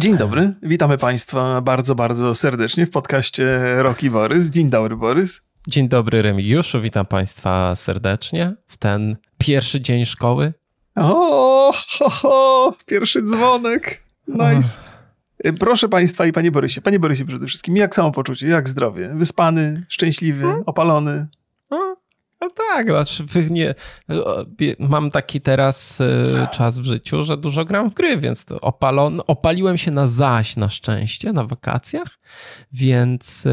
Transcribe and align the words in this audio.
Dzień 0.00 0.16
dobry, 0.16 0.54
witamy 0.62 0.98
Państwa 0.98 1.60
bardzo, 1.60 1.94
bardzo 1.94 2.34
serdecznie 2.34 2.86
w 2.86 2.90
podcaście 2.90 3.60
Roki 3.82 4.10
Borys. 4.10 4.50
Dzień 4.50 4.70
dobry, 4.70 4.96
Borys. 4.96 5.42
Dzień 5.68 5.88
dobry, 5.88 6.22
Remigiuszu, 6.22 6.80
witam 6.80 7.06
Państwa 7.06 7.76
serdecznie 7.76 8.54
w 8.66 8.76
ten 8.76 9.16
pierwszy 9.38 9.80
dzień 9.80 10.06
szkoły. 10.06 10.52
O, 10.96 11.72
ho, 11.98 12.10
ho, 12.10 12.74
pierwszy 12.86 13.22
dzwonek. 13.22 14.04
Nice. 14.28 14.78
Proszę 15.58 15.88
Państwa 15.88 16.26
i 16.26 16.32
Panie 16.32 16.50
Borysie, 16.50 16.80
Panie 16.80 16.98
Borysie 16.98 17.24
przede 17.24 17.46
wszystkim, 17.46 17.76
jak 17.76 17.94
samopoczucie, 17.94 18.48
jak 18.48 18.68
zdrowie? 18.68 19.10
Wyspany, 19.14 19.86
szczęśliwy, 19.88 20.46
opalony? 20.66 21.26
No 22.40 22.50
tak, 22.50 22.88
znaczy 22.88 23.24
nie, 23.50 23.74
mam 24.78 25.10
taki 25.10 25.40
teraz 25.40 26.00
y, 26.00 26.46
czas 26.52 26.78
w 26.78 26.84
życiu, 26.84 27.22
że 27.22 27.36
dużo 27.36 27.64
gram 27.64 27.90
w 27.90 27.94
gry, 27.94 28.16
więc 28.16 28.46
opalon, 28.60 29.20
opaliłem 29.26 29.78
się 29.78 29.90
na 29.90 30.06
zaś 30.06 30.56
na 30.56 30.68
szczęście, 30.68 31.32
na 31.32 31.44
wakacjach, 31.44 32.18
więc 32.72 33.46
y, 33.46 33.50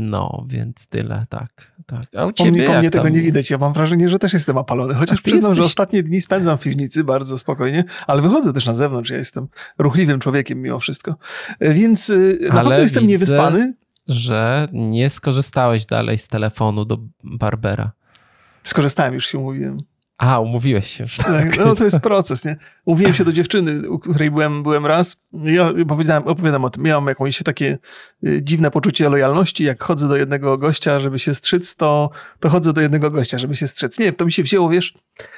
no, 0.00 0.44
więc 0.48 0.86
tyle, 0.86 1.26
tak. 1.28 1.72
tak. 1.86 2.02
A 2.16 2.26
u 2.26 2.32
ciebie 2.32 2.66
po 2.66 2.78
mnie 2.78 2.90
tego 2.90 3.08
nie 3.08 3.20
widać, 3.20 3.50
ja 3.50 3.58
mam 3.58 3.72
wrażenie, 3.72 4.08
że 4.08 4.18
też 4.18 4.32
jestem 4.32 4.58
opalony, 4.58 4.94
chociaż 4.94 5.20
przyznam, 5.20 5.50
jesteś... 5.50 5.58
że 5.58 5.66
ostatnie 5.66 6.02
dni 6.02 6.20
spędzam 6.20 6.58
w 6.58 6.60
piwnicy 6.60 7.04
bardzo 7.04 7.38
spokojnie, 7.38 7.84
ale 8.06 8.22
wychodzę 8.22 8.52
też 8.52 8.66
na 8.66 8.74
zewnątrz, 8.74 9.10
ja 9.10 9.16
jestem 9.16 9.48
ruchliwym 9.78 10.20
człowiekiem 10.20 10.62
mimo 10.62 10.80
wszystko, 10.80 11.16
więc 11.60 12.10
y, 12.10 12.38
naprawdę 12.42 12.82
jestem 12.82 13.00
widzę... 13.00 13.10
niewyspany, 13.10 13.74
że 14.10 14.68
nie 14.72 15.10
skorzystałeś 15.10 15.86
dalej 15.86 16.18
z 16.18 16.28
telefonu 16.28 16.84
do 16.84 16.98
Barbera. 17.24 17.92
Skorzystałem, 18.64 19.14
już 19.14 19.26
się 19.26 19.38
umówiłem. 19.38 19.78
A, 20.20 20.40
umówiłeś 20.40 20.90
się 20.90 21.04
już. 21.04 21.16
Tak, 21.16 21.58
no 21.58 21.74
to 21.74 21.84
jest 21.84 22.00
proces, 22.00 22.44
nie? 22.44 22.56
Umówiłem 22.84 23.14
się 23.14 23.24
do 23.24 23.32
dziewczyny, 23.32 23.90
u 23.90 23.98
której 23.98 24.30
byłem, 24.30 24.62
byłem 24.62 24.86
raz. 24.86 25.16
Ja 25.32 25.68
opowiadałem, 25.68 26.22
opowiadam 26.22 26.64
o 26.64 26.70
tym. 26.70 26.82
Miałem 26.82 27.06
jakieś 27.06 27.42
takie 27.42 27.78
y, 28.26 28.42
dziwne 28.42 28.70
poczucie 28.70 29.08
lojalności. 29.08 29.64
Jak 29.64 29.82
chodzę 29.82 30.08
do 30.08 30.16
jednego 30.16 30.58
gościa, 30.58 31.00
żeby 31.00 31.18
się 31.18 31.34
strzyc, 31.34 31.76
to, 31.76 32.10
to 32.40 32.48
chodzę 32.48 32.72
do 32.72 32.80
jednego 32.80 33.10
gościa, 33.10 33.38
żeby 33.38 33.56
się 33.56 33.66
strzyc. 33.66 33.98
Nie, 33.98 34.12
to 34.12 34.24
mi 34.24 34.32
się 34.32 34.42
wzięło, 34.42 34.68
wiesz, 34.68 34.94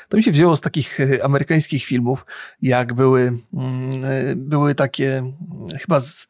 to 0.09 0.17
mi 0.17 0.23
się 0.23 0.33
wzięło 0.33 0.57
z 0.57 0.61
takich 0.61 1.01
y, 1.01 1.25
amerykańskich 1.25 1.85
filmów, 1.85 2.27
jak 2.63 2.95
były, 2.95 3.39
mm, 3.55 4.05
y, 4.05 4.35
były 4.37 4.75
takie, 4.75 5.33
chyba 5.81 6.01
z 6.01 6.29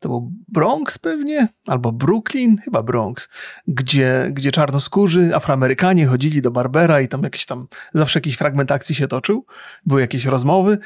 to 0.00 0.08
był 0.08 0.32
Bronx 0.48 0.98
pewnie, 0.98 1.48
albo 1.66 1.92
Brooklyn, 1.92 2.56
chyba 2.58 2.82
Bronx, 2.82 3.28
gdzie, 3.68 4.28
gdzie 4.32 4.52
czarnoskórzy 4.52 5.36
Afroamerykanie 5.36 6.06
chodzili 6.06 6.42
do 6.42 6.50
Barbera 6.50 7.00
i 7.00 7.08
tam 7.08 7.22
jakiś 7.22 7.46
tam, 7.46 7.66
zawsze 7.94 8.18
jakiś 8.18 8.36
fragment 8.36 8.72
akcji 8.72 8.94
się 8.94 9.08
toczył, 9.08 9.46
były 9.86 10.00
jakieś 10.00 10.24
rozmowy, 10.24 10.78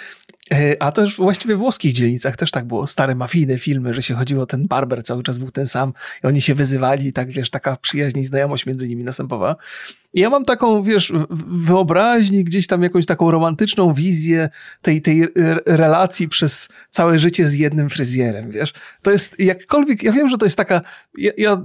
e, 0.53 0.83
a 0.83 0.93
też 0.93 1.17
właściwie 1.17 1.56
w 1.56 1.59
włoskich 1.59 1.93
dzielnicach 1.93 2.37
też 2.37 2.51
tak 2.51 2.65
było, 2.65 2.87
stare 2.87 3.15
mafijne 3.15 3.59
filmy, 3.59 3.95
że 3.95 4.03
się 4.03 4.15
chodziło, 4.15 4.47
ten 4.47 4.67
barber 4.67 5.03
cały 5.03 5.23
czas 5.23 5.39
był 5.39 5.51
ten 5.51 5.67
sam 5.67 5.93
i 6.25 6.27
oni 6.27 6.43
się 6.43 6.55
wyzywali 6.55 7.06
i 7.06 7.12
tak, 7.12 7.31
wiesz, 7.31 7.51
taka 7.51 7.77
przyjaźń 7.77 8.19
i 8.19 8.25
znajomość 8.25 8.67
między 8.67 8.89
nimi 8.89 9.05
następowała. 9.05 9.56
Ja 10.15 10.31
mam 10.31 10.45
taką, 10.45 10.83
wiesz, 10.83 11.12
wyobraźni, 11.47 12.45
gdzieś 12.45 12.67
tam 12.67 12.83
jakąś 12.83 13.07
taką 13.07 13.31
romantyczną 13.31 13.95
wizję 13.95 14.48
tej, 14.83 15.03
tej 15.03 15.25
relacji 15.67 16.29
przez 16.29 16.69
całe 16.91 17.19
życie 17.19 17.47
z 17.47 17.55
jednym 17.55 17.91
fryzjerem, 17.91 18.51
wiesz. 18.51 18.73
To 19.03 19.11
jest 19.11 19.41
jakkolwiek, 19.41 20.03
ja 20.03 20.12
wiem, 20.12 20.29
że 20.29 20.39
to 20.39 20.47
jest 20.47 20.56
taka, 20.56 20.81
ja, 21.19 21.33
ja 21.39 21.65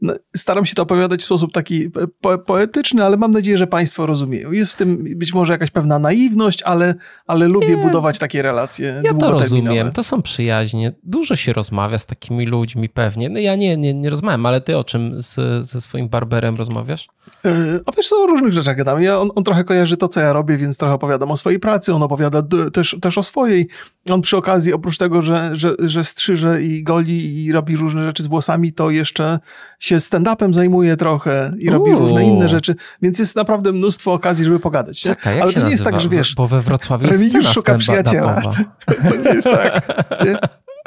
no, 0.00 0.14
staram 0.36 0.66
się 0.66 0.74
to 0.74 0.82
opowiadać 0.82 1.20
w 1.20 1.24
sposób 1.24 1.52
taki 1.52 1.90
po, 2.20 2.38
poetyczny, 2.38 3.04
ale 3.04 3.16
mam 3.16 3.32
nadzieję, 3.32 3.56
że 3.56 3.66
państwo 3.66 4.06
rozumieją. 4.06 4.52
Jest 4.52 4.72
w 4.72 4.76
tym 4.76 5.04
być 5.16 5.34
może 5.34 5.52
jakaś 5.52 5.70
pewna 5.70 5.98
naiwność, 5.98 6.62
ale, 6.62 6.94
ale 7.26 7.48
lubię 7.48 7.76
Nie, 7.76 7.82
budować 7.82 8.18
takie 8.18 8.42
relacje 8.42 9.02
Ja 9.04 9.14
to 9.14 9.30
rozumiem, 9.30 9.92
to 9.92 10.04
są 10.04 10.22
przyjaźnie. 10.22 10.92
Dużo 11.02 11.36
się 11.36 11.52
rozmawia 11.52 11.98
z 11.98 12.06
takimi 12.06 12.46
ludźmi 12.46 12.88
pewnie. 12.88 13.28
No 13.28 13.38
ja 13.38 13.56
nie, 13.56 13.76
nie, 13.76 13.94
nie 13.94 14.10
rozmawiam, 14.10 14.46
ale 14.46 14.60
ty 14.60 14.76
o 14.76 14.84
czym 14.84 15.22
z, 15.22 15.66
ze 15.66 15.80
swoim 15.80 16.08
barberem 16.08 16.56
rozmawiasz? 16.56 17.08
E, 17.44 17.80
a 17.86 17.92
wiesz, 17.96 18.12
o 18.12 18.26
różnych 18.26 18.52
rzeczach 18.52 18.76
gadam. 18.76 19.02
Ja, 19.02 19.20
on, 19.20 19.30
on, 19.34 19.44
trochę 19.44 19.64
kojarzy 19.64 19.96
to, 19.96 20.08
co 20.08 20.20
ja 20.20 20.32
robię, 20.32 20.56
więc 20.56 20.78
trochę 20.78 20.94
opowiadam 20.94 21.30
o 21.30 21.36
swojej 21.36 21.60
pracy, 21.60 21.94
on 21.94 22.02
opowiada 22.02 22.42
też, 22.72 22.96
też 23.00 23.18
o 23.18 23.22
swojej. 23.22 23.68
On 24.10 24.22
przy 24.22 24.36
okazji, 24.36 24.72
oprócz 24.72 24.98
tego, 24.98 25.22
że, 25.22 25.50
że, 25.52 25.74
że 25.78 26.04
strzyże 26.04 26.62
i 26.62 26.82
goli 26.82 27.44
i 27.44 27.52
robi 27.52 27.76
różne 27.76 28.04
rzeczy 28.04 28.22
z 28.22 28.26
włosami, 28.26 28.72
to 28.72 28.90
jeszcze 28.90 29.38
się 29.78 29.96
stand-upem 29.96 30.54
zajmuje 30.54 30.96
trochę 30.96 31.52
i 31.58 31.70
robi 31.70 31.90
Uuu. 31.90 31.98
różne 31.98 32.24
inne 32.24 32.48
rzeczy, 32.48 32.74
więc 33.02 33.18
jest 33.18 33.36
naprawdę 33.36 33.72
mnóstwo 33.72 34.12
okazji, 34.12 34.44
żeby 34.44 34.60
pogadać. 34.60 35.00
Czekaj, 35.00 35.40
Ale 35.40 35.52
to 35.52 35.62
nie 35.62 35.70
jest 35.70 35.84
tak, 35.84 36.00
że 36.00 36.08
wiesz... 36.08 36.34
Bo 36.34 36.46
we 36.46 36.60
Wrocławiu 36.60 37.06
jest 37.06 37.52
szuka 37.52 37.74
przyjaciela. 37.74 38.40
To, 38.40 38.50
to, 39.08 39.16
nie 39.16 39.34
jest 39.34 39.50
tak. 39.50 39.98
Nie? 40.24 40.38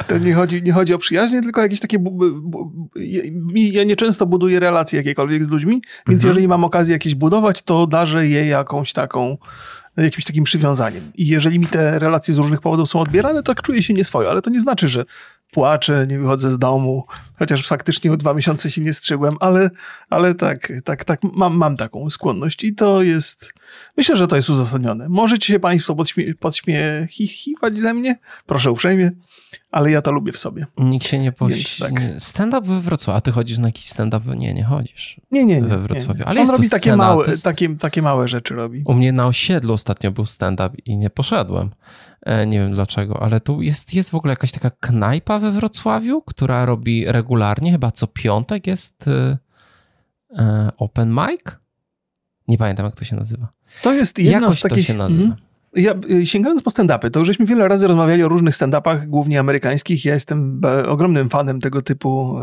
To 0.08 0.18
nie 0.18 0.34
chodzi, 0.34 0.62
nie 0.62 0.72
chodzi 0.72 0.94
o 0.94 0.98
przyjaźnie, 0.98 1.42
tylko 1.42 1.60
jakieś 1.60 1.80
takie. 1.80 1.98
Ja 3.54 3.84
nieczęsto 3.84 4.26
buduję 4.26 4.60
relacje 4.60 4.96
jakiekolwiek 4.96 5.44
z 5.44 5.48
ludźmi, 5.48 5.82
więc 6.08 6.22
mhm. 6.22 6.28
jeżeli 6.28 6.48
mam 6.48 6.64
okazję 6.64 6.92
jakieś 6.92 7.14
budować, 7.14 7.62
to 7.62 7.86
darzę 7.86 8.28
je 8.28 8.46
jakąś 8.46 8.92
taką 8.92 9.38
jakimś 9.96 10.24
takim 10.24 10.44
przywiązaniem. 10.44 11.12
I 11.14 11.26
jeżeli 11.26 11.58
mi 11.58 11.66
te 11.66 11.98
relacje 11.98 12.34
z 12.34 12.38
różnych 12.38 12.60
powodów 12.60 12.88
są 12.88 13.00
odbierane, 13.00 13.42
to 13.42 13.54
tak 13.54 13.62
czuję 13.62 13.82
się 13.82 13.94
nieswojo, 13.94 14.30
ale 14.30 14.42
to 14.42 14.50
nie 14.50 14.60
znaczy, 14.60 14.88
że 14.88 15.04
płaczę, 15.52 16.06
nie 16.06 16.18
wychodzę 16.18 16.52
z 16.52 16.58
domu, 16.58 17.04
chociaż 17.38 17.66
faktycznie 17.66 18.12
o 18.12 18.16
dwa 18.16 18.34
miesiące 18.34 18.70
się 18.70 18.80
nie 18.80 18.92
strzygłem, 18.92 19.32
ale, 19.40 19.70
ale 20.10 20.34
tak, 20.34 20.72
tak, 20.84 21.04
tak, 21.04 21.20
mam, 21.22 21.56
mam 21.56 21.76
taką 21.76 22.10
skłonność 22.10 22.64
i 22.64 22.74
to 22.74 23.02
jest, 23.02 23.52
myślę, 23.96 24.16
że 24.16 24.28
to 24.28 24.36
jest 24.36 24.50
uzasadnione. 24.50 25.08
Możecie 25.08 25.52
się 25.52 25.60
Państwo 25.60 25.94
podśmie, 25.94 26.34
podśmiechiwać 26.34 27.78
ze 27.78 27.94
mnie, 27.94 28.18
proszę 28.46 28.70
uprzejmie, 28.70 29.10
ale 29.70 29.90
ja 29.90 30.02
to 30.02 30.12
lubię 30.12 30.32
w 30.32 30.38
sobie. 30.38 30.66
Nikt 30.78 31.06
się 31.06 31.18
nie 31.18 31.32
powie. 31.32 31.56
Tak. 31.78 31.92
Stand-up 32.18 32.68
we 32.68 32.80
Wrocławiu, 32.80 33.16
a 33.16 33.20
ty 33.20 33.32
chodzisz 33.32 33.58
na 33.58 33.68
jakiś 33.68 33.84
stand-up? 33.84 34.36
Nie, 34.36 34.54
nie 34.54 34.64
chodzisz. 34.64 35.20
Nie, 35.30 35.44
nie, 35.44 35.60
nie. 35.60 35.68
We 35.68 35.78
Wrocławiu. 35.78 36.18
Nie. 36.18 36.26
Ale 36.26 36.40
On 36.40 36.50
robi 36.50 36.70
takie 36.70 36.96
małe, 36.96 37.26
jest... 37.26 37.44
takie, 37.44 37.76
takie 37.76 38.02
małe 38.02 38.28
rzeczy 38.28 38.54
robi. 38.54 38.82
U 38.84 38.94
mnie 38.94 39.12
na 39.12 39.26
osiedlu 39.26 39.74
ostatnio 39.74 40.12
był 40.12 40.26
stand-up 40.26 40.76
i 40.84 40.96
nie 40.96 41.10
poszedłem. 41.10 41.70
E, 42.22 42.46
nie 42.46 42.58
wiem 42.58 42.74
dlaczego, 42.74 43.22
ale 43.22 43.40
tu 43.40 43.62
jest, 43.62 43.94
jest 43.94 44.10
w 44.10 44.14
ogóle 44.14 44.32
jakaś 44.32 44.52
taka 44.52 44.70
knajpa 44.70 45.38
we 45.38 45.50
Wrocławiu, 45.50 46.22
która 46.22 46.66
robi 46.66 47.04
regularnie, 47.06 47.72
chyba 47.72 47.90
co 47.90 48.06
piątek 48.06 48.66
jest 48.66 49.08
e, 49.08 49.38
e, 50.38 50.70
open 50.76 51.10
mic? 51.10 51.40
Nie 52.48 52.58
pamiętam, 52.58 52.86
jak 52.86 52.94
to 52.94 53.04
się 53.04 53.16
nazywa. 53.16 53.48
To 53.82 53.92
jest 53.92 54.18
jedna 54.18 54.40
Jakoś 54.40 54.58
z 54.58 54.62
takich... 54.62 54.78
to 54.78 54.92
się 54.92 54.98
nazywa. 54.98 55.24
Mm. 55.24 55.36
Ja, 55.74 55.94
sięgając 56.24 56.62
po 56.62 56.70
stand-upy, 56.70 57.10
to 57.10 57.24
żeśmy 57.24 57.46
wiele 57.46 57.68
razy 57.68 57.86
rozmawiali 57.88 58.22
o 58.24 58.28
różnych 58.28 58.54
stand-upach, 58.54 59.06
głównie 59.06 59.40
amerykańskich. 59.40 60.04
Ja 60.04 60.14
jestem 60.14 60.60
ogromnym 60.88 61.30
fanem 61.30 61.60
tego 61.60 61.82
typu, 61.82 62.38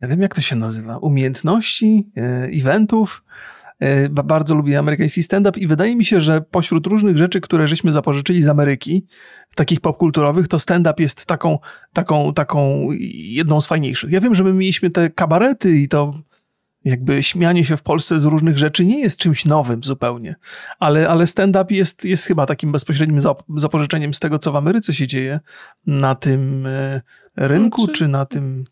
ja 0.00 0.08
wiem 0.08 0.22
jak 0.22 0.34
to 0.34 0.40
się 0.40 0.56
nazywa, 0.56 0.98
umiejętności, 0.98 2.10
eventów. 2.52 3.24
E, 3.82 4.08
bardzo 4.08 4.54
lubię 4.54 4.78
amerykański 4.78 5.22
stand-up 5.22 5.60
i 5.60 5.66
wydaje 5.66 5.96
mi 5.96 6.04
się, 6.04 6.20
że 6.20 6.40
pośród 6.40 6.86
różnych 6.86 7.18
rzeczy, 7.18 7.40
które 7.40 7.68
żeśmy 7.68 7.92
zapożyczyli 7.92 8.42
z 8.42 8.48
Ameryki, 8.48 9.06
takich 9.54 9.80
popkulturowych, 9.80 10.48
to 10.48 10.58
stand-up 10.58 11.02
jest 11.02 11.26
taką, 11.26 11.58
taką, 11.92 12.32
taką 12.34 12.88
jedną 13.10 13.60
z 13.60 13.66
fajniejszych. 13.66 14.10
Ja 14.10 14.20
wiem, 14.20 14.34
że 14.34 14.44
my 14.44 14.52
mieliśmy 14.52 14.90
te 14.90 15.10
kabarety 15.10 15.76
i 15.76 15.88
to 15.88 16.14
jakby 16.84 17.22
śmianie 17.22 17.64
się 17.64 17.76
w 17.76 17.82
Polsce 17.82 18.20
z 18.20 18.24
różnych 18.24 18.58
rzeczy 18.58 18.84
nie 18.84 19.00
jest 19.00 19.18
czymś 19.18 19.44
nowym 19.44 19.84
zupełnie, 19.84 20.34
ale, 20.78 21.08
ale 21.08 21.26
stand-up 21.26 21.74
jest, 21.74 22.04
jest 22.04 22.24
chyba 22.24 22.46
takim 22.46 22.72
bezpośrednim 22.72 23.18
zapożyczeniem 23.56 24.14
z 24.14 24.20
tego, 24.20 24.38
co 24.38 24.52
w 24.52 24.56
Ameryce 24.56 24.94
się 24.94 25.06
dzieje 25.06 25.40
na 25.86 26.14
tym 26.14 26.66
e, 26.66 27.00
rynku, 27.36 27.86
czy... 27.86 27.92
czy 27.92 28.08
na 28.08 28.26
tym... 28.26 28.64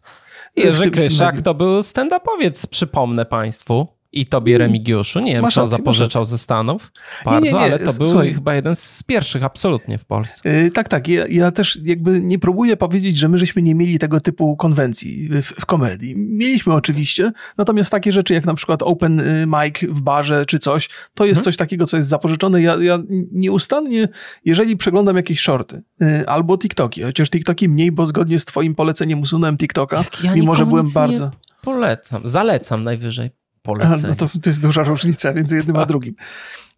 Jerzy 0.56 0.90
Kryszak 0.90 1.42
to 1.42 1.54
był 1.54 1.80
stand-upowiec, 1.80 2.66
przypomnę 2.66 3.24
Państwu. 3.24 3.99
I 4.12 4.26
tobie 4.26 4.54
mm. 4.54 4.66
Remigiuszu, 4.66 5.20
nie 5.20 5.32
wiem, 5.32 5.48
czy 5.50 5.62
on 5.62 5.68
zapożyczał 5.68 6.26
ze 6.26 6.38
Stanów 6.38 6.92
bardzo, 7.24 7.40
nie, 7.40 7.52
nie, 7.52 7.58
nie. 7.58 7.64
ale 7.64 7.78
to 7.78 7.92
był 7.92 8.06
Słuchaj. 8.06 8.34
chyba 8.34 8.54
jeden 8.54 8.76
z 8.76 9.02
pierwszych 9.02 9.44
absolutnie 9.44 9.98
w 9.98 10.04
Polsce. 10.04 10.62
Yy, 10.62 10.70
tak, 10.70 10.88
tak. 10.88 11.08
Ja, 11.08 11.26
ja, 11.26 11.50
też 11.50 11.78
jakby 11.82 12.20
nie 12.20 12.38
próbuję 12.38 12.76
powiedzieć, 12.76 13.16
że 13.16 13.28
my 13.28 13.38
żeśmy 13.38 13.62
nie 13.62 13.74
mieli 13.74 13.98
tego 13.98 14.20
typu 14.20 14.56
konwencji 14.56 15.28
w, 15.28 15.46
w, 15.46 15.66
komedii. 15.66 16.14
Mieliśmy 16.16 16.74
oczywiście, 16.74 17.32
natomiast 17.58 17.90
takie 17.90 18.12
rzeczy 18.12 18.34
jak 18.34 18.44
na 18.44 18.54
przykład 18.54 18.82
open 18.82 19.20
y, 19.20 19.46
mic 19.46 19.78
w 19.90 20.00
barze 20.00 20.46
czy 20.46 20.58
coś, 20.58 20.88
to 21.14 21.24
jest 21.24 21.38
hmm. 21.38 21.44
coś 21.44 21.56
takiego, 21.56 21.86
co 21.86 21.96
jest 21.96 22.08
zapożyczone. 22.08 22.62
Ja, 22.62 22.76
ja 22.76 22.98
nieustannie, 23.32 24.08
jeżeli 24.44 24.76
przeglądam 24.76 25.16
jakieś 25.16 25.40
shorty 25.40 25.82
yy, 26.00 26.28
albo 26.28 26.58
TikToki, 26.58 27.02
chociaż 27.02 27.30
TikToki 27.30 27.68
mniej, 27.68 27.92
bo 27.92 28.06
zgodnie 28.06 28.38
z 28.38 28.44
twoim 28.44 28.74
poleceniem 28.74 29.20
usunąłem 29.20 29.56
TikToka, 29.56 30.04
ja 30.24 30.34
mimo 30.34 30.54
że 30.54 30.66
byłem 30.66 30.86
bardzo... 30.94 31.30
Polecam, 31.62 32.22
zalecam 32.24 32.84
najwyżej 32.84 33.30
polecenie. 33.72 34.04
A, 34.04 34.08
no 34.08 34.14
to, 34.14 34.38
to 34.42 34.50
jest 34.50 34.62
duża 34.62 34.82
różnica 34.82 35.32
między 35.32 35.56
jednym 35.56 35.76
a 35.76 35.86
drugim. 35.86 36.14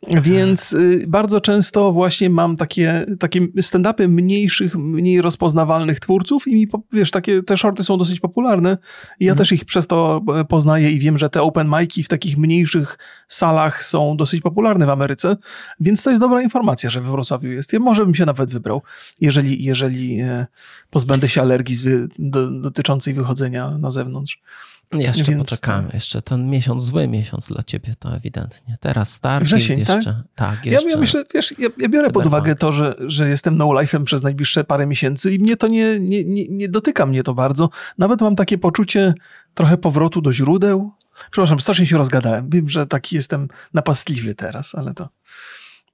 Więc 0.09 0.73
y, 0.73 1.05
bardzo 1.09 1.41
często 1.41 1.93
właśnie 1.93 2.31
mam 2.31 2.56
takie, 2.56 3.06
takie 3.19 3.41
stand-upy 3.41 4.09
mniejszych, 4.09 4.75
mniej 4.77 5.23
rozpoznawalnych 5.23 6.00
twórców 6.00 6.49
i 6.49 6.55
mi, 6.55 6.69
wiesz, 6.93 7.11
takie, 7.11 7.43
te 7.43 7.56
shorty 7.56 7.85
są 7.85 7.99
dosyć 7.99 8.21
popularne 8.21 8.79
i 9.21 9.25
ja 9.25 9.33
mhm. 9.33 9.39
też 9.39 9.53
ich 9.53 9.65
przez 9.65 9.87
to 9.87 10.23
e, 10.37 10.44
poznaję 10.44 10.91
i 10.91 10.99
wiem, 10.99 11.19
że 11.19 11.31
te 11.31 11.43
open 11.43 11.69
mic'i 11.69 12.03
w 12.05 12.09
takich 12.09 12.39
mniejszych 12.39 12.99
salach 13.29 13.85
są 13.85 14.17
dosyć 14.17 14.41
popularne 14.41 14.87
w 14.87 14.91
Ameryce, 14.91 15.37
więc 15.81 16.03
to 16.03 16.11
jest 16.11 16.23
dobra 16.23 16.43
informacja, 16.43 16.91
że 16.91 17.00
we 17.00 17.11
Wrocławiu 17.11 17.50
jest. 17.50 17.73
Ja 17.73 17.79
może 17.79 18.05
bym 18.05 18.15
się 18.15 18.27
nawet 18.27 18.50
wybrał, 18.50 18.83
jeżeli, 19.21 19.65
jeżeli 19.65 20.21
e, 20.21 20.47
pozbędę 20.91 21.29
się 21.29 21.41
alergii 21.41 21.77
do, 22.19 22.50
dotyczącej 22.50 23.15
wychodzenia 23.15 23.79
na 23.79 23.91
zewnątrz. 23.91 24.41
Jeszcze 24.93 25.25
Więc... 25.25 25.43
poczekamy, 25.43 25.91
jeszcze 25.94 26.23
ten 26.23 26.50
miesiąc, 26.50 26.85
zły 26.85 27.09
miesiąc 27.09 27.49
dla 27.49 27.62
ciebie, 27.62 27.94
to 27.99 28.17
ewidentnie. 28.17 28.77
Teraz 28.81 29.21
Wrzesień, 29.41 29.79
jeszcze. 29.79 30.03
Tak, 30.05 30.15
tak 30.35 30.67
jeszcze. 30.67 30.89
Ja, 30.89 30.94
ja 30.94 31.00
myślę, 31.00 31.25
wiesz, 31.35 31.55
ja, 31.59 31.69
ja 31.79 31.89
biorę 31.89 32.11
pod 32.11 32.27
uwagę 32.27 32.55
to, 32.55 32.73
że, 32.73 32.94
że 32.99 33.29
jestem 33.29 33.56
no-life'em 33.56 34.05
przez 34.05 34.23
najbliższe 34.23 34.65
parę 34.65 34.87
miesięcy 34.87 35.35
i 35.35 35.39
mnie 35.39 35.56
to 35.56 35.69
nie, 35.69 36.00
nie, 36.00 36.25
nie, 36.25 36.49
nie 36.49 36.69
dotyka 36.69 37.06
mnie 37.06 37.23
to 37.23 37.35
bardzo. 37.35 37.71
Nawet 37.99 38.21
mam 38.21 38.37
takie 38.37 38.59
poczucie 38.59 39.15
trochę 39.55 39.79
powrotu 39.79 40.23
do 40.23 40.33
źródeł. 40.33 40.93
Przepraszam, 41.31 41.61
strasznie 41.61 41.87
się 41.87 41.99
rozgadałem. 41.99 42.50
Wiem, 42.50 42.69
że 42.69 42.87
taki 42.87 43.17
jestem 43.17 43.49
napastliwy 43.75 44.35
teraz, 44.35 44.75
ale 44.75 44.94
to... 44.94 45.09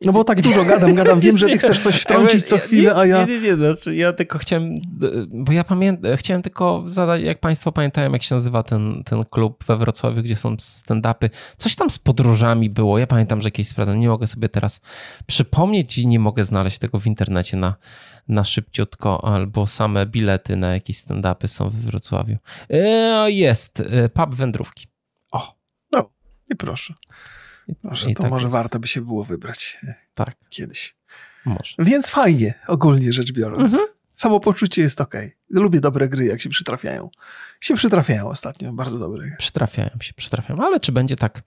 No 0.00 0.12
bo 0.12 0.24
tak 0.24 0.42
dużo 0.42 0.64
gadam, 0.64 0.94
gadam. 0.94 1.20
Wiem, 1.20 1.38
że 1.38 1.46
ty 1.46 1.58
chcesz 1.58 1.80
coś 1.80 2.00
wtrącić 2.02 2.46
co 2.46 2.58
chwilę, 2.58 2.94
a 2.96 3.06
ja... 3.06 3.24
Nie, 3.24 3.40
nie, 3.40 3.40
nie. 3.40 3.56
Znaczy 3.56 3.94
ja 3.94 4.12
tylko 4.12 4.38
chciałem, 4.38 4.80
bo 5.28 5.52
ja 5.52 5.64
pamiętam, 5.64 6.16
chciałem 6.16 6.42
tylko 6.42 6.84
zadać, 6.86 7.22
jak 7.22 7.40
państwo 7.40 7.72
pamiętają, 7.72 8.12
jak 8.12 8.22
się 8.22 8.34
nazywa 8.34 8.62
ten, 8.62 9.02
ten 9.04 9.24
klub 9.24 9.64
we 9.64 9.76
Wrocławiu, 9.76 10.22
gdzie 10.22 10.36
są 10.36 10.56
stand-upy. 10.56 11.30
Coś 11.56 11.76
tam 11.76 11.90
z 11.90 11.98
podróżami 11.98 12.70
było. 12.70 12.98
Ja 12.98 13.06
pamiętam, 13.06 13.40
że 13.40 13.46
jakieś 13.46 13.68
sprawdzam. 13.68 14.00
Nie 14.00 14.08
mogę 14.08 14.26
sobie 14.26 14.48
teraz 14.48 14.80
przypomnieć 15.26 15.98
i 15.98 16.06
nie 16.06 16.18
mogę 16.18 16.44
znaleźć 16.44 16.78
tego 16.78 17.00
w 17.00 17.06
internecie 17.06 17.56
na, 17.56 17.74
na 18.28 18.44
szybciutko, 18.44 19.24
albo 19.24 19.66
same 19.66 20.06
bilety 20.06 20.56
na 20.56 20.72
jakieś 20.72 20.96
stand-upy 20.96 21.48
są 21.48 21.70
we 21.70 21.78
Wrocławiu. 21.78 22.36
E, 22.70 23.30
jest. 23.30 23.80
E, 23.80 24.08
pub 24.08 24.34
Wędrówki. 24.34 24.86
O. 25.32 25.54
No, 25.92 26.10
i 26.50 26.56
proszę. 26.56 26.94
Może, 27.82 28.10
I 28.10 28.14
to 28.14 28.22
tak 28.22 28.30
może 28.30 28.44
jest. 28.44 28.52
warto 28.52 28.78
by 28.78 28.88
się 28.88 29.00
było 29.00 29.24
wybrać 29.24 29.78
e, 29.82 29.94
tak. 30.14 30.36
kiedyś. 30.48 30.96
Może. 31.44 31.74
Więc 31.78 32.10
fajnie, 32.10 32.54
ogólnie 32.66 33.12
rzecz 33.12 33.32
biorąc. 33.32 33.72
Mhm. 33.72 33.88
Samopoczucie 34.14 34.82
jest 34.82 35.00
ok. 35.00 35.14
Lubię 35.50 35.80
dobre 35.80 36.08
gry, 36.08 36.24
jak 36.24 36.40
się 36.40 36.48
przytrafiają. 36.48 37.10
Się 37.60 37.74
przytrafiają 37.74 38.28
ostatnio, 38.28 38.72
bardzo 38.72 38.98
dobre. 38.98 39.36
Przytrafiają 39.38 39.90
się, 40.00 40.14
przytrafiają. 40.14 40.60
Ale 40.62 40.80
czy 40.80 40.92
będzie 40.92 41.16
tak, 41.16 41.42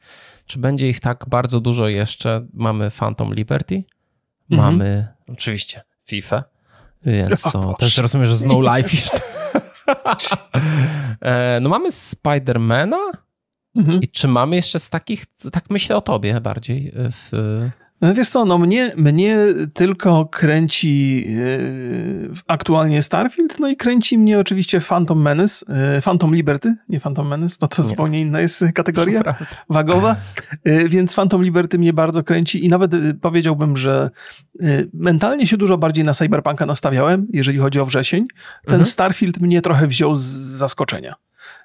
czy 0.45 0.59
będzie 0.59 0.89
ich 0.89 0.99
tak 0.99 1.25
bardzo 1.27 1.59
dużo 1.59 1.87
jeszcze? 1.87 2.47
Mamy 2.53 2.91
Phantom 2.91 3.33
Liberty, 3.33 3.83
mhm. 4.51 4.73
mamy 4.73 5.07
oczywiście 5.27 5.81
FIFA, 6.05 6.43
więc 7.05 7.41
to 7.53 7.69
o, 7.69 7.73
też 7.73 7.97
rozumiem, 7.97 8.27
że 8.27 8.37
Snow 8.37 8.59
Life. 8.61 8.97
E, 11.21 11.59
no 11.61 11.69
mamy 11.69 11.91
Spidermana, 11.91 12.97
Mhm. 13.75 14.01
I 14.01 14.07
czy 14.07 14.27
mamy 14.27 14.55
jeszcze 14.55 14.79
z 14.79 14.89
takich, 14.89 15.25
tak 15.51 15.63
myślę 15.69 15.95
o 15.95 16.01
tobie 16.01 16.41
bardziej 16.41 16.91
w... 16.95 17.31
No 18.01 18.13
wiesz 18.13 18.29
co, 18.29 18.45
no 18.45 18.57
mnie, 18.57 18.91
mnie 18.97 19.37
tylko 19.73 20.25
kręci 20.25 21.25
yy, 21.29 22.29
aktualnie 22.47 23.01
Starfield, 23.01 23.59
no 23.59 23.67
i 23.67 23.75
kręci 23.75 24.17
mnie 24.17 24.39
oczywiście 24.39 24.81
Phantom 24.81 25.21
Menace, 25.21 25.65
yy, 25.95 26.01
Phantom 26.01 26.35
Liberty, 26.35 26.75
nie 26.89 26.99
Phantom 26.99 27.27
Menace, 27.27 27.57
bo 27.59 27.67
to 27.67 27.81
nie. 27.81 27.87
zupełnie 27.87 28.19
inna 28.19 28.41
jest 28.41 28.63
kategoria 28.75 29.23
wagowa, 29.69 30.15
yy, 30.65 30.89
więc 30.89 31.15
Phantom 31.15 31.43
Liberty 31.43 31.79
mnie 31.79 31.93
bardzo 31.93 32.23
kręci 32.23 32.65
i 32.65 32.69
nawet 32.69 32.91
powiedziałbym, 33.21 33.77
że 33.77 34.09
mentalnie 34.93 35.47
się 35.47 35.57
dużo 35.57 35.77
bardziej 35.77 36.05
na 36.05 36.13
Cyberpunka 36.13 36.65
nastawiałem, 36.65 37.27
jeżeli 37.33 37.57
chodzi 37.57 37.79
o 37.79 37.85
wrzesień. 37.85 38.27
Ten 38.63 38.73
mhm. 38.73 38.85
Starfield 38.85 39.37
mnie 39.37 39.61
trochę 39.61 39.87
wziął 39.87 40.17
z 40.17 40.23
zaskoczenia. 40.33 41.15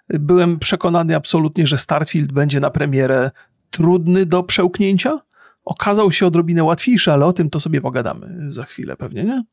Byłem 0.09 0.59
przekonany 0.59 1.17
absolutnie, 1.17 1.67
że 1.67 1.79
Starfield 1.79 2.33
będzie 2.33 2.61
na 2.61 2.71
premierę 2.71 3.31
trudny 3.71 4.27
do 4.27 4.43
przełknięcia. 4.43 5.19
Okazał 5.65 6.13
się 6.13 6.27
odrobinę 6.27 6.65
łatwiejszy, 6.65 7.13
ale 7.13 7.27
o 7.27 7.33
tym 7.33 7.51
to 7.51 7.61
sobie 7.61 7.81
pogadamy 7.81 8.51
za 8.51 8.65
chwilę 8.65 8.97
pewnie, 8.97 9.25
nie? 9.25 9.45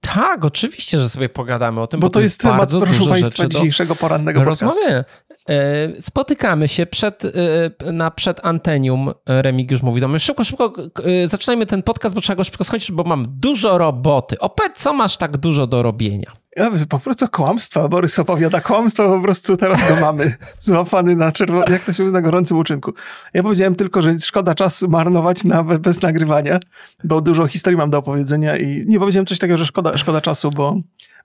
Tak, 0.00 0.44
oczywiście, 0.44 1.00
że 1.00 1.08
sobie 1.08 1.28
pogadamy 1.28 1.80
o 1.80 1.86
tym, 1.86 2.00
bo, 2.00 2.06
bo 2.06 2.10
to, 2.10 2.20
jest, 2.20 2.40
temat, 2.40 2.70
proszę 2.70 3.06
Państwa, 3.06 3.48
dzisiejszego 3.48 3.96
porannego 3.96 4.44
rozmawiamy. 4.44 5.04
E, 5.48 6.02
spotykamy 6.02 6.68
się 6.68 6.86
przed, 6.86 7.24
e, 7.24 7.92
na 7.92 8.10
przed 8.10 8.40
Antenium. 8.42 9.10
Remigiusz 9.26 9.82
mówi 9.82 10.00
do 10.00 10.08
mnie, 10.08 10.18
szybko, 10.18 10.44
szybko 10.44 10.72
e, 11.04 11.28
zaczynajmy 11.28 11.66
ten 11.66 11.82
podcast, 11.82 12.14
bo 12.14 12.20
trzeba 12.20 12.36
go 12.36 12.44
szybko 12.44 12.64
skończyć, 12.64 12.92
bo 12.92 13.04
mam 13.04 13.26
dużo 13.28 13.78
roboty. 13.78 14.38
Opet, 14.38 14.72
co 14.74 14.92
masz 14.92 15.16
tak 15.16 15.36
dużo 15.36 15.66
do 15.66 15.82
robienia? 15.82 16.32
Ja, 16.56 16.70
po 16.88 16.98
prostu 16.98 17.28
kłamstwa. 17.28 17.88
Borys 17.88 18.18
opowiada 18.18 18.60
kłamstwa, 18.60 19.08
po 19.08 19.20
prostu 19.20 19.56
teraz 19.56 19.88
go 19.88 20.00
mamy 20.00 20.36
złapany 20.58 21.16
na 21.16 21.32
czerwono, 21.32 21.64
jak 21.72 21.84
to 21.84 21.92
się 21.92 22.02
mówi, 22.02 22.12
na 22.12 22.20
gorącym 22.20 22.58
uczynku. 22.58 22.92
Ja 23.34 23.42
powiedziałem 23.42 23.74
tylko, 23.74 24.02
że 24.02 24.18
szkoda 24.18 24.54
czasu 24.54 24.88
marnować 24.88 25.44
na, 25.44 25.64
bez 25.64 26.02
nagrywania, 26.02 26.60
bo 27.04 27.20
dużo 27.20 27.46
historii 27.46 27.76
mam 27.76 27.90
do 27.90 27.98
opowiedzenia 27.98 28.56
i 28.56 28.84
nie 28.86 28.98
powiedziałem 28.98 29.26
coś 29.26 29.38
takiego, 29.38 29.56
że 29.56 29.66
szkoda, 29.66 29.96
szkoda 29.96 30.20
czasu, 30.20 30.50
bo 30.50 30.76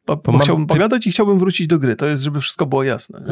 bo, 0.07 0.17
bo 0.17 0.39
chciałbym 0.39 0.67
pogadać 0.67 1.07
i 1.07 1.11
chciałbym 1.11 1.39
wrócić 1.39 1.67
do 1.67 1.79
gry. 1.79 1.95
To 1.95 2.05
jest, 2.05 2.23
żeby 2.23 2.41
wszystko 2.41 2.65
było 2.65 2.83
jasne. 2.83 3.23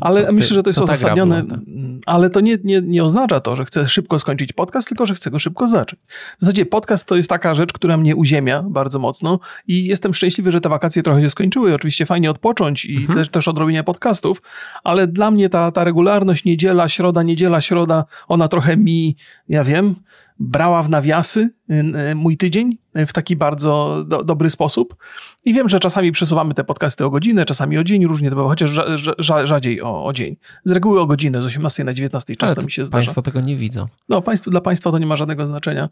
A, 0.00 0.06
ale 0.06 0.24
ty, 0.24 0.32
myślę, 0.32 0.54
że 0.54 0.62
to 0.62 0.68
jest 0.68 0.78
to 0.78 0.84
uzasadnione. 0.84 1.44
Tak. 1.44 1.58
Ale 2.06 2.30
to 2.30 2.40
nie, 2.40 2.58
nie, 2.64 2.82
nie 2.82 3.04
oznacza 3.04 3.40
to, 3.40 3.56
że 3.56 3.64
chcę 3.64 3.88
szybko 3.88 4.18
skończyć 4.18 4.52
podcast, 4.52 4.88
tylko 4.88 5.06
że 5.06 5.14
chcę 5.14 5.30
go 5.30 5.38
szybko 5.38 5.66
zacząć. 5.66 6.02
W 6.38 6.40
zasadzie 6.40 6.66
podcast 6.66 7.08
to 7.08 7.16
jest 7.16 7.30
taka 7.30 7.54
rzecz, 7.54 7.72
która 7.72 7.96
mnie 7.96 8.16
uziemia 8.16 8.62
bardzo 8.62 8.98
mocno 8.98 9.40
i 9.66 9.84
jestem 9.84 10.14
szczęśliwy, 10.14 10.50
że 10.50 10.60
te 10.60 10.68
wakacje 10.68 11.02
trochę 11.02 11.22
się 11.22 11.30
skończyły. 11.30 11.74
Oczywiście 11.74 12.06
fajnie 12.06 12.30
odpocząć 12.30 12.84
i 12.84 12.96
mhm. 12.96 13.18
też, 13.18 13.28
też 13.28 13.48
odrobienie 13.48 13.84
podcastów, 13.84 14.42
ale 14.84 15.06
dla 15.06 15.30
mnie 15.30 15.48
ta, 15.48 15.72
ta 15.72 15.84
regularność 15.84 16.44
niedziela, 16.44 16.88
środa, 16.88 17.22
niedziela, 17.22 17.60
środa, 17.60 18.04
ona 18.28 18.48
trochę 18.48 18.76
mi, 18.76 19.16
ja 19.48 19.64
wiem, 19.64 19.94
brała 20.40 20.82
w 20.82 20.90
nawiasy 20.90 21.50
y, 21.70 21.74
y, 22.10 22.14
mój 22.14 22.36
tydzień 22.36 22.78
w 22.94 23.12
taki 23.12 23.36
bardzo 23.36 24.04
do, 24.08 24.24
dobry 24.24 24.50
sposób. 24.50 24.96
I 25.44 25.54
wiem, 25.54 25.68
że 25.68 25.80
czasami 25.80 26.12
przesuwamy 26.12 26.54
te 26.54 26.64
podcasty 26.64 27.04
o 27.04 27.10
godzinę, 27.10 27.44
czasami 27.44 27.78
o 27.78 27.84
dzień, 27.84 28.06
różnie 28.06 28.30
to 28.30 28.36
bywa, 28.36 28.48
chociaż 28.48 28.70
rza, 28.70 29.14
rza, 29.18 29.46
rzadziej 29.46 29.82
o, 29.82 30.04
o, 30.04 30.12
dzień. 30.12 30.36
Z 30.64 30.72
reguły 30.72 31.00
o 31.00 31.06
godzinę, 31.06 31.42
z 31.42 31.46
18 31.46 31.84
na 31.84 31.94
19 31.94 32.36
często 32.36 32.62
mi 32.62 32.70
się 32.70 32.84
zdarza. 32.84 33.04
Państwo 33.04 33.22
tego 33.22 33.40
nie 33.40 33.56
widzą. 33.56 33.86
No, 34.08 34.22
państw, 34.22 34.48
dla 34.48 34.60
Państwa 34.60 34.90
to 34.90 34.98
nie 34.98 35.06
ma 35.06 35.16
żadnego 35.16 35.46
znaczenia, 35.46 35.88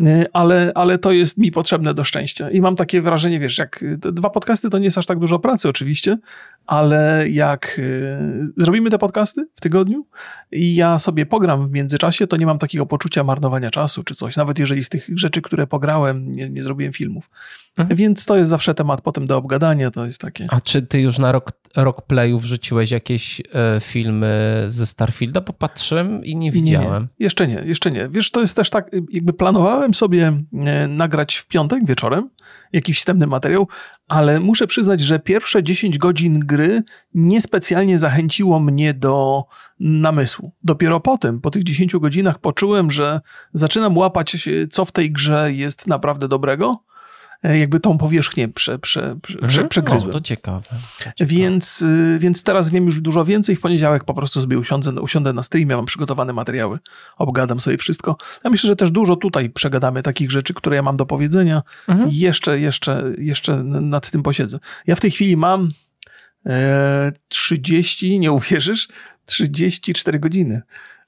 y, 0.00 0.26
ale, 0.32 0.72
ale 0.74 0.98
to 0.98 1.12
jest 1.12 1.38
mi 1.38 1.52
potrzebne 1.52 1.94
do 1.94 2.04
szczęścia. 2.04 2.50
I 2.50 2.60
mam 2.60 2.76
takie 2.76 3.02
wrażenie, 3.02 3.40
wiesz, 3.40 3.58
jak 3.58 3.84
dwa 3.98 4.30
podcasty 4.30 4.70
to 4.70 4.78
nie 4.78 4.84
jest 4.84 4.98
aż 4.98 5.06
tak 5.06 5.18
dużo 5.18 5.38
pracy 5.38 5.68
oczywiście, 5.68 6.18
ale 6.70 7.28
jak 7.28 7.78
y, 7.78 8.52
zrobimy 8.56 8.90
te 8.90 8.98
podcasty 8.98 9.48
w 9.54 9.60
tygodniu 9.60 10.06
i 10.52 10.74
ja 10.74 10.98
sobie 10.98 11.26
pogram 11.26 11.68
w 11.68 11.72
międzyczasie, 11.72 12.26
to 12.26 12.36
nie 12.36 12.46
mam 12.46 12.58
takiego 12.58 12.86
poczucia 12.86 13.24
marnowania 13.24 13.70
czasu 13.70 14.02
czy 14.02 14.14
coś, 14.14 14.36
nawet 14.36 14.58
jeżeli 14.58 14.84
z 14.84 14.88
tych 14.88 15.08
rzeczy, 15.14 15.42
które 15.42 15.66
pograłem, 15.66 16.32
nie, 16.32 16.50
nie 16.50 16.62
zrobiłem 16.62 16.92
filmów. 16.92 17.30
Mhm. 17.80 17.96
Więc 17.96 18.26
to 18.26 18.36
jest 18.36 18.50
zawsze 18.50 18.74
temat 18.74 19.00
potem 19.00 19.26
do 19.26 19.36
obgadania, 19.36 19.90
to 19.90 20.06
jest 20.06 20.20
takie. 20.20 20.46
A 20.50 20.60
czy 20.60 20.82
ty 20.82 21.00
już 21.00 21.18
na 21.18 21.32
rok, 21.32 21.52
rok 21.76 22.02
playu 22.02 22.38
wrzuciłeś 22.38 22.90
jakieś 22.90 23.40
e, 23.40 23.80
filmy 23.80 24.64
ze 24.68 24.86
Starfielda? 24.86 25.40
Bo 25.40 25.52
patrzyłem 25.52 26.24
i 26.24 26.36
nie 26.36 26.52
widziałem. 26.52 27.02
Nie, 27.02 27.24
jeszcze 27.24 27.48
nie, 27.48 27.62
jeszcze 27.64 27.90
nie. 27.90 28.08
Wiesz, 28.08 28.30
to 28.30 28.40
jest 28.40 28.56
też 28.56 28.70
tak, 28.70 28.90
jakby 29.10 29.32
planowałem 29.32 29.94
sobie 29.94 30.42
e, 30.52 30.88
nagrać 30.88 31.36
w 31.36 31.46
piątek 31.46 31.86
wieczorem 31.86 32.30
jakiś 32.72 32.98
wstępny 32.98 33.26
materiał, 33.26 33.68
ale 34.08 34.40
muszę 34.40 34.66
przyznać, 34.66 35.00
że 35.00 35.18
pierwsze 35.18 35.62
10 35.62 35.98
godzin 35.98 36.40
gry 36.40 36.82
niespecjalnie 37.14 37.98
zachęciło 37.98 38.60
mnie 38.60 38.94
do 38.94 39.44
namysłu. 39.80 40.52
Dopiero 40.62 41.00
potem, 41.00 41.40
po 41.40 41.50
tych 41.50 41.64
10 41.64 41.96
godzinach, 41.96 42.38
poczułem, 42.38 42.90
że 42.90 43.20
zaczynam 43.54 43.98
łapać, 43.98 44.48
co 44.70 44.84
w 44.84 44.92
tej 44.92 45.12
grze 45.12 45.52
jest 45.52 45.86
naprawdę 45.86 46.28
dobrego 46.28 46.84
E, 46.89 46.89
jakby 47.42 47.80
tą 47.80 47.98
powierzchnię 47.98 48.48
prze, 48.48 48.78
prze, 48.78 49.16
prze, 49.22 49.38
mhm. 49.38 49.68
przegryzłem. 49.68 50.10
O, 50.10 50.12
to 50.12 50.20
ciekawe. 50.20 50.68
Ciekawe. 50.98 51.14
Więc, 51.20 51.82
y, 51.82 52.18
więc 52.20 52.42
teraz 52.42 52.70
wiem 52.70 52.86
już 52.86 53.00
dużo 53.00 53.24
więcej. 53.24 53.56
W 53.56 53.60
poniedziałek 53.60 54.04
po 54.04 54.14
prostu 54.14 54.40
sobie 54.40 54.58
usiądę, 54.58 55.00
usiądę 55.00 55.32
na 55.32 55.42
streamie, 55.42 55.76
mam 55.76 55.86
przygotowane 55.86 56.32
materiały, 56.32 56.78
obgadam 57.18 57.60
sobie 57.60 57.78
wszystko. 57.78 58.16
Ja 58.44 58.50
myślę, 58.50 58.68
że 58.68 58.76
też 58.76 58.90
dużo 58.90 59.16
tutaj 59.16 59.50
przegadamy 59.50 60.02
takich 60.02 60.30
rzeczy, 60.30 60.54
które 60.54 60.76
ja 60.76 60.82
mam 60.82 60.96
do 60.96 61.06
powiedzenia. 61.06 61.62
Mhm. 61.88 62.08
Jeszcze, 62.12 62.60
jeszcze, 62.60 63.12
jeszcze 63.18 63.64
nad 63.64 64.10
tym 64.10 64.22
posiedzę. 64.22 64.58
Ja 64.86 64.94
w 64.94 65.00
tej 65.00 65.10
chwili 65.10 65.36
mam 65.36 65.72
e, 66.46 67.12
30, 67.28 68.18
nie 68.18 68.32
uwierzysz, 68.32 68.88
34 69.26 70.18
godziny. 70.18 70.62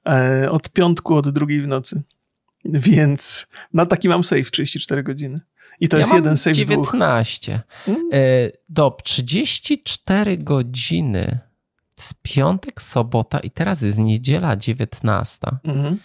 E, 0.07 0.51
od 0.51 0.71
piątku, 0.71 1.15
od 1.15 1.31
drugiej 1.31 1.63
w 1.63 1.67
nocy. 1.67 2.03
Więc 2.65 3.47
na 3.73 3.87
taki 3.87 4.09
mam 4.09 4.25
save 4.25 4.51
34 4.51 5.03
godziny. 5.03 5.37
I 5.83 5.89
to 5.89 5.97
ja 5.97 6.01
jest 6.01 6.15
jeden 6.15 6.37
save 6.37 6.55
19. 6.55 7.61
Hmm? 7.87 8.09
Do 8.69 8.97
34 9.05 10.39
godziny. 10.39 11.39
Jest 11.99 12.15
piątek, 12.23 12.83
sobota 12.83 13.39
i 13.39 13.51
teraz 13.51 13.83
jest 13.83 13.99
niedziela 13.99 14.57
19. 14.57 15.47
Mhm. 15.65 15.99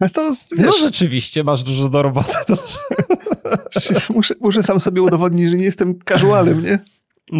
Ale 0.00 0.10
To, 0.10 0.22
No 0.30 0.34
wiesz, 0.52 0.80
rzeczywiście, 0.80 1.44
masz 1.44 1.62
dużo 1.62 1.88
do 1.88 2.02
roboty. 2.02 2.32
Muszę, 4.14 4.34
muszę 4.40 4.62
sam 4.62 4.80
sobie 4.80 5.02
udowodnić, 5.02 5.50
że 5.50 5.56
nie 5.56 5.64
jestem 5.64 5.98
casualem, 6.08 6.62
nie? 6.62 6.78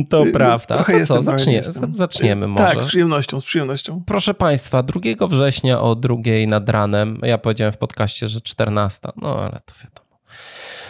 To 0.09 0.25
prawda. 0.33 0.75
Trochę 0.75 1.01
to 1.01 1.07
co, 1.07 1.23
zacznie, 1.23 1.61
zaczniemy 1.91 2.47
może. 2.47 2.65
Tak, 2.65 2.83
z 2.83 2.85
przyjemnością, 2.85 3.41
z 3.41 3.45
przyjemnością. 3.45 4.03
Proszę 4.07 4.35
Państwa, 4.35 4.83
2 4.83 5.01
września 5.29 5.81
o 5.81 5.95
drugiej 5.95 6.47
nad 6.47 6.69
ranem, 6.69 7.19
ja 7.23 7.39
powiedziałem 7.39 7.73
w 7.73 7.79
podcaście, 7.79 8.29
że 8.29 8.41
14, 8.41 9.09
no 9.17 9.37
ale 9.39 9.51
to 9.51 9.75
wiadomo. 9.85 10.11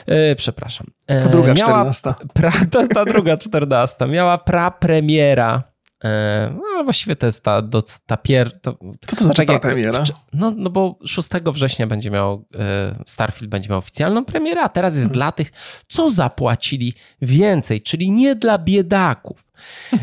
E, 0.06 0.36
przepraszam. 0.36 0.86
E, 1.06 1.22
Ta 1.22 1.28
druga 1.28 1.54
miała, 1.54 1.70
czternasta. 1.70 2.14
Pra, 2.34 2.52
ta, 2.72 2.86
ta 2.88 3.04
druga 3.04 3.36
14 3.36 4.06
miała 4.06 4.38
prapremiera. 4.38 5.69
E, 6.04 6.54
no 6.76 6.84
właściwie 6.84 7.16
to 7.16 7.26
jest 7.26 7.42
ta, 7.44 7.62
do, 7.62 7.82
ta 8.06 8.16
pier... 8.16 8.60
To, 8.60 8.78
Co 9.06 9.16
to 9.16 9.24
znaczy 9.24 9.36
tak 9.36 9.48
jak 9.48 9.60
prapremiera? 9.62 10.02
wcze- 10.02 10.12
No, 10.32 10.50
no 10.56 10.70
bo 10.70 10.98
6 11.06 11.28
września 11.52 11.86
będzie 11.86 12.10
miał, 12.10 12.44
e, 12.58 13.02
Starfield 13.06 13.50
będzie 13.50 13.68
miał 13.68 13.78
oficjalną 13.78 14.24
premierę, 14.24 14.60
a 14.62 14.68
teraz 14.68 14.96
jest 14.96 15.10
dla 15.10 15.32
tych, 15.32 15.52
co 15.88 16.10
zapłacili 16.10 16.94
więcej, 17.22 17.80
czyli 17.80 18.10
nie 18.10 18.34
dla 18.34 18.58
biedaków. 18.58 19.46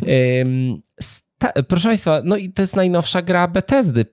Sta, 0.99 1.51
proszę 1.67 1.87
Państwa, 1.89 2.21
no 2.23 2.37
i 2.37 2.49
to 2.53 2.61
jest 2.61 2.75
najnowsza 2.75 3.21
gra 3.21 3.47
Bethesdy. 3.47 4.05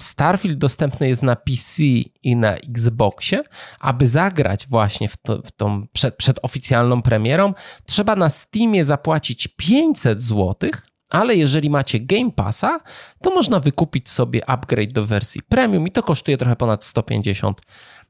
Starfield 0.00 0.58
dostępny 0.58 1.08
jest 1.08 1.22
na 1.22 1.36
PC 1.36 1.82
i 2.22 2.36
na 2.36 2.54
Xboxie. 2.56 3.42
Aby 3.80 4.08
zagrać 4.08 4.66
właśnie 4.66 5.08
w, 5.08 5.16
to, 5.16 5.42
w 5.42 5.50
tą 5.50 5.86
przed, 5.92 6.16
przed 6.16 6.38
oficjalną 6.42 7.02
premierą, 7.02 7.54
trzeba 7.86 8.16
na 8.16 8.30
Steamie 8.30 8.84
zapłacić 8.84 9.48
500 9.48 10.22
zł, 10.22 10.70
ale 11.10 11.36
jeżeli 11.36 11.70
macie 11.70 12.00
Game 12.00 12.30
Passa, 12.30 12.80
to 13.22 13.34
można 13.34 13.60
wykupić 13.60 14.10
sobie 14.10 14.50
upgrade 14.50 14.92
do 14.92 15.06
wersji 15.06 15.40
premium 15.48 15.86
i 15.86 15.90
to 15.90 16.02
kosztuje 16.02 16.36
trochę 16.36 16.56
ponad 16.56 16.84
150 16.84 17.60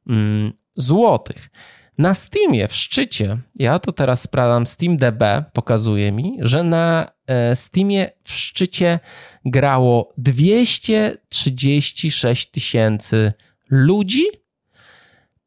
mm, 0.07 0.53
złotych. 0.75 1.51
Na 1.99 2.15
Steamie 2.15 2.69
w 2.69 2.75
szczycie, 2.75 3.39
ja 3.57 3.79
to 3.79 3.93
teraz 3.93 4.23
sprawdzam, 4.23 4.67
SteamDB 4.67 5.23
pokazuje 5.53 6.13
mi, 6.13 6.39
że 6.41 6.65
na 6.65 7.13
e, 7.27 7.57
Steamie 7.57 8.11
w 8.23 8.33
szczycie 8.33 8.99
grało 9.45 10.13
236 10.19 12.51
tysięcy 12.51 13.33
ludzi. 13.71 14.25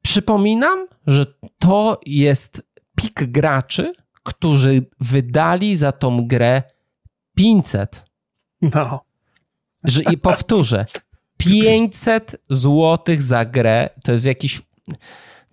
Przypominam, 0.01 0.88
że 1.07 1.25
to 1.60 2.00
jest 2.05 2.62
pik 2.95 3.24
graczy, 3.24 3.93
którzy 4.24 4.86
wydali 5.00 5.77
za 5.77 5.91
tą 5.91 6.27
grę 6.27 6.63
500. 7.36 8.06
No. 8.62 9.04
Że, 9.84 10.04
I 10.04 10.18
powtórzę, 10.18 10.86
500 11.38 12.36
złotych 12.50 13.24
za 13.24 13.46
grę 13.46 13.90
to 14.04 14.12
jest 14.12 14.25
jakiś. 14.25 14.62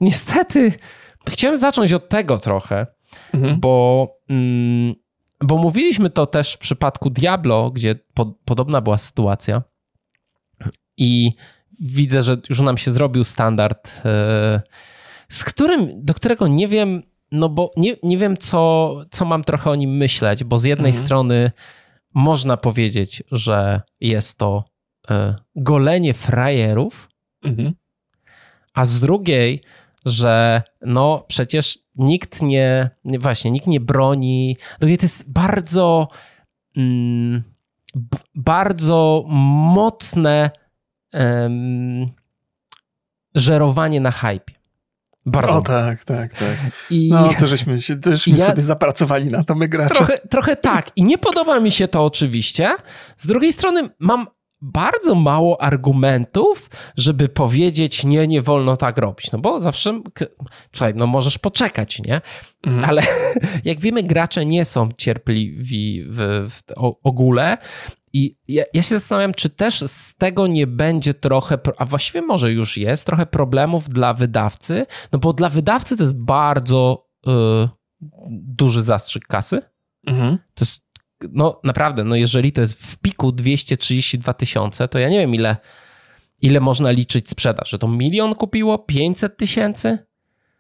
Niestety, 0.01 0.73
chciałem 1.29 1.57
zacząć 1.57 1.93
od 1.93 2.09
tego 2.09 2.39
trochę, 2.39 2.87
Mhm. 3.35 3.61
bo, 3.61 4.09
mm, 4.29 4.95
bo 5.41 5.57
mówiliśmy 5.57 6.11
to 6.11 6.27
też 6.27 6.55
w 6.55 6.59
przypadku 6.59 7.11
Diablo, 7.11 7.71
gdzie 7.71 7.95
po, 8.15 8.27
podobna 8.45 8.81
była 8.81 8.99
sytuacja. 8.99 9.63
I 10.97 11.33
widzę, 11.81 12.23
że 12.23 12.37
już 12.51 12.61
nam 12.61 12.79
się 12.79 12.93
zrobił 12.93 13.25
standard, 13.25 13.91
e, 14.05 14.63
z 15.29 15.45
którym, 15.45 16.05
do 16.05 16.15
którego 16.15 16.47
nie 16.49 16.69
wiem, 16.69 17.03
no 17.33 17.49
bo 17.49 17.71
nie, 17.77 17.97
nie 18.03 18.19
wiem, 18.19 18.37
co, 18.37 18.95
co 19.11 19.25
mam 19.25 19.45
trochę 19.45 19.71
o 19.71 19.75
nim 19.75 19.97
myśleć, 19.97 20.45
bo 20.45 20.59
z 20.59 20.65
jednej 20.65 20.91
Mhm. 20.91 21.07
strony 21.07 21.51
można 22.15 22.57
powiedzieć, 22.57 23.23
że 23.33 23.81
jest 24.01 24.39
to 24.39 24.65
e, 25.11 25.35
golenie 25.57 26.15
frajerów, 26.15 27.09
Mhm. 27.45 27.75
a 28.75 28.85
z 28.85 29.01
drugiej, 29.01 29.63
że 30.05 30.63
no 30.83 31.25
przecież 31.29 31.79
nikt 31.97 32.43
nie, 32.43 32.91
nie- 33.05 33.19
właśnie, 33.19 33.51
nikt 33.51 33.67
nie 33.67 33.81
broni. 33.81 34.57
Drugie 34.81 34.97
to 34.99 35.05
jest 35.05 35.33
bardzo, 35.33 36.09
mm, 36.77 37.43
bardzo 38.35 39.25
mocne 39.75 40.51
żerowanie 43.35 44.01
na 44.01 44.11
hypie. 44.11 44.55
Bardzo 45.27 45.59
O 45.59 45.63
tak, 45.63 46.05
tak, 46.05 46.35
tak. 46.35 46.57
I 46.91 47.09
No, 47.13 47.31
to 47.41 47.47
żeśmy, 47.47 47.79
się, 47.79 47.97
to 48.01 48.11
żeśmy 48.13 48.39
Ja- 48.39 48.47
sobie 48.47 48.63
zapracowali 48.63 49.27
na 49.27 49.45
to, 49.45 49.55
my 49.55 49.69
gracze. 49.69 49.95
trochę, 49.95 50.19
trochę 50.19 50.57
tak. 50.57 50.91
I 50.97 51.05
nie 51.05 51.19
podoba 51.19 51.61
mi 51.61 51.71
się 51.71 51.89
to 51.89 52.05
oczywiście. 52.05 52.71
Z 53.17 53.27
drugiej 53.27 53.53
strony 53.53 53.89
mam 53.99 54.27
bardzo 54.63 55.15
mało 55.15 55.63
argumentów, 55.63 56.71
żeby 56.97 57.29
powiedzieć, 57.29 58.05
nie, 58.05 58.27
nie 58.27 58.43
wolno 58.43 58.77
tak 58.77 58.99
robić. 58.99 59.33
No 59.33 59.39
bo 59.39 59.61
zawsze, 59.61 60.01
słuchaj, 60.73 60.93
no 60.97 61.07
możesz 61.07 61.39
poczekać, 61.39 62.03
nie? 62.03 62.21
Mhm. 62.67 62.85
Ale 62.91 63.03
jak 63.65 63.81
wiemy, 63.81 64.03
gracze 64.03 64.47
nie 64.47 64.65
są 64.65 64.89
cierpliwi 64.97 66.05
w, 66.09 66.47
w 66.49 66.63
ogóle. 67.03 67.59
I 68.13 68.37
ja, 68.49 68.65
ja 68.75 68.83
się 68.83 68.99
zastanawiam, 68.99 69.35
czy 69.35 69.51
też 69.51 69.81
z 69.87 70.17
tego 70.17 70.47
nie 70.47 70.67
będzie 70.67 71.15
trochę, 71.15 71.59
a 71.79 71.85
właściwie 71.85 72.23
może 72.23 72.53
już 72.53 72.77
jest, 72.77 73.07
trochę 73.07 73.27
problemów 73.27 73.89
dla 73.89 74.15
wydawcy, 74.15 74.87
no 75.13 75.19
bo 75.19 75.33
dla 75.33 75.49
wydawcy 75.49 75.97
to 75.97 76.03
jest 76.03 76.19
bardzo 76.19 77.09
y, 77.27 77.31
duży 78.31 78.83
zastrzyk 78.83 79.27
kasy. 79.27 79.63
Mhm. 80.07 80.39
To 80.55 80.65
jest, 80.65 80.83
no 81.33 81.61
naprawdę, 81.65 82.05
no 82.05 82.17
jeżeli 82.17 82.53
to 82.53 82.61
jest 82.61 82.87
w 82.87 82.97
piku 82.99 83.33
232 83.33 84.35
tysiące, 84.35 84.89
to 84.89 84.99
ja 84.99 85.09
nie 85.09 85.19
wiem 85.19 85.35
ile, 85.35 85.57
ile 86.43 86.61
można 86.61 86.91
liczyć 86.91 87.29
sprzedaż, 87.29 87.71
że 87.71 87.79
to 87.79 87.89
milion 87.89 88.35
kupiło, 88.35 88.79
500 88.79 89.37
tysięcy? 89.37 89.99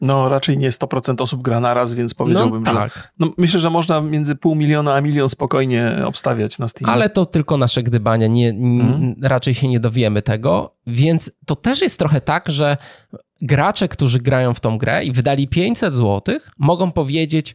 No, 0.00 0.28
raczej 0.28 0.58
nie 0.58 0.70
100% 0.70 1.22
osób 1.22 1.42
gra 1.42 1.60
naraz, 1.60 1.94
więc 1.94 2.14
powiedziałbym, 2.14 2.62
no 2.62 2.70
że... 2.72 2.76
tak, 2.78 3.12
No, 3.18 3.30
myślę, 3.38 3.60
że 3.60 3.70
można 3.70 4.00
między 4.00 4.36
pół 4.36 4.54
miliona 4.54 4.94
a 4.94 5.00
milion 5.00 5.28
spokojnie 5.28 6.02
obstawiać 6.06 6.58
na 6.58 6.68
Steam. 6.68 6.90
ale 6.90 7.08
to 7.10 7.26
tylko 7.26 7.56
nasze 7.56 7.82
gdybania, 7.82 8.26
nie, 8.26 8.48
Mhm. 8.48 9.14
raczej 9.22 9.54
się 9.54 9.68
nie 9.68 9.80
dowiemy 9.80 10.22
tego, 10.22 10.76
więc 10.86 11.30
to 11.46 11.56
też 11.56 11.80
jest 11.82 11.98
trochę 11.98 12.20
tak, 12.20 12.48
że 12.48 12.76
gracze, 13.42 13.88
którzy 13.88 14.18
grają 14.18 14.54
w 14.54 14.60
tą 14.60 14.78
grę 14.78 15.04
i 15.04 15.12
wydali 15.12 15.48
500 15.48 15.94
zł, 15.94 16.38
mogą 16.58 16.92
powiedzieć, 16.92 17.54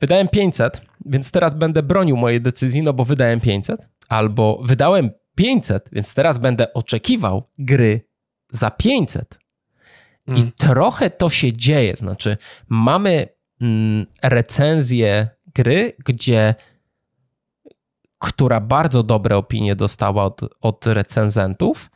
wydałem 0.00 0.28
500, 0.28 0.82
więc 1.06 1.30
teraz 1.30 1.54
będę 1.54 1.82
bronił 1.82 2.16
mojej 2.16 2.40
decyzji, 2.40 2.82
no 2.82 2.92
bo 2.92 3.04
wydałem 3.04 3.40
500, 3.40 3.88
albo 4.08 4.62
wydałem 4.64 5.10
500, 5.36 5.88
więc 5.92 6.14
teraz 6.14 6.38
będę 6.38 6.72
oczekiwał 6.74 7.42
gry 7.58 8.00
za 8.50 8.70
500. 8.70 9.38
I 10.26 10.30
Mm. 10.30 10.52
trochę 10.52 11.10
to 11.10 11.30
się 11.30 11.52
dzieje. 11.52 11.96
Znaczy, 11.96 12.36
mamy 12.68 13.28
mm, 13.60 14.06
recenzję 14.22 15.28
gry, 15.54 15.92
gdzie 16.04 16.54
która 18.18 18.60
bardzo 18.60 19.02
dobre 19.02 19.36
opinie 19.36 19.76
dostała 19.76 20.24
od, 20.24 20.40
od 20.60 20.86
recenzentów, 20.86 21.90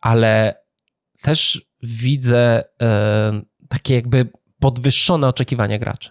ale 0.00 0.62
też 1.22 1.66
widzę 1.82 2.64
e, 2.82 3.42
takie 3.68 3.94
jakby 3.94 4.28
podwyższone 4.60 5.28
oczekiwania 5.28 5.78
graczy. 5.78 6.10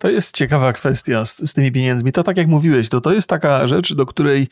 To 0.00 0.10
jest 0.10 0.36
ciekawa 0.36 0.72
kwestia 0.72 1.24
z, 1.24 1.36
z 1.50 1.52
tymi 1.52 1.72
pieniędzmi. 1.72 2.12
To 2.12 2.22
tak 2.22 2.36
jak 2.36 2.46
mówiłeś, 2.46 2.88
to, 2.88 3.00
to 3.00 3.12
jest 3.12 3.28
taka 3.28 3.66
rzecz, 3.66 3.94
do 3.94 4.06
której 4.06 4.48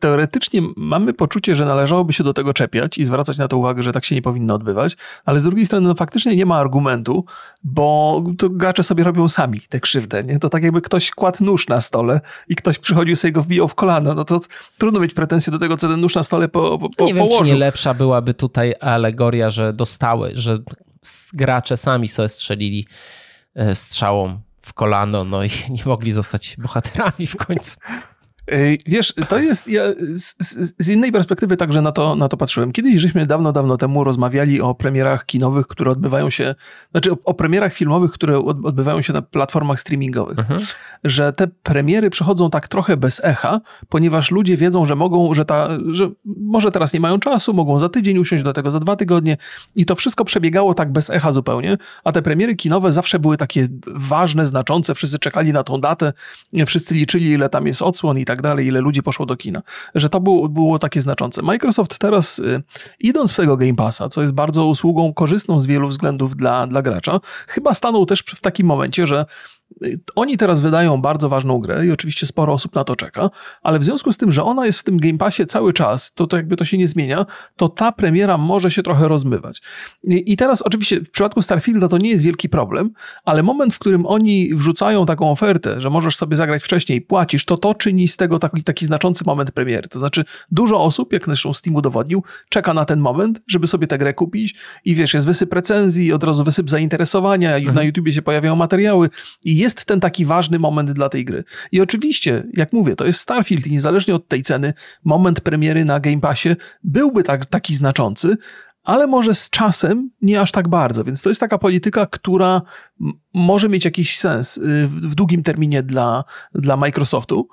teoretycznie 0.00 0.62
mamy 0.76 1.12
poczucie, 1.12 1.54
że 1.54 1.64
należałoby 1.64 2.12
się 2.12 2.24
do 2.24 2.34
tego 2.34 2.54
czepiać 2.54 2.98
i 2.98 3.04
zwracać 3.04 3.38
na 3.38 3.48
to 3.48 3.56
uwagę, 3.56 3.82
że 3.82 3.92
tak 3.92 4.04
się 4.04 4.14
nie 4.14 4.22
powinno 4.22 4.54
odbywać, 4.54 4.96
ale 5.24 5.40
z 5.40 5.42
drugiej 5.42 5.66
strony 5.66 5.88
no, 5.88 5.94
faktycznie 5.94 6.36
nie 6.36 6.46
ma 6.46 6.56
argumentu, 6.56 7.24
bo 7.64 8.22
to 8.38 8.50
gracze 8.50 8.82
sobie 8.82 9.04
robią 9.04 9.28
sami 9.28 9.60
tę 9.60 9.80
krzywdę. 9.80 10.24
Nie? 10.24 10.38
To 10.38 10.48
tak 10.48 10.62
jakby 10.62 10.82
ktoś 10.82 11.10
kładł 11.10 11.44
nóż 11.44 11.68
na 11.68 11.80
stole 11.80 12.20
i 12.48 12.56
ktoś 12.56 12.78
przychodził 12.78 13.16
sobie 13.16 13.32
go 13.32 13.42
wbijał 13.42 13.68
w 13.68 13.74
kolano. 13.74 14.14
No 14.14 14.24
to 14.24 14.40
trudno 14.78 15.00
mieć 15.00 15.14
pretensje 15.14 15.50
do 15.50 15.58
tego, 15.58 15.76
co 15.76 15.88
ten 15.88 16.00
nóż 16.00 16.14
na 16.14 16.22
stole 16.22 16.48
po, 16.48 16.78
po, 16.78 16.90
po, 16.90 17.04
nie 17.04 17.14
wiem, 17.14 17.24
czy 17.24 17.28
położył. 17.30 17.54
nie 17.54 17.60
lepsza 17.60 17.94
byłaby 17.94 18.34
tutaj 18.34 18.74
alegoria, 18.80 19.50
że 19.50 19.72
dostały, 19.72 20.32
że 20.34 20.58
gracze 21.32 21.76
sami 21.76 22.08
sobie 22.08 22.28
strzelili 22.28 22.86
e, 23.54 23.74
strzałą 23.74 24.40
w 24.60 24.74
kolano, 24.74 25.24
no 25.24 25.44
i 25.44 25.50
nie 25.76 25.82
mogli 25.86 26.12
zostać 26.12 26.56
bohaterami 26.58 27.26
w 27.26 27.36
końcu. 27.36 27.76
Wiesz, 28.86 29.14
to 29.28 29.38
jest, 29.38 29.68
ja 29.68 29.82
z, 30.14 30.34
z, 30.78 30.88
innej 30.88 31.12
perspektywy 31.12 31.56
także 31.56 31.82
na 31.82 31.92
to, 31.92 32.14
na 32.16 32.28
to 32.28 32.36
patrzyłem. 32.36 32.72
Kiedyś 32.72 32.96
żeśmy 32.96 33.26
dawno, 33.26 33.52
dawno 33.52 33.76
temu 33.76 34.04
rozmawiali 34.04 34.60
o 34.60 34.74
premierach 34.74 35.26
kinowych, 35.26 35.66
które 35.66 35.90
odbywają 35.90 36.30
się, 36.30 36.54
znaczy 36.90 37.12
o, 37.12 37.16
o 37.24 37.34
premierach 37.34 37.74
filmowych, 37.74 38.12
które 38.12 38.38
odbywają 38.38 39.02
się 39.02 39.12
na 39.12 39.22
platformach 39.22 39.80
streamingowych. 39.80 40.38
Mhm. 40.38 40.60
Że 41.04 41.32
te 41.32 41.48
premiery 41.48 42.10
przychodzą 42.10 42.50
tak 42.50 42.68
trochę 42.68 42.96
bez 42.96 43.24
echa, 43.24 43.60
ponieważ 43.88 44.30
ludzie 44.30 44.56
wiedzą, 44.56 44.84
że 44.84 44.96
mogą, 44.96 45.34
że, 45.34 45.44
ta, 45.44 45.68
że 45.92 46.10
może 46.36 46.70
teraz 46.70 46.92
nie 46.92 47.00
mają 47.00 47.18
czasu, 47.18 47.54
mogą 47.54 47.78
za 47.78 47.88
tydzień 47.88 48.18
usiąść 48.18 48.42
do 48.44 48.52
tego, 48.52 48.70
za 48.70 48.80
dwa 48.80 48.96
tygodnie 48.96 49.36
i 49.76 49.86
to 49.86 49.94
wszystko 49.94 50.24
przebiegało 50.24 50.74
tak 50.74 50.92
bez 50.92 51.10
echa 51.10 51.32
zupełnie, 51.32 51.78
a 52.04 52.12
te 52.12 52.22
premiery 52.22 52.56
kinowe 52.56 52.92
zawsze 52.92 53.18
były 53.18 53.36
takie 53.36 53.68
ważne, 53.86 54.46
znaczące, 54.46 54.94
wszyscy 54.94 55.18
czekali 55.18 55.52
na 55.52 55.64
tą 55.64 55.80
datę, 55.80 56.12
wszyscy 56.66 56.94
liczyli, 56.94 57.30
ile 57.30 57.48
tam 57.48 57.66
jest 57.66 57.82
odsłon 57.82 58.18
i 58.18 58.24
tak 58.24 58.39
dalej, 58.42 58.66
ile 58.66 58.80
ludzi 58.80 59.02
poszło 59.02 59.26
do 59.26 59.36
kina. 59.36 59.62
Że 59.94 60.08
to 60.08 60.20
było, 60.20 60.48
było 60.48 60.78
takie 60.78 61.00
znaczące. 61.00 61.42
Microsoft 61.42 61.98
teraz, 61.98 62.38
y, 62.38 62.62
idąc 63.00 63.32
w 63.32 63.36
tego 63.36 63.56
Game 63.56 63.74
Passa, 63.74 64.08
co 64.08 64.22
jest 64.22 64.34
bardzo 64.34 64.66
usługą 64.66 65.14
korzystną 65.14 65.60
z 65.60 65.66
wielu 65.66 65.88
względów 65.88 66.36
dla, 66.36 66.66
dla 66.66 66.82
gracza, 66.82 67.20
chyba 67.46 67.74
stanął 67.74 68.06
też 68.06 68.20
w 68.20 68.40
takim 68.40 68.66
momencie, 68.66 69.06
że 69.06 69.26
oni 70.16 70.36
teraz 70.36 70.60
wydają 70.60 71.00
bardzo 71.00 71.28
ważną 71.28 71.58
grę 71.58 71.86
i 71.86 71.90
oczywiście 71.90 72.26
sporo 72.26 72.52
osób 72.52 72.74
na 72.74 72.84
to 72.84 72.96
czeka, 72.96 73.30
ale 73.62 73.78
w 73.78 73.84
związku 73.84 74.12
z 74.12 74.16
tym, 74.16 74.32
że 74.32 74.44
ona 74.44 74.66
jest 74.66 74.78
w 74.78 74.84
tym 74.84 74.96
Game 74.96 75.18
Passie 75.18 75.46
cały 75.46 75.72
czas, 75.72 76.12
to, 76.12 76.26
to 76.26 76.36
jakby 76.36 76.56
to 76.56 76.64
się 76.64 76.78
nie 76.78 76.86
zmienia, 76.86 77.26
to 77.56 77.68
ta 77.68 77.92
premiera 77.92 78.38
może 78.38 78.70
się 78.70 78.82
trochę 78.82 79.08
rozmywać. 79.08 79.62
I, 80.04 80.32
I, 80.32 80.36
teraz 80.36 80.62
oczywiście 80.62 81.00
w 81.00 81.10
przypadku 81.10 81.42
Starfielda 81.42 81.88
to 81.88 81.98
nie 81.98 82.10
jest 82.10 82.24
wielki 82.24 82.48
problem, 82.48 82.90
ale 83.24 83.42
moment, 83.42 83.74
w 83.74 83.78
którym 83.78 84.06
oni 84.06 84.54
wrzucają 84.54 85.06
taką 85.06 85.30
ofertę, 85.30 85.80
że 85.80 85.90
możesz 85.90 86.16
sobie 86.16 86.36
zagrać 86.36 86.62
wcześniej, 86.62 87.00
płacisz, 87.00 87.44
to 87.44 87.56
to 87.56 87.74
czyni 87.74 88.08
z 88.08 88.16
tego 88.16 88.38
taki, 88.38 88.64
taki 88.64 88.84
znaczący 88.84 89.24
moment 89.26 89.52
premiery. 89.52 89.88
To 89.88 89.98
znaczy 89.98 90.24
dużo 90.50 90.80
osób, 90.80 91.12
jak 91.12 91.24
zresztą 91.24 91.52
Steam 91.52 91.76
udowodnił, 91.76 92.22
czeka 92.48 92.74
na 92.74 92.84
ten 92.84 93.00
moment, 93.00 93.42
żeby 93.46 93.66
sobie 93.66 93.86
tę 93.86 93.98
grę 93.98 94.14
kupić 94.14 94.54
i 94.84 94.94
wiesz, 94.94 95.14
jest 95.14 95.26
wysyp 95.26 95.52
recenzji, 95.52 96.12
od 96.12 96.24
razu 96.24 96.44
wysyp 96.44 96.70
zainteresowania, 96.70 97.56
mhm. 97.56 97.74
na 97.74 97.82
YouTubie 97.82 98.12
się 98.12 98.22
pojawiają 98.22 98.56
materiały 98.56 99.10
i 99.44 99.56
jest 99.60 99.84
ten 99.84 100.00
taki 100.00 100.24
ważny 100.24 100.58
moment 100.58 100.92
dla 100.92 101.08
tej 101.08 101.24
gry. 101.24 101.44
I 101.72 101.80
oczywiście, 101.80 102.44
jak 102.52 102.72
mówię, 102.72 102.96
to 102.96 103.06
jest 103.06 103.20
Starfield 103.20 103.66
i 103.66 103.70
niezależnie 103.70 104.14
od 104.14 104.28
tej 104.28 104.42
ceny, 104.42 104.72
moment 105.04 105.40
premiery 105.40 105.84
na 105.84 106.00
Game 106.00 106.20
Passie 106.20 106.48
byłby 106.84 107.22
tak, 107.22 107.46
taki 107.46 107.74
znaczący, 107.74 108.36
ale 108.90 109.06
może 109.06 109.34
z 109.34 109.50
czasem 109.50 110.10
nie 110.22 110.40
aż 110.40 110.52
tak 110.52 110.68
bardzo. 110.68 111.04
Więc 111.04 111.22
to 111.22 111.28
jest 111.28 111.40
taka 111.40 111.58
polityka, 111.58 112.06
która 112.06 112.62
może 113.34 113.68
mieć 113.68 113.84
jakiś 113.84 114.18
sens 114.18 114.56
y, 114.58 114.88
w 114.88 115.14
długim 115.14 115.42
terminie 115.42 115.82
dla, 115.82 116.24
dla 116.54 116.76
Microsoftu. 116.76 117.48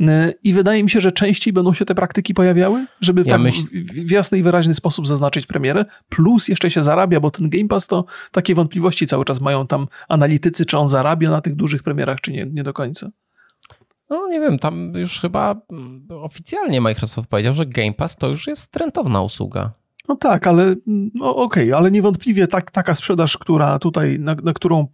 Y, 0.00 0.04
I 0.42 0.52
wydaje 0.52 0.82
mi 0.82 0.90
się, 0.90 1.00
że 1.00 1.12
częściej 1.12 1.52
będą 1.52 1.72
się 1.74 1.84
te 1.84 1.94
praktyki 1.94 2.34
pojawiały, 2.34 2.86
żeby 3.00 3.22
ja 3.26 3.30
tak 3.30 3.40
myśl... 3.40 3.62
w 4.06 4.10
jasny 4.10 4.38
i 4.38 4.42
wyraźny 4.42 4.74
sposób 4.74 5.06
zaznaczyć 5.06 5.46
premierę. 5.46 5.84
Plus 6.08 6.48
jeszcze 6.48 6.70
się 6.70 6.82
zarabia, 6.82 7.20
bo 7.20 7.30
ten 7.30 7.50
Game 7.50 7.68
Pass 7.68 7.86
to 7.86 8.04
takie 8.32 8.54
wątpliwości 8.54 9.06
cały 9.06 9.24
czas 9.24 9.40
mają 9.40 9.66
tam 9.66 9.86
analitycy, 10.08 10.66
czy 10.66 10.78
on 10.78 10.88
zarabia 10.88 11.30
na 11.30 11.40
tych 11.40 11.54
dużych 11.54 11.82
premierach, 11.82 12.20
czy 12.20 12.32
nie, 12.32 12.46
nie 12.46 12.62
do 12.62 12.72
końca. 12.72 13.10
No 14.10 14.28
nie 14.28 14.40
wiem, 14.40 14.58
tam 14.58 14.92
już 14.94 15.20
chyba 15.20 15.54
oficjalnie 16.08 16.80
Microsoft 16.80 17.28
powiedział, 17.28 17.54
że 17.54 17.66
Game 17.66 17.92
Pass 17.92 18.16
to 18.16 18.28
już 18.28 18.46
jest 18.46 18.76
rentowna 18.76 19.22
usługa. 19.22 19.72
No 20.08 20.16
tak, 20.16 20.46
ale 20.46 20.74
no 20.86 21.36
okej, 21.36 21.64
okay, 21.64 21.76
ale 21.76 21.90
niewątpliwie 21.90 22.46
tak, 22.46 22.70
taka 22.70 22.94
sprzedaż, 22.94 23.38
która 23.38 23.78
tutaj, 23.78 24.18
na, 24.18 24.34
na 24.34 24.52
którą, 24.52 24.86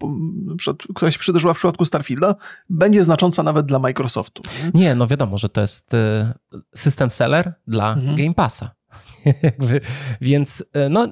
która 0.94 1.10
się 1.10 1.18
przydarzyła 1.18 1.54
w 1.54 1.56
przypadku 1.56 1.84
Starfielda, 1.84 2.34
będzie 2.70 3.02
znacząca 3.02 3.42
nawet 3.42 3.66
dla 3.66 3.78
Microsoftu. 3.78 4.42
Nie, 4.64 4.80
nie 4.80 4.94
no 4.94 5.06
wiadomo, 5.06 5.38
że 5.38 5.48
to 5.48 5.60
jest 5.60 5.94
y, 5.94 5.96
system 6.74 7.10
seller 7.10 7.54
dla 7.66 7.92
mhm. 7.92 8.16
Game 8.16 8.34
Passa. 8.34 8.70
Więc 10.20 10.60
y, 10.60 10.88
no, 10.90 11.08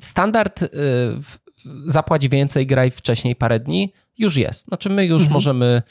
standard 0.00 0.62
y, 0.62 0.68
zapłać 1.86 2.28
więcej, 2.28 2.66
graj 2.66 2.90
wcześniej 2.90 3.36
parę 3.36 3.60
dni, 3.60 3.92
już 4.18 4.36
jest. 4.36 4.64
Znaczy 4.64 4.90
my 4.90 5.06
już 5.06 5.22
mhm. 5.22 5.32
możemy 5.32 5.82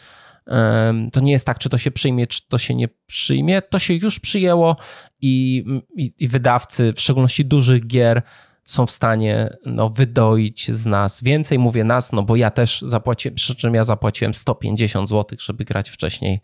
to 1.12 1.20
nie 1.20 1.32
jest 1.32 1.46
tak, 1.46 1.60
czy 1.60 1.70
to 1.70 1.78
się 1.78 1.92
przyjmie, 1.92 2.28
czy 2.28 2.48
to 2.48 2.58
się 2.58 2.76
nie 2.76 2.88
przyjmie. 3.06 3.62
To 3.62 3.80
się 3.80 3.94
już 3.94 4.20
przyjęło 4.20 4.78
i, 5.22 5.66
i, 5.96 6.14
i 6.20 6.28
wydawcy, 6.28 6.94
w 6.94 7.02
szczególności 7.02 7.46
dużych 7.46 7.88
gier, 7.88 8.22
są 8.66 8.86
w 8.86 8.92
stanie 8.92 9.58
no, 9.66 9.90
wydoić 9.90 10.72
z 10.72 10.86
nas 10.86 11.24
więcej. 11.24 11.60
Mówię 11.60 11.84
nas, 11.84 12.12
no 12.12 12.24
bo 12.24 12.36
ja 12.36 12.52
też 12.52 12.84
zapłaciłem, 12.88 13.36
przy 13.36 13.56
czym 13.56 13.74
ja 13.74 13.84
zapłaciłem 13.84 14.34
150 14.34 15.10
zł, 15.10 15.38
żeby 15.42 15.66
grać 15.66 15.90
wcześniej 15.90 16.42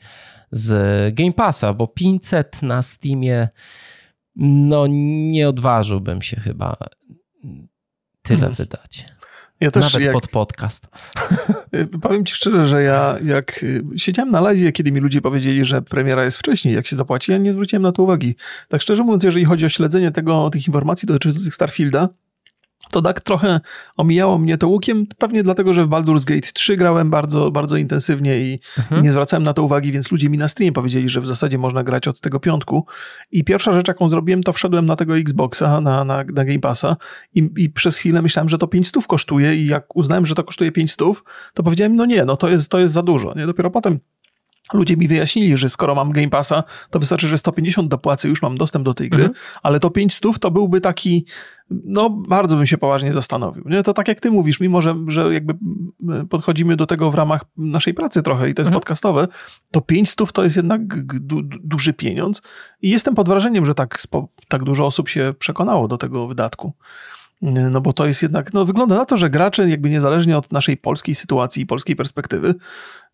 z 0.51 1.15
Game 1.15 1.33
Passa, 1.33 1.73
bo 1.73 1.87
500 1.87 2.61
na 2.61 2.81
Steamie, 2.81 3.49
no 4.35 4.87
nie 4.87 5.49
odważyłbym 5.49 6.21
się 6.21 6.39
chyba 6.39 6.77
tyle 8.21 8.39
hmm. 8.39 8.55
wydać. 8.55 9.05
Ja 9.59 9.71
też 9.71 9.93
Nawet 9.93 10.05
jak, 10.05 10.13
pod 10.13 10.27
podcast. 10.27 10.87
Powiem 12.01 12.25
ci 12.25 12.35
szczerze, 12.35 12.65
że 12.65 12.83
ja 12.83 13.17
jak 13.23 13.63
y, 13.63 13.83
siedziałem 13.97 14.31
na 14.31 14.41
live, 14.41 14.73
kiedy 14.73 14.91
mi 14.91 14.99
ludzie 14.99 15.21
powiedzieli, 15.21 15.65
że 15.65 15.81
premiera 15.81 16.23
jest 16.23 16.37
wcześniej, 16.37 16.75
jak 16.75 16.87
się 16.87 16.95
zapłaci, 16.95 17.31
ja 17.31 17.37
nie 17.37 17.51
zwróciłem 17.51 17.83
na 17.83 17.91
to 17.91 18.03
uwagi. 18.03 18.35
Tak 18.67 18.81
szczerze 18.81 19.03
mówiąc, 19.03 19.23
jeżeli 19.23 19.45
chodzi 19.45 19.65
o 19.65 19.69
śledzenie 19.69 20.11
tego, 20.11 20.49
tych 20.49 20.67
informacji 20.67 21.07
dotyczących 21.07 21.53
Starfielda, 21.53 22.09
to 22.91 23.01
tak 23.01 23.21
trochę 23.21 23.59
omijało 23.97 24.37
mnie 24.37 24.57
to 24.57 24.67
łukiem, 24.67 25.07
pewnie 25.17 25.43
dlatego, 25.43 25.73
że 25.73 25.85
w 25.85 25.89
Baldur's 25.89 26.25
Gate 26.25 26.51
3 26.53 26.77
grałem 26.77 27.09
bardzo, 27.09 27.51
bardzo 27.51 27.77
intensywnie 27.77 28.39
i, 28.39 28.59
mhm. 28.77 29.03
nie 29.03 29.11
zwracałem 29.11 29.43
na 29.43 29.53
to 29.53 29.63
uwagi, 29.63 29.91
więc 29.91 30.11
ludzie 30.11 30.29
mi 30.29 30.37
na 30.37 30.47
streamie 30.47 30.71
powiedzieli, 30.71 31.09
że 31.09 31.21
w 31.21 31.27
zasadzie 31.27 31.57
można 31.57 31.83
grać 31.83 32.07
od 32.07 32.21
tego 32.21 32.39
piątku. 32.39 32.85
I 33.31 33.43
pierwsza 33.43 33.73
rzecz, 33.73 33.87
jaką 33.87 34.09
zrobiłem, 34.09 34.43
to 34.43 34.53
wszedłem 34.53 34.85
na 34.85 34.95
tego 34.95 35.17
Xboxa, 35.17 35.81
na, 35.81 36.03
na, 36.03 36.23
na 36.23 36.45
Game 36.45 36.59
Passa 36.59 36.97
i, 37.35 37.49
i 37.57 37.69
przez 37.69 37.97
chwilę 37.97 38.21
myślałem, 38.21 38.49
że 38.49 38.57
to 38.57 38.67
5 38.67 38.87
stów 38.87 39.07
kosztuje 39.07 39.55
i 39.55 39.67
jak 39.67 39.95
uznałem, 39.95 40.25
że 40.25 40.35
to 40.35 40.43
kosztuje 40.43 40.71
5 40.71 40.91
stów, 40.91 41.23
to 41.53 41.63
powiedziałem, 41.63 41.95
no 41.95 42.05
nie, 42.05 42.25
no 42.25 42.37
to 42.37 42.49
jest, 42.49 42.71
to 42.71 42.79
jest 42.79 42.93
za 42.93 43.03
dużo. 43.03 43.33
Nie? 43.35 43.45
Dopiero 43.45 43.71
potem 43.71 43.99
Ludzie 44.73 44.97
mi 44.97 45.07
wyjaśnili, 45.07 45.57
że 45.57 45.69
skoro 45.69 45.95
mam 45.95 46.11
Game 46.11 46.29
Passa, 46.29 46.63
to 46.89 46.99
wystarczy, 46.99 47.27
że 47.27 47.37
150 47.37 47.89
dopłacę, 47.89 48.29
już 48.29 48.41
mam 48.41 48.57
dostęp 48.57 48.85
do 48.85 48.93
tej 48.93 49.09
gry, 49.09 49.23
mhm. 49.23 49.39
ale 49.63 49.79
to 49.79 49.89
500 49.89 50.39
to 50.39 50.51
byłby 50.51 50.81
taki, 50.81 51.25
no 51.69 52.09
bardzo 52.09 52.57
bym 52.57 52.65
się 52.65 52.77
poważnie 52.77 53.11
zastanowił. 53.11 53.63
Nie? 53.65 53.83
To 53.83 53.93
tak 53.93 54.07
jak 54.07 54.19
ty 54.19 54.31
mówisz, 54.31 54.59
mimo 54.59 54.81
że, 54.81 54.95
że 55.07 55.33
jakby 55.33 55.53
podchodzimy 56.29 56.75
do 56.75 56.87
tego 56.87 57.11
w 57.11 57.15
ramach 57.15 57.45
naszej 57.57 57.93
pracy 57.93 58.23
trochę 58.23 58.49
i 58.49 58.53
to 58.53 58.61
jest 58.61 58.69
mhm. 58.69 58.81
podcastowe, 58.81 59.27
to 59.71 59.81
500 59.81 60.31
to 60.31 60.43
jest 60.43 60.55
jednak 60.55 61.05
du 61.05 61.41
duży 61.43 61.93
pieniądz 61.93 62.41
i 62.81 62.89
jestem 62.89 63.15
pod 63.15 63.29
wrażeniem, 63.29 63.65
że 63.65 63.75
tak, 63.75 64.01
tak 64.47 64.63
dużo 64.63 64.85
osób 64.85 65.09
się 65.09 65.33
przekonało 65.39 65.87
do 65.87 65.97
tego 65.97 66.27
wydatku. 66.27 66.73
No 67.41 67.81
bo 67.81 67.93
to 67.93 68.05
jest 68.05 68.21
jednak, 68.21 68.53
no 68.53 68.65
wygląda 68.65 68.95
na 68.95 69.05
to, 69.05 69.17
że 69.17 69.29
gracze 69.29 69.69
jakby 69.69 69.89
niezależnie 69.89 70.37
od 70.37 70.51
naszej 70.51 70.77
polskiej 70.77 71.15
sytuacji 71.15 71.63
i 71.63 71.65
polskiej 71.65 71.95
perspektywy, 71.95 72.55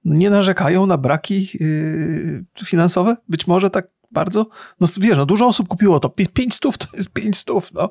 nie 0.05 0.29
narzekają 0.29 0.85
na 0.85 0.97
braki 0.97 1.49
yy, 1.59 2.65
finansowe? 2.65 3.17
Być 3.29 3.47
może 3.47 3.69
tak 3.69 3.87
bardzo? 4.11 4.47
No 4.79 4.87
wiesz, 4.97 5.17
no 5.17 5.25
dużo 5.25 5.47
osób 5.47 5.67
kupiło 5.67 5.99
to. 5.99 6.09
5 6.09 6.55
stów 6.55 6.77
to 6.77 6.87
jest 6.93 7.13
5 7.13 7.37
stów, 7.37 7.73
no. 7.73 7.89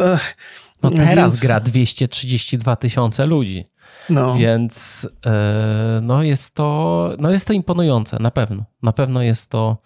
Ech, 0.00 0.36
no 0.82 0.90
teraz 0.90 1.32
więc... 1.32 1.40
gra 1.40 1.60
232 1.60 2.76
tysiące 2.76 3.26
ludzi. 3.26 3.64
No. 4.10 4.36
Więc 4.36 5.02
yy, 5.26 5.30
no 6.02 6.22
jest 6.22 6.54
to, 6.54 7.10
no 7.18 7.30
jest 7.30 7.46
to 7.46 7.52
imponujące, 7.52 8.16
na 8.20 8.30
pewno. 8.30 8.64
Na 8.82 8.92
pewno 8.92 9.22
jest 9.22 9.50
to, 9.50 9.78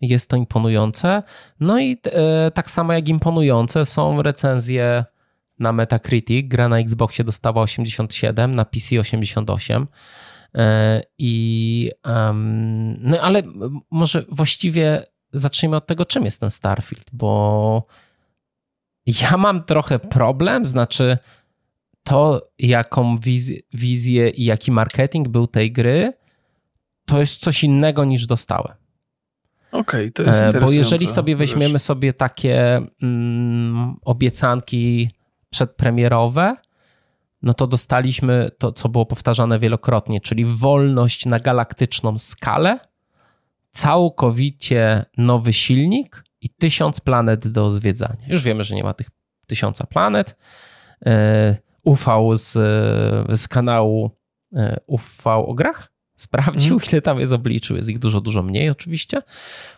jest 0.00 0.30
to 0.30 0.36
imponujące. 0.36 1.22
No 1.60 1.80
i 1.80 1.88
yy, 1.88 2.50
tak 2.54 2.70
samo 2.70 2.92
jak 2.92 3.08
imponujące 3.08 3.84
są 3.84 4.22
recenzje 4.22 5.04
na 5.58 5.72
Metacritic. 5.72 6.48
Gra 6.48 6.68
na 6.68 6.78
Xboxie 6.78 7.24
dostała 7.24 7.62
87, 7.62 8.54
na 8.54 8.64
PC 8.64 9.00
88. 9.00 9.86
E, 10.54 11.02
I, 11.18 11.90
um, 12.04 12.96
no 13.00 13.20
ale 13.20 13.42
może 13.90 14.24
właściwie 14.28 15.04
zacznijmy 15.32 15.76
od 15.76 15.86
tego, 15.86 16.06
czym 16.06 16.24
jest 16.24 16.40
ten 16.40 16.50
Starfield, 16.50 17.06
bo 17.12 17.86
ja 19.06 19.36
mam 19.36 19.64
trochę 19.64 19.98
problem, 19.98 20.64
znaczy 20.64 21.18
to, 22.02 22.50
jaką 22.58 23.18
wizję, 23.18 23.58
wizję 23.72 24.30
i 24.30 24.44
jaki 24.44 24.72
marketing 24.72 25.28
był 25.28 25.46
tej 25.46 25.72
gry, 25.72 26.12
to 27.06 27.20
jest 27.20 27.40
coś 27.40 27.64
innego 27.64 28.04
niż 28.04 28.26
dostałem. 28.26 28.76
Okej, 29.72 29.80
okay, 29.80 30.10
to 30.10 30.22
jest 30.22 30.42
interesujące. 30.42 30.66
Bo 30.66 30.72
jeżeli 30.72 31.06
sobie 31.06 31.36
weźmiemy 31.36 31.78
sobie 31.78 32.12
takie 32.12 32.80
mm, 33.02 33.96
obiecanki 34.02 35.10
przedpremierowe, 35.50 36.56
no 37.42 37.54
to 37.54 37.66
dostaliśmy 37.66 38.50
to, 38.58 38.72
co 38.72 38.88
było 38.88 39.06
powtarzane 39.06 39.58
wielokrotnie, 39.58 40.20
czyli 40.20 40.44
wolność 40.44 41.26
na 41.26 41.38
galaktyczną 41.38 42.18
skalę, 42.18 42.78
całkowicie 43.70 45.04
nowy 45.16 45.52
silnik 45.52 46.24
i 46.40 46.50
tysiąc 46.50 47.00
planet 47.00 47.48
do 47.48 47.70
zwiedzania. 47.70 48.26
Już 48.26 48.42
wiemy, 48.42 48.64
że 48.64 48.74
nie 48.74 48.84
ma 48.84 48.94
tych 48.94 49.10
tysiąca 49.46 49.86
planet. 49.86 50.36
E, 51.06 51.56
UV 51.84 52.36
z, 52.36 52.52
z 53.40 53.48
kanału 53.48 54.10
e, 54.56 54.80
UV 54.86 55.24
o 55.24 55.54
grach 55.54 55.92
sprawdził, 56.18 56.74
mm. 56.74 56.88
ile 56.92 57.02
tam 57.02 57.20
jest, 57.20 57.32
obliczył. 57.32 57.76
Jest 57.76 57.88
ich 57.88 57.98
dużo, 57.98 58.20
dużo 58.20 58.42
mniej 58.42 58.70
oczywiście. 58.70 59.22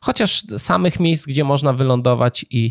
Chociaż 0.01 0.45
samych 0.59 1.01
miejsc, 1.01 1.27
gdzie 1.27 1.45
można 1.45 1.73
wylądować 1.73 2.47
i 2.51 2.71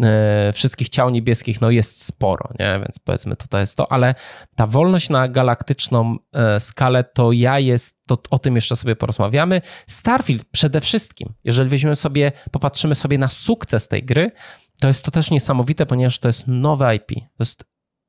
e, 0.00 0.52
wszystkich 0.52 0.88
ciał 0.88 1.10
niebieskich, 1.10 1.60
no 1.60 1.70
jest 1.70 2.04
sporo, 2.04 2.50
nie? 2.58 2.72
Więc 2.78 2.98
powiedzmy 2.98 3.36
to, 3.36 3.46
to 3.46 3.58
jest 3.58 3.76
to, 3.76 3.92
ale 3.92 4.14
ta 4.56 4.66
wolność 4.66 5.10
na 5.10 5.28
galaktyczną 5.28 6.16
e, 6.32 6.60
skalę 6.60 7.04
to 7.04 7.32
ja 7.32 7.58
jest, 7.58 8.00
to 8.06 8.18
o 8.30 8.38
tym 8.38 8.54
jeszcze 8.54 8.76
sobie 8.76 8.96
porozmawiamy. 8.96 9.62
Starfield 9.86 10.44
przede 10.44 10.80
wszystkim, 10.80 11.32
jeżeli 11.44 11.70
weźmiemy 11.70 11.96
sobie, 11.96 12.32
popatrzymy 12.50 12.94
sobie 12.94 13.18
na 13.18 13.28
sukces 13.28 13.88
tej 13.88 14.02
gry, 14.02 14.30
to 14.80 14.88
jest 14.88 15.04
to 15.04 15.10
też 15.10 15.30
niesamowite, 15.30 15.86
ponieważ 15.86 16.18
to 16.18 16.28
jest 16.28 16.44
nowe 16.46 16.96
IP. 16.96 17.08
To 17.08 17.40
jest, 17.40 17.64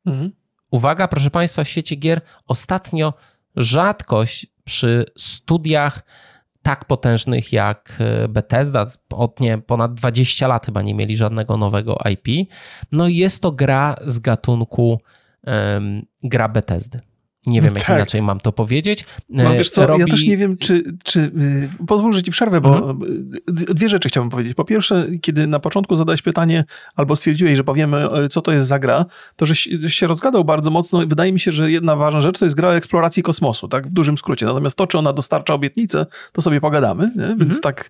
mm. 0.05 0.31
uwaga, 0.71 1.07
proszę 1.07 1.31
Państwa, 1.31 1.63
w 1.63 1.67
świecie 1.67 1.95
gier 1.95 2.21
ostatnio 2.47 3.13
rzadkość 3.55 4.47
przy 4.63 5.05
studiach 5.17 6.01
tak 6.61 6.85
potężnych 6.85 7.53
jak 7.53 7.97
e, 7.99 8.27
Bethesda, 8.27 8.87
od 9.13 9.39
nie, 9.39 9.57
ponad 9.57 9.93
20 9.93 10.47
lat 10.47 10.65
chyba 10.65 10.81
nie 10.81 10.95
mieli 10.95 11.17
żadnego 11.17 11.57
nowego 11.57 11.97
IP. 12.09 12.49
No 12.91 13.07
i 13.07 13.15
jest 13.15 13.41
to 13.41 13.51
gra 13.51 13.95
z 14.05 14.19
gatunku 14.19 14.99
um, 15.43 16.05
gra 16.23 16.49
Bethesdy. 16.49 16.99
Nie 17.45 17.61
wiem, 17.61 17.75
jak 17.75 17.83
tak. 17.83 17.97
inaczej 17.97 18.21
mam 18.21 18.39
to 18.39 18.51
powiedzieć. 18.51 19.05
Mam, 19.29 19.57
wiesz 19.57 19.69
co, 19.69 19.87
Robi... 19.87 19.99
ja 19.99 20.07
też 20.07 20.25
nie 20.25 20.37
wiem, 20.37 20.57
czy, 20.57 20.83
czy 21.03 21.31
yy, 21.79 21.85
pozwól, 21.87 22.13
że 22.13 22.23
ci 22.23 22.31
przerwę, 22.31 22.61
bo 22.61 22.77
mhm. 22.77 22.99
dwie 23.47 23.89
rzeczy 23.89 24.09
chciałbym 24.09 24.29
powiedzieć. 24.29 24.53
Po 24.53 24.65
pierwsze, 24.65 25.07
kiedy 25.21 25.47
na 25.47 25.59
początku 25.59 25.95
zadałeś 25.95 26.21
pytanie, 26.21 26.65
albo 26.95 27.15
stwierdziłeś, 27.15 27.57
że 27.57 27.63
powiemy, 27.63 28.11
e, 28.11 28.29
co 28.29 28.41
to 28.41 28.51
jest 28.51 28.67
za 28.67 28.79
gra, 28.79 29.05
to 29.35 29.45
że 29.45 29.55
się 29.89 30.07
rozgadał 30.07 30.43
bardzo 30.43 30.71
mocno. 30.71 31.07
Wydaje 31.07 31.33
mi 31.33 31.39
się, 31.39 31.51
że 31.51 31.71
jedna 31.71 31.95
ważna 31.95 32.21
rzecz 32.21 32.39
to 32.39 32.45
jest 32.45 32.55
gra 32.55 32.69
o 32.69 32.75
eksploracji 32.75 33.23
kosmosu, 33.23 33.67
tak, 33.67 33.87
w 33.87 33.91
dużym 33.91 34.17
skrócie. 34.17 34.45
Natomiast 34.45 34.77
to, 34.77 34.87
czy 34.87 34.97
ona 34.97 35.13
dostarcza 35.13 35.53
obietnicę, 35.53 36.05
to 36.31 36.41
sobie 36.41 36.61
pogadamy, 36.61 37.11
więc 37.15 37.41
mhm. 37.41 37.61
tak, 37.61 37.89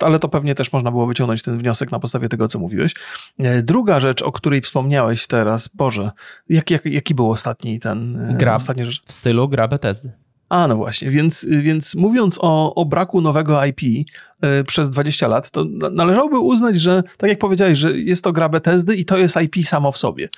ale 0.00 0.18
to 0.18 0.28
pewnie 0.28 0.54
też 0.54 0.72
można 0.72 0.90
było 0.90 1.06
wyciągnąć 1.06 1.42
ten 1.42 1.58
wniosek 1.58 1.92
na 1.92 1.98
podstawie 1.98 2.28
tego, 2.28 2.48
co 2.48 2.58
mówiłeś. 2.58 2.94
E, 3.38 3.62
druga 3.62 4.00
rzecz, 4.00 4.22
o 4.22 4.32
której 4.32 4.60
wspomniałeś 4.60 5.26
teraz, 5.26 5.68
Boże, 5.68 6.10
jak, 6.48 6.70
jak, 6.70 6.86
jaki 6.86 7.14
był 7.14 7.30
ostatni 7.30 7.80
ten... 7.80 8.28
Gra. 8.38 8.54
Ostatni 8.54 8.81
W 8.84 9.12
stylu 9.12 9.48
gra 9.48 9.68
Bethesdy. 9.68 10.12
A, 10.52 10.68
no 10.68 10.76
właśnie, 10.76 11.10
więc, 11.10 11.46
więc 11.50 11.94
mówiąc 11.94 12.38
o, 12.40 12.74
o 12.74 12.84
braku 12.84 13.20
nowego 13.20 13.64
IP 13.64 13.82
y, 13.82 14.64
przez 14.64 14.90
20 14.90 15.28
lat, 15.28 15.50
to 15.50 15.64
należałoby 15.92 16.38
uznać, 16.38 16.80
że 16.80 17.02
tak 17.16 17.30
jak 17.30 17.38
powiedziałeś, 17.38 17.78
że 17.78 17.98
jest 17.98 18.24
to 18.24 18.32
gra 18.32 18.48
Bethesdy 18.48 18.96
i 18.96 19.04
to 19.04 19.18
jest 19.18 19.36
IP 19.36 19.66
samo 19.66 19.92
w 19.92 19.98
sobie. 19.98 20.28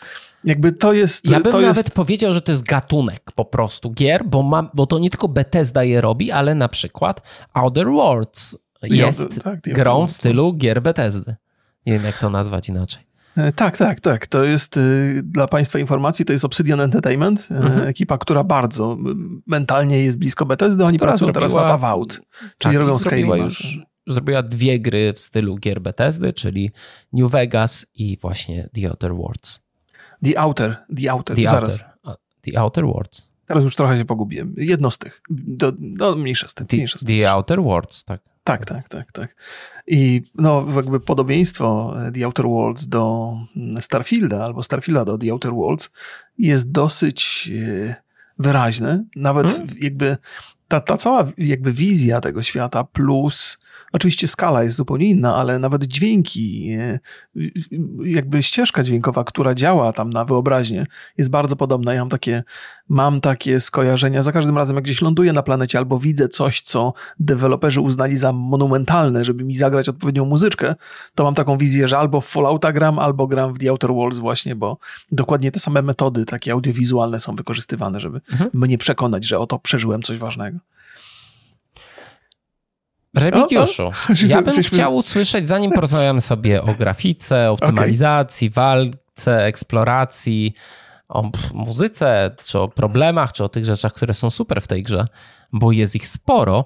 Jakby 0.44 0.72
to 0.72 0.92
jest... 0.92 1.30
Ja 1.30 1.40
bym 1.40 1.52
to 1.52 1.60
nawet 1.60 1.76
jest... 1.76 1.90
powiedział, 1.90 2.32
że 2.32 2.40
to 2.40 2.52
jest 2.52 2.64
gatunek 2.64 3.32
po 3.34 3.44
prostu 3.44 3.90
gier, 3.90 4.24
bo, 4.24 4.42
ma, 4.42 4.70
bo 4.74 4.86
to 4.86 4.98
nie 4.98 5.10
tylko 5.10 5.28
Bethesda 5.28 5.84
je 5.84 6.00
robi, 6.00 6.30
ale 6.30 6.54
na 6.54 6.68
przykład 6.68 7.22
Outer 7.54 7.86
Worlds 7.86 8.56
jest 8.82 9.42
tak, 9.42 9.60
grą 9.60 10.06
w 10.06 10.12
stylu 10.12 10.52
gier 10.52 10.82
Bethesdy. 10.82 11.36
Nie 11.86 11.92
wiem, 11.92 12.04
jak 12.04 12.18
to 12.18 12.30
nazwać 12.30 12.68
inaczej. 12.68 13.02
E, 13.36 13.52
tak, 13.52 13.76
tak, 13.76 14.00
tak. 14.00 14.26
To 14.26 14.44
jest 14.44 14.76
y, 14.76 15.20
dla 15.24 15.48
Państwa 15.48 15.78
informacji, 15.78 16.24
to 16.24 16.32
jest 16.32 16.44
Obsidian 16.44 16.80
Entertainment, 16.80 17.48
e, 17.50 17.56
mhm. 17.56 17.88
ekipa, 17.88 18.18
która 18.18 18.44
bardzo 18.44 18.98
mentalnie 19.46 20.04
jest 20.04 20.18
blisko 20.18 20.46
Bethesdy. 20.46 20.84
Oni 20.84 20.98
pracują 20.98 21.32
zrobiła, 21.32 21.32
teraz 21.32 21.54
na 21.54 21.72
Avowed, 21.72 22.20
czyli 22.58 22.74
tak, 22.74 22.82
robią 22.82 22.98
Skyrim. 22.98 23.36
już 23.36 23.78
zrobiła 24.06 24.42
dwie 24.42 24.80
gry 24.80 25.12
w 25.12 25.20
stylu 25.20 25.56
gier 25.56 25.80
Bethesdy, 25.80 26.32
czyli 26.32 26.70
New 27.12 27.30
Vegas 27.30 27.86
i 27.94 28.18
właśnie 28.20 28.68
The 28.74 28.90
Outer 28.90 29.14
Worlds. 29.14 29.60
The 30.24 30.40
Outer, 30.40 30.76
The 30.96 31.12
Outer, 31.12 31.36
The 31.36 31.48
zaraz. 31.48 31.84
Outer, 32.02 32.16
the 32.40 32.60
Outer 32.60 32.86
Worlds. 32.86 33.28
Teraz 33.46 33.64
już 33.64 33.76
trochę 33.76 33.98
się 33.98 34.04
pogubiłem. 34.04 34.54
Jedno 34.56 34.90
z 34.90 34.98
tych. 34.98 35.22
Do, 35.30 35.72
do 35.78 36.16
mniejsze 36.16 36.48
z 36.48 36.54
tym. 36.54 36.66
The, 36.66 36.76
mniejsze 36.76 36.98
z 36.98 37.04
the 37.04 37.30
Outer 37.30 37.62
Worlds, 37.62 38.04
tak. 38.04 38.33
Tak, 38.44 38.64
tak, 38.64 38.88
tak, 38.88 39.12
tak. 39.12 39.36
I 39.86 40.22
no, 40.34 40.66
jakby 40.76 41.00
podobieństwo 41.00 41.94
The 42.14 42.26
Outer 42.26 42.46
Worlds 42.46 42.86
do 42.86 43.34
Starfielda 43.80 44.44
albo 44.44 44.62
Starfielda 44.62 45.04
do 45.04 45.18
The 45.18 45.32
Outer 45.32 45.52
Worlds 45.52 45.90
jest 46.38 46.70
dosyć 46.70 47.50
e, 47.54 47.94
wyraźne. 48.38 49.04
Nawet 49.16 49.52
hmm? 49.52 49.68
jakby 49.80 50.16
ta, 50.68 50.80
ta 50.80 50.96
cała 50.96 51.26
jakby 51.38 51.72
wizja 51.72 52.20
tego 52.20 52.42
świata 52.42 52.84
plus 52.84 53.58
Oczywiście 53.94 54.28
skala 54.28 54.62
jest 54.62 54.76
zupełnie 54.76 55.06
inna, 55.06 55.36
ale 55.36 55.58
nawet 55.58 55.84
dźwięki, 55.84 56.70
e, 56.72 56.98
jakby 58.04 58.42
ścieżka 58.42 58.82
dźwiękowa, 58.82 59.24
która 59.24 59.54
działa 59.54 59.92
tam 59.92 60.10
na 60.10 60.24
wyobraźnię, 60.24 60.86
jest 61.18 61.30
bardzo 61.30 61.56
podobna. 61.56 61.94
Ja 61.94 62.00
mam 62.00 62.08
takie, 62.08 62.42
mam 62.88 63.20
takie 63.20 63.60
skojarzenia. 63.60 64.22
Za 64.22 64.32
każdym 64.32 64.58
razem, 64.58 64.76
jak 64.76 64.84
gdzieś 64.84 65.02
ląduję 65.02 65.32
na 65.32 65.42
planecie 65.42 65.78
albo 65.78 65.98
widzę 65.98 66.28
coś, 66.28 66.60
co 66.60 66.92
deweloperzy 67.20 67.80
uznali 67.80 68.16
za 68.16 68.32
monumentalne, 68.32 69.24
żeby 69.24 69.44
mi 69.44 69.54
zagrać 69.54 69.88
odpowiednią 69.88 70.24
muzyczkę, 70.24 70.74
to 71.14 71.24
mam 71.24 71.34
taką 71.34 71.58
wizję, 71.58 71.88
że 71.88 71.98
albo 71.98 72.20
w 72.20 72.26
Fallouta 72.26 72.72
gram, 72.72 72.98
albo 72.98 73.26
gram 73.26 73.54
w 73.54 73.58
The 73.58 73.70
Outer 73.70 73.90
Worlds 73.90 74.18
właśnie, 74.18 74.56
bo 74.56 74.78
dokładnie 75.12 75.52
te 75.52 75.58
same 75.58 75.82
metody 75.82 76.24
takie 76.24 76.52
audiowizualne 76.52 77.20
są 77.20 77.34
wykorzystywane, 77.34 78.00
żeby 78.00 78.20
mhm. 78.32 78.50
mnie 78.54 78.78
przekonać, 78.78 79.26
że 79.26 79.38
oto 79.38 79.58
przeżyłem 79.58 80.02
coś 80.02 80.18
ważnego. 80.18 80.58
Remigiuszu, 83.14 83.90
ja 84.26 84.42
bym 84.42 84.62
chciał 84.62 84.96
usłyszeć, 84.96 85.48
zanim 85.48 85.70
porozmawiamy 85.70 86.20
sobie 86.20 86.62
o 86.62 86.74
grafice, 86.74 87.50
optymalizacji, 87.50 88.48
okay. 88.48 88.64
walce, 88.64 89.44
eksploracji, 89.44 90.54
o 91.08 91.30
muzyce, 91.54 92.30
czy 92.44 92.58
o 92.58 92.68
problemach, 92.68 93.32
czy 93.32 93.44
o 93.44 93.48
tych 93.48 93.64
rzeczach, 93.64 93.92
które 93.94 94.14
są 94.14 94.30
super 94.30 94.60
w 94.60 94.66
tej 94.66 94.82
grze, 94.82 95.06
bo 95.52 95.72
jest 95.72 95.96
ich 95.96 96.08
sporo, 96.08 96.64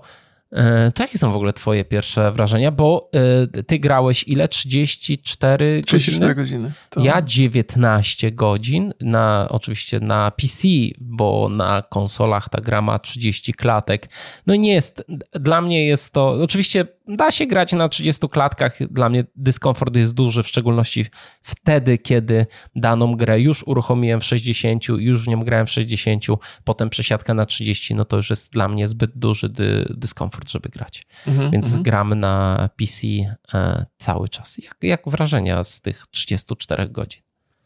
to 0.94 1.02
jakie 1.02 1.18
są 1.18 1.32
w 1.32 1.37
ogóle 1.37 1.52
twoje 1.52 1.84
pierwsze 1.84 2.32
wrażenia? 2.32 2.70
Bo 2.70 3.11
e, 3.56 3.62
ty 3.62 3.78
grałeś 3.78 4.24
ile? 4.26 4.48
34 4.48 5.82
34 5.87 6.34
godziny. 6.34 6.34
godziny 6.34 6.72
to... 6.90 7.00
Ja 7.00 7.22
19 7.22 8.32
godzin, 8.32 8.92
na, 9.00 9.46
oczywiście 9.50 10.00
na 10.00 10.30
PC, 10.30 10.68
bo 11.00 11.48
na 11.48 11.82
konsolach 11.82 12.48
ta 12.48 12.61
gra 12.61 12.82
ma 12.82 12.98
30 12.98 13.54
klatek. 13.54 14.08
No 14.46 14.54
nie 14.54 14.72
jest, 14.72 15.04
dla 15.32 15.61
mnie 15.61 15.87
jest 15.87 16.12
to, 16.12 16.30
oczywiście 16.30 16.87
da 17.09 17.31
się 17.31 17.47
grać 17.47 17.73
na 17.73 17.88
30 17.88 18.29
klatkach. 18.29 18.79
Dla 18.90 19.09
mnie 19.09 19.25
dyskomfort 19.37 19.97
jest 19.97 20.14
duży, 20.14 20.42
w 20.42 20.49
szczególności 20.49 21.07
wtedy, 21.42 21.99
kiedy 21.99 22.47
daną 22.77 23.16
grę 23.16 23.40
już 23.40 23.62
uruchomiłem 23.66 24.21
w 24.21 24.25
60, 24.25 24.88
już 24.88 25.25
w 25.25 25.29
nią 25.29 25.44
grałem 25.44 25.66
w 25.66 25.71
60, 25.71 26.25
potem 26.64 26.90
przesiadka 26.90 27.35
na 27.35 27.47
30, 27.47 27.94
no 27.94 28.05
to 28.05 28.16
już 28.16 28.31
jest 28.31 28.53
dla 28.53 28.68
mnie 28.68 28.88
zbyt 28.88 29.11
duży 29.14 29.49
dy, 29.49 29.87
dyskomfort, 29.97 30.51
żeby 30.51 30.68
grać. 30.68 31.07
Mm-hmm, 31.27 31.51
Więc 31.51 31.66
mm-hmm. 31.66 31.83
gram 31.83 32.14
na 32.14 32.68
PC 32.77 33.07
e, 33.55 33.87
cały 33.99 34.29
czas. 34.29 34.59
Jak, 34.59 34.77
jak 34.83 35.03
wrażenia 35.07 35.64
z 35.64 35.81
tych 35.81 36.07
34 36.11 36.88
godzin? 36.88 37.23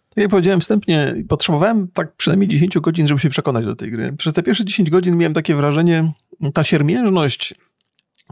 Tak 0.09 0.23
jak 0.23 0.31
powiedziałem 0.31 0.61
wstępnie, 0.61 1.15
potrzebowałem 1.29 1.89
tak 1.89 2.17
przynajmniej 2.17 2.49
10 2.49 2.79
godzin, 2.79 3.07
żeby 3.07 3.21
się 3.21 3.29
przekonać 3.29 3.65
do 3.65 3.77
tej 3.77 3.91
gry. 3.91 4.13
Przez 4.13 4.35
te 4.35 4.43
pierwsze 4.43 4.65
10 4.65 4.91
godzin 4.91 5.17
miałem 5.17 5.35
takie 5.35 5.55
wrażenie, 5.55 6.13
ta 6.55 6.65
siermiężność 6.65 7.55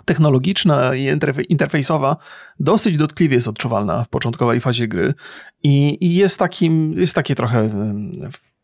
technologiczna 0.05 0.95
i 0.95 1.19
interfejsowa 1.49 2.17
dosyć 2.61 2.97
dotkliwie 2.97 3.35
jest 3.35 3.49
odczuwalna 3.49 4.05
w 4.05 4.09
początkowej 4.09 4.61
fazie 4.61 4.89
gry 4.89 5.15
i, 5.63 5.99
i 6.01 6.15
jest, 6.15 6.39
takim, 6.39 6.95
jest 6.99 7.15
takie 7.15 7.35
trochę 7.35 7.71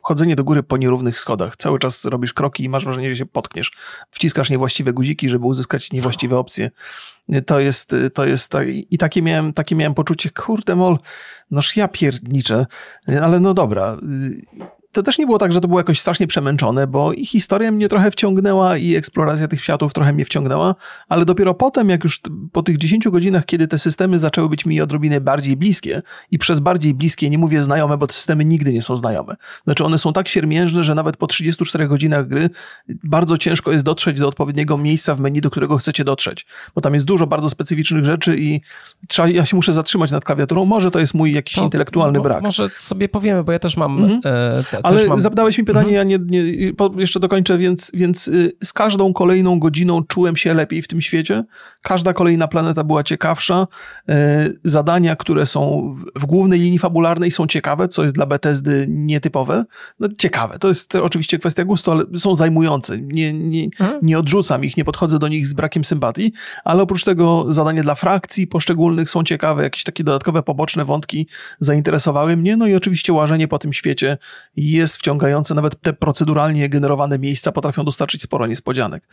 chodzenie 0.01 0.37
do 0.37 0.45
góry 0.45 0.63
po 0.63 0.77
nierównych 0.77 1.19
schodach. 1.19 1.57
Cały 1.57 1.79
czas 1.79 2.05
robisz 2.05 2.33
kroki 2.33 2.65
i 2.65 2.69
masz 2.69 2.85
wrażenie, 2.85 3.11
że 3.11 3.17
się 3.17 3.27
potkniesz. 3.27 3.73
Wciskasz 4.11 4.51
niewłaściwe 4.51 4.93
guziki, 4.93 5.29
żeby 5.29 5.47
uzyskać 5.47 5.93
niewłaściwe 5.93 6.39
opcje. 6.39 6.71
To 7.47 7.61
jest, 7.61 7.97
to 8.15 8.27
jest, 8.27 8.55
i 8.67 8.99
takie 8.99 9.23
miałem, 9.23 9.53
takie 9.53 9.77
miałem 9.77 9.95
poczucie, 9.95 10.31
kurde 10.31 10.77
mol, 10.77 10.99
noż 11.51 11.77
ja 11.77 11.89
pierniczę, 11.89 12.67
ale 13.23 13.41
no 13.41 13.55
dobra 13.55 13.97
to 14.97 15.03
też 15.03 15.19
nie 15.19 15.27
było 15.27 15.39
tak, 15.39 15.53
że 15.53 15.61
to 15.61 15.69
było 15.69 15.81
jakoś 15.81 16.01
strasznie 16.01 16.27
przemęczone, 16.27 16.87
bo 16.87 17.13
i 17.13 17.27
historia 17.27 17.73
mnie 17.73 17.89
trochę 17.89 18.11
wciągnęła 18.11 18.77
i 18.77 18.95
eksploracja 18.95 19.49
tych 19.49 19.63
światów 19.63 19.93
trochę 19.93 20.13
mnie 20.13 20.25
wciągnęła, 20.25 20.75
ale 21.09 21.25
dopiero 21.25 21.55
potem, 21.55 21.89
jak 21.89 22.05
już 22.05 22.21
po 22.53 22.63
tych 22.63 22.79
10 22.79 23.09
godzinach, 23.09 23.47
kiedy 23.47 23.69
te 23.69 23.79
systemy 23.79 24.19
zaczęły 24.19 24.49
być 24.49 24.67
mi 24.67 24.81
odrobinę 24.81 25.21
bardziej 25.21 25.57
bliskie 25.57 26.03
i 26.31 26.39
przez 26.39 26.61
bardziej 26.61 26.95
bliskie 26.95 27.31
nie 27.31 27.39
mówię 27.39 27.63
znajome, 27.63 27.97
bo 27.99 28.07
te 28.07 28.15
systemy 28.15 28.45
nigdy 28.45 28.73
nie 28.73 28.83
są 28.83 28.97
znajome. 28.97 29.37
Znaczy 29.65 29.85
one 29.85 29.99
są 29.99 30.13
tak 30.13 30.29
siermiężne, 30.29 30.85
że 30.85 30.95
nawet 30.95 31.17
po 31.17 31.27
34 31.27 31.89
godzinach 31.89 32.29
gry 32.29 32.51
bardzo 32.89 33.39
ciężko 33.39 33.73
jest 33.73 33.85
dotrzeć 33.85 34.19
do 34.19 34.29
odpowiedniego 34.29 34.79
miejsca 34.79 35.15
w 35.15 35.21
menu, 35.21 35.41
do 35.41 35.51
którego 35.51 35.77
chcecie 35.77 36.05
dotrzeć, 36.05 36.47
bo 36.75 36.81
tam 36.81 36.95
jest 36.95 37.07
dużo 37.07 37.27
bardzo 37.27 37.51
specyficznych 37.51 38.05
rzeczy 38.05 38.37
i 38.39 38.61
trzeba, 39.09 39.29
ja 39.29 39.47
się 39.47 39.57
muszę 39.57 39.73
zatrzymać 39.73 40.11
nad 40.11 40.25
klawiaturą. 40.25 40.65
Może 40.65 40.91
to 40.91 40.99
jest 40.99 41.15
mój 41.15 41.33
jakiś 41.33 41.55
to, 41.55 41.65
intelektualny 41.65 42.21
brak. 42.21 42.43
Może 42.43 42.69
sobie 42.79 43.09
powiemy, 43.09 43.45
bo 43.45 43.53
ja 43.53 43.59
też 43.59 43.77
mam 43.77 44.05
mhm. 44.05 44.21
e, 44.25 44.86
Ale 44.87 45.07
mam... 45.07 45.21
zadałeś 45.21 45.59
mi 45.59 45.65
pytanie, 45.65 46.01
mhm. 46.01 46.11
ja 46.11 46.19
nie, 46.19 46.25
nie, 46.27 46.73
jeszcze 46.97 47.21
dokończę, 47.21 47.59
więc, 47.59 47.91
więc 47.95 48.29
y, 48.29 48.53
z 48.65 48.73
każdą 48.73 49.13
kolejną 49.13 49.59
godziną 49.59 50.03
czułem 50.05 50.37
się 50.37 50.55
lepiej 50.55 50.83
w 50.83 50.89
tym 50.89 51.01
świecie. 51.01 51.45
Każda 51.83 52.13
kolejna 52.13 52.49
planeta 52.49 52.85
była 52.85 53.05
ciekawsza. 53.05 53.67
Y, 54.09 54.13
zadania, 54.65 55.17
które 55.17 55.47
są 55.47 55.95
w 56.17 56.27
głównej 56.27 56.61
linii 56.61 56.79
fabularnej 56.79 57.31
są 57.31 57.47
ciekawe, 57.47 57.89
co 57.89 58.03
jest 58.03 58.15
dla 58.15 58.27
Bethesdy 58.27 58.87
nietypowe. 58.89 59.65
No, 60.01 60.09
ciekawe, 60.19 60.59
to 60.59 60.69
jest 60.69 60.95
oczywiście 60.95 61.39
kwestia 61.39 61.65
gustu, 61.65 61.91
ale 61.91 62.05
są 62.17 62.35
zajmujące. 62.35 62.99
Nie, 62.99 63.33
nie, 63.33 63.65
mhm. 63.65 63.99
nie 64.03 64.19
odrzucam 64.19 64.65
ich, 64.65 64.77
nie 64.77 64.85
podchodzę 64.85 65.19
do 65.19 65.29
nich 65.29 65.47
z 65.47 65.55
brakiem 65.55 65.85
sympatii, 65.85 66.33
ale 66.65 66.83
oprócz 66.83 67.05
tego 67.05 67.47
zadanie 67.49 67.83
dla 67.83 67.95
frakcji 67.95 68.47
poszczególnych 68.47 69.11
są 69.11 69.25
ciekawe, 69.25 69.63
jakieś 69.63 69.85
takie 69.85 70.05
dodatkowe 70.05 70.43
poboczne 70.43 70.85
wątki 70.85 71.27
zainteresowały 71.61 72.37
mnie, 72.37 72.57
no 72.57 72.67
i 72.67 72.75
oczywiście 72.75 73.13
łażenie 73.13 73.49
po 73.49 73.59
tym 73.59 73.73
świecie 73.73 74.19
jest 74.71 74.97
wciągające, 74.97 75.55
nawet 75.55 75.81
te 75.81 75.93
proceduralnie 75.93 76.69
generowane 76.69 77.19
miejsca 77.19 77.53
potrafią 77.53 77.85
dostarczyć 77.85 78.23
sporo 78.23 78.47
niespodzianek. 78.47 79.09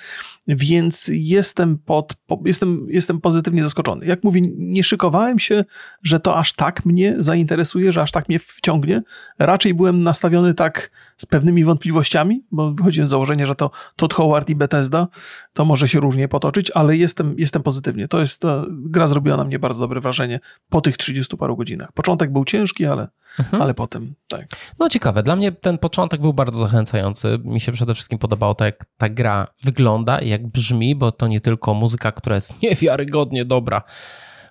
Więc 0.47 1.11
jestem, 1.13 1.77
pod, 1.77 2.13
po, 2.13 2.39
jestem, 2.45 2.87
jestem 2.89 3.21
pozytywnie 3.21 3.63
zaskoczony. 3.63 4.05
Jak 4.05 4.23
mówię, 4.23 4.41
nie 4.57 4.83
szykowałem 4.83 5.39
się, 5.39 5.65
że 6.03 6.19
to 6.19 6.37
aż 6.37 6.53
tak 6.53 6.85
mnie 6.85 7.15
zainteresuje, 7.17 7.91
że 7.91 8.01
aż 8.01 8.11
tak 8.11 8.29
mnie 8.29 8.39
wciągnie. 8.39 9.01
Raczej 9.39 9.73
byłem 9.73 10.03
nastawiony 10.03 10.53
tak 10.53 10.91
z 11.17 11.25
pewnymi 11.25 11.65
wątpliwościami, 11.65 12.43
bo 12.51 12.71
wychodziłem 12.73 13.07
z 13.07 13.09
założenia, 13.09 13.45
że 13.45 13.55
to 13.55 13.71
Todd 13.95 14.13
Howard 14.13 14.49
i 14.49 14.55
Bethesda, 14.55 15.07
to 15.53 15.65
może 15.65 15.87
się 15.87 15.99
różnie 15.99 16.27
potoczyć, 16.27 16.71
ale 16.71 16.97
jestem, 16.97 17.35
jestem 17.37 17.63
pozytywnie. 17.63 18.07
To 18.07 18.19
jest, 18.19 18.41
to, 18.41 18.65
gra 18.69 19.07
zrobiła 19.07 19.37
na 19.37 19.43
mnie 19.43 19.59
bardzo 19.59 19.83
dobre 19.83 20.01
wrażenie 20.01 20.39
po 20.69 20.81
tych 20.81 20.97
30 20.97 21.37
paru 21.37 21.57
godzinach. 21.57 21.91
Początek 21.91 22.31
był 22.31 22.45
ciężki, 22.45 22.85
ale, 22.85 23.07
mhm. 23.39 23.63
ale 23.63 23.73
potem 23.73 24.13
tak. 24.27 24.45
No 24.79 24.89
ciekawe, 24.89 25.23
dla 25.23 25.35
mnie 25.35 25.42
ten 25.51 25.77
początek 25.77 26.21
był 26.21 26.33
bardzo 26.33 26.59
zachęcający. 26.59 27.39
Mi 27.43 27.61
się 27.61 27.71
przede 27.71 27.93
wszystkim 27.93 28.19
podobało 28.19 28.55
to, 28.55 28.65
jak 28.65 28.85
ta 28.97 29.09
gra 29.09 29.47
wygląda 29.63 30.19
i 30.19 30.29
jak 30.29 30.47
brzmi, 30.47 30.95
bo 30.95 31.11
to 31.11 31.27
nie 31.27 31.41
tylko 31.41 31.73
muzyka, 31.73 32.11
która 32.11 32.35
jest 32.35 32.61
niewiarygodnie 32.63 33.45
dobra. 33.45 33.81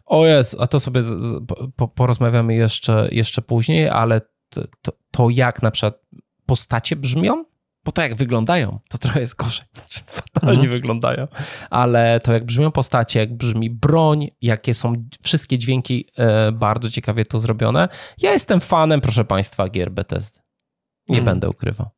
O 0.07 0.26
jest, 0.26 0.57
a 0.61 0.66
to 0.66 0.81
sobie 0.81 1.02
z, 1.02 1.07
z, 1.07 1.44
po, 1.76 1.88
porozmawiamy 1.88 2.55
jeszcze, 2.55 3.09
jeszcze 3.12 3.42
później, 3.42 3.88
ale 3.88 4.20
to, 4.48 4.62
to, 4.83 4.92
to 5.11 5.31
jak 5.31 5.62
na 5.62 5.70
przykład 5.70 5.94
postacie 6.46 6.96
brzmią, 6.96 7.44
bo 7.85 7.92
to 7.92 8.02
jak 8.02 8.14
wyglądają, 8.14 8.78
to 8.88 8.98
trochę 8.98 9.20
jest 9.20 9.37
gorzej. 9.37 9.66
Znaczy, 9.74 10.00
fatalnie 10.07 10.55
mhm. 10.55 10.72
wyglądają, 10.72 11.26
ale 11.70 12.20
to 12.20 12.33
jak 12.33 12.44
brzmią 12.44 12.70
postacie, 12.70 13.20
jak 13.20 13.37
brzmi 13.37 13.70
broń, 13.70 14.28
jakie 14.42 14.74
są 14.74 14.92
wszystkie 15.22 15.59
dźwięki, 15.59 16.09
e, 16.16 16.52
bardzo 16.52 16.90
ciekawie 16.90 17.24
to 17.24 17.38
zrobione. 17.38 17.88
Ja 18.18 18.33
jestem 18.33 18.61
fanem, 18.61 19.00
proszę 19.00 19.24
Państwa, 19.24 19.68
gier 19.68 19.90
Bethesdy. 19.90 20.41
Nie 21.08 21.18
mhm. 21.18 21.24
będę 21.24 21.50
ukrywał. 21.50 21.90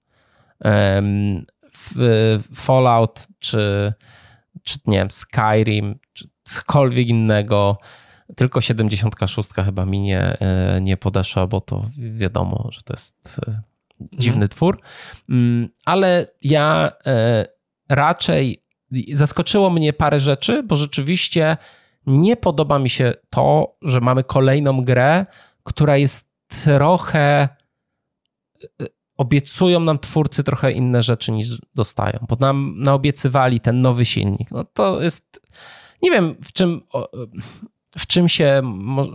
Fallout, 2.54 3.26
czy, 3.38 3.92
czy 4.62 4.78
nie 4.86 4.98
wiem, 4.98 5.10
Skyrim, 5.10 5.98
czy 6.12 6.28
cokolwiek 6.44 7.08
innego, 7.08 7.78
tylko 8.36 8.60
76 8.60 9.50
chyba 9.64 9.86
mi 9.86 10.00
nie, 10.00 10.20
e, 10.20 10.80
nie 10.80 10.96
podeszła, 10.96 11.46
bo 11.46 11.60
to 11.60 11.84
wiadomo, 11.96 12.68
że 12.72 12.80
to 12.82 12.92
jest 12.92 13.40
e, 13.48 13.62
dziwny 14.00 14.44
mhm. 14.44 14.48
twór, 14.48 14.80
mm, 15.28 15.68
ale 15.84 16.26
ja 16.42 16.92
e, 17.06 17.46
raczej 17.88 18.64
zaskoczyło 19.12 19.70
mnie 19.70 19.92
parę 19.92 20.20
rzeczy, 20.20 20.62
bo 20.62 20.76
rzeczywiście 20.76 21.56
nie 22.06 22.36
podoba 22.36 22.78
mi 22.78 22.90
się 22.90 23.14
to, 23.30 23.76
że 23.82 24.00
mamy 24.00 24.24
kolejną 24.24 24.82
grę, 24.82 25.26
która 25.62 25.96
jest 25.96 26.28
trochę. 26.64 27.48
Obiecują 29.16 29.80
nam 29.80 29.98
twórcy 29.98 30.44
trochę 30.44 30.72
inne 30.72 31.02
rzeczy 31.02 31.32
niż 31.32 31.60
dostają, 31.74 32.18
bo 32.28 32.36
nam 32.40 32.74
naobiecywali 32.76 33.60
ten 33.60 33.82
nowy 33.82 34.04
silnik. 34.04 34.50
No 34.50 34.64
to 34.64 35.02
jest. 35.02 35.40
Nie 36.02 36.10
wiem, 36.10 36.34
w 36.42 36.52
czym 36.52 36.80
w 37.98 38.06
czym 38.06 38.28
się, 38.28 38.60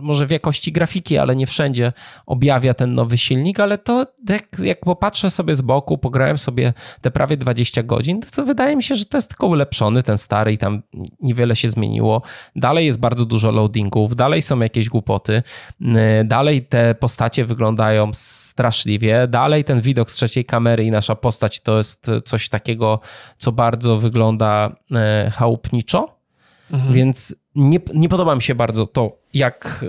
może 0.02 0.26
w 0.26 0.30
jakości 0.30 0.72
grafiki, 0.72 1.18
ale 1.18 1.36
nie 1.36 1.46
wszędzie 1.46 1.92
objawia 2.26 2.74
ten 2.74 2.94
nowy 2.94 3.18
silnik, 3.18 3.60
ale 3.60 3.78
to 3.78 4.06
jak, 4.28 4.58
jak 4.62 4.80
popatrzę 4.80 5.30
sobie 5.30 5.54
z 5.54 5.60
boku, 5.60 5.98
pograłem 5.98 6.38
sobie 6.38 6.72
te 7.00 7.10
prawie 7.10 7.36
20 7.36 7.82
godzin, 7.82 8.20
to 8.34 8.44
wydaje 8.44 8.76
mi 8.76 8.82
się, 8.82 8.94
że 8.94 9.04
to 9.04 9.18
jest 9.18 9.28
tylko 9.28 9.46
ulepszony, 9.46 10.02
ten 10.02 10.18
stary 10.18 10.52
i 10.52 10.58
tam 10.58 10.82
niewiele 11.20 11.56
się 11.56 11.70
zmieniło. 11.70 12.22
Dalej 12.56 12.86
jest 12.86 12.98
bardzo 12.98 13.24
dużo 13.24 13.50
loadingów, 13.50 14.16
dalej 14.16 14.42
są 14.42 14.60
jakieś 14.60 14.88
głupoty, 14.88 15.42
dalej 16.24 16.62
te 16.62 16.94
postacie 16.94 17.44
wyglądają 17.44 18.10
straszliwie, 18.12 19.28
dalej 19.28 19.64
ten 19.64 19.80
widok 19.80 20.10
z 20.10 20.14
trzeciej 20.14 20.44
kamery 20.44 20.84
i 20.84 20.90
nasza 20.90 21.14
postać 21.14 21.60
to 21.60 21.76
jest 21.78 22.06
coś 22.24 22.48
takiego, 22.48 23.00
co 23.38 23.52
bardzo 23.52 23.96
wygląda 23.96 24.76
e, 24.94 25.32
chałupniczo, 25.34 26.20
Mhm. 26.70 26.92
Więc 26.92 27.34
nie, 27.54 27.78
nie 27.94 28.08
podoba 28.08 28.34
mi 28.34 28.42
się 28.42 28.54
bardzo 28.54 28.86
to, 28.86 29.18
jak, 29.34 29.84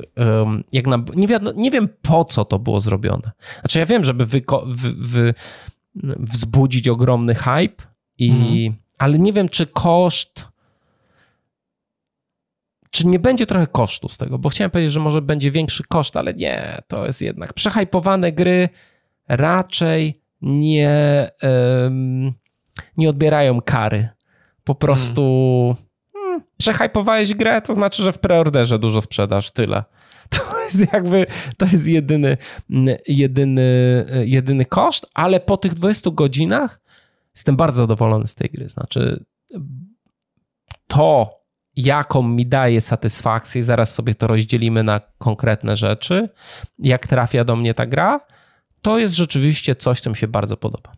jak 0.72 0.88
na, 0.88 1.04
nie, 1.16 1.28
wiem, 1.28 1.42
nie 1.56 1.72
wiem 1.72 1.90
po 2.02 2.26
co 2.26 2.46
to 2.46 2.60
było 2.60 2.80
zrobione. 2.80 3.32
Znaczy 3.60 3.80
ja 3.80 3.86
wiem, 3.86 4.06
żeby 4.06 4.26
wy, 4.26 4.42
wy, 4.66 4.94
wy 4.98 5.34
wzbudzić 6.20 6.88
ogromny 6.88 7.36
hype, 7.36 7.84
i, 8.18 8.30
mhm. 8.30 8.82
ale 8.98 9.20
nie 9.20 9.34
wiem, 9.34 9.50
czy 9.50 9.68
koszt 9.68 10.52
czy 12.92 13.08
nie 13.08 13.20
będzie 13.20 13.46
trochę 13.46 13.68
kosztu 13.68 14.10
z 14.10 14.18
tego? 14.18 14.40
Bo 14.40 14.50
chciałem 14.50 14.72
powiedzieć, 14.72 14.94
że 14.94 15.00
może 15.00 15.22
będzie 15.22 15.52
większy 15.52 15.84
koszt, 15.84 16.18
ale 16.18 16.34
nie, 16.34 16.78
to 16.88 17.06
jest 17.06 17.22
jednak 17.22 17.54
przehypowane 17.54 18.32
gry 18.32 18.70
raczej 19.28 20.22
nie, 20.42 21.30
um, 21.44 22.34
nie 22.98 23.10
odbierają 23.10 23.62
kary. 23.62 24.10
Po 24.64 24.76
prostu 24.76 25.24
hmm 25.76 25.91
przehypowałeś 26.62 27.34
grę, 27.34 27.62
to 27.62 27.74
znaczy, 27.74 28.04
że 28.04 28.12
w 28.12 28.20
preorderze 28.20 28.80
dużo 28.80 29.02
sprzedasz, 29.02 29.52
tyle. 29.52 29.84
To 30.30 30.64
jest 30.64 30.94
jakby, 30.94 31.26
to 31.58 31.66
jest 31.66 31.88
jedyny, 31.88 32.38
jedyny, 33.08 33.62
jedyny 34.26 34.66
koszt, 34.66 35.06
ale 35.14 35.40
po 35.40 35.58
tych 35.58 35.74
20 35.74 36.12
godzinach 36.12 36.80
jestem 37.36 37.56
bardzo 37.56 37.78
zadowolony 37.78 38.28
z 38.28 38.36
tej 38.36 38.50
gry. 38.50 38.70
Znaczy, 38.70 39.26
to, 40.88 41.40
jaką 41.76 42.24
mi 42.24 42.46
daje 42.46 42.82
satysfakcję, 42.82 43.64
zaraz 43.64 43.94
sobie 43.94 44.16
to 44.16 44.28
rozdzielimy 44.28 44.84
na 44.84 45.02
konkretne 45.18 45.78
rzeczy, 45.78 46.30
jak 46.80 47.08
trafia 47.08 47.44
do 47.44 47.56
mnie 47.56 47.74
ta 47.74 47.86
gra, 47.86 48.20
to 48.82 49.00
jest 49.00 49.16
rzeczywiście 49.16 49.76
coś, 49.76 50.02
co 50.02 50.10
mi 50.10 50.16
się 50.16 50.28
bardzo 50.28 50.58
podoba. 50.58 50.92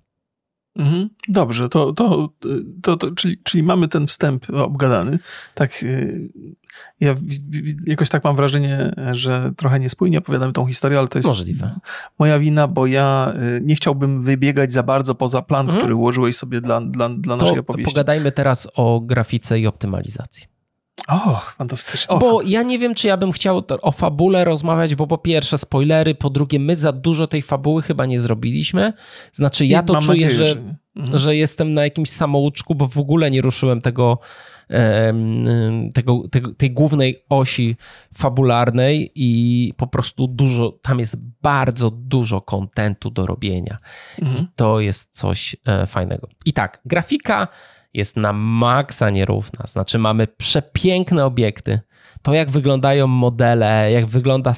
Mhm. 0.76 1.10
Dobrze, 1.28 1.70
to, 1.70 1.94
to, 1.94 2.30
to, 2.82 2.98
to, 2.98 3.12
czyli, 3.12 3.38
czyli 3.44 3.64
mamy 3.64 3.88
ten 3.88 4.08
wstęp 4.08 4.50
obgadany. 4.50 5.20
Tak, 5.54 5.84
y, 5.84 6.30
ja 7.00 7.16
jakoś 7.86 8.10
tak 8.10 8.24
mam 8.24 8.36
wrażenie, 8.36 8.96
że 9.12 9.52
trochę 9.58 9.80
niespójnie 9.80 10.18
opowiadamy 10.18 10.54
tą 10.54 10.66
historię, 10.66 11.00
ale 11.00 11.08
to 11.08 11.18
jest 11.18 11.28
Możliwe. 11.28 11.80
moja 12.20 12.40
wina, 12.40 12.68
bo 12.68 12.88
ja 12.88 13.34
y, 13.58 13.62
nie 13.64 13.76
chciałbym 13.76 14.24
wybiegać 14.24 14.74
za 14.74 14.84
bardzo 14.84 15.16
poza 15.16 15.42
plan, 15.42 15.66
mhm. 15.66 15.80
który 15.80 15.96
ułożyłeś 15.96 16.36
sobie 16.36 16.62
dla, 16.62 16.82
dla, 16.82 17.10
dla 17.10 17.36
naszej 17.36 17.60
opowieści. 17.60 17.92
Pogadajmy 17.92 18.32
teraz 18.32 18.70
o 18.76 19.02
grafice 19.02 19.60
i 19.60 19.68
optymalizacji. 19.68 20.53
O, 21.08 21.42
fantastycznie. 21.58 22.18
bo 22.20 22.42
ja 22.42 22.64
nie 22.64 22.80
wiem, 22.80 22.96
czy 22.96 23.08
ja 23.08 23.18
bym 23.18 23.32
chciał 23.32 23.64
o 23.82 23.92
fabule 23.92 24.46
rozmawiać, 24.46 24.96
bo 24.96 25.08
po 25.08 25.18
pierwsze 25.18 25.58
spoilery, 25.58 26.16
po 26.16 26.30
drugie 26.30 26.60
my 26.60 26.78
za 26.78 26.92
dużo 26.92 27.28
tej 27.28 27.42
fabuły 27.42 27.82
chyba 27.82 28.06
nie 28.06 28.22
zrobiliśmy. 28.22 28.94
Znaczy 29.32 29.66
ja 29.66 29.84
to 29.84 30.02
czuję, 30.02 30.26
nadzieję, 30.26 30.32
że, 30.32 30.46
że... 30.46 30.76
Mhm. 30.96 31.18
że 31.18 31.36
jestem 31.36 31.74
na 31.74 31.84
jakimś 31.84 32.10
samouczku, 32.10 32.76
bo 32.76 32.88
w 32.88 32.98
ogóle 32.98 33.32
nie 33.32 33.42
ruszyłem 33.42 33.82
tego, 33.82 34.20
tego, 35.94 36.24
tego, 36.32 36.54
tej 36.54 36.72
głównej 36.72 37.24
osi 37.30 37.76
fabularnej 38.14 39.12
i 39.16 39.74
po 39.78 39.88
prostu 39.88 40.28
dużo, 40.28 40.80
tam 40.82 41.00
jest 41.00 41.16
bardzo 41.42 41.92
dużo 41.92 42.42
kontentu 42.42 43.10
do 43.10 43.26
robienia. 43.26 43.78
Mhm. 44.22 44.38
I 44.38 44.48
to 44.56 44.80
jest 44.80 45.16
coś 45.16 45.56
e, 45.66 45.86
fajnego. 45.86 46.28
I 46.46 46.54
tak, 46.54 46.82
grafika 46.86 47.48
jest 47.94 48.18
na 48.18 48.34
maksa 48.34 49.10
nierówna. 49.10 49.66
Znaczy, 49.68 50.00
mamy 50.00 50.28
przepiękne 50.28 51.26
obiekty. 51.26 51.80
To, 52.22 52.34
jak 52.34 52.50
wyglądają 52.50 53.08
modele, 53.08 53.92
jak 53.92 54.06
wygląda 54.06 54.54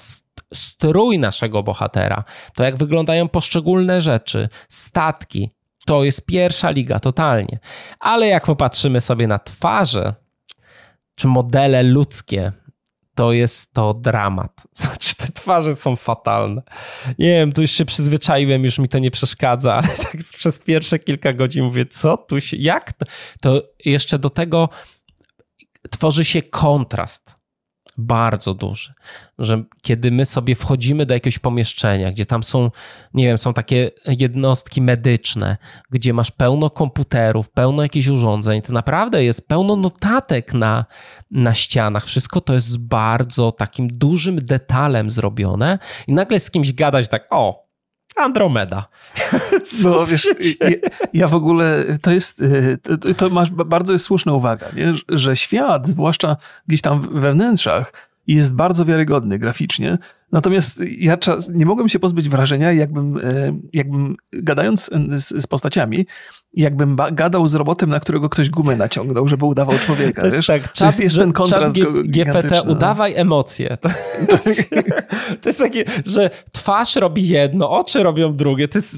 strój 0.54 1.19
naszego 1.19 1.63
bohatera, 1.63 2.24
to 2.56 2.63
jak 2.63 2.78
wyglądają 2.78 3.28
poszczególne 3.28 4.02
rzeczy, 4.02 4.50
statki, 4.69 5.52
to 5.86 6.04
jest 6.04 6.26
pierwsza 6.26 6.69
liga 6.69 7.00
totalnie. 7.00 7.60
Ale 8.00 8.28
jak 8.28 8.45
popatrzymy 8.45 9.02
sobie 9.02 9.28
na 9.28 9.39
twarze, 9.39 10.13
czy 11.15 11.28
modele 11.28 11.84
ludzkie, 11.84 12.52
to 13.15 13.32
jest 13.32 13.74
to 13.74 13.93
dramat. 13.93 14.52
Znaczy, 14.74 15.14
twarze 15.45 15.75
są 15.75 15.95
fatalne. 15.95 16.62
Nie 17.19 17.29
wiem, 17.29 17.51
tu 17.51 17.62
już 17.62 17.71
się 17.71 17.86
przyzwyczaiłem, 17.86 18.65
już 18.65 18.79
mi 18.79 18.89
to 18.89 18.99
nie 18.99 19.12
przeszkadza, 19.12 19.73
ale 19.73 19.88
tak 20.12 20.17
przez 20.36 20.60
pierwsze 20.60 20.99
kilka 20.99 21.34
godzin 21.34 21.63
mówię, 21.63 21.86
co 21.86 22.17
tu 22.17 22.41
się, 22.41 22.58
jak 22.58 22.93
to? 22.93 23.05
To 23.41 23.62
jeszcze 23.86 24.19
do 24.19 24.29
tego 24.29 24.69
tworzy 25.89 26.25
się 26.25 26.41
kontrast. 26.41 27.35
Bardzo 27.97 28.53
duży, 28.53 28.93
że 29.39 29.63
kiedy 29.81 30.12
my 30.12 30.25
sobie 30.25 30.55
wchodzimy 30.55 31.05
do 31.05 31.13
jakiegoś 31.13 31.39
pomieszczenia, 31.39 32.12
gdzie 32.12 32.25
tam 32.25 32.43
są, 32.43 32.71
nie 33.13 33.25
wiem, 33.25 33.38
są 33.38 33.53
takie 33.53 33.91
jednostki 34.05 34.81
medyczne, 34.81 35.58
gdzie 35.89 36.13
masz 36.13 36.31
pełno 36.31 36.69
komputerów, 36.69 37.49
pełno 37.49 37.84
jakichś 37.84 38.08
urządzeń, 38.08 38.62
to 38.62 38.73
naprawdę 38.73 39.23
jest 39.23 39.47
pełno 39.47 39.75
notatek 39.75 40.53
na, 40.53 40.86
na 41.31 41.53
ścianach. 41.53 42.05
Wszystko 42.05 42.41
to 42.41 42.53
jest 42.53 42.77
bardzo 42.77 43.51
takim 43.51 43.88
dużym 43.88 44.43
detalem 44.43 45.12
zrobione 45.12 45.79
i 46.08 46.13
nagle 46.13 46.39
z 46.39 46.51
kimś 46.51 46.73
gadać 46.73 47.08
tak, 47.10 47.27
o, 47.29 47.64
Andromeda. 48.15 48.88
No 49.84 50.06
wiesz, 50.06 50.28
ja, 50.60 50.69
ja, 51.13 51.28
w 51.28 51.34
ogóle, 51.34 51.86
to 52.01 52.12
jest, 52.12 52.41
y, 52.41 52.78
to, 52.84 53.13
to 53.13 53.30
masz, 53.30 53.49
bardzo 53.49 53.93
jest 53.93 54.06
słuszna 54.06 54.34
uwaga, 54.34 54.67
nie? 54.75 54.93
że 55.10 55.36
świat, 55.36 55.88
zwłaszcza 55.88 56.38
gdzieś 56.67 56.82
tam 56.82 57.19
we 57.21 57.34
wnętrzach, 57.34 57.93
jest 58.28 58.56
bardzo 58.56 58.86
wiarygodny 58.86 59.39
graficznie, 59.39 59.97
Natomiast 60.32 60.82
ja 60.98 61.18
czas, 61.18 61.50
nie 61.50 61.66
mogłem 61.66 61.90
się 61.90 62.00
pozbyć 62.00 62.30
wrażenia, 62.30 62.72
jakbym, 62.72 63.18
e, 63.18 63.22
jakbym 63.74 64.16
gadając 64.32 64.90
z, 65.16 65.44
z 65.44 65.48
postaciami, 65.48 66.06
jakbym 66.56 66.98
gadał 67.12 67.48
z 67.48 67.56
robotem, 67.56 67.90
na 67.90 68.00
którego 68.00 68.30
ktoś 68.30 68.50
gumę 68.50 68.76
naciągnął, 68.76 69.28
żeby 69.28 69.46
udawał 69.46 69.78
człowieka. 69.78 70.22
To 70.22 70.26
jest, 70.26 70.38
wiesz? 70.38 70.48
tak, 70.48 70.72
czat, 70.72 71.00
jest, 71.00 71.18
ten 71.18 71.34
kontrast 71.34 71.78
czat 71.78 71.94
GPT, 71.94 72.62
udawaj 72.62 73.14
emocje. 73.16 73.78
To, 73.82 73.90
to, 74.30 74.36
jest, 74.50 74.70
to, 75.42 75.50
jest, 75.50 75.60
takie, 75.60 75.84
że 76.06 76.30
twarz 76.52 76.96
robi 76.96 77.28
jedno, 77.28 77.70
oczy 77.70 78.04
robią 78.04 78.36
drugie. 78.36 78.68
To 78.68 78.78
jest 78.78 78.96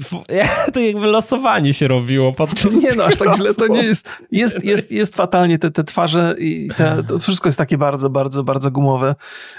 to 0.72 0.80
jakby 0.80 1.06
losowanie 1.06 1.74
się 1.74 1.88
robiło. 1.88 2.32
Podczas 2.32 2.74
nie 2.82 2.90
no, 2.96 3.04
aż 3.04 3.16
tak 3.16 3.36
źle 3.36 3.54
to 3.54 3.66
nie 3.66 3.82
jest. 3.82 4.08
Jest, 4.30 4.64
jest, 4.64 4.92
jest 4.92 5.16
fatalnie 5.16 5.58
te, 5.58 5.70
te 5.70 5.84
twarze 5.84 6.34
i 6.38 6.68
te, 6.76 7.02
to 7.08 7.18
wszystko 7.18 7.48
jest 7.48 7.58
takie 7.58 7.78
bardzo, 7.78 8.10
bardzo, 8.10 8.44
bardzo 8.44 8.70
gumowe. 8.70 9.14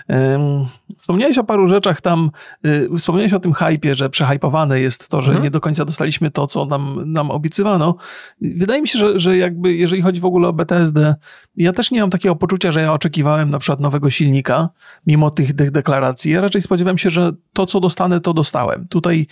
Um, 0.10 0.66
wspomniałeś 0.98 1.38
o 1.38 1.44
paru 1.44 1.59
rzeczach 1.68 2.02
tam, 2.02 2.32
y, 2.66 2.90
wspomniałeś 2.98 3.34
o 3.34 3.40
tym 3.40 3.54
hypie, 3.54 3.96
że 3.96 4.10
przehypowane 4.10 4.80
jest 4.80 5.10
to, 5.10 5.22
że 5.22 5.28
mhm. 5.28 5.44
nie 5.44 5.52
do 5.52 5.62
końca 5.62 5.86
dostaliśmy 5.86 6.32
to, 6.32 6.48
co 6.48 6.66
nam, 6.66 7.04
nam 7.06 7.32
obiecywano. 7.32 7.96
Wydaje 8.42 8.82
mi 8.82 8.88
się, 8.88 9.00
że, 9.00 9.20
że 9.20 9.38
jakby 9.38 9.76
jeżeli 9.76 10.02
chodzi 10.02 10.20
w 10.20 10.26
ogóle 10.26 10.48
o 10.48 10.54
BTSD, 10.54 11.16
ja 11.58 11.74
też 11.74 11.92
nie 11.92 12.02
mam 12.02 12.10
takiego 12.10 12.36
poczucia, 12.36 12.72
że 12.72 12.82
ja 12.82 12.94
oczekiwałem 12.94 13.50
na 13.50 13.60
przykład 13.60 13.80
nowego 13.80 14.10
silnika, 14.10 14.70
mimo 15.08 15.32
tych, 15.32 15.54
tych 15.54 15.72
deklaracji. 15.72 16.32
Ja 16.32 16.42
raczej 16.42 16.62
spodziewałem 16.62 16.98
się, 16.98 17.10
że 17.10 17.32
to, 17.54 17.66
co 17.66 17.80
dostanę, 17.80 18.22
to 18.22 18.34
dostałem. 18.34 18.88
Tutaj 18.88 19.28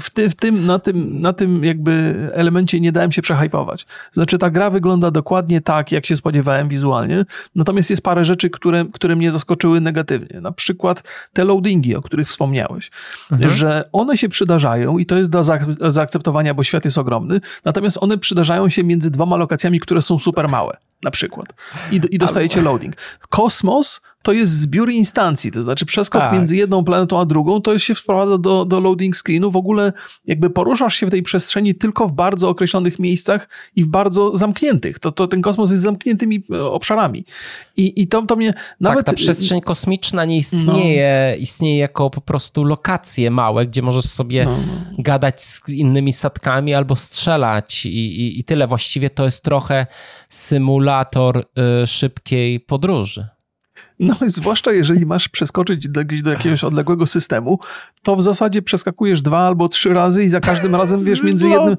w, 0.00 0.10
ty, 0.10 0.30
w 0.30 0.34
tym, 0.34 0.66
na 0.66 0.78
tym, 0.78 1.20
na 1.20 1.32
tym 1.32 1.64
jakby 1.64 2.14
elemencie 2.32 2.80
nie 2.80 2.92
dałem 2.92 3.12
się 3.12 3.22
przehypować. 3.22 3.86
Znaczy 4.12 4.38
ta 4.38 4.50
gra 4.50 4.70
wygląda 4.70 5.10
dokładnie 5.10 5.60
tak, 5.60 5.92
jak 5.92 6.06
się 6.06 6.16
spodziewałem 6.16 6.68
wizualnie, 6.68 7.24
natomiast 7.54 7.90
jest 7.90 8.02
parę 8.02 8.24
rzeczy, 8.24 8.50
które, 8.50 8.84
które 8.92 9.16
mnie 9.16 9.32
zaskoczyły 9.32 9.80
negatywnie. 9.80 10.40
Na 10.40 10.52
przykład 10.52 11.02
te 11.32 11.44
loadingi, 11.44 11.96
o 11.96 12.02
których 12.02 12.28
wspomniałeś, 12.28 12.90
mhm. 13.32 13.50
że 13.50 13.88
one 13.92 14.16
się 14.16 14.28
przydarzają 14.28 14.98
i 14.98 15.06
to 15.06 15.16
jest 15.16 15.30
do 15.30 15.42
zaakceptowania, 15.90 16.54
bo 16.54 16.62
świat 16.62 16.84
jest 16.84 16.98
ogromny, 16.98 17.40
natomiast 17.64 17.98
one 18.00 18.18
przydarzają 18.18 18.68
się 18.68 18.84
między 18.84 19.10
dwoma 19.10 19.36
lokacjami, 19.36 19.80
które 19.80 20.02
są 20.02 20.18
super 20.18 20.48
małe, 20.48 20.76
na 21.02 21.10
przykład. 21.10 21.54
I, 21.90 22.00
i 22.10 22.18
dostajecie 22.18 22.62
loading. 22.62 22.96
Kosmos 23.28 24.00
to 24.24 24.32
jest 24.32 24.60
zbiór 24.60 24.90
instancji, 24.90 25.52
to 25.52 25.62
znaczy 25.62 25.86
przeskok 25.86 26.22
tak. 26.22 26.32
między 26.32 26.56
jedną 26.56 26.84
planetą 26.84 27.20
a 27.20 27.24
drugą, 27.24 27.60
to 27.60 27.78
się 27.78 27.94
wprowadza 27.94 28.38
do, 28.38 28.64
do 28.64 28.80
loading 28.80 29.16
screenu. 29.16 29.50
W 29.50 29.56
ogóle 29.56 29.92
jakby 30.26 30.50
poruszasz 30.50 30.94
się 30.94 31.06
w 31.06 31.10
tej 31.10 31.22
przestrzeni 31.22 31.74
tylko 31.74 32.08
w 32.08 32.12
bardzo 32.12 32.48
określonych 32.48 32.98
miejscach 32.98 33.48
i 33.76 33.84
w 33.84 33.88
bardzo 33.88 34.36
zamkniętych. 34.36 34.98
To, 34.98 35.12
to 35.12 35.26
ten 35.26 35.42
kosmos 35.42 35.70
jest 35.70 35.82
zamkniętymi 35.82 36.44
e, 36.52 36.64
obszarami. 36.64 37.24
I, 37.76 38.02
i 38.02 38.08
to, 38.08 38.22
to 38.22 38.36
mnie 38.36 38.54
nawet... 38.80 39.06
Tak, 39.06 39.14
ta 39.14 39.22
przestrzeń 39.22 39.60
kosmiczna 39.60 40.24
nie 40.24 40.36
istnieje, 40.36 41.28
no. 41.30 41.42
istnieje 41.42 41.78
jako 41.78 42.10
po 42.10 42.20
prostu 42.20 42.64
lokacje 42.64 43.30
małe, 43.30 43.66
gdzie 43.66 43.82
możesz 43.82 44.04
sobie 44.04 44.44
no, 44.44 44.50
no. 44.50 44.96
gadać 44.98 45.42
z 45.42 45.68
innymi 45.68 46.12
statkami 46.12 46.74
albo 46.74 46.96
strzelać 46.96 47.86
i, 47.86 48.20
i, 48.20 48.40
i 48.40 48.44
tyle. 48.44 48.66
Właściwie 48.66 49.10
to 49.10 49.24
jest 49.24 49.44
trochę 49.44 49.86
symulator 50.28 51.44
y, 51.82 51.86
szybkiej 51.86 52.60
podróży. 52.60 53.33
No 54.00 54.14
i 54.26 54.30
zwłaszcza 54.30 54.72
jeżeli 54.72 55.06
masz 55.06 55.28
przeskoczyć 55.28 55.88
do, 55.88 56.04
do 56.22 56.30
jakiegoś 56.30 56.64
odległego 56.64 57.06
systemu, 57.06 57.58
to 58.02 58.16
w 58.16 58.22
zasadzie 58.22 58.62
przeskakujesz 58.62 59.22
dwa 59.22 59.38
albo 59.38 59.68
trzy 59.68 59.94
razy 59.94 60.24
i 60.24 60.28
za 60.28 60.40
każdym 60.40 60.74
razem, 60.80 61.04
wiesz, 61.04 61.22
między 61.22 61.48
jednym 61.48 61.76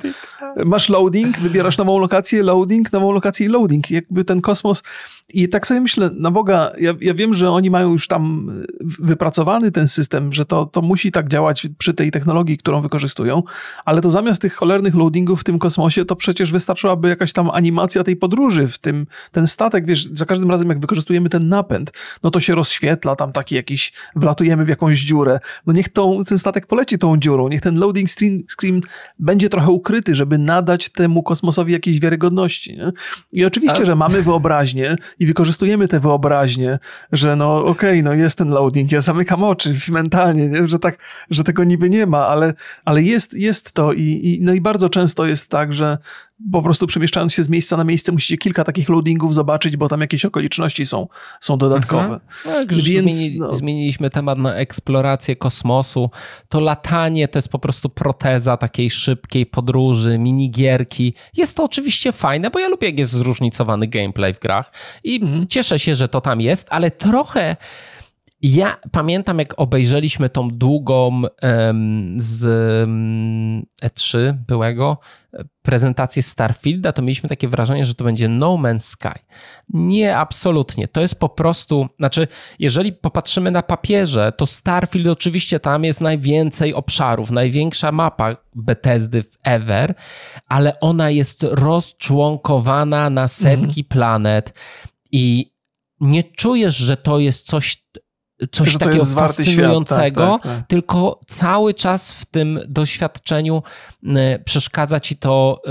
masz 0.65 0.89
loading, 0.89 1.39
wybierasz 1.39 1.77
nową 1.77 1.99
lokację, 1.99 2.43
loading, 2.43 2.93
nową 2.93 3.11
lokację 3.11 3.45
i 3.45 3.49
loading. 3.49 3.91
Jakby 3.91 4.23
ten 4.23 4.41
kosmos 4.41 4.83
i 5.29 5.49
tak 5.49 5.67
sobie 5.67 5.81
myślę, 5.81 6.09
na 6.13 6.31
Boga, 6.31 6.71
ja, 6.79 6.93
ja 7.01 7.13
wiem, 7.13 7.33
że 7.33 7.51
oni 7.51 7.69
mają 7.69 7.91
już 7.91 8.07
tam 8.07 8.51
wypracowany 8.99 9.71
ten 9.71 9.87
system, 9.87 10.33
że 10.33 10.45
to, 10.45 10.65
to 10.65 10.81
musi 10.81 11.11
tak 11.11 11.27
działać 11.27 11.67
przy 11.77 11.93
tej 11.93 12.11
technologii, 12.11 12.57
którą 12.57 12.81
wykorzystują, 12.81 13.43
ale 13.85 14.01
to 14.01 14.11
zamiast 14.11 14.41
tych 14.41 14.53
cholernych 14.53 14.95
loadingów 14.95 15.41
w 15.41 15.43
tym 15.43 15.59
kosmosie, 15.59 16.05
to 16.05 16.15
przecież 16.15 16.51
wystarczyłaby 16.51 17.09
jakaś 17.09 17.33
tam 17.33 17.49
animacja 17.49 18.03
tej 18.03 18.15
podróży 18.15 18.67
w 18.67 18.77
tym, 18.77 19.07
ten 19.31 19.47
statek, 19.47 19.85
wiesz, 19.85 20.09
za 20.13 20.25
każdym 20.25 20.51
razem 20.51 20.69
jak 20.69 20.79
wykorzystujemy 20.79 21.29
ten 21.29 21.49
napęd, 21.49 21.91
no 22.23 22.31
to 22.31 22.39
się 22.39 22.55
rozświetla 22.55 23.15
tam 23.15 23.31
taki 23.31 23.55
jakiś, 23.55 23.93
wlatujemy 24.15 24.65
w 24.65 24.69
jakąś 24.69 24.99
dziurę, 24.99 25.39
no 25.65 25.73
niech 25.73 25.89
tą, 25.89 26.23
ten 26.23 26.39
statek 26.39 26.67
poleci 26.67 26.97
tą 26.97 27.17
dziurą, 27.17 27.47
niech 27.47 27.61
ten 27.61 27.75
loading 27.75 28.09
screen, 28.09 28.43
screen 28.47 28.81
będzie 29.19 29.49
trochę 29.49 29.71
ukryty, 29.71 30.15
żeby 30.15 30.37
nadać 30.37 30.89
temu 30.89 31.23
kosmosowi 31.23 31.73
jakiejś 31.73 31.99
wiarygodności, 31.99 32.77
nie? 32.77 32.91
I 33.33 33.45
oczywiście, 33.45 33.81
A... 33.81 33.85
że 33.85 33.95
mamy 33.95 34.21
wyobraźnię 34.21 34.95
i 35.19 35.25
wykorzystujemy 35.25 35.87
tę 35.87 35.99
wyobraźnię, 35.99 36.79
że 37.11 37.35
no 37.35 37.65
okej, 37.65 37.99
okay, 37.99 38.03
no 38.03 38.13
jest 38.13 38.37
ten 38.37 38.49
loading, 38.49 38.91
ja 38.91 39.01
zamykam 39.01 39.43
oczy 39.43 39.75
mentalnie, 39.89 40.47
nie? 40.47 40.67
że 40.67 40.79
tak, 40.79 40.97
że 41.29 41.43
tego 41.43 41.63
niby 41.63 41.89
nie 41.89 42.05
ma, 42.05 42.27
ale, 42.27 42.53
ale 42.85 43.03
jest, 43.03 43.33
jest 43.33 43.71
to 43.71 43.93
i, 43.93 44.01
i, 44.01 44.41
no 44.41 44.53
i 44.53 44.61
bardzo 44.61 44.89
często 44.89 45.25
jest 45.25 45.49
tak, 45.49 45.73
że 45.73 45.97
po 46.51 46.61
prostu 46.61 46.87
przemieszczając 46.87 47.33
się 47.33 47.43
z 47.43 47.49
miejsca 47.49 47.77
na 47.77 47.83
miejsce 47.83 48.11
musicie 48.11 48.37
kilka 48.37 48.63
takich 48.63 48.89
loadingów 48.89 49.33
zobaczyć, 49.33 49.77
bo 49.77 49.87
tam 49.89 50.01
jakieś 50.01 50.25
okoliczności 50.25 50.85
są, 50.85 51.07
są 51.39 51.57
dodatkowe. 51.57 52.19
Tak, 52.43 52.73
Więc, 52.73 53.13
zmieni, 53.13 53.39
no. 53.39 53.51
Zmieniliśmy 53.51 54.09
temat 54.09 54.37
na 54.37 54.55
eksplorację 54.55 55.35
kosmosu. 55.35 56.09
To 56.49 56.59
latanie 56.59 57.27
to 57.27 57.37
jest 57.37 57.49
po 57.49 57.59
prostu 57.59 57.89
proteza 57.89 58.57
takiej 58.57 58.89
szybkiej 58.89 59.45
podróży, 59.45 60.17
minigierki. 60.17 61.13
Jest 61.33 61.57
to 61.57 61.63
oczywiście 61.63 62.11
fajne, 62.11 62.49
bo 62.49 62.59
ja 62.59 62.67
lubię 62.67 62.87
jak 62.87 62.99
jest 62.99 63.11
zróżnicowany 63.11 63.87
gameplay 63.87 64.33
w 64.33 64.39
grach 64.39 64.71
i 65.03 65.21
mhm. 65.21 65.47
cieszę 65.47 65.79
się, 65.79 65.95
że 65.95 66.07
to 66.07 66.21
tam 66.21 66.41
jest, 66.41 66.67
ale 66.69 66.91
trochę 66.91 67.55
ja 68.47 68.77
pamiętam, 68.91 69.39
jak 69.39 69.59
obejrzeliśmy 69.59 70.29
tą 70.29 70.49
długą 70.49 71.21
um, 71.41 72.15
z 72.17 72.43
E3 73.83 74.33
byłego 74.47 74.97
prezentację 75.61 76.23
Starfielda, 76.23 76.91
to 76.91 77.01
mieliśmy 77.01 77.29
takie 77.29 77.47
wrażenie, 77.47 77.85
że 77.85 77.95
to 77.95 78.03
będzie 78.03 78.29
No 78.29 78.53
Man's 78.53 78.79
Sky. 78.79 79.19
Nie, 79.69 80.17
absolutnie. 80.17 80.87
To 80.87 81.01
jest 81.01 81.15
po 81.15 81.29
prostu, 81.29 81.87
znaczy, 81.99 82.27
jeżeli 82.59 82.93
popatrzymy 82.93 83.51
na 83.51 83.61
papierze, 83.61 84.31
to 84.37 84.45
Starfield 84.45 85.07
oczywiście 85.07 85.59
tam 85.59 85.83
jest 85.83 86.01
najwięcej 86.01 86.73
obszarów, 86.73 87.31
największa 87.31 87.91
mapa 87.91 88.37
Bethesdy 88.55 89.23
ever, 89.43 89.93
ale 90.47 90.79
ona 90.79 91.09
jest 91.09 91.43
rozczłonkowana 91.43 93.09
na 93.09 93.27
setki 93.27 93.81
mm. 93.81 93.89
planet 93.89 94.53
i 95.11 95.51
nie 95.99 96.23
czujesz, 96.23 96.75
że 96.75 96.97
to 96.97 97.19
jest 97.19 97.45
coś 97.45 97.84
coś 98.51 98.77
takiego 98.77 99.05
fascynującego, 99.05 100.31
tak, 100.31 100.43
tak, 100.43 100.57
tak. 100.57 100.67
tylko 100.67 101.19
cały 101.27 101.73
czas 101.73 102.13
w 102.13 102.25
tym 102.25 102.59
doświadczeniu 102.67 103.63
przeszkadza 104.45 104.99
ci 104.99 105.17
to 105.17 105.61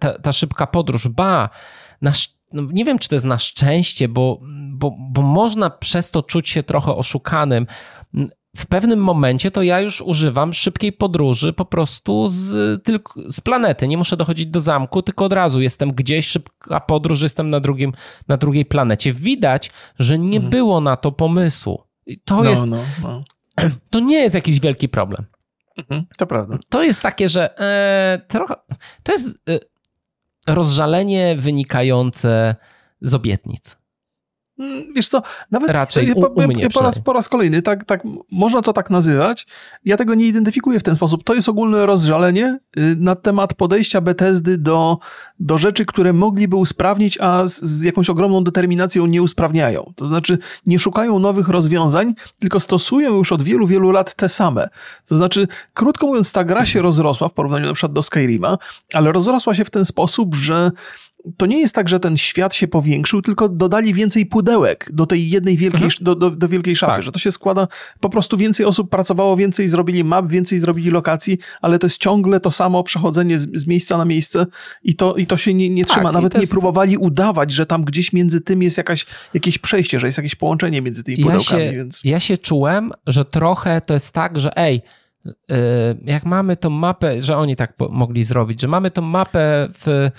ta, 0.00 0.18
ta 0.18 0.32
szybka 0.32 0.66
podróż. 0.66 1.08
Ba, 1.08 1.48
na, 2.02 2.12
no 2.52 2.62
nie 2.72 2.84
wiem, 2.84 2.98
czy 2.98 3.08
to 3.08 3.14
jest 3.14 3.26
na 3.26 3.38
szczęście, 3.38 4.08
bo, 4.08 4.40
bo, 4.72 4.96
bo 5.10 5.22
można 5.22 5.70
przez 5.70 6.10
to 6.10 6.22
czuć 6.22 6.48
się 6.48 6.62
trochę 6.62 6.94
oszukanym 6.94 7.66
w 8.56 8.66
pewnym 8.66 8.98
momencie 8.98 9.50
to 9.50 9.62
ja 9.62 9.80
już 9.80 10.00
używam 10.00 10.52
szybkiej 10.52 10.92
podróży 10.92 11.52
po 11.52 11.64
prostu 11.64 12.28
z, 12.28 12.82
tylko 12.84 13.20
z 13.28 13.40
planety. 13.40 13.88
Nie 13.88 13.98
muszę 13.98 14.16
dochodzić 14.16 14.46
do 14.46 14.60
zamku, 14.60 15.02
tylko 15.02 15.24
od 15.24 15.32
razu 15.32 15.60
jestem 15.60 15.92
gdzieś, 15.92 16.26
szybka 16.26 16.80
podróż, 16.80 17.22
jestem 17.22 17.50
na, 17.50 17.60
drugim, 17.60 17.92
na 18.28 18.36
drugiej 18.36 18.64
planecie. 18.64 19.12
Widać, 19.12 19.70
że 19.98 20.18
nie 20.18 20.36
mhm. 20.36 20.50
było 20.50 20.80
na 20.80 20.96
to 20.96 21.12
pomysłu. 21.12 21.82
I 22.06 22.20
to 22.20 22.36
no, 22.36 22.50
jest. 22.50 22.66
No, 22.66 22.78
no. 23.02 23.24
To 23.90 24.00
nie 24.00 24.16
jest 24.16 24.34
jakiś 24.34 24.60
wielki 24.60 24.88
problem. 24.88 25.26
Mhm, 25.76 26.06
to 26.18 26.26
prawda. 26.26 26.58
To 26.68 26.82
jest 26.82 27.02
takie, 27.02 27.28
że 27.28 27.58
e, 27.58 28.20
trochę. 28.28 28.54
To 29.02 29.12
jest 29.12 29.28
e, 29.28 29.58
rozżalenie 30.46 31.36
wynikające 31.38 32.56
z 33.00 33.14
obietnic. 33.14 33.76
Wiesz 34.94 35.08
co, 35.08 35.22
nawet 35.50 35.70
Raczej 35.70 36.12
u, 36.12 36.20
u 36.34 36.42
mnie 36.42 36.70
po, 36.70 36.80
raz, 36.80 36.98
po 36.98 37.12
raz 37.12 37.28
kolejny, 37.28 37.62
tak, 37.62 37.84
tak, 37.84 38.02
można 38.30 38.62
to 38.62 38.72
tak 38.72 38.90
nazywać. 38.90 39.46
Ja 39.84 39.96
tego 39.96 40.14
nie 40.14 40.26
identyfikuję 40.26 40.80
w 40.80 40.82
ten 40.82 40.94
sposób. 40.94 41.24
To 41.24 41.34
jest 41.34 41.48
ogólne 41.48 41.86
rozżalenie 41.86 42.58
y, 42.78 42.96
na 42.98 43.16
temat 43.16 43.54
podejścia 43.54 44.00
Bethesdy 44.00 44.58
do, 44.58 44.98
do 45.40 45.58
rzeczy, 45.58 45.86
które 45.86 46.12
mogliby 46.12 46.56
usprawnić, 46.56 47.20
a 47.20 47.46
z, 47.46 47.62
z 47.62 47.82
jakąś 47.82 48.10
ogromną 48.10 48.44
determinacją 48.44 49.06
nie 49.06 49.22
usprawniają. 49.22 49.92
To 49.96 50.06
znaczy 50.06 50.38
nie 50.66 50.78
szukają 50.78 51.18
nowych 51.18 51.48
rozwiązań, 51.48 52.14
tylko 52.38 52.60
stosują 52.60 53.16
już 53.16 53.32
od 53.32 53.42
wielu, 53.42 53.66
wielu 53.66 53.90
lat 53.90 54.14
te 54.14 54.28
same. 54.28 54.68
To 55.06 55.16
znaczy, 55.16 55.48
krótko 55.74 56.06
mówiąc, 56.06 56.32
ta 56.32 56.44
gra 56.44 56.66
się 56.66 56.82
rozrosła 56.82 57.28
w 57.28 57.32
porównaniu 57.32 57.66
na 57.66 57.72
przykład 57.72 57.92
do 57.92 58.02
Skyrima, 58.02 58.58
ale 58.94 59.12
rozrosła 59.12 59.54
się 59.54 59.64
w 59.64 59.70
ten 59.70 59.84
sposób, 59.84 60.34
że 60.34 60.70
to 61.36 61.46
nie 61.46 61.60
jest 61.60 61.74
tak, 61.74 61.88
że 61.88 62.00
ten 62.00 62.16
świat 62.16 62.54
się 62.54 62.68
powiększył, 62.68 63.22
tylko 63.22 63.48
dodali 63.48 63.94
więcej 63.94 64.26
pudełek 64.26 64.90
do 64.92 65.06
tej 65.06 65.30
jednej 65.30 65.56
wielkiej, 65.56 65.84
mhm. 65.84 66.04
do, 66.04 66.14
do, 66.14 66.30
do, 66.30 66.48
wielkiej 66.48 66.76
szafy, 66.76 66.94
tak. 66.94 67.02
że 67.02 67.12
to 67.12 67.18
się 67.18 67.30
składa, 67.30 67.68
po 68.00 68.10
prostu 68.10 68.36
więcej 68.36 68.66
osób 68.66 68.90
pracowało, 68.90 69.36
więcej 69.36 69.68
zrobili 69.68 70.04
map, 70.04 70.28
więcej 70.28 70.58
zrobili 70.58 70.90
lokacji, 70.90 71.38
ale 71.62 71.78
to 71.78 71.86
jest 71.86 71.98
ciągle 71.98 72.40
to 72.40 72.50
samo 72.50 72.82
przechodzenie 72.82 73.38
z, 73.38 73.60
z 73.60 73.66
miejsca 73.66 73.98
na 73.98 74.04
miejsce 74.04 74.46
i 74.82 74.94
to, 74.96 75.16
i 75.16 75.26
to 75.26 75.36
się 75.36 75.54
nie, 75.54 75.70
nie 75.70 75.84
tak, 75.84 75.90
trzyma. 75.92 76.12
Nawet 76.12 76.34
jest... 76.34 76.46
nie 76.46 76.50
próbowali 76.50 76.96
udawać, 76.96 77.52
że 77.52 77.66
tam 77.66 77.84
gdzieś 77.84 78.12
między 78.12 78.40
tym 78.40 78.62
jest 78.62 78.76
jakaś, 78.76 79.06
jakieś 79.34 79.58
przejście, 79.58 80.00
że 80.00 80.06
jest 80.06 80.18
jakieś 80.18 80.34
połączenie 80.34 80.82
między 80.82 81.04
tymi 81.04 81.22
pudełkami. 81.22 81.62
Ja 81.62 81.70
się, 81.70 81.76
więc... 81.76 82.00
ja 82.04 82.20
się 82.20 82.38
czułem, 82.38 82.92
że 83.06 83.24
trochę 83.24 83.80
to 83.80 83.94
jest 83.94 84.12
tak, 84.12 84.40
że 84.40 84.56
ej, 84.56 84.82
jak 86.04 86.24
mamy 86.24 86.56
tą 86.56 86.70
mapę, 86.70 87.20
że 87.20 87.36
oni 87.36 87.56
tak 87.56 87.74
mogli 87.90 88.24
zrobić, 88.24 88.60
że 88.60 88.68
mamy 88.68 88.90
tą 88.90 89.02
mapę 89.02 89.68
w, 89.70 90.10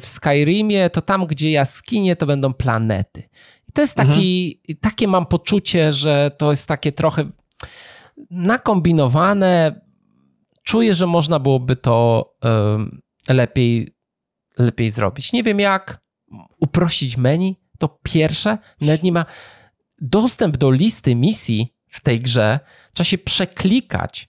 w 0.00 0.06
Skyrimie, 0.06 0.90
to 0.90 1.02
tam, 1.02 1.26
gdzie 1.26 1.50
jaskinie, 1.50 2.16
to 2.16 2.26
będą 2.26 2.52
planety. 2.52 3.22
I 3.68 3.72
to 3.72 3.82
jest 3.82 3.94
taki, 3.94 4.60
mhm. 4.62 4.78
takie 4.80 5.08
mam 5.08 5.26
poczucie, 5.26 5.92
że 5.92 6.30
to 6.38 6.50
jest 6.50 6.68
takie 6.68 6.92
trochę 6.92 7.24
nakombinowane. 8.30 9.80
Czuję, 10.62 10.94
że 10.94 11.06
można 11.06 11.38
byłoby 11.38 11.76
to 11.76 12.30
lepiej, 13.28 13.94
lepiej 14.58 14.90
zrobić. 14.90 15.32
Nie 15.32 15.42
wiem 15.42 15.60
jak 15.60 16.04
uprościć 16.60 17.16
menu, 17.16 17.60
to 17.78 17.98
pierwsze, 18.02 18.58
nawet 18.80 19.02
nie 19.02 19.12
ma 19.12 19.24
dostęp 20.00 20.56
do 20.56 20.70
listy 20.70 21.14
misji 21.14 21.73
w 21.94 22.00
tej 22.00 22.20
grze, 22.20 22.60
trzeba 22.92 23.04
się 23.04 23.18
przeklikać. 23.18 24.28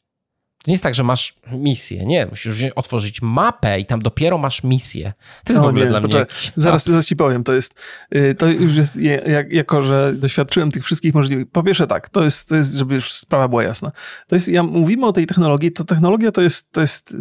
To 0.63 0.71
nie 0.71 0.73
jest 0.73 0.83
tak, 0.83 0.95
że 0.95 1.03
masz 1.03 1.35
misję, 1.51 2.05
nie, 2.05 2.25
musisz 2.25 2.63
otworzyć 2.75 3.21
mapę 3.21 3.79
i 3.79 3.85
tam 3.85 4.01
dopiero 4.01 4.37
masz 4.37 4.63
misję. 4.63 5.13
To 5.43 5.53
jest 5.53 5.61
no, 5.61 5.65
w 5.65 5.69
ogóle 5.69 5.83
nie, 5.85 5.89
dla 5.89 6.01
mnie 6.01 6.25
zaraz, 6.55 6.85
zaraz 6.85 7.05
ci 7.05 7.15
powiem, 7.15 7.43
to 7.43 7.53
jest, 7.53 7.81
y, 8.15 8.35
to 8.35 8.47
już 8.47 8.75
jest, 8.75 8.97
jak, 9.27 9.51
jako 9.51 9.81
że 9.81 10.13
doświadczyłem 10.13 10.71
tych 10.71 10.83
wszystkich 10.83 11.13
możliwych, 11.13 11.51
po 11.51 11.63
pierwsze 11.63 11.87
tak, 11.87 12.09
to 12.09 12.23
jest, 12.23 12.49
to 12.49 12.55
jest, 12.55 12.73
żeby 12.73 12.95
już 12.95 13.13
sprawa 13.13 13.47
była 13.47 13.63
jasna, 13.63 13.91
to 14.27 14.35
jest, 14.35 14.47
ja 14.47 14.63
mówimy 14.63 15.05
o 15.05 15.13
tej 15.13 15.27
technologii, 15.27 15.71
to 15.71 15.83
technologia 15.83 16.31
to 16.31 16.41
jest, 16.41 16.71
to 16.71 16.81
jest 16.81 17.15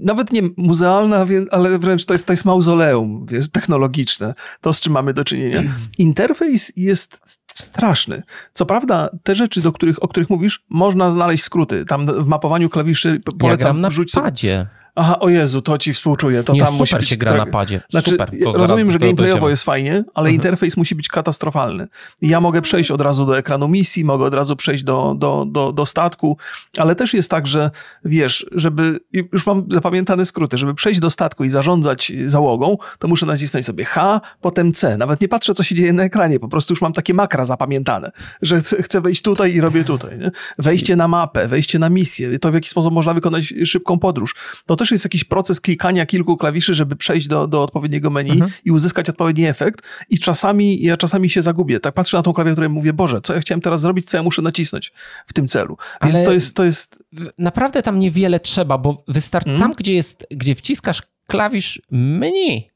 nawet 0.00 0.32
nie 0.32 0.42
muzealna, 0.56 1.26
ale 1.50 1.78
wręcz 1.78 2.04
to 2.04 2.14
jest, 2.14 2.26
to 2.26 2.32
jest 2.32 2.44
mauzoleum 2.44 3.26
technologiczne, 3.52 4.34
to 4.60 4.72
z 4.72 4.80
czym 4.80 4.92
mamy 4.92 5.14
do 5.14 5.24
czynienia. 5.24 5.62
Interfejs 5.98 6.72
jest 6.76 7.20
straszny. 7.54 8.22
Co 8.52 8.66
prawda, 8.66 9.10
te 9.22 9.34
rzeczy, 9.34 9.60
do 9.60 9.72
których, 9.72 10.02
o 10.02 10.08
których 10.08 10.30
mówisz, 10.30 10.64
można 10.68 11.10
znaleźć 11.10 11.44
skróty. 11.44 11.84
Tam 11.84 12.06
w 12.06 12.26
mapowaniu 12.26 12.68
klawiszy 12.68 13.20
polecam 13.38 13.82
ja 13.82 13.90
gram 13.90 13.96
na 14.14 14.22
padzie. 14.22 14.66
Aha, 14.94 15.18
o 15.18 15.28
Jezu, 15.28 15.60
to 15.60 15.78
ci 15.78 15.92
współczuję. 15.92 16.42
To 16.42 16.52
nie, 16.52 16.60
tam 16.60 16.72
super 16.72 16.98
musi 17.00 17.10
się 17.10 17.16
gra 17.16 17.34
na 17.34 17.46
padzie. 17.46 17.80
Znaczy, 17.88 18.10
super. 18.10 18.30
Rozumiem, 18.54 18.92
że 18.92 18.98
gameplayowo 18.98 19.50
jest 19.50 19.62
fajnie, 19.62 19.92
ale 19.92 20.28
mhm. 20.28 20.34
interfejs 20.34 20.76
musi 20.76 20.94
być 20.94 21.08
katastrofalny. 21.08 21.88
Ja 22.22 22.40
mogę 22.40 22.62
przejść 22.62 22.90
od 22.90 23.00
razu 23.00 23.26
do 23.26 23.38
ekranu 23.38 23.68
misji, 23.68 24.04
mogę 24.04 24.24
od 24.24 24.34
razu 24.34 24.56
przejść 24.56 24.84
do, 24.84 25.14
do, 25.18 25.46
do, 25.48 25.72
do 25.72 25.86
statku, 25.86 26.36
ale 26.78 26.94
też 26.94 27.14
jest 27.14 27.30
tak, 27.30 27.46
że 27.46 27.70
wiesz, 28.04 28.46
żeby, 28.52 29.00
już 29.32 29.46
mam 29.46 29.66
zapamiętane 29.70 30.24
skróty, 30.24 30.58
żeby 30.58 30.74
przejść 30.74 31.00
do 31.00 31.10
statku 31.10 31.44
i 31.44 31.48
zarządzać 31.48 32.12
załogą, 32.26 32.76
to 32.98 33.08
muszę 33.08 33.26
nacisnąć 33.26 33.66
sobie 33.66 33.84
H, 33.84 34.20
potem 34.40 34.72
C. 34.72 34.96
Nawet 34.96 35.20
nie 35.20 35.28
patrzę, 35.28 35.54
co 35.54 35.62
się 35.62 35.74
dzieje 35.74 35.92
na 35.92 36.02
ekranie, 36.02 36.40
po 36.40 36.48
prostu 36.48 36.72
już 36.72 36.80
mam 36.80 36.92
takie 36.92 37.14
makra 37.14 37.44
zapamiętane, 37.44 38.12
że 38.42 38.60
chcę 38.60 39.00
wejść 39.00 39.22
tutaj 39.22 39.54
i 39.54 39.60
robię 39.60 39.84
tutaj. 39.84 40.18
Nie? 40.18 40.30
Wejście 40.58 40.96
na 40.96 41.08
mapę, 41.08 41.48
wejście 41.48 41.78
na 41.78 41.90
misję, 41.90 42.38
to 42.38 42.50
w 42.50 42.54
jaki 42.54 42.68
sposób 42.68 42.94
można 42.94 43.14
wykonać 43.14 43.54
szybką 43.64 43.98
podróż. 43.98 44.34
To 44.66 44.76
też 44.80 44.90
jest 44.90 45.04
jakiś 45.04 45.24
proces 45.24 45.60
klikania 45.60 46.06
kilku 46.06 46.36
klawiszy, 46.36 46.74
żeby 46.74 46.96
przejść 46.96 47.28
do, 47.28 47.46
do 47.46 47.62
odpowiedniego 47.62 48.10
menu 48.10 48.30
mhm. 48.30 48.50
i 48.64 48.70
uzyskać 48.70 49.10
odpowiedni 49.10 49.46
efekt. 49.46 49.80
I 50.08 50.18
czasami, 50.18 50.82
ja 50.82 50.96
czasami 50.96 51.30
się 51.30 51.42
zagubię. 51.42 51.80
Tak 51.80 51.94
patrzę 51.94 52.16
na 52.16 52.22
tą 52.22 52.32
klawiaturę 52.32 52.66
i 52.66 52.70
mówię, 52.70 52.92
Boże, 52.92 53.20
co 53.20 53.34
ja 53.34 53.40
chciałem 53.40 53.60
teraz 53.60 53.80
zrobić, 53.80 54.10
co 54.10 54.16
ja 54.16 54.22
muszę 54.22 54.42
nacisnąć 54.42 54.92
w 55.26 55.32
tym 55.32 55.48
celu. 55.48 55.76
Więc 56.02 56.16
Ale 56.16 56.24
to 56.26 56.32
jest, 56.32 56.56
to 56.56 56.64
jest... 56.64 57.04
Naprawdę 57.38 57.82
tam 57.82 57.98
niewiele 57.98 58.40
trzeba, 58.40 58.78
bo 58.78 59.04
wystarczy 59.08 59.50
mhm. 59.50 59.70
tam, 59.70 59.76
gdzie 59.78 59.94
jest, 59.94 60.26
gdzie 60.30 60.54
wciskasz 60.54 61.02
klawisz 61.26 61.82
menu, 61.90 62.70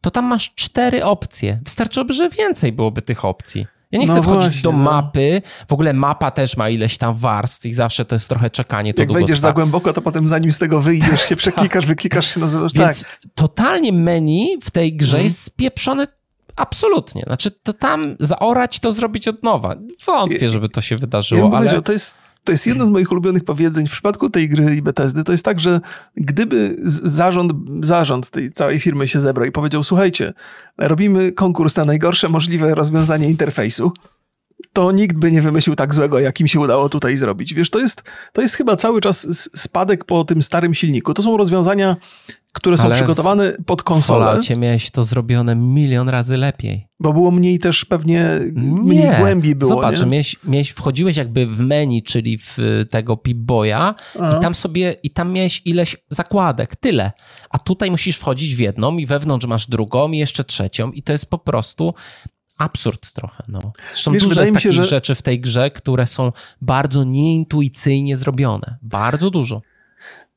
to 0.00 0.10
tam 0.10 0.24
masz 0.24 0.54
cztery 0.54 1.04
opcje. 1.04 1.60
Wystarczyłoby, 1.64 2.12
że 2.12 2.28
więcej 2.28 2.72
byłoby 2.72 3.02
tych 3.02 3.24
opcji. 3.24 3.66
Ja 3.90 3.98
nie 3.98 4.06
chcę 4.06 4.16
no 4.16 4.22
wchodzić 4.22 4.42
właśnie, 4.42 4.62
do 4.62 4.72
no. 4.72 4.84
mapy. 4.84 5.42
W 5.68 5.72
ogóle 5.72 5.92
mapa 5.92 6.30
też 6.30 6.56
ma 6.56 6.68
ileś 6.68 6.98
tam 6.98 7.16
warstw 7.16 7.66
i 7.66 7.74
zawsze 7.74 8.04
to 8.04 8.14
jest 8.14 8.28
trochę 8.28 8.50
czekanie. 8.50 8.94
To 8.94 9.02
Jak 9.02 9.12
wejdziesz 9.12 9.36
trwa. 9.36 9.48
za 9.48 9.52
głęboko, 9.52 9.92
to 9.92 10.02
potem 10.02 10.26
zanim 10.26 10.52
z 10.52 10.58
tego 10.58 10.80
wyjdziesz, 10.80 11.22
się 11.28 11.36
przeklikasz, 11.36 11.86
wyklikasz 11.86 12.34
się 12.34 12.40
na 12.40 12.48
zewnątrz. 12.48 12.74
Więc 12.74 13.02
tak. 13.02 13.20
totalnie 13.34 13.92
menu 13.92 14.58
w 14.62 14.70
tej 14.70 14.96
grze 14.96 15.16
mm. 15.16 15.24
jest 15.24 15.42
spieprzone 15.42 16.06
absolutnie. 16.56 17.22
Znaczy 17.26 17.50
to 17.50 17.72
tam 17.72 18.16
zaorać, 18.20 18.78
to 18.78 18.92
zrobić 18.92 19.28
od 19.28 19.42
nowa. 19.42 19.76
Wątpię, 20.06 20.50
żeby 20.50 20.68
to 20.68 20.80
się 20.80 20.96
wydarzyło, 20.96 21.50
ja 21.52 21.58
ale... 21.58 21.82
To 21.82 21.92
jest 21.92 22.16
to 22.44 22.52
jest 22.52 22.66
jedno 22.66 22.86
z 22.86 22.90
moich 22.90 23.12
ulubionych 23.12 23.44
powiedzeń 23.44 23.86
w 23.86 23.92
przypadku 23.92 24.30
tej 24.30 24.48
gry 24.48 24.76
i 24.76 24.82
Bethesdy. 24.82 25.24
To 25.24 25.32
jest 25.32 25.44
tak, 25.44 25.60
że 25.60 25.80
gdyby 26.16 26.76
zarząd, 26.82 27.52
zarząd 27.82 28.30
tej 28.30 28.50
całej 28.50 28.80
firmy 28.80 29.08
się 29.08 29.20
zebrał 29.20 29.46
i 29.46 29.52
powiedział: 29.52 29.84
Słuchajcie, 29.84 30.32
robimy 30.78 31.32
konkurs 31.32 31.76
na 31.76 31.84
najgorsze 31.84 32.28
możliwe 32.28 32.74
rozwiązanie 32.74 33.28
interfejsu, 33.28 33.92
to 34.72 34.92
nikt 34.92 35.16
by 35.16 35.32
nie 35.32 35.42
wymyślił 35.42 35.76
tak 35.76 35.94
złego, 35.94 36.20
jak 36.20 36.40
im 36.40 36.48
się 36.48 36.60
udało 36.60 36.88
tutaj 36.88 37.16
zrobić. 37.16 37.54
Wiesz, 37.54 37.70
to 37.70 37.78
jest, 37.78 38.02
to 38.32 38.40
jest 38.40 38.54
chyba 38.54 38.76
cały 38.76 39.00
czas 39.00 39.48
spadek 39.56 40.04
po 40.04 40.24
tym 40.24 40.42
starym 40.42 40.74
silniku. 40.74 41.14
To 41.14 41.22
są 41.22 41.36
rozwiązania 41.36 41.96
które 42.52 42.78
są 42.78 42.84
Ale 42.84 42.94
przygotowane 42.94 43.52
pod 43.66 43.82
konsolę. 43.82 44.40
W 44.42 44.56
miałeś 44.56 44.90
to 44.90 45.04
zrobione 45.04 45.56
milion 45.56 46.08
razy 46.08 46.36
lepiej. 46.36 46.86
Bo 47.00 47.12
było 47.12 47.30
mniej 47.30 47.58
też 47.58 47.84
pewnie, 47.84 48.40
mniej 48.54 49.04
nie. 49.04 49.16
głębi 49.20 49.54
było. 49.54 49.68
Zobacz, 49.68 50.06
miałeś, 50.06 50.36
miałeś, 50.44 50.70
wchodziłeś 50.70 51.16
jakby 51.16 51.46
w 51.46 51.60
menu, 51.60 52.02
czyli 52.02 52.38
w 52.38 52.58
tego 52.90 53.14
Pip-Boya 53.14 53.94
i 54.36 54.40
tam 54.40 54.54
sobie, 54.54 54.96
i 55.02 55.10
tam 55.10 55.32
miałeś 55.32 55.62
ileś 55.64 55.96
zakładek, 56.10 56.76
tyle. 56.76 57.12
A 57.50 57.58
tutaj 57.58 57.90
musisz 57.90 58.16
wchodzić 58.16 58.56
w 58.56 58.58
jedną 58.58 58.96
i 58.96 59.06
wewnątrz 59.06 59.46
masz 59.46 59.66
drugą 59.66 60.12
i 60.12 60.18
jeszcze 60.18 60.44
trzecią 60.44 60.90
i 60.90 61.02
to 61.02 61.12
jest 61.12 61.30
po 61.30 61.38
prostu 61.38 61.94
absurd 62.60 63.12
trochę. 63.12 63.42
No. 63.48 63.72
Zresztą 63.92 64.12
Wiesz, 64.12 64.22
dużo 64.22 64.40
jest 64.40 64.54
takich 64.54 64.72
że... 64.72 64.84
rzeczy 64.84 65.14
w 65.14 65.22
tej 65.22 65.40
grze, 65.40 65.70
które 65.70 66.06
są 66.06 66.32
bardzo 66.60 67.04
nieintuicyjnie 67.04 68.16
zrobione. 68.16 68.76
Bardzo 68.82 69.30
dużo. 69.30 69.62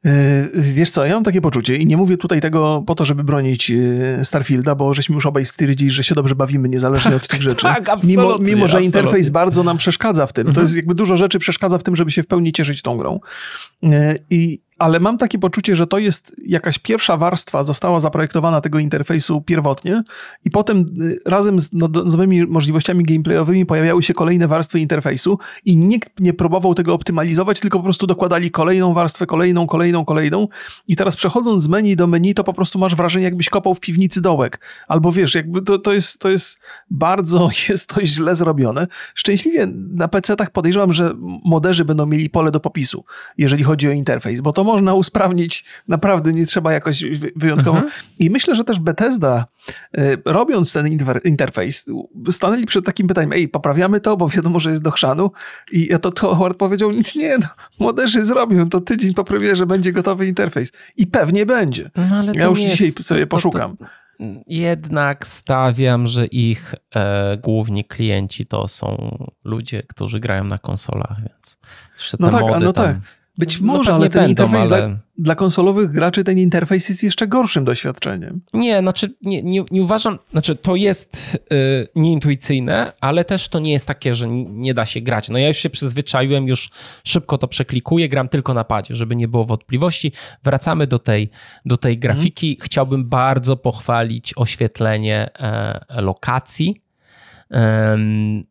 E, 0.05 0.47
wiesz 0.53 0.89
co, 0.89 1.05
ja 1.05 1.13
mam 1.13 1.23
takie 1.23 1.41
poczucie 1.41 1.77
i 1.77 1.85
nie 1.85 1.97
mówię 1.97 2.17
tutaj 2.17 2.41
tego 2.41 2.83
po 2.87 2.95
to, 2.95 3.05
żeby 3.05 3.23
bronić 3.23 3.71
e, 3.71 4.25
Starfielda, 4.25 4.75
bo 4.75 4.93
żeśmy 4.93 5.15
już 5.15 5.25
obaj 5.25 5.45
stwierdzili, 5.45 5.91
że 5.91 6.03
się 6.03 6.15
dobrze 6.15 6.35
bawimy 6.35 6.69
niezależnie 6.69 7.15
od 7.15 7.27
tych 7.27 7.41
rzeczy. 7.41 7.61
tak, 7.61 8.03
mimo, 8.03 8.37
mimo, 8.39 8.67
że 8.67 8.83
interfejs 8.83 9.29
bardzo 9.29 9.63
nam 9.63 9.77
przeszkadza 9.77 10.27
w 10.27 10.33
tym. 10.33 10.43
To 10.43 10.49
mhm. 10.49 10.65
jest 10.65 10.75
jakby 10.75 10.95
dużo 10.95 11.17
rzeczy 11.17 11.39
przeszkadza 11.39 11.77
w 11.77 11.83
tym, 11.83 11.95
żeby 11.95 12.11
się 12.11 12.23
w 12.23 12.27
pełni 12.27 12.51
cieszyć 12.51 12.81
tą 12.81 12.97
grą. 12.97 13.19
E, 13.83 14.15
I 14.29 14.61
ale 14.77 14.99
mam 14.99 15.17
takie 15.17 15.39
poczucie, 15.39 15.75
że 15.75 15.87
to 15.87 15.97
jest 15.97 16.35
jakaś 16.45 16.79
pierwsza 16.79 17.17
warstwa, 17.17 17.63
została 17.63 17.99
zaprojektowana 17.99 18.61
tego 18.61 18.79
interfejsu 18.79 19.41
pierwotnie 19.41 20.03
i 20.45 20.51
potem 20.51 20.85
y, 21.01 21.19
razem 21.25 21.59
z 21.59 21.73
no, 21.73 21.87
nowymi 21.87 22.45
możliwościami 22.45 23.03
gameplayowymi 23.03 23.65
pojawiały 23.65 24.03
się 24.03 24.13
kolejne 24.13 24.47
warstwy 24.47 24.79
interfejsu 24.79 25.39
i 25.65 25.77
nikt 25.77 26.19
nie 26.19 26.33
próbował 26.33 26.75
tego 26.75 26.93
optymalizować, 26.93 27.59
tylko 27.59 27.77
po 27.79 27.83
prostu 27.83 28.07
dokładali 28.07 28.51
kolejną 28.51 28.93
warstwę, 28.93 29.25
kolejną, 29.25 29.67
kolejną, 29.67 30.05
kolejną 30.05 30.47
i 30.87 30.95
teraz 30.95 31.15
przechodząc 31.15 31.63
z 31.63 31.67
menu 31.67 31.95
do 31.95 32.07
menu, 32.07 32.33
to 32.33 32.43
po 32.43 32.53
prostu 32.53 32.79
masz 32.79 32.95
wrażenie, 32.95 33.25
jakbyś 33.25 33.49
kopał 33.49 33.75
w 33.75 33.79
piwnicy 33.79 34.21
dołek. 34.21 34.59
Albo 34.87 35.11
wiesz, 35.11 35.35
jakby 35.35 35.61
to, 35.61 35.79
to, 35.79 35.93
jest, 35.93 36.19
to 36.19 36.29
jest 36.29 36.59
bardzo, 36.89 37.49
jest 37.69 37.89
to 37.89 38.05
źle 38.05 38.35
zrobione. 38.35 38.87
Szczęśliwie 39.15 39.67
na 39.93 40.07
PC-tach 40.07 40.49
podejrzewam, 40.49 40.93
że 40.93 41.13
moderzy 41.45 41.85
będą 41.85 42.05
mieli 42.05 42.29
pole 42.29 42.51
do 42.51 42.59
popisu, 42.59 43.05
jeżeli 43.37 43.63
chodzi 43.63 43.87
o 43.87 43.91
interfejs, 43.91 44.41
bo 44.41 44.53
to 44.53 44.63
można 44.73 44.93
usprawnić, 44.93 45.65
naprawdę 45.87 46.33
nie 46.33 46.45
trzeba 46.45 46.73
jakoś 46.73 47.03
wyjątkowo. 47.35 47.77
Mhm. 47.77 47.93
I 48.19 48.29
myślę, 48.29 48.55
że 48.55 48.63
też 48.63 48.79
Bethesda, 48.79 49.45
y, 49.97 50.17
robiąc 50.25 50.73
ten 50.73 50.87
interfejs, 51.23 51.85
stanęli 52.31 52.65
przed 52.65 52.85
takim 52.85 53.07
pytaniem, 53.07 53.33
ej, 53.33 53.47
poprawiamy 53.47 53.99
to, 53.99 54.17
bo 54.17 54.27
wiadomo, 54.27 54.59
że 54.59 54.69
jest 54.69 54.83
do 54.83 54.91
chrzanu. 54.91 55.31
I 55.71 55.87
ja 55.87 55.99
to, 55.99 56.11
to 56.11 56.35
Howard 56.35 56.57
powiedział, 56.57 56.91
nie, 57.15 57.37
no, 57.37 57.47
moderzy 57.79 58.25
zrobią, 58.25 58.69
to 58.69 58.81
tydzień 58.81 59.13
po 59.13 59.23
premierze 59.23 59.65
będzie 59.65 59.91
gotowy 59.91 60.27
interfejs. 60.27 60.71
I 60.97 61.07
pewnie 61.07 61.45
będzie. 61.45 61.91
No, 61.95 62.33
ja 62.33 62.45
już 62.45 62.59
dzisiaj 62.59 62.91
sobie 63.01 63.27
poszukam. 63.27 63.77
To, 63.77 63.85
to 63.85 64.03
jednak 64.47 65.27
stawiam, 65.27 66.07
że 66.07 66.25
ich 66.25 66.75
e, 66.95 67.37
główni 67.37 67.85
klienci 67.85 68.45
to 68.45 68.67
są 68.67 69.17
ludzie, 69.43 69.83
którzy 69.83 70.19
grają 70.19 70.43
na 70.43 70.57
konsolach, 70.57 71.17
więc 71.19 71.57
jeszcze 71.93 72.17
no 72.19 72.29
tak, 72.29 72.41
mody 72.41 72.65
no 72.65 72.73
tam... 72.73 72.85
tak. 72.85 72.95
Być 73.37 73.61
No 73.61 73.73
może, 73.73 73.93
ale 73.93 74.09
ten 74.09 74.21
będą, 74.21 74.29
interfejs 74.29 74.71
ale- 74.71 74.87
dla, 74.87 74.97
dla 75.17 75.35
konsolowych 75.35 75.91
graczy 75.91 76.23
ten 76.23 76.37
interfejs 76.39 76.89
jest 76.89 77.03
jeszcze 77.03 77.27
gorszym 77.27 77.65
doświadczeniem. 77.65 78.41
Nie, 78.53 78.79
znaczy 78.79 79.13
nie, 79.21 79.43
nie, 79.43 79.63
nie 79.71 79.83
uważam, 79.83 80.19
znaczy 80.31 80.55
to 80.55 80.75
jest 80.75 81.37
y, 81.53 81.87
nieintuicyjne, 81.95 82.93
ale 83.01 83.25
też 83.25 83.49
to 83.49 83.59
nie 83.59 83.71
jest 83.71 83.87
takie, 83.87 84.15
że 84.15 84.27
nie 84.29 84.73
da 84.73 84.85
się 84.85 85.01
grać. 85.01 85.29
No 85.29 85.37
ja 85.37 85.47
już 85.47 85.57
się 85.57 85.69
przyzwyczaiłem, 85.69 86.47
już 86.47 86.69
szybko 87.03 87.37
to 87.37 87.47
przeklikuję, 87.47 88.09
gram 88.09 88.29
tylko 88.29 88.53
na 88.53 88.63
padzie, 88.63 88.95
żeby 88.95 89.15
nie 89.15 89.27
było 89.27 89.45
wątpliwości. 89.45 90.11
Wracamy 90.43 90.87
do 90.87 90.99
tej, 90.99 91.29
do 91.65 91.77
tej 91.77 91.97
grafiki. 91.99 92.57
Chciałbym 92.61 93.09
bardzo 93.09 93.57
pochwalić 93.57 94.33
oświetlenie 94.35 95.29
e, 95.39 96.01
lokacji. 96.01 96.81
Em, 97.49 98.43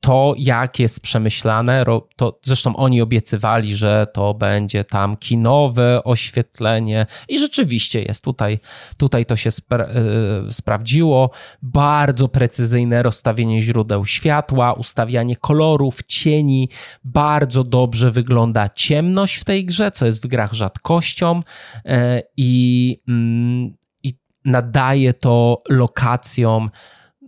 to, 0.00 0.34
jak 0.38 0.78
jest 0.78 1.00
przemyślane, 1.00 1.84
to 2.16 2.38
zresztą 2.42 2.76
oni 2.76 3.02
obiecywali, 3.02 3.76
że 3.76 4.06
to 4.14 4.34
będzie 4.34 4.84
tam 4.84 5.16
kinowe 5.16 6.04
oświetlenie 6.04 7.06
i 7.28 7.38
rzeczywiście 7.38 8.02
jest 8.02 8.24
tutaj, 8.24 8.58
tutaj 8.96 9.26
to 9.26 9.36
się 9.36 9.50
spra- 9.50 9.88
e, 9.88 10.52
sprawdziło. 10.52 11.30
Bardzo 11.62 12.28
precyzyjne 12.28 13.02
rozstawienie 13.02 13.62
źródeł 13.62 14.06
światła, 14.06 14.72
ustawianie 14.72 15.36
kolorów, 15.36 16.02
cieni. 16.06 16.68
Bardzo 17.04 17.64
dobrze 17.64 18.10
wygląda 18.10 18.68
ciemność 18.68 19.36
w 19.36 19.44
tej 19.44 19.64
grze, 19.64 19.90
co 19.90 20.06
jest 20.06 20.22
w 20.22 20.26
grach 20.26 20.52
rzadkością 20.52 21.42
e, 21.84 22.22
i, 22.36 23.02
mm, 23.08 23.74
i 24.02 24.14
nadaje 24.44 25.14
to 25.14 25.62
lokacjom 25.68 26.70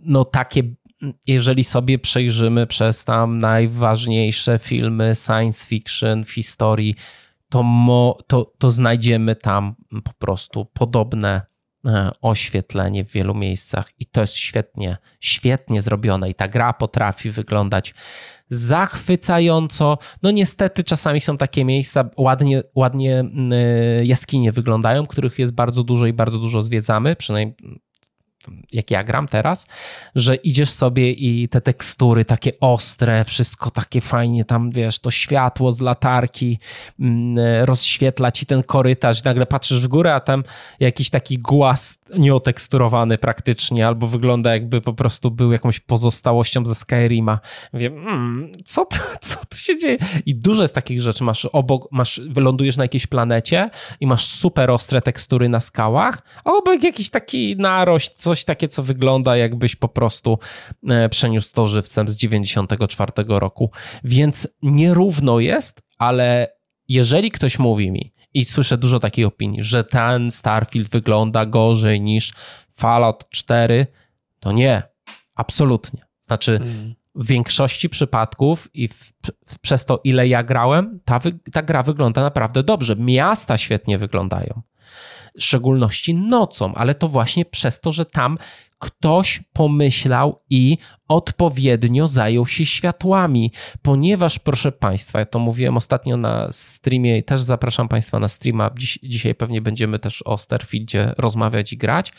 no 0.03 0.25
takie 0.25 0.63
jeżeli 1.27 1.63
sobie 1.63 1.99
przejrzymy 1.99 2.67
przez 2.67 3.05
tam 3.05 3.37
najważniejsze 3.37 4.59
filmy 4.59 5.13
science 5.15 5.67
fiction 5.67 6.23
w 6.23 6.31
historii, 6.31 6.95
to, 7.49 7.63
mo, 7.63 8.17
to, 8.27 8.53
to 8.57 8.71
znajdziemy 8.71 9.35
tam 9.35 9.75
po 10.03 10.13
prostu 10.13 10.65
podobne 10.65 11.41
e, 11.85 12.11
oświetlenie 12.21 13.05
w 13.05 13.11
wielu 13.11 13.35
miejscach 13.35 13.91
i 13.99 14.05
to 14.05 14.21
jest 14.21 14.35
świetnie, 14.35 14.97
świetnie 15.19 15.81
zrobione 15.81 16.29
i 16.29 16.33
ta 16.33 16.47
gra 16.47 16.73
potrafi 16.73 17.31
wyglądać 17.31 17.93
zachwycająco. 18.49 19.97
No 20.23 20.31
niestety 20.31 20.83
czasami 20.83 21.21
są 21.21 21.37
takie 21.37 21.65
miejsca, 21.65 22.09
ładnie, 22.17 22.63
ładnie 22.75 23.19
mm, 23.19 23.53
e, 23.53 24.05
jaskinie 24.05 24.51
wyglądają, 24.51 25.07
których 25.07 25.39
jest 25.39 25.53
bardzo 25.53 25.83
dużo 25.83 26.05
i 26.05 26.13
bardzo 26.13 26.39
dużo 26.39 26.61
zwiedzamy, 26.61 27.15
przynajmniej 27.15 27.55
jak 28.73 28.91
ja 28.91 29.03
gram 29.03 29.27
teraz, 29.27 29.65
że 30.15 30.35
idziesz 30.35 30.69
sobie 30.69 31.11
i 31.11 31.49
te 31.49 31.61
tekstury 31.61 32.25
takie 32.25 32.59
ostre, 32.59 33.25
wszystko 33.25 33.71
takie 33.71 34.01
fajnie 34.01 34.45
tam, 34.45 34.71
wiesz, 34.71 34.99
to 34.99 35.11
światło 35.11 35.71
z 35.71 35.81
latarki 35.81 36.59
mm, 36.99 37.65
rozświetla 37.65 38.31
ci 38.31 38.45
ten 38.45 38.63
korytarz 38.63 39.21
i 39.21 39.25
nagle 39.25 39.45
patrzysz 39.45 39.83
w 39.83 39.87
górę, 39.87 40.15
a 40.15 40.19
tam 40.19 40.43
jakiś 40.79 41.09
taki 41.09 41.37
głaz 41.37 42.00
nieoteksturowany 42.17 43.17
praktycznie, 43.17 43.87
albo 43.87 44.07
wygląda 44.07 44.53
jakby 44.53 44.81
po 44.81 44.93
prostu 44.93 45.31
był 45.31 45.51
jakąś 45.51 45.79
pozostałością 45.79 46.65
ze 46.65 46.75
Skyrima. 46.75 47.39
Wiem, 47.73 48.07
mm, 48.07 48.51
co, 48.65 48.85
to, 48.85 48.97
co 49.21 49.37
tu 49.49 49.57
się 49.57 49.77
dzieje? 49.77 49.97
I 50.25 50.35
dużo 50.35 50.61
jest 50.61 50.75
takich 50.75 51.01
rzeczy. 51.01 51.23
Masz 51.23 51.45
obok, 51.45 51.87
masz, 51.91 52.21
wylądujesz 52.29 52.77
na 52.77 52.83
jakiejś 52.83 53.07
planecie 53.07 53.69
i 53.99 54.07
masz 54.07 54.25
super 54.25 54.71
ostre 54.71 55.01
tekstury 55.01 55.49
na 55.49 55.59
skałach, 55.59 56.21
a 56.45 56.51
obok 56.51 56.83
jakiś 56.83 57.09
taki 57.09 57.55
narość, 57.57 58.11
coś 58.15 58.45
takie, 58.45 58.67
co 58.67 58.83
wygląda 58.83 59.37
jakbyś 59.37 59.75
po 59.75 59.87
prostu 59.87 60.39
e, 60.89 61.09
przeniósł 61.09 61.53
to 61.53 61.67
żywcem 61.67 62.09
z 62.09 62.17
94 62.17 63.11
roku. 63.27 63.71
Więc 64.03 64.47
nierówno 64.61 65.39
jest, 65.39 65.81
ale 65.97 66.53
jeżeli 66.87 67.31
ktoś 67.31 67.59
mówi 67.59 67.91
mi, 67.91 68.13
i 68.33 68.45
słyszę 68.45 68.77
dużo 68.77 68.99
takiej 68.99 69.25
opinii, 69.25 69.63
że 69.63 69.83
ten 69.83 70.31
Starfield 70.31 70.89
wygląda 70.89 71.45
gorzej 71.45 72.01
niż 72.01 72.33
Fallout 72.73 73.29
4, 73.29 73.87
to 74.39 74.51
nie, 74.51 74.83
absolutnie. 75.35 76.05
Znaczy, 76.21 76.59
w 77.15 77.27
większości 77.27 77.89
przypadków 77.89 78.69
i 78.73 78.87
w, 78.87 79.13
w, 79.45 79.59
przez 79.61 79.85
to, 79.85 79.99
ile 80.03 80.27
ja 80.27 80.43
grałem, 80.43 80.99
ta, 81.05 81.19
wy, 81.19 81.31
ta 81.51 81.61
gra 81.61 81.83
wygląda 81.83 82.21
naprawdę 82.21 82.63
dobrze. 82.63 82.95
Miasta 82.95 83.57
świetnie 83.57 83.97
wyglądają. 83.97 84.61
W 85.37 85.43
szczególności 85.43 86.13
nocą, 86.13 86.75
ale 86.75 86.95
to 86.95 87.07
właśnie 87.07 87.45
przez 87.45 87.79
to, 87.79 87.91
że 87.91 88.05
tam 88.05 88.37
ktoś 88.79 89.43
pomyślał 89.53 90.41
i 90.49 90.77
odpowiednio 91.07 92.07
zajął 92.07 92.47
się 92.47 92.65
światłami, 92.65 93.51
ponieważ, 93.81 94.39
proszę 94.39 94.71
Państwa, 94.71 95.19
ja 95.19 95.25
to 95.25 95.39
mówiłem 95.39 95.77
ostatnio 95.77 96.17
na 96.17 96.47
streamie 96.51 97.17
i 97.17 97.23
też 97.23 97.41
zapraszam 97.41 97.87
Państwa 97.87 98.19
na 98.19 98.27
streama. 98.27 98.71
Dziś, 98.77 98.99
dzisiaj 99.03 99.35
pewnie 99.35 99.61
będziemy 99.61 99.99
też 99.99 100.21
o 100.21 100.37
Starfieldzie 100.37 101.13
rozmawiać 101.17 101.73
i 101.73 101.77
grać. 101.77 102.13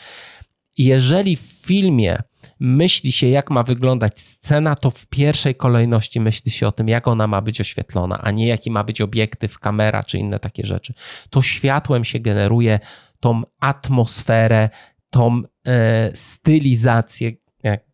Jeżeli 0.78 1.36
w 1.36 1.40
filmie 1.40 2.18
myśli 2.61 3.12
się, 3.12 3.26
jak 3.26 3.51
ma 3.51 3.62
wyglądać 3.62 4.20
scena, 4.20 4.76
to 4.76 4.90
w 4.90 5.07
pierwszej 5.07 5.55
kolejności 5.55 6.20
myśli 6.20 6.51
się 6.51 6.66
o 6.66 6.72
tym, 6.72 6.88
jak 6.88 7.09
ona 7.09 7.26
ma 7.26 7.40
być 7.40 7.61
oświetlona, 7.61 8.20
a 8.22 8.30
nie 8.30 8.47
jaki 8.47 8.70
ma 8.70 8.84
być 8.84 9.01
obiektyw, 9.01 9.59
kamera 9.59 10.05
czy 10.05 10.18
inne 10.18 10.38
takie 10.38 10.66
rzeczy. 10.66 10.95
To 11.30 11.43
światłem 11.43 12.05
się 12.05 12.20
generuje 12.20 12.80
tą 13.20 13.43
atmosferę, 13.61 14.70
tą 15.11 15.43
e, 15.66 16.11
stylizację 16.16 17.32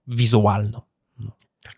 wizualną. 0.09 0.88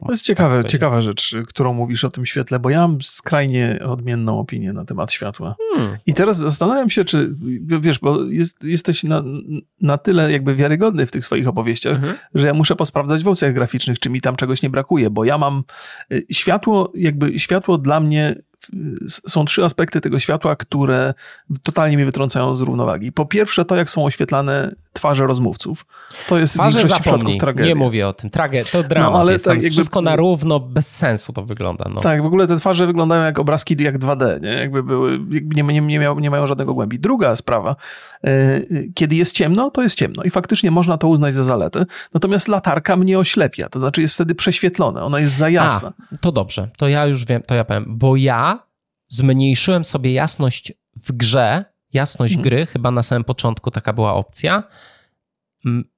No, 0.00 0.04
tak 0.04 0.06
To 0.06 0.12
jest 0.12 0.24
ciekawe, 0.24 0.64
ciekawa 0.64 1.00
rzecz, 1.00 1.36
którą 1.46 1.72
mówisz 1.72 2.04
o 2.04 2.10
tym 2.10 2.26
świetle, 2.26 2.58
bo 2.58 2.70
ja 2.70 2.80
mam 2.80 3.02
skrajnie 3.02 3.80
odmienną 3.86 4.38
opinię 4.38 4.72
na 4.72 4.84
temat 4.84 5.12
światła. 5.12 5.54
Hmm. 5.74 5.96
I 6.06 6.14
teraz 6.14 6.38
zastanawiam 6.38 6.90
się, 6.90 7.04
czy 7.04 7.34
wiesz, 7.80 7.98
bo 7.98 8.24
jest, 8.24 8.64
jesteś 8.64 9.04
na, 9.04 9.24
na 9.80 9.98
tyle 9.98 10.32
jakby 10.32 10.54
wiarygodny 10.54 11.06
w 11.06 11.10
tych 11.10 11.24
swoich 11.24 11.48
opowieściach, 11.48 11.96
Mhm. 11.96 12.14
że 12.34 12.46
ja 12.46 12.54
muszę 12.54 12.76
posprawdzać 12.76 13.22
w 13.22 13.28
opcjach 13.28 13.54
graficznych, 13.54 13.98
czy 13.98 14.10
mi 14.10 14.20
tam 14.20 14.36
czegoś 14.36 14.62
nie 14.62 14.70
brakuje, 14.70 15.10
bo 15.10 15.24
ja 15.24 15.38
mam 15.38 15.62
y, 16.12 16.26
światło, 16.30 16.92
jakby 16.94 17.38
światło 17.38 17.78
dla 17.78 18.00
mnie 18.00 18.36
są 19.08 19.44
trzy 19.44 19.64
aspekty 19.64 20.00
tego 20.00 20.18
światła, 20.18 20.56
które 20.56 21.14
totalnie 21.62 21.96
mnie 21.96 22.06
wytrącają 22.06 22.54
z 22.54 22.60
równowagi. 22.60 23.12
Po 23.12 23.26
pierwsze, 23.26 23.64
to 23.64 23.76
jak 23.76 23.90
są 23.90 24.04
oświetlane 24.04 24.74
twarze 24.92 25.26
rozmówców. 25.26 25.86
To 26.28 26.38
jest 26.38 26.52
w 26.52 26.56
Twarze 26.56 26.78
większości 26.78 27.04
zapomnij, 27.10 27.38
tragedia. 27.38 27.68
nie 27.68 27.74
mówię 27.74 28.08
o 28.08 28.12
tym. 28.12 28.30
Trage, 28.30 28.64
to 28.64 28.82
dramat 28.82 29.20
ale 29.20 29.32
jest, 29.32 29.44
tak 29.44 29.54
jakby- 29.54 29.70
wszystko 29.70 30.02
na 30.02 30.16
równo, 30.16 30.60
bez 30.60 30.96
sensu 30.96 31.32
to 31.32 31.42
wygląda. 31.44 31.84
No. 31.94 32.00
Tak, 32.00 32.22
w 32.22 32.26
ogóle 32.26 32.46
te 32.46 32.56
twarze 32.56 32.86
wyglądają 32.86 33.24
jak 33.24 33.38
obrazki 33.38 33.82
jak 33.82 33.98
2D, 33.98 34.40
nie? 34.40 34.48
Jakby 34.48 34.82
były, 34.82 35.12
jakby 35.30 35.54
nie, 35.54 35.62
nie, 35.62 35.80
nie, 35.80 35.98
miał, 35.98 36.20
nie 36.20 36.30
mają 36.30 36.46
żadnego 36.46 36.74
głębi. 36.74 36.98
Druga 36.98 37.36
sprawa, 37.36 37.76
e, 38.24 38.60
kiedy 38.94 39.16
jest 39.16 39.36
ciemno, 39.36 39.70
to 39.70 39.82
jest 39.82 39.96
ciemno 39.98 40.22
i 40.22 40.30
faktycznie 40.30 40.70
można 40.70 40.98
to 40.98 41.08
uznać 41.08 41.34
za 41.34 41.44
zaletę, 41.44 41.86
natomiast 42.14 42.48
latarka 42.48 42.96
mnie 42.96 43.18
oślepia, 43.18 43.68
to 43.68 43.78
znaczy 43.78 44.00
jest 44.00 44.14
wtedy 44.14 44.34
prześwietlone, 44.34 45.02
ona 45.02 45.20
jest 45.20 45.34
za 45.34 45.48
jasna. 45.50 45.92
A, 46.14 46.16
to 46.20 46.32
dobrze, 46.32 46.68
to 46.76 46.88
ja 46.88 47.06
już 47.06 47.24
wiem, 47.24 47.42
to 47.46 47.54
ja 47.54 47.64
powiem, 47.64 47.84
bo 47.88 48.16
ja 48.16 48.49
zmniejszyłem 49.10 49.84
sobie 49.84 50.12
jasność 50.12 50.72
w 50.96 51.12
grze, 51.12 51.64
jasność 51.92 52.34
Mhm. 52.34 52.42
gry, 52.42 52.66
chyba 52.66 52.90
na 52.90 53.02
samym 53.02 53.24
początku 53.24 53.70
taka 53.70 53.92
była 53.92 54.14
opcja. 54.14 54.62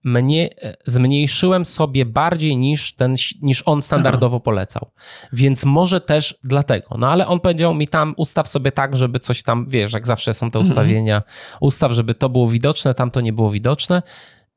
Mnie, 0.04 0.50
e, 0.62 0.76
zmniejszyłem 0.84 1.64
sobie 1.64 2.06
bardziej 2.06 2.56
niż, 2.56 2.92
ten, 2.92 3.14
niż 3.42 3.62
on 3.66 3.82
standardowo 3.82 4.40
polecał. 4.40 4.90
Więc 5.32 5.64
może 5.64 6.00
też 6.00 6.38
dlatego. 6.44 6.96
No 6.98 7.10
ale 7.10 7.26
on 7.26 7.40
powiedział 7.40 7.74
mi 7.74 7.88
tam, 7.88 8.14
ustaw 8.16 8.48
sobie 8.48 8.72
tak, 8.72 8.96
żeby 8.96 9.20
coś 9.20 9.42
tam, 9.42 9.66
wiesz, 9.68 9.92
jak 9.92 10.06
zawsze 10.06 10.34
są 10.34 10.50
te 10.50 10.58
Mhm. 10.58 10.64
ustawienia, 10.64 11.22
ustaw, 11.60 11.92
żeby 11.92 12.14
to 12.14 12.28
było 12.28 12.48
widoczne, 12.48 12.94
tam 12.94 13.10
to 13.10 13.20
nie 13.20 13.32
było 13.32 13.50
widoczne. 13.50 14.02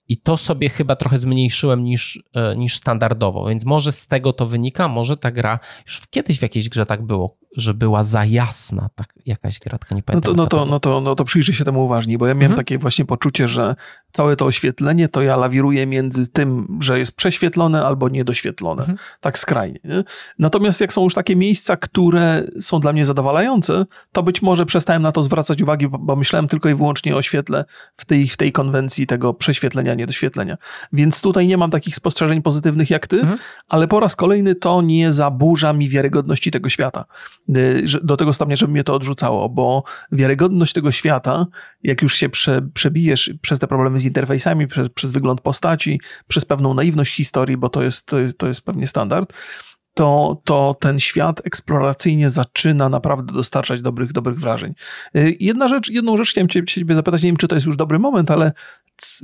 I 0.08 0.18
to 0.18 0.38
sobie 0.38 0.70
chyba 0.70 0.96
trochę 0.96 1.18
zmniejszyłem 1.18 1.84
niż, 1.84 2.24
e, 2.36 2.56
niż 2.56 2.76
standardowo, 2.76 3.46
więc 3.50 3.66
może 3.66 3.92
z 3.92 4.08
tego 4.08 4.34
to 4.34 4.46
wynika, 4.48 4.88
może 4.88 5.18
ta 5.18 5.32
gra, 5.32 5.60
już 5.86 6.02
kiedyś 6.10 6.40
w 6.40 6.42
jakiejś 6.42 6.70
grze 6.70 6.86
tak 6.86 7.06
było, 7.06 7.38
że 7.56 7.74
była 7.74 8.04
za 8.04 8.26
jasna 8.26 8.90
tak, 8.96 9.14
jakaś 9.26 9.60
gra, 9.60 9.78
tylko 9.78 9.96
nie 9.96 10.00
No 10.00 10.04
pamiętam. 10.06 10.36
to, 10.36 10.44
no, 10.44 10.48
to, 10.48 10.66
no, 10.66 10.80
to, 10.80 11.02
no 11.02 11.16
to 11.16 11.24
przyjrzyj 11.26 11.56
się 11.56 11.66
temu 11.66 11.86
uważniej, 11.86 12.18
bo 12.18 12.28
ja 12.28 12.34
miałem 12.34 12.52
Mhm. 12.52 12.58
takie 12.58 12.78
właśnie 12.78 13.06
poczucie, 13.06 13.48
że 13.48 13.76
całe 14.16 14.36
to 14.36 14.46
oświetlenie 14.46 15.10
to 15.10 15.22
ja 15.22 15.38
lawiruję 15.38 15.88
między 15.88 16.28
tym, 16.28 16.78
że 16.82 17.00
jest 17.00 17.16
prześwietlone 17.16 17.86
albo 17.86 18.10
niedoświetlone. 18.10 18.82
Mhm. 18.82 18.98
Tak 19.22 19.40
skrajnie. 19.40 19.80
Nie? 19.84 20.04
Natomiast 20.40 20.82
jak 20.82 20.94
są 20.94 21.04
już 21.04 21.14
takie 21.14 21.36
miejsca, 21.36 21.78
które 21.78 22.44
są 22.60 22.80
dla 22.80 22.94
mnie 22.94 23.06
zadowalające, 23.06 23.86
to 24.12 24.24
być 24.24 24.42
może 24.42 24.66
przestałem 24.66 25.02
na 25.02 25.12
to 25.12 25.22
zwracać 25.22 25.62
uwagi, 25.62 25.88
bo, 25.88 26.16
myślałem 26.16 26.48
tylko 26.48 26.70
i 26.70 26.76
wyłącznie 26.76 27.16
o 27.16 27.22
świetle 27.22 27.66
w 27.98 28.06
tej, 28.06 28.28
w 28.28 28.38
tej 28.38 28.52
konwencji 28.52 29.08
tego 29.08 29.34
prześwietlenia, 29.34 29.94
niedoświetlenia. 29.94 30.58
Więc 30.94 31.22
tutaj 31.22 31.48
nie 31.48 31.58
mam 31.58 31.72
takich 31.72 31.96
spostrzeżeń 31.96 32.42
pozytywnych 32.42 32.90
jak 32.90 33.08
ty, 33.08 33.20
Mhm. 33.20 33.38
ale 33.70 33.88
po 33.88 34.00
raz 34.00 34.16
kolejny 34.16 34.56
to 34.56 34.82
nie 34.82 35.12
zaburza 35.12 35.74
mi 35.74 35.90
wiarygodności 35.90 36.52
tego 36.52 36.70
świata. 36.70 37.06
Y, 37.58 37.86
Do 38.04 38.18
tego 38.18 38.34
stopnia, 38.34 38.56
żeby 38.56 38.72
mnie 38.74 38.84
to 38.84 38.94
odrzucało, 38.94 39.50
bo 39.50 39.84
wiarygodność 40.12 40.74
tego 40.74 40.92
świata, 40.92 41.46
jak 41.84 42.02
już 42.02 42.16
się 42.16 42.30
prze, 42.30 42.62
przebijesz 42.74 43.34
przez 43.42 43.60
te 43.60 43.68
problemy 43.68 44.00
z 44.00 44.05
z 44.06 44.08
interfejsami, 44.08 44.68
przez, 44.68 44.90
przez 44.90 45.12
wygląd 45.12 45.42
postaci, 45.42 46.00
przez 46.28 46.46
pewną 46.46 46.74
naiwność 46.74 47.16
historii, 47.16 47.58
bo 47.58 47.70
to 47.70 47.84
jest, 47.84 48.06
to 48.06 48.20
jest, 48.20 48.38
to 48.38 48.48
jest 48.48 48.62
pewnie 48.62 48.88
standard, 48.88 49.34
to, 49.94 50.42
to 50.44 50.76
ten 50.80 51.00
świat 51.00 51.42
eksploracyjnie 51.46 52.30
zaczyna 52.30 52.90
naprawdę 52.90 53.34
dostarczać 53.34 53.82
dobrych, 53.82 54.14
dobrych 54.14 54.40
wrażeń. 54.40 54.74
Y, 55.16 55.38
jedna 55.40 55.68
rzecz, 55.68 55.90
jedną 55.90 56.18
rzecz 56.18 56.30
chciałem 56.30 56.50
ciebie 56.68 56.96
zapytać, 56.96 57.24
nie 57.24 57.30
wiem, 57.30 57.38
czy 57.38 57.48
to 57.48 57.56
jest 57.56 57.68
już 57.68 57.78
dobry 57.78 58.00
moment, 58.00 58.32
ale 58.32 58.52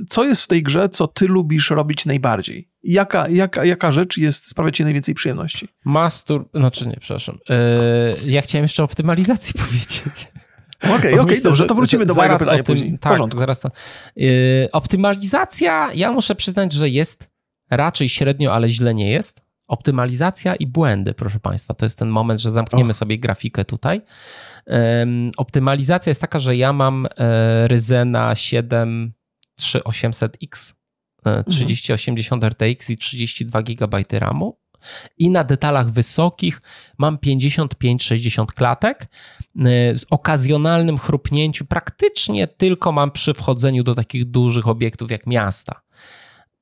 co 0.08 0.24
jest 0.24 0.42
w 0.42 0.46
tej 0.46 0.62
grze, 0.62 0.88
co 0.88 1.08
ty 1.08 1.26
lubisz 1.26 1.70
robić 1.70 2.06
najbardziej? 2.06 2.68
Jaka, 2.82 3.28
jaka, 3.28 3.64
jaka 3.64 3.92
rzecz 3.92 4.18
jest, 4.18 4.46
sprawia 4.46 4.72
ci 4.72 4.84
najwięcej 4.84 5.14
przyjemności? 5.14 5.68
Mastur... 5.84 6.48
Znaczy 6.54 6.88
nie, 6.88 6.96
przepraszam. 7.00 7.38
Yy, 7.48 7.56
ja 8.32 8.42
chciałem 8.42 8.64
jeszcze 8.64 8.82
o 8.82 8.84
optymalizacji 8.84 9.54
powiedzieć. 9.66 10.28
Okej, 10.82 10.96
okay, 10.96 11.12
okej, 11.12 11.20
okay, 11.20 11.42
dobrze, 11.42 11.66
to 11.66 11.74
wrócimy 11.74 12.06
do 12.06 12.14
mojego 12.14 12.38
pytania 12.38 12.62
tym, 12.62 12.64
później. 12.64 12.98
Tak, 12.98 13.34
zaraz 13.36 13.60
to. 13.60 13.70
Yy, 14.16 14.68
optymalizacja, 14.72 15.90
ja 15.94 16.12
muszę 16.12 16.34
przyznać, 16.34 16.72
że 16.72 16.88
jest 16.88 17.30
raczej 17.70 18.08
średnio, 18.08 18.54
ale 18.54 18.68
źle 18.68 18.94
nie 18.94 19.10
jest. 19.10 19.40
Optymalizacja 19.68 20.54
i 20.54 20.66
błędy, 20.66 21.14
proszę 21.14 21.40
Państwa. 21.40 21.74
To 21.74 21.86
jest 21.86 21.98
ten 21.98 22.08
moment, 22.08 22.40
że 22.40 22.50
zamkniemy 22.50 22.90
Och. 22.90 22.96
sobie 22.96 23.18
grafikę 23.18 23.64
tutaj. 23.64 24.02
Optymalizacja 25.36 26.10
jest 26.10 26.20
taka, 26.20 26.40
że 26.40 26.56
ja 26.56 26.72
mam 26.72 27.06
e, 27.16 27.68
Ryzena 27.68 28.34
7 28.34 29.12
3800X, 29.60 30.72
3080 31.48 32.44
RTX 32.44 32.90
i 32.90 32.96
32 32.96 33.62
GB 33.62 34.02
RAMu. 34.12 34.61
I 35.18 35.30
na 35.30 35.44
detalach 35.44 35.90
wysokich 35.90 36.62
mam 36.98 37.16
55-60 37.16 38.46
klatek 38.46 39.02
e, 39.02 39.06
z 39.94 40.06
okazjonalnym 40.10 40.98
chrupnięciu. 40.98 41.64
Praktycznie 41.64 42.46
tylko 42.46 42.92
mam 42.92 43.10
przy 43.10 43.34
wchodzeniu 43.34 43.84
do 43.84 43.94
takich 43.94 44.24
dużych 44.24 44.68
obiektów 44.68 45.10
jak 45.10 45.26
miasta. 45.26 45.80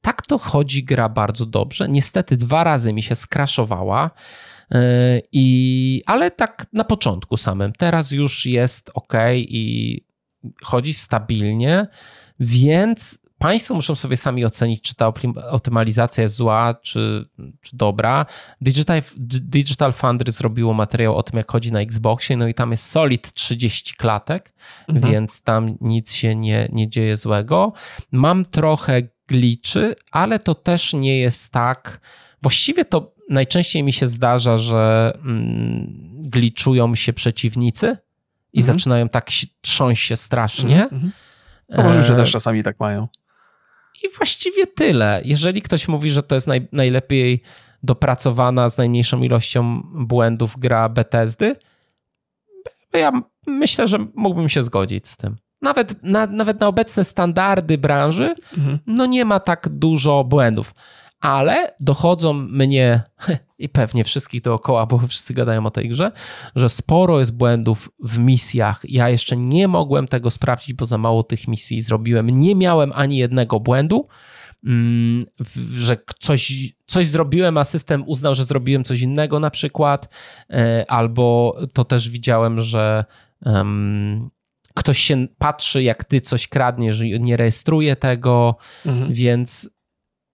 Tak 0.00 0.26
to 0.26 0.38
chodzi 0.38 0.84
gra 0.84 1.08
bardzo 1.08 1.46
dobrze. 1.46 1.88
Niestety 1.88 2.36
dwa 2.36 2.64
razy 2.64 2.92
mi 2.92 3.02
się 3.02 3.14
skraszowała. 3.14 4.10
E, 4.70 5.20
I, 5.32 6.02
ale 6.06 6.30
tak 6.30 6.66
na 6.72 6.84
początku 6.84 7.36
samym. 7.36 7.72
Teraz 7.72 8.10
już 8.10 8.46
jest 8.46 8.90
ok 8.94 9.12
i 9.36 10.04
chodzi 10.62 10.94
stabilnie, 10.94 11.86
więc 12.40 13.18
Państwo 13.40 13.74
muszą 13.74 13.94
sobie 13.96 14.16
sami 14.16 14.44
ocenić, 14.44 14.82
czy 14.82 14.94
ta 14.94 15.12
optymalizacja 15.50 16.22
jest 16.22 16.34
zła, 16.34 16.74
czy, 16.82 17.28
czy 17.60 17.76
dobra. 17.76 18.26
Digital, 18.60 19.02
Digital 19.16 19.92
Foundry 19.92 20.32
zrobiło 20.32 20.74
materiał 20.74 21.16
o 21.16 21.22
tym, 21.22 21.36
jak 21.36 21.50
chodzi 21.50 21.72
na 21.72 21.80
Xboxie, 21.80 22.36
no 22.36 22.48
i 22.48 22.54
tam 22.54 22.70
jest 22.70 22.86
solid 22.86 23.32
30 23.32 23.94
klatek, 23.94 24.54
mhm. 24.88 25.12
więc 25.12 25.42
tam 25.42 25.76
nic 25.80 26.12
się 26.12 26.36
nie, 26.36 26.68
nie 26.72 26.88
dzieje 26.88 27.16
złego. 27.16 27.72
Mam 28.12 28.44
trochę 28.44 29.02
gliczy, 29.28 29.94
ale 30.10 30.38
to 30.38 30.54
też 30.54 30.92
nie 30.92 31.18
jest 31.18 31.52
tak. 31.52 32.00
Właściwie 32.42 32.84
to 32.84 33.14
najczęściej 33.30 33.82
mi 33.82 33.92
się 33.92 34.06
zdarza, 34.06 34.58
że 34.58 35.12
mm, 35.24 36.20
gliczują 36.22 36.94
się 36.94 37.12
przeciwnicy 37.12 37.96
i 38.52 38.60
mhm. 38.60 38.78
zaczynają 38.78 39.08
tak 39.08 39.30
trząść 39.60 40.06
się 40.06 40.16
strasznie. 40.16 40.82
Mhm. 40.82 41.12
To 41.76 42.02
że 42.02 42.16
też 42.16 42.32
czasami 42.32 42.62
tak 42.62 42.80
mają. 42.80 43.08
I 44.02 44.08
właściwie 44.16 44.66
tyle. 44.66 45.20
Jeżeli 45.24 45.62
ktoś 45.62 45.88
mówi, 45.88 46.10
że 46.10 46.22
to 46.22 46.34
jest 46.34 46.46
naj, 46.46 46.68
najlepiej 46.72 47.42
dopracowana 47.82 48.70
z 48.70 48.78
najmniejszą 48.78 49.22
ilością 49.22 49.82
błędów 49.94 50.58
gra 50.58 50.88
Bethesdy, 50.88 51.56
ja 52.92 53.12
myślę, 53.46 53.88
że 53.88 53.98
mógłbym 54.14 54.48
się 54.48 54.62
zgodzić 54.62 55.08
z 55.08 55.16
tym. 55.16 55.36
Nawet 55.62 56.02
na, 56.02 56.26
nawet 56.26 56.60
na 56.60 56.66
obecne 56.66 57.04
standardy 57.04 57.78
branży, 57.78 58.34
mhm. 58.58 58.78
no 58.86 59.06
nie 59.06 59.24
ma 59.24 59.40
tak 59.40 59.68
dużo 59.68 60.24
błędów 60.24 60.74
ale 61.20 61.74
dochodzą 61.80 62.32
mnie 62.32 63.02
i 63.60 63.68
pewnie 63.68 64.04
wszystkich 64.04 64.42
dookoła, 64.42 64.86
bo 64.86 64.98
wszyscy 65.08 65.34
gadają 65.34 65.66
o 65.66 65.70
tej 65.70 65.88
grze, 65.88 66.12
że 66.56 66.68
sporo 66.68 67.20
jest 67.20 67.36
błędów 67.36 67.90
w 67.98 68.18
misjach. 68.18 68.80
Ja 68.84 69.08
jeszcze 69.08 69.36
nie 69.36 69.68
mogłem 69.68 70.08
tego 70.08 70.30
sprawdzić, 70.30 70.72
bo 70.72 70.86
za 70.86 70.98
mało 70.98 71.22
tych 71.22 71.48
misji 71.48 71.82
zrobiłem. 71.82 72.30
Nie 72.30 72.54
miałem 72.54 72.92
ani 72.94 73.16
jednego 73.16 73.60
błędu, 73.60 74.08
mm, 74.64 75.26
że 75.74 75.96
coś, 76.18 76.52
coś 76.86 77.08
zrobiłem, 77.08 77.58
a 77.58 77.64
system 77.64 78.04
uznał, 78.06 78.34
że 78.34 78.44
zrobiłem 78.44 78.84
coś 78.84 79.00
innego 79.00 79.40
na 79.40 79.50
przykład, 79.50 80.08
e, 80.50 80.84
albo 80.88 81.56
to 81.72 81.84
też 81.84 82.10
widziałem, 82.10 82.60
że 82.60 83.04
um, 83.44 84.30
ktoś 84.74 84.98
się 84.98 85.26
patrzy, 85.38 85.82
jak 85.82 86.04
ty 86.04 86.20
coś 86.20 86.48
kradniesz, 86.48 87.02
nie 87.20 87.36
rejestruje 87.36 87.96
tego, 87.96 88.56
mhm. 88.86 89.12
więc 89.12 89.70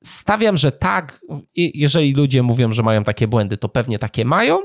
stawiam, 0.09 0.57
że 0.57 0.73
tak, 0.73 1.21
jeżeli 1.55 2.15
ludzie 2.15 2.43
mówią, 2.43 2.73
że 2.73 2.83
mają 2.83 3.05
takie 3.05 3.29
błędy, 3.29 3.57
to 3.57 3.69
pewnie 3.69 3.99
takie 3.99 4.25
mają. 4.25 4.59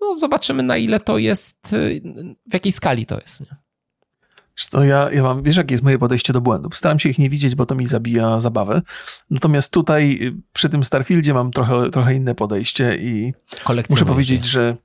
No, 0.00 0.18
zobaczymy, 0.18 0.62
na 0.62 0.76
ile 0.76 1.00
to 1.00 1.18
jest, 1.18 1.76
w 2.50 2.52
jakiej 2.52 2.72
skali 2.72 3.06
to 3.06 3.20
jest. 3.20 3.40
Nie? 3.40 3.56
To 4.70 4.84
ja, 4.84 5.12
ja 5.12 5.22
mam, 5.22 5.42
wiesz, 5.42 5.56
jakie 5.56 5.74
jest 5.74 5.84
moje 5.84 5.98
podejście 5.98 6.32
do 6.32 6.40
błędów. 6.40 6.76
Staram 6.76 6.98
się 6.98 7.08
ich 7.08 7.18
nie 7.18 7.30
widzieć, 7.30 7.54
bo 7.54 7.66
to 7.66 7.74
mi 7.74 7.86
zabija 7.86 8.40
zabawę. 8.40 8.82
Natomiast 9.30 9.72
tutaj 9.72 10.32
przy 10.52 10.68
tym 10.68 10.84
Starfieldzie 10.84 11.34
mam 11.34 11.50
trochę, 11.50 11.90
trochę 11.90 12.14
inne 12.14 12.34
podejście 12.34 12.96
i 12.96 13.32
muszę 13.90 14.04
powiedzieć, 14.04 14.44
że 14.44 14.76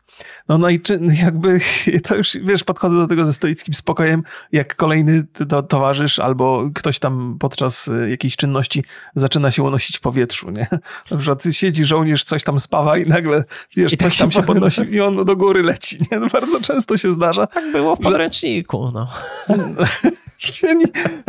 no, 0.50 0.58
no 0.58 0.70
i 0.70 0.80
czy, 0.80 1.00
jakby 1.24 1.60
to 2.08 2.16
już, 2.16 2.38
wiesz, 2.44 2.64
podchodzę 2.64 2.98
do 2.98 3.08
tego 3.08 3.26
ze 3.26 3.34
stoickim 3.34 3.74
spokojem, 3.74 4.24
jak 4.52 4.76
kolejny 4.76 5.26
to, 5.50 5.64
towarzysz 5.64 6.20
albo 6.20 6.70
ktoś 6.76 7.00
tam 7.00 7.38
podczas 7.40 7.88
y, 7.88 8.10
jakiejś 8.10 8.36
czynności 8.36 8.84
zaczyna 9.16 9.52
się 9.52 9.64
unosić 9.64 9.98
w 9.98 10.02
powietrzu, 10.02 10.52
nie? 10.52 10.68
Na 11.12 11.18
przykład 11.18 11.44
siedzi 11.52 11.86
żołnierz, 11.86 12.24
coś 12.24 12.44
tam 12.44 12.60
spawa 12.60 12.98
i 12.98 13.08
nagle, 13.08 13.44
wiesz, 13.76 13.94
I 13.94 13.98
coś 13.98 14.18
tak 14.18 14.20
tam 14.20 14.32
się 14.32 14.44
podnosi 14.54 14.82
i 14.82 15.02
on 15.02 15.26
do 15.26 15.36
góry 15.36 15.64
leci, 15.64 16.00
nie? 16.12 16.20
No 16.20 16.28
bardzo 16.28 16.62
często 16.62 16.98
się 16.98 17.14
zdarza. 17.14 17.48
Tak 17.48 17.72
było 17.72 17.96
w 17.96 18.00
podręczniku, 18.00 18.92
no. 18.92 19.08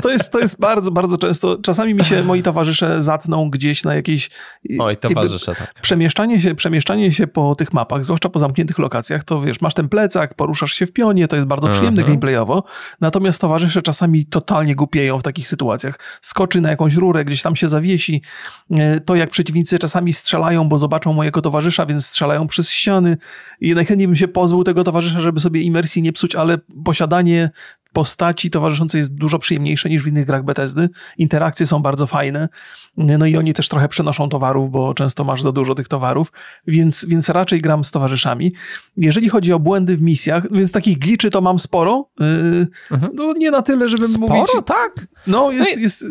To 0.02 0.10
jest, 0.10 0.32
to 0.32 0.38
jest 0.38 0.60
bardzo, 0.60 0.90
bardzo 0.90 1.18
często. 1.18 1.58
Czasami 1.62 1.94
mi 1.94 2.04
się 2.04 2.24
moi 2.24 2.42
towarzysze 2.42 3.02
zatną 3.02 3.50
gdzieś 3.50 3.84
na 3.84 3.94
jakiejś... 3.94 4.30
Oj, 4.78 4.96
towarzysze, 4.96 5.54
tak. 5.54 5.74
Przemieszczanie 5.82 6.40
się, 6.40 6.54
przemieszczanie 6.54 7.12
się 7.12 7.26
po 7.26 7.54
tych 7.54 7.72
mapach, 7.72 8.04
zwłaszcza 8.04 8.28
po 8.28 8.38
zamkniętych 8.38 8.73
lokacjach, 8.78 9.24
to 9.24 9.40
wiesz, 9.40 9.60
masz 9.60 9.74
ten 9.74 9.88
plecak, 9.88 10.34
poruszasz 10.34 10.72
się 10.72 10.86
w 10.86 10.92
pionie, 10.92 11.28
to 11.28 11.36
jest 11.36 11.48
bardzo 11.48 11.68
przyjemne 11.68 12.02
-huh. 12.02 12.06
gameplayowo, 12.06 12.64
natomiast 13.00 13.40
towarzysze 13.40 13.82
czasami 13.82 14.26
totalnie 14.26 14.74
głupieją 14.74 15.18
w 15.18 15.22
takich 15.22 15.48
sytuacjach. 15.48 15.98
Skoczy 16.20 16.60
na 16.60 16.70
jakąś 16.70 16.94
rurę, 16.94 17.24
gdzieś 17.24 17.42
tam 17.42 17.56
się 17.56 17.68
zawiesi. 17.68 18.22
E, 18.70 19.00
to 19.00 19.16
jak 19.16 19.30
przeciwnicy 19.30 19.78
czasami 19.78 20.12
strzelają, 20.12 20.68
bo 20.68 20.78
zobaczą 20.78 21.12
mojego 21.12 21.42
towarzysza, 21.42 21.86
więc 21.86 22.06
strzelają 22.06 22.46
przez 22.46 22.70
ściany 22.70 23.16
i 23.60 23.74
najchętniej 23.74 24.08
bym 24.08 24.16
się 24.16 24.28
pozbył 24.28 24.64
tego 24.64 24.84
towarzysza, 24.84 25.20
żeby 25.20 25.40
sobie 25.40 25.60
imersji 25.60 26.02
nie 26.02 26.12
psuć, 26.12 26.34
ale 26.34 26.58
posiadanie 26.84 27.50
postaci 27.94 28.50
towarzyszącej 28.50 28.98
jest 28.98 29.14
dużo 29.14 29.38
przyjemniejsze 29.38 29.88
niż 29.88 30.02
w 30.02 30.06
innych 30.06 30.26
grach 30.26 30.44
Bethesdy. 30.44 30.88
Interakcje 31.18 31.66
są 31.66 31.82
bardzo 31.82 32.06
fajne. 32.06 32.48
No 32.96 33.26
i 33.26 33.36
oni 33.36 33.54
też 33.54 33.68
trochę 33.68 33.88
przenoszą 33.88 34.28
towarów, 34.28 34.70
bo 34.70 34.94
często 34.94 35.24
masz 35.24 35.42
za 35.42 35.52
dużo 35.52 35.74
tych 35.74 35.88
towarów, 35.88 36.32
więc, 36.66 37.06
więc 37.08 37.28
raczej 37.28 37.60
gram 37.60 37.84
z 37.84 37.90
towarzyszami. 37.90 38.54
Jeżeli 38.96 39.28
chodzi 39.28 39.52
o 39.52 39.58
błędy 39.58 39.96
w 39.96 40.02
misjach, 40.02 40.52
więc 40.52 40.72
takich 40.72 40.98
gliczy 40.98 41.30
to 41.30 41.40
mam 41.40 41.58
sporo. 41.58 42.08
Yy, 42.20 42.66
mhm. 42.90 43.12
No 43.14 43.32
nie 43.32 43.50
na 43.50 43.62
tyle, 43.62 43.88
żebym 43.88 44.08
sporo, 44.08 44.34
mówić... 44.34 44.50
Sporo, 44.50 44.62
tak? 44.62 45.06
No 45.26 45.50
jest, 45.52 45.80
jest 45.80 46.06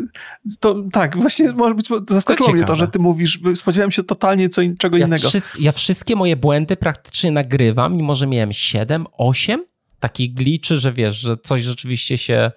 to, 0.59 0.75
tak, 0.91 1.17
właśnie 1.17 1.51
może 1.51 1.75
być, 1.75 1.89
zaskoczyło 2.09 2.49
to 2.49 2.55
mnie 2.55 2.65
to, 2.65 2.75
że 2.75 2.87
ty 2.87 2.99
mówisz, 2.99 3.39
spodziewałem 3.55 3.91
się 3.91 4.03
totalnie 4.03 4.49
co, 4.49 4.61
czego 4.77 4.97
ja 4.97 5.07
innego. 5.07 5.27
ja 5.59 5.71
wszystkie 5.71 6.15
moje 6.15 6.35
błędy 6.35 6.77
praktycznie 6.77 7.31
nagrywam, 7.31 7.95
mimo 7.95 8.15
że 8.15 8.27
miałem 8.27 8.53
7, 8.53 9.05
8 9.17 9.72
takich 10.03 10.33
gliczy, 10.33 10.77
że 10.77 10.93
wiesz, 10.93 11.17
że 11.17 11.37
coś 11.37 11.63
rzeczywiście 11.63 12.17
się 12.17 12.51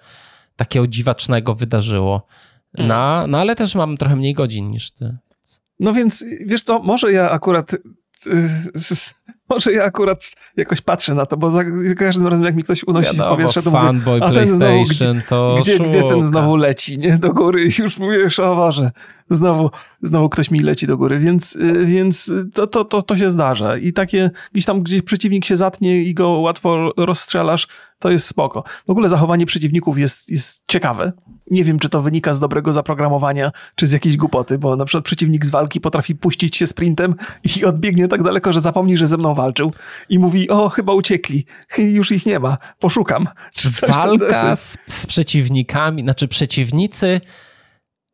takiego 0.55 0.87
dziwacznego 0.87 1.55
wydarzyło. 1.55 2.27
Mm. 2.77 2.87
No, 2.87 3.27
no 3.27 3.39
ale 3.39 3.55
też 3.55 3.75
mam 3.75 3.97
trochę 3.97 4.15
mniej 4.15 4.33
godzin 4.33 4.71
niż 4.71 4.91
ty. 4.91 5.17
No 5.79 5.93
więc 5.93 6.25
wiesz 6.45 6.63
co, 6.63 6.79
może 6.79 7.11
ja 7.11 7.31
akurat 7.31 7.75
może 9.49 9.73
ja 9.73 9.83
akurat 9.83 10.31
jakoś 10.57 10.81
patrzę 10.81 11.15
na 11.15 11.25
to, 11.25 11.37
bo 11.37 11.51
za 11.51 11.63
każdym 11.97 12.27
razem 12.27 12.45
jak 12.45 12.55
mi 12.55 12.63
ktoś 12.63 12.83
unosi 12.83 13.11
Wiadomo, 13.11 13.35
powietrze, 13.35 13.63
to 13.63 13.71
fanboy 13.71 14.19
mówię, 14.19 14.31
a 14.31 14.31
ten 14.31 14.47
znowu, 14.47 14.83
gdzie, 14.83 15.13
gdzie, 15.59 15.79
gdzie, 15.79 16.03
ten 16.03 16.23
znowu 16.23 16.55
leci, 16.55 16.97
nie? 16.97 17.17
Do 17.17 17.33
góry 17.33 17.63
i 17.65 17.71
już 17.81 17.97
mówisz, 17.97 18.39
o 18.39 18.55
Boże, 18.55 18.91
znowu, 19.29 19.71
znowu 20.01 20.29
ktoś 20.29 20.51
mi 20.51 20.59
leci 20.59 20.87
do 20.87 20.97
góry, 20.97 21.19
więc, 21.19 21.55
y, 21.55 21.85
więc 21.85 22.31
to, 22.53 22.67
to, 22.67 22.85
to, 22.85 23.01
to 23.01 23.17
się 23.17 23.29
zdarza. 23.29 23.77
I 23.77 23.93
takie, 23.93 24.31
gdzieś 24.51 24.65
tam, 24.65 24.83
gdzie 24.83 25.03
przeciwnik 25.03 25.45
się 25.45 25.55
zatnie 25.55 26.03
i 26.03 26.13
go 26.13 26.29
łatwo 26.29 26.93
rozstrzelasz, 26.97 27.67
to 27.99 28.11
jest 28.11 28.27
spoko. 28.27 28.63
W 28.87 28.89
ogóle 28.89 29.09
zachowanie 29.09 29.45
przeciwników 29.45 29.97
jest, 29.97 30.31
jest 30.31 30.63
ciekawe. 30.67 31.11
Nie 31.51 31.63
wiem, 31.63 31.79
czy 31.79 31.89
to 31.89 32.01
wynika 32.01 32.33
z 32.33 32.39
dobrego 32.39 32.73
zaprogramowania, 32.73 33.51
czy 33.75 33.87
z 33.87 33.91
jakiejś 33.91 34.17
głupoty, 34.17 34.57
bo 34.57 34.75
na 34.75 34.85
przykład 34.85 35.05
przeciwnik 35.05 35.45
z 35.45 35.49
walki 35.49 35.81
potrafi 35.81 36.15
puścić 36.15 36.57
się 36.57 36.67
sprintem 36.67 37.15
i 37.57 37.65
odbiegnie 37.65 38.07
tak 38.07 38.23
daleko, 38.23 38.53
że 38.53 38.61
zapomni, 38.61 38.97
że 38.97 39.07
ze 39.07 39.17
mną 39.17 39.35
walczył 39.35 39.71
i 40.09 40.19
mówi, 40.19 40.49
o, 40.49 40.69
chyba 40.69 40.93
uciekli, 40.93 41.45
już 41.77 42.11
ich 42.11 42.25
nie 42.25 42.39
ma, 42.39 42.57
poszukam. 42.79 43.27
Czy 43.53 43.71
coś 43.71 43.89
Walka 43.89 44.55
z, 44.55 44.77
z 44.87 45.05
przeciwnikami, 45.05 46.03
znaczy 46.03 46.27
przeciwnicy 46.27 47.21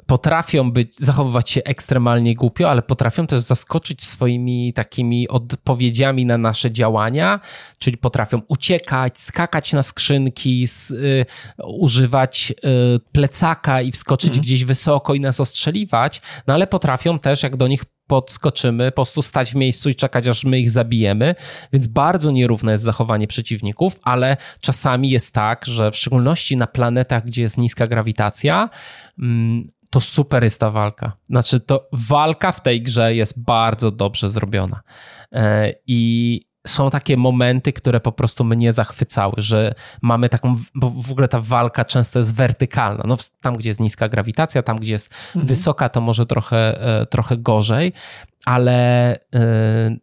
potrafią 0.06 0.72
być, 0.72 0.96
zachowywać 1.00 1.50
się 1.50 1.64
ekstremalnie 1.64 2.36
głupio, 2.36 2.70
ale 2.70 2.82
potrafią 2.82 3.28
też 3.28 3.42
zaskoczyć 3.42 4.08
swoimi 4.08 4.74
takimi 4.74 5.28
odpowiedziami 5.28 6.26
na 6.26 6.38
nasze 6.38 6.72
działania, 6.72 7.40
czyli 7.80 7.98
potrafią 7.98 8.42
uciekać, 8.48 9.20
skakać 9.20 9.74
na 9.74 9.84
skrzynki, 9.84 10.68
z, 10.68 10.92
y, 10.92 11.26
używać 11.68 12.54
y, 12.98 13.00
plecaka 13.12 13.82
i 13.82 13.92
wskoczyć 13.92 14.30
mhm. 14.30 14.42
gdzieś 14.42 14.66
wysoko 14.66 15.14
i 15.14 15.20
nas 15.20 15.40
ostrzeliwać, 15.40 16.22
no 16.48 16.54
ale 16.54 16.68
potrafią 16.68 17.20
też, 17.20 17.44
jak 17.44 17.56
do 17.56 17.68
nich 17.68 17.84
podskoczymy, 18.08 18.92
po 18.92 18.96
prostu 18.96 19.22
stać 19.22 19.52
w 19.52 19.56
miejscu 19.56 19.90
i 19.90 19.96
czekać, 19.96 20.28
aż 20.28 20.44
my 20.44 20.60
ich 20.60 20.72
zabijemy. 20.72 21.36
Więc 21.74 21.88
bardzo 21.88 22.32
nierówne 22.32 22.72
jest 22.72 22.84
zachowanie 22.84 23.28
przeciwników, 23.28 24.00
ale 24.04 24.38
czasami 24.60 25.10
jest 25.10 25.34
tak, 25.34 25.66
że 25.66 25.92
w 25.92 25.96
szczególności 25.96 26.58
na 26.58 26.68
planetach, 26.68 27.26
gdzie 27.26 27.42
jest 27.42 27.58
niska 27.58 27.88
grawitacja, 27.88 28.70
mm, 29.20 29.72
to 29.94 30.02
super 30.02 30.44
jest 30.44 30.60
ta 30.60 30.72
walka. 30.72 31.12
Znaczy, 31.30 31.60
to 31.60 31.90
walka 31.92 32.52
w 32.52 32.62
tej 32.62 32.82
grze 32.82 33.16
jest 33.16 33.44
bardzo 33.44 33.92
dobrze 33.92 34.30
zrobiona. 34.30 34.82
E, 35.32 35.74
I 35.88 36.42
są 36.68 36.90
takie 36.90 37.18
momenty, 37.18 37.74
które 37.74 38.00
po 38.00 38.12
prostu 38.12 38.44
mnie 38.44 38.74
zachwycały, 38.74 39.34
że 39.38 39.76
mamy 40.02 40.30
taką, 40.30 40.58
bo 40.76 40.90
w 40.90 41.12
ogóle 41.12 41.28
ta 41.28 41.40
walka 41.40 41.86
często 41.86 42.20
jest 42.20 42.36
wertykalna. 42.36 43.04
No, 43.08 43.18
tam, 43.42 43.56
gdzie 43.56 43.70
jest 43.70 43.80
niska 43.80 44.10
grawitacja, 44.10 44.64
tam, 44.64 44.78
gdzie 44.78 44.92
jest 44.92 45.14
mhm. 45.28 45.46
wysoka, 45.46 45.90
to 45.90 46.02
może 46.02 46.26
trochę, 46.26 46.82
e, 47.02 47.06
trochę 47.06 47.38
gorzej, 47.38 47.94
ale 48.46 49.16
y, 49.16 49.20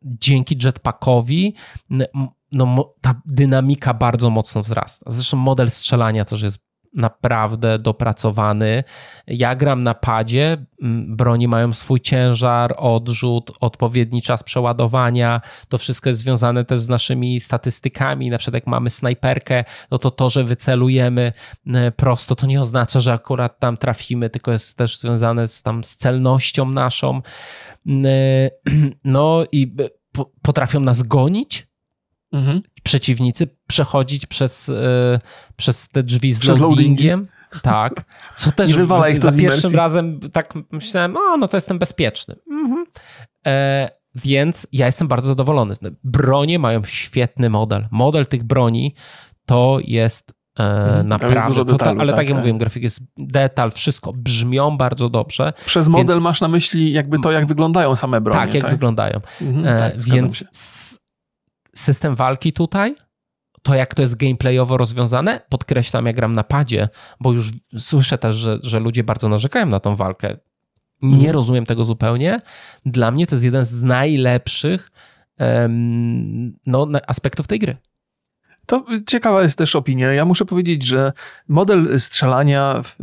dzięki 0.02 0.58
jetpackowi 0.64 1.54
no, 2.52 2.94
ta 3.00 3.20
dynamika 3.26 3.94
bardzo 3.94 4.30
mocno 4.30 4.62
wzrasta. 4.62 5.10
Zresztą 5.10 5.36
model 5.36 5.70
strzelania 5.70 6.24
też 6.24 6.42
jest 6.42 6.69
naprawdę 6.94 7.78
dopracowany. 7.78 8.84
Ja 9.26 9.54
gram 9.54 9.82
na 9.82 9.94
padzie, 9.94 10.56
broni 11.08 11.48
mają 11.48 11.72
swój 11.72 12.00
ciężar, 12.00 12.74
odrzut, 12.76 13.52
odpowiedni 13.60 14.22
czas 14.22 14.42
przeładowania. 14.42 15.40
To 15.68 15.78
wszystko 15.78 16.08
jest 16.08 16.20
związane 16.20 16.64
też 16.64 16.80
z 16.80 16.88
naszymi 16.88 17.40
statystykami. 17.40 18.30
Na 18.30 18.38
przykład 18.38 18.54
jak 18.54 18.66
mamy 18.66 18.90
snajperkę, 18.90 19.64
no 19.90 19.98
to 19.98 20.10
to, 20.10 20.30
że 20.30 20.44
wycelujemy 20.44 21.32
prosto, 21.96 22.36
to 22.36 22.46
nie 22.46 22.60
oznacza, 22.60 23.00
że 23.00 23.12
akurat 23.12 23.58
tam 23.58 23.76
trafimy, 23.76 24.30
tylko 24.30 24.52
jest 24.52 24.78
też 24.78 24.98
związane 24.98 25.48
z, 25.48 25.62
tam, 25.62 25.84
z 25.84 25.96
celnością 25.96 26.70
naszą. 26.70 27.20
No 29.04 29.44
i 29.52 29.76
potrafią 30.42 30.80
nas 30.80 31.02
gonić, 31.02 31.69
mhm. 32.32 32.62
przeciwnicy 32.82 33.48
przechodzić 33.66 34.26
przez, 34.26 34.68
e, 34.68 35.18
przez 35.56 35.88
te 35.88 36.02
drzwi 36.02 36.32
z 36.32 36.40
przez 36.40 36.58
loadingiem. 36.58 37.28
Tak. 37.62 38.04
Co 38.36 38.52
też 38.56 38.76
w, 38.76 39.08
ich 39.10 39.22
za 39.22 39.32
pierwszym 39.42 39.72
razem 39.72 40.20
tak 40.32 40.54
myślałem, 40.72 41.16
o, 41.16 41.36
no 41.36 41.48
to 41.48 41.56
jestem 41.56 41.78
bezpieczny. 41.78 42.36
Mhm. 42.50 42.86
E, 43.46 43.90
więc 44.14 44.66
ja 44.72 44.86
jestem 44.86 45.08
bardzo 45.08 45.26
zadowolony. 45.26 45.74
Bronie 46.04 46.58
mają 46.58 46.84
świetny 46.84 47.50
model. 47.50 47.88
Model 47.90 48.26
tych 48.26 48.44
broni 48.44 48.94
to 49.46 49.78
jest 49.84 50.32
e, 50.58 50.62
mhm. 50.62 51.08
naprawdę. 51.08 51.58
Jest 51.58 51.70
detalu, 51.70 52.00
ale 52.00 52.12
tak, 52.12 52.16
tak 52.16 52.28
jak 52.28 52.34
tak. 52.34 52.36
mówiłem, 52.36 52.58
grafik 52.58 52.82
jest 52.82 53.02
detal, 53.18 53.70
wszystko 53.70 54.12
brzmią 54.12 54.76
bardzo 54.76 55.08
dobrze. 55.08 55.52
Przez 55.66 55.88
model 55.88 56.06
więc, 56.06 56.22
masz 56.22 56.40
na 56.40 56.48
myśli 56.48 56.92
jakby 56.92 57.18
to, 57.18 57.32
jak 57.32 57.46
wyglądają 57.46 57.96
same 57.96 58.20
bronie. 58.20 58.40
Tak, 58.40 58.54
jak 58.54 58.62
tak? 58.62 58.72
wyglądają. 58.72 59.20
Mhm, 59.40 59.66
e, 59.66 59.78
tak, 59.78 60.02
więc 60.02 60.44
system 61.74 62.16
walki 62.16 62.52
tutaj, 62.52 62.96
to 63.62 63.74
jak 63.74 63.94
to 63.94 64.02
jest 64.02 64.16
gameplayowo 64.16 64.76
rozwiązane, 64.76 65.40
podkreślam, 65.48 66.06
jak 66.06 66.16
gram 66.16 66.34
na 66.34 66.44
padzie, 66.44 66.88
bo 67.20 67.32
już 67.32 67.50
słyszę 67.78 68.18
też, 68.18 68.36
że, 68.36 68.58
że 68.62 68.80
ludzie 68.80 69.04
bardzo 69.04 69.28
narzekają 69.28 69.66
na 69.66 69.80
tą 69.80 69.96
walkę. 69.96 70.36
Nie 71.02 71.14
mhm. 71.14 71.34
rozumiem 71.34 71.66
tego 71.66 71.84
zupełnie. 71.84 72.40
Dla 72.86 73.10
mnie 73.10 73.26
to 73.26 73.34
jest 73.34 73.44
jeden 73.44 73.64
z 73.64 73.82
najlepszych 73.82 74.90
um, 75.38 76.58
no, 76.66 76.86
aspektów 77.06 77.46
tej 77.46 77.58
gry. 77.58 77.76
To 78.70 78.84
ciekawa 79.06 79.42
jest 79.42 79.58
też 79.58 79.76
opinia. 79.76 80.12
Ja 80.12 80.24
muszę 80.24 80.44
powiedzieć, 80.44 80.86
że 80.86 81.12
model 81.48 82.00
strzelania 82.00 82.82
w, 82.84 82.96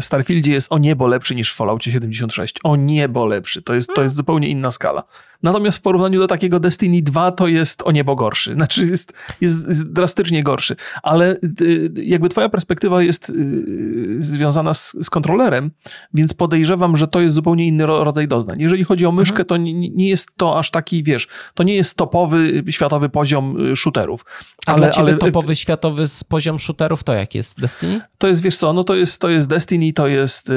Starfieldzie 0.00 0.52
jest 0.52 0.72
o 0.72 0.78
niebo 0.78 1.06
lepszy 1.06 1.34
niż 1.34 1.52
w 1.52 1.56
Falloutie 1.56 1.90
76. 1.90 2.56
O 2.64 2.76
niebo 2.76 3.26
lepszy. 3.26 3.62
To 3.62 3.74
jest, 3.74 3.90
to 3.94 4.02
jest 4.02 4.14
zupełnie 4.14 4.48
inna 4.48 4.70
skala. 4.70 5.04
Natomiast 5.42 5.78
w 5.78 5.82
porównaniu 5.82 6.20
do 6.20 6.26
takiego 6.26 6.60
Destiny 6.60 7.02
2 7.02 7.32
to 7.32 7.48
jest 7.48 7.82
o 7.82 7.92
niebo 7.92 8.16
gorszy. 8.16 8.52
Znaczy 8.58 8.86
jest, 8.86 9.12
jest, 9.40 9.68
jest 9.68 9.92
drastycznie 9.92 10.42
gorszy. 10.42 10.76
Ale 11.02 11.36
y, 11.60 11.90
jakby 11.96 12.28
twoja 12.28 12.48
perspektywa 12.48 13.02
jest 13.02 13.30
y, 13.30 14.16
związana 14.20 14.74
z, 14.74 14.96
z, 15.00 15.10
kontrolerem, 15.10 15.70
więc 16.14 16.34
podejrzewam, 16.34 16.96
że 16.96 17.08
to 17.08 17.20
jest 17.20 17.34
zupełnie 17.34 17.66
inny 17.66 17.86
rodzaj 17.86 18.28
doznań. 18.28 18.60
Jeżeli 18.60 18.84
chodzi 18.84 19.06
o 19.06 19.12
myszkę, 19.12 19.42
mhm. 19.42 19.46
to 19.46 19.56
nie, 19.56 19.74
nie, 19.74 20.08
jest 20.08 20.28
to 20.36 20.58
aż 20.58 20.70
taki, 20.70 21.02
wiesz, 21.02 21.28
to 21.54 21.62
nie 21.62 21.76
jest 21.76 21.96
topowy 21.96 22.64
światowy 22.70 23.08
poziom 23.08 23.70
y, 23.72 23.76
shooterów. 23.76 24.24
Ale, 24.66 24.85
dla 24.86 24.92
ciebie 24.92 25.08
ale, 25.08 25.18
topowy 25.18 25.56
światowy 25.56 26.04
poziom 26.28 26.58
shooterów 26.58 27.04
to 27.04 27.12
jak 27.12 27.34
jest 27.34 27.60
Destiny? 27.60 28.00
To 28.18 28.28
jest, 28.28 28.42
wiesz 28.42 28.56
co, 28.56 28.72
no 28.72 28.84
to 28.84 28.94
jest, 28.94 29.20
to 29.20 29.28
jest 29.28 29.48
Destiny, 29.48 29.92
to 29.92 30.06
jest 30.06 30.52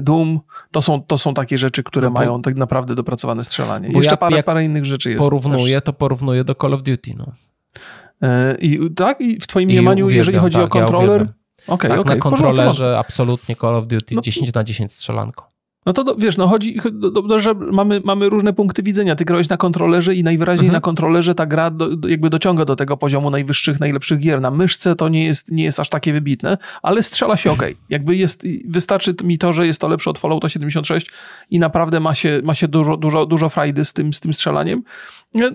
Doom, 0.00 0.40
to 0.70 0.82
są, 0.82 1.02
to 1.02 1.18
są 1.18 1.34
takie 1.34 1.58
rzeczy, 1.58 1.82
które 1.82 2.08
no 2.08 2.12
mają 2.12 2.42
tak 2.42 2.54
naprawdę 2.54 2.94
dopracowane 2.94 3.44
strzelanie. 3.44 3.88
Bo 3.88 3.98
Jeszcze 3.98 4.12
ja, 4.12 4.16
parę, 4.16 4.42
parę 4.42 4.64
innych 4.64 4.84
rzeczy 4.84 5.10
jest. 5.10 5.22
Porównuję, 5.22 5.76
też. 5.76 5.84
to 5.84 5.92
porównuję 5.92 6.44
do 6.44 6.54
Call 6.54 6.74
of 6.74 6.82
Duty. 6.82 7.14
No. 7.16 7.32
E, 8.22 8.56
I 8.60 8.90
tak? 8.90 9.20
I 9.20 9.40
w 9.40 9.46
twoim 9.46 9.70
I 9.70 9.72
mniemaniu, 9.72 10.04
uwielbiam, 10.04 10.18
jeżeli 10.18 10.38
chodzi 10.38 10.56
tak, 10.56 10.66
o 10.66 10.68
kontroler... 10.68 11.20
Ja 11.68 11.74
okay, 11.74 11.90
tak, 11.90 12.00
okay, 12.00 12.14
na 12.14 12.20
kontrolerze 12.20 12.98
absolutnie 12.98 13.56
Call 13.56 13.74
of 13.74 13.86
Duty 13.86 14.14
no, 14.14 14.20
10 14.20 14.54
na 14.54 14.64
10 14.64 14.92
strzelanko. 14.92 15.51
No 15.86 15.92
to 15.92 16.16
wiesz, 16.18 16.36
no 16.36 16.48
chodzi, 16.48 16.76
do, 17.28 17.38
że 17.38 17.54
mamy, 17.54 18.00
mamy 18.04 18.28
różne 18.28 18.52
punkty 18.52 18.82
widzenia. 18.82 19.16
Ty 19.16 19.24
grałeś 19.24 19.48
na 19.48 19.56
kontrolerze 19.56 20.14
i 20.14 20.22
najwyraźniej 20.22 20.66
mhm. 20.66 20.76
na 20.76 20.80
kontrolerze 20.80 21.34
ta 21.34 21.46
gra 21.46 21.70
do, 21.70 22.08
jakby 22.08 22.30
dociąga 22.30 22.64
do 22.64 22.76
tego 22.76 22.96
poziomu 22.96 23.30
najwyższych, 23.30 23.80
najlepszych 23.80 24.18
gier. 24.18 24.40
Na 24.40 24.50
myszce 24.50 24.96
to 24.96 25.08
nie 25.08 25.24
jest, 25.24 25.50
nie 25.50 25.64
jest 25.64 25.80
aż 25.80 25.88
takie 25.88 26.12
wybitne, 26.12 26.58
ale 26.82 27.02
strzela 27.02 27.36
się 27.36 27.50
ok. 27.50 27.62
Jakby 27.88 28.16
jest, 28.16 28.46
wystarczy 28.68 29.14
mi 29.24 29.38
to, 29.38 29.52
że 29.52 29.66
jest 29.66 29.80
to 29.80 29.88
lepsze 29.88 30.10
od 30.10 30.18
Fallouta 30.18 30.48
76 30.48 31.06
i 31.50 31.58
naprawdę 31.58 32.00
ma 32.00 32.14
się, 32.14 32.40
ma 32.44 32.54
się 32.54 32.68
dużo, 32.68 32.96
dużo, 32.96 33.26
dużo 33.26 33.48
frajdy 33.48 33.84
z 33.84 33.92
tym, 33.92 34.12
z 34.12 34.20
tym 34.20 34.34
strzelaniem. 34.34 34.82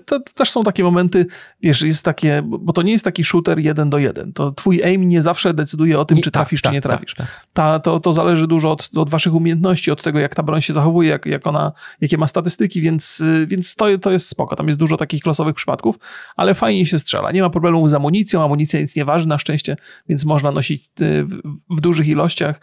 To, 0.06 0.20
to, 0.20 0.32
też 0.34 0.50
są 0.50 0.64
takie 0.64 0.84
momenty, 0.84 1.26
wiesz, 1.62 1.82
jest 1.82 2.04
takie, 2.04 2.42
bo 2.44 2.72
to 2.72 2.82
nie 2.82 2.92
jest 2.92 3.04
taki 3.04 3.24
shooter 3.24 3.58
jeden 3.58 3.90
do 3.90 3.98
jeden. 3.98 4.32
To 4.32 4.52
twój 4.52 4.82
aim 4.84 5.08
nie 5.08 5.22
zawsze 5.22 5.54
decyduje 5.54 5.98
o 5.98 6.04
tym, 6.04 6.16
nie, 6.16 6.22
czy 6.22 6.30
tak, 6.30 6.40
trafisz, 6.40 6.62
tak, 6.62 6.70
czy 6.70 6.74
nie 6.74 6.80
tak, 6.80 6.92
trafisz. 6.92 7.14
Tak, 7.14 7.26
Ta, 7.52 7.78
to, 7.78 8.00
to 8.00 8.12
zależy 8.12 8.46
dużo 8.46 8.72
od, 8.72 8.90
od 8.96 9.10
waszych 9.10 9.34
umiejętności, 9.34 9.90
od 9.90 10.02
tego, 10.02 10.17
jak 10.20 10.34
ta 10.34 10.42
broń 10.42 10.62
się 10.62 10.72
zachowuje, 10.72 11.10
jak, 11.10 11.26
jak 11.26 11.46
ona, 11.46 11.72
jakie 12.00 12.18
ma 12.18 12.26
statystyki, 12.26 12.80
więc, 12.80 13.22
więc 13.46 13.74
to, 13.74 13.98
to 13.98 14.10
jest 14.10 14.28
spoko. 14.28 14.56
Tam 14.56 14.68
jest 14.68 14.78
dużo 14.78 14.96
takich 14.96 15.26
losowych 15.26 15.54
przypadków, 15.54 15.98
ale 16.36 16.54
fajnie 16.54 16.86
się 16.86 16.98
strzela. 16.98 17.32
Nie 17.32 17.42
ma 17.42 17.50
problemu 17.50 17.88
z 17.88 17.94
amunicją, 17.94 18.44
amunicja 18.44 18.80
nic 18.80 18.96
nie 18.96 19.04
waży 19.04 19.28
na 19.28 19.38
szczęście, 19.38 19.76
więc 20.08 20.24
można 20.24 20.50
nosić 20.50 20.84
w, 21.00 21.38
w 21.70 21.80
dużych 21.80 22.08
ilościach 22.08 22.60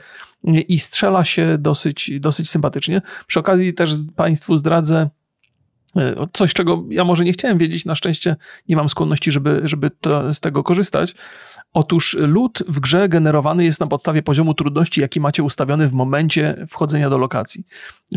i 0.67 0.79
strzela 0.79 1.23
się 1.23 1.57
dosyć, 1.57 2.11
dosyć 2.19 2.49
sympatycznie. 2.49 3.01
Przy 3.27 3.39
okazji 3.39 3.73
też 3.73 3.91
Państwu 4.15 4.57
zdradzę, 4.57 5.09
E, 5.95 6.27
coś, 6.33 6.53
czego 6.53 6.83
ja 6.89 7.03
może 7.03 7.23
nie 7.23 7.33
chciałem 7.33 7.57
wiedzieć, 7.57 7.85
na 7.85 7.95
szczęście 7.95 8.35
nie 8.69 8.75
mam 8.75 8.89
skłonności, 8.89 9.31
żeby, 9.31 9.61
żeby 9.63 9.91
to, 10.01 10.33
z 10.33 10.39
tego 10.39 10.63
korzystać, 10.63 11.15
Otóż 11.75 12.17
lód 12.19 12.63
w 12.67 12.79
grze 12.79 13.09
generowany 13.09 13.65
jest 13.65 13.79
na 13.79 13.87
podstawie 13.87 14.23
poziomu 14.23 14.53
trudności, 14.53 15.01
jaki 15.01 15.19
macie 15.19 15.43
ustawiony 15.43 15.87
w 15.87 15.93
momencie 15.93 16.65
wchodzenia 16.69 17.09
do 17.09 17.17
lokacji. 17.17 17.63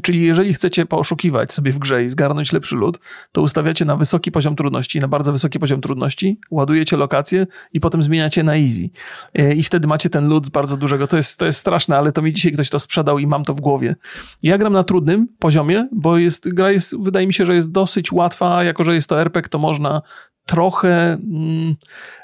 Czyli 0.03 0.23
jeżeli 0.23 0.55
chcecie 0.55 0.87
poszukiwać 0.87 1.53
sobie 1.53 1.73
w 1.73 1.79
grze 1.79 2.05
i 2.05 2.09
zgarnąć 2.09 2.53
lepszy 2.53 2.77
lód, 2.77 3.01
to 3.33 3.43
ustawiacie 3.43 3.85
na 3.85 3.97
wysoki 3.97 4.33
poziom 4.33 4.57
trudności, 4.57 5.01
na 5.01 5.09
bardzo 5.09 5.33
wysoki 5.33 5.59
poziom 5.59 5.81
trudności, 5.81 6.41
ładujecie 6.51 6.97
lokację 6.97 7.47
i 7.73 7.81
potem 7.81 8.03
zmieniacie 8.03 8.43
na 8.43 8.57
easy. 8.57 8.91
E, 9.35 9.55
I 9.55 9.63
wtedy 9.63 9.87
macie 9.87 10.11
ten 10.11 10.29
lód 10.29 10.47
z 10.47 10.49
bardzo 10.49 10.77
dużego. 10.77 11.07
To 11.07 11.17
jest, 11.17 11.39
to 11.39 11.47
jest 11.47 11.59
straszne, 11.59 11.97
ale 11.97 12.13
to 12.13 12.23
mi 12.23 12.33
dzisiaj 12.33 12.53
ktoś 12.53 12.71
to 12.71 12.79
sprzedał 12.79 13.19
i 13.19 13.27
mam 13.27 13.45
to 13.45 13.55
w 13.55 13.61
głowie. 13.61 13.97
Ja 14.43 14.59
gram 14.59 14.73
na 14.73 14.85
trudnym 14.85 15.29
poziomie, 15.39 15.89
bo 15.93 16.19
jest, 16.19 16.49
gra 16.49 16.71
jest, 16.71 16.99
wydaje 16.99 17.27
mi 17.27 17.35
się, 17.35 17.47
że 17.47 17.55
jest 17.55 17.73
dosyć 17.73 18.13
łatwa, 18.13 18.65
jako 18.65 18.85
że 18.85 18.95
jest 18.95 19.09
to 19.09 19.21
RPG, 19.21 19.49
to 19.49 19.59
można 19.59 20.03
trochę... 20.49 21.13
Mm, 21.13 21.75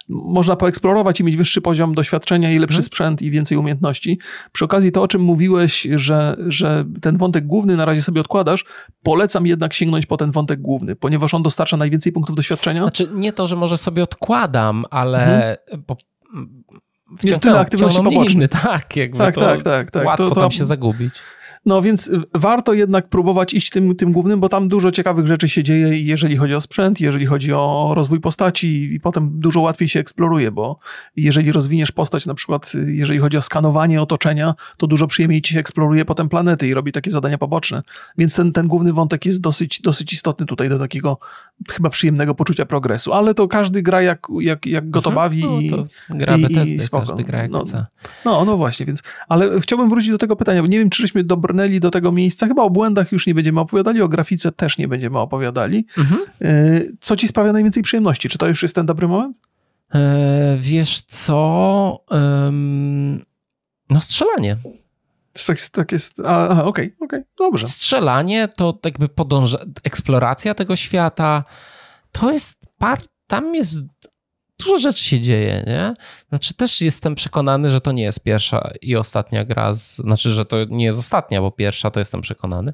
można 0.08 0.56
poeksplorować 0.56 1.20
i 1.20 1.24
mieć 1.24 1.36
wyższy 1.36 1.60
poziom 1.60 1.94
doświadczenia 1.94 2.52
i 2.52 2.58
lepszy 2.58 2.74
hmm. 2.74 2.82
sprzęt 2.82 3.22
i 3.22 3.30
więcej 3.30 3.58
umiejętności. 3.58 4.18
Przy 4.52 4.64
okazji 4.64 4.92
to, 4.92 5.02
o 5.02 5.08
czym 5.08 5.22
mówiłeś, 5.22 5.88
że, 5.94 6.36
że 6.48 6.84
ten 7.00 7.16
wątek 7.16 7.46
główny 7.46 7.76
na 7.76 7.84
razie 7.84 8.02
sobie 8.02 8.20
odkładasz, 8.20 8.64
polecam 9.02 9.46
jednak 9.46 9.74
sięgnąć 9.74 10.06
po 10.06 10.16
ten 10.16 10.30
wątek 10.30 10.60
główny, 10.60 10.96
ponieważ 10.96 11.34
on 11.34 11.42
dostarcza 11.42 11.76
najwięcej 11.76 12.12
punktów 12.12 12.36
doświadczenia. 12.36 12.82
Znaczy 12.82 13.08
nie 13.14 13.32
to, 13.32 13.46
że 13.46 13.56
może 13.56 13.78
sobie 13.78 14.02
odkładam, 14.02 14.84
ale 14.90 15.18
hmm. 15.68 15.82
po, 15.86 15.96
jest 17.22 17.42
tyle 17.42 17.58
aktywności 17.58 18.02
pobocznych. 18.02 18.50
tak, 18.62 18.96
jakby 18.96 19.18
tak, 19.18 19.34
tak, 19.34 19.62
tak, 19.62 19.90
tak. 19.90 20.06
Łatwo 20.06 20.28
to, 20.28 20.34
to, 20.34 20.40
tam 20.40 20.50
się 20.50 20.66
zagubić. 20.66 21.14
No 21.66 21.82
więc 21.82 22.10
warto 22.34 22.72
jednak 22.72 23.08
próbować 23.08 23.54
iść 23.54 23.70
tym, 23.70 23.96
tym 23.96 24.12
głównym, 24.12 24.40
bo 24.40 24.48
tam 24.48 24.68
dużo 24.68 24.92
ciekawych 24.92 25.26
rzeczy 25.26 25.48
się 25.48 25.62
dzieje, 25.62 26.00
jeżeli 26.00 26.36
chodzi 26.36 26.54
o 26.54 26.60
sprzęt, 26.60 27.00
jeżeli 27.00 27.26
chodzi 27.26 27.52
o 27.52 27.92
rozwój 27.96 28.20
postaci 28.20 28.94
i 28.94 29.00
potem 29.00 29.30
dużo 29.40 29.60
łatwiej 29.60 29.88
się 29.88 30.00
eksploruje, 30.00 30.50
bo 30.50 30.78
jeżeli 31.16 31.52
rozwiniesz 31.52 31.92
postać, 31.92 32.26
na 32.26 32.34
przykład 32.34 32.72
jeżeli 32.86 33.18
chodzi 33.18 33.36
o 33.36 33.42
skanowanie 33.42 34.02
otoczenia, 34.02 34.54
to 34.76 34.86
dużo 34.86 35.06
przyjemniej 35.06 35.42
ci 35.42 35.54
się 35.54 35.60
eksploruje 35.60 36.04
potem 36.04 36.28
planety 36.28 36.68
i 36.68 36.74
robi 36.74 36.92
takie 36.92 37.10
zadania 37.10 37.38
poboczne. 37.38 37.82
Więc 38.18 38.36
ten, 38.36 38.52
ten 38.52 38.68
główny 38.68 38.92
wątek 38.92 39.26
jest 39.26 39.40
dosyć, 39.40 39.80
dosyć 39.80 40.12
istotny 40.12 40.46
tutaj 40.46 40.68
do 40.68 40.78
takiego 40.78 41.18
chyba 41.70 41.90
przyjemnego 41.90 42.34
poczucia 42.34 42.66
progresu, 42.66 43.12
ale 43.12 43.34
to 43.34 43.48
każdy 43.48 43.82
gra 43.82 44.02
jak, 44.02 44.26
jak, 44.40 44.66
jak 44.66 44.90
go 44.90 45.02
to 45.02 45.10
mhm. 45.10 45.28
bawi 45.28 45.44
no, 45.44 45.60
i, 45.60 45.70
to 45.70 45.84
gra 46.10 46.36
i, 46.36 46.74
i 46.74 46.78
spoko. 46.78 47.06
każdy 47.06 47.24
gra 47.24 47.42
jak 47.42 47.50
no, 47.50 47.64
chce. 47.64 47.86
No, 48.24 48.44
no 48.44 48.56
właśnie, 48.56 48.86
więc, 48.86 49.02
ale 49.28 49.60
chciałbym 49.60 49.88
wrócić 49.88 50.10
do 50.10 50.18
tego 50.18 50.36
pytania, 50.36 50.62
bo 50.62 50.68
nie 50.68 50.78
wiem, 50.78 50.90
czyśmy 50.90 51.24
do 51.80 51.90
tego 51.90 52.12
miejsca, 52.12 52.46
chyba 52.46 52.62
o 52.62 52.70
błędach 52.70 53.12
już 53.12 53.26
nie 53.26 53.34
będziemy 53.34 53.60
opowiadali, 53.60 54.02
o 54.02 54.08
grafice 54.08 54.52
też 54.52 54.78
nie 54.78 54.88
będziemy 54.88 55.18
opowiadali. 55.18 55.86
Mhm. 55.98 56.20
E, 56.40 56.80
co 57.00 57.16
ci 57.16 57.28
sprawia 57.28 57.52
najwięcej 57.52 57.82
przyjemności? 57.82 58.28
Czy 58.28 58.38
to 58.38 58.46
już 58.46 58.62
jest 58.62 58.74
ten 58.74 58.86
dobry 58.86 59.08
moment? 59.08 59.36
E, 59.94 60.56
wiesz 60.60 61.00
co? 61.00 62.04
no 63.90 64.00
strzelanie. 64.00 64.56
Tak, 65.46 65.58
tak 65.72 65.92
jest. 65.92 66.20
Okej, 66.20 66.26
okej, 66.48 66.66
okay, 66.66 66.94
okay, 67.00 67.24
dobrze. 67.38 67.66
Strzelanie 67.66 68.48
to 68.56 68.78
jakby 68.84 69.08
podąża, 69.08 69.58
eksploracja 69.84 70.54
tego 70.54 70.76
świata. 70.76 71.44
To 72.12 72.32
jest 72.32 72.66
par, 72.78 73.00
tam 73.26 73.54
jest 73.54 73.82
dużo 74.58 74.78
rzeczy 74.78 75.04
się 75.04 75.20
dzieje, 75.20 75.64
nie? 75.66 75.94
Znaczy 76.28 76.54
też 76.54 76.80
jestem 76.80 77.14
przekonany, 77.14 77.70
że 77.70 77.80
to 77.80 77.92
nie 77.92 78.02
jest 78.02 78.22
pierwsza 78.22 78.70
i 78.82 78.96
ostatnia 78.96 79.44
gra, 79.44 79.74
z, 79.74 79.96
znaczy, 79.96 80.30
że 80.30 80.44
to 80.44 80.56
nie 80.64 80.84
jest 80.84 80.98
ostatnia, 80.98 81.40
bo 81.40 81.50
pierwsza 81.50 81.90
to 81.90 82.00
jestem 82.00 82.20
przekonany 82.20 82.72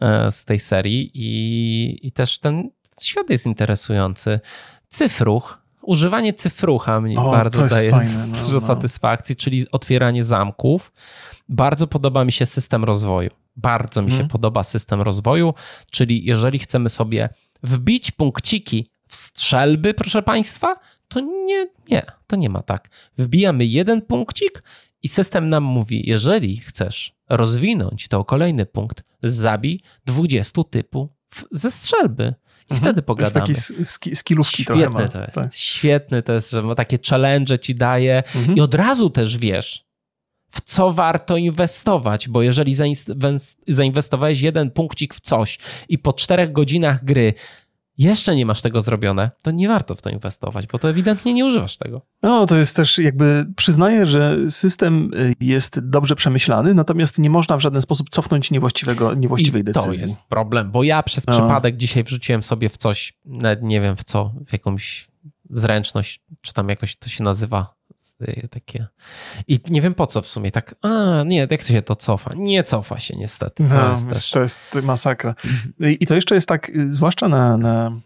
e, 0.00 0.32
z 0.32 0.44
tej 0.44 0.60
serii 0.60 1.10
i, 1.14 2.06
i 2.06 2.12
też 2.12 2.38
ten 2.38 2.70
świat 3.02 3.30
jest 3.30 3.46
interesujący. 3.46 4.40
Cyfruch, 4.88 5.58
używanie 5.82 6.32
cyfrucha 6.32 7.00
mi 7.00 7.16
o, 7.16 7.30
bardzo 7.30 7.66
daje 7.66 7.90
fajne, 7.90 8.26
no, 8.26 8.38
dużo 8.38 8.60
no. 8.60 8.66
satysfakcji, 8.66 9.36
czyli 9.36 9.70
otwieranie 9.70 10.24
zamków. 10.24 10.92
Bardzo 11.48 11.86
podoba 11.86 12.24
mi 12.24 12.32
się 12.32 12.46
system 12.46 12.84
rozwoju. 12.84 13.30
Bardzo 13.56 14.02
mi 14.02 14.08
hmm. 14.08 14.18
się 14.18 14.22
mhm. 14.22 14.30
podoba 14.30 14.64
system 14.64 15.02
rozwoju, 15.02 15.54
czyli 15.90 16.24
jeżeli 16.24 16.58
chcemy 16.58 16.88
sobie 16.88 17.28
wbić 17.62 18.10
punkciki 18.10 18.90
w 19.08 19.16
strzelby, 19.16 19.94
proszę 19.94 20.22
Państwa, 20.22 20.76
to 21.10 21.20
nie, 21.20 21.66
nie, 21.88 22.02
to 22.26 22.36
nie 22.36 22.50
ma 22.50 22.62
tak. 22.62 22.88
Wbijamy 23.18 23.64
jeden 23.64 24.02
punkcik 24.02 24.62
i 25.02 25.08
system 25.08 25.48
nam 25.48 25.62
mówi, 25.64 26.08
jeżeli 26.08 26.56
chcesz 26.56 27.14
rozwinąć 27.28 28.08
to 28.08 28.24
kolejny 28.24 28.66
punkt, 28.66 29.02
zabij 29.22 29.82
20 30.04 30.64
typów 30.70 31.10
ze 31.50 31.70
strzelby. 31.70 32.34
I 32.70 32.72
mhm. 32.72 32.80
wtedy 32.80 33.02
pogadamy. 33.02 33.46
To 33.46 33.52
jest 33.52 33.68
taki 33.68 33.84
sk 33.84 34.04
skillówki 34.14 34.62
Świetne 34.62 35.08
to 35.08 35.20
jest. 35.20 35.34
Tak. 35.34 35.54
Świetny 35.54 36.22
to 36.22 36.32
jest, 36.32 36.50
że 36.50 36.62
ma 36.62 36.74
takie 36.74 36.98
challenge 37.10 37.58
ci 37.58 37.74
daje 37.74 38.22
mhm. 38.36 38.56
i 38.56 38.60
od 38.60 38.74
razu 38.74 39.10
też 39.10 39.38
wiesz, 39.38 39.84
w 40.50 40.60
co 40.60 40.92
warto 40.92 41.36
inwestować, 41.36 42.28
bo 42.28 42.42
jeżeli 42.42 42.76
zainwestowałeś 43.68 44.40
jeden 44.40 44.70
punkcik 44.70 45.14
w 45.14 45.20
coś 45.20 45.58
i 45.88 45.98
po 45.98 46.12
czterech 46.12 46.52
godzinach 46.52 47.04
gry 47.04 47.34
jeszcze 48.00 48.36
nie 48.36 48.46
masz 48.46 48.62
tego 48.62 48.82
zrobione, 48.82 49.30
to 49.42 49.50
nie 49.50 49.68
warto 49.68 49.94
w 49.94 50.02
to 50.02 50.10
inwestować, 50.10 50.66
bo 50.66 50.78
to 50.78 50.90
ewidentnie 50.90 51.34
nie 51.34 51.44
używasz 51.44 51.76
tego. 51.76 52.02
No, 52.22 52.46
to 52.46 52.56
jest 52.56 52.76
też 52.76 52.98
jakby 52.98 53.46
przyznaję, 53.56 54.06
że 54.06 54.36
system 54.50 55.10
y, 55.14 55.34
jest 55.40 55.80
dobrze 55.80 56.16
przemyślany, 56.16 56.74
natomiast 56.74 57.18
nie 57.18 57.30
można 57.30 57.56
w 57.56 57.60
żaden 57.60 57.82
sposób 57.82 58.10
cofnąć 58.10 58.50
niewłaściwego, 58.50 59.14
niewłaściwej 59.14 59.60
I 59.60 59.64
decyzji. 59.64 59.92
To 59.92 60.00
jest 60.00 60.20
problem, 60.20 60.70
bo 60.70 60.82
ja 60.82 61.02
przez 61.02 61.26
no. 61.26 61.32
przypadek 61.32 61.76
dzisiaj 61.76 62.04
wrzuciłem 62.04 62.42
sobie 62.42 62.68
w 62.68 62.76
coś, 62.76 63.12
nawet 63.24 63.62
nie 63.62 63.80
wiem 63.80 63.96
w 63.96 64.04
co, 64.04 64.32
w 64.46 64.52
jakąś 64.52 65.08
zręczność, 65.50 66.20
czy 66.40 66.52
tam 66.52 66.68
jakoś 66.68 66.96
to 66.96 67.08
się 67.08 67.24
nazywa, 67.24 67.74
takie. 68.50 68.86
I 69.48 69.60
nie 69.70 69.82
wiem 69.82 69.94
po 69.94 70.06
co 70.06 70.22
w 70.22 70.26
sumie, 70.26 70.50
tak, 70.50 70.74
a 70.82 71.22
nie, 71.26 71.48
jak 71.50 71.62
się 71.62 71.82
to 71.82 71.96
cofa? 71.96 72.30
Nie 72.36 72.64
cofa 72.64 73.00
się 73.00 73.16
niestety. 73.16 73.68
To, 73.68 73.74
no, 73.74 73.90
jest, 73.90 74.08
też... 74.08 74.30
to 74.30 74.40
jest 74.40 74.60
masakra. 74.82 75.34
I 75.80 76.06
to 76.06 76.14
jeszcze 76.14 76.34
jest 76.34 76.48
tak, 76.48 76.68
y, 76.68 76.92
zwłaszcza 76.92 77.28
na, 77.28 77.56
na, 77.56 78.00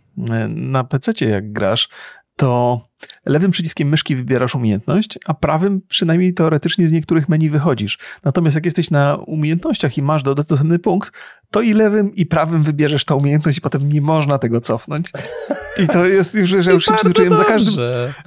na 0.48 0.84
PC, 0.84 1.12
jak 1.20 1.52
grasz, 1.52 1.88
to 2.36 2.80
lewym 3.26 3.50
przyciskiem 3.50 3.88
myszki 3.88 4.16
wybierasz 4.16 4.54
umiejętność, 4.54 5.18
a 5.26 5.34
prawym 5.34 5.80
przynajmniej 5.88 6.34
teoretycznie 6.34 6.88
z 6.88 6.92
niektórych 6.92 7.28
menu 7.28 7.50
wychodzisz. 7.50 7.98
Natomiast 8.24 8.54
jak 8.54 8.64
jesteś 8.64 8.90
na 8.90 9.16
umiejętnościach 9.16 9.98
i 9.98 10.02
masz 10.02 10.22
dostępny 10.22 10.78
punkt, 10.78 11.12
to 11.50 11.60
i 11.60 11.72
lewym 11.72 12.14
i 12.14 12.26
prawym 12.26 12.62
wybierzesz 12.62 13.04
tą 13.04 13.16
umiejętność 13.16 13.58
i 13.58 13.60
potem 13.60 13.92
nie 13.92 14.00
można 14.00 14.38
tego 14.38 14.60
cofnąć. 14.60 15.12
I 15.78 15.88
to 15.88 16.04
jest 16.04 16.34
już, 16.34 16.50
że 16.50 16.72
już 16.72 16.84
się 16.84 16.92
przyzwyczaiłem 16.92 17.36
za 17.36 17.44
każdym, 17.44 17.74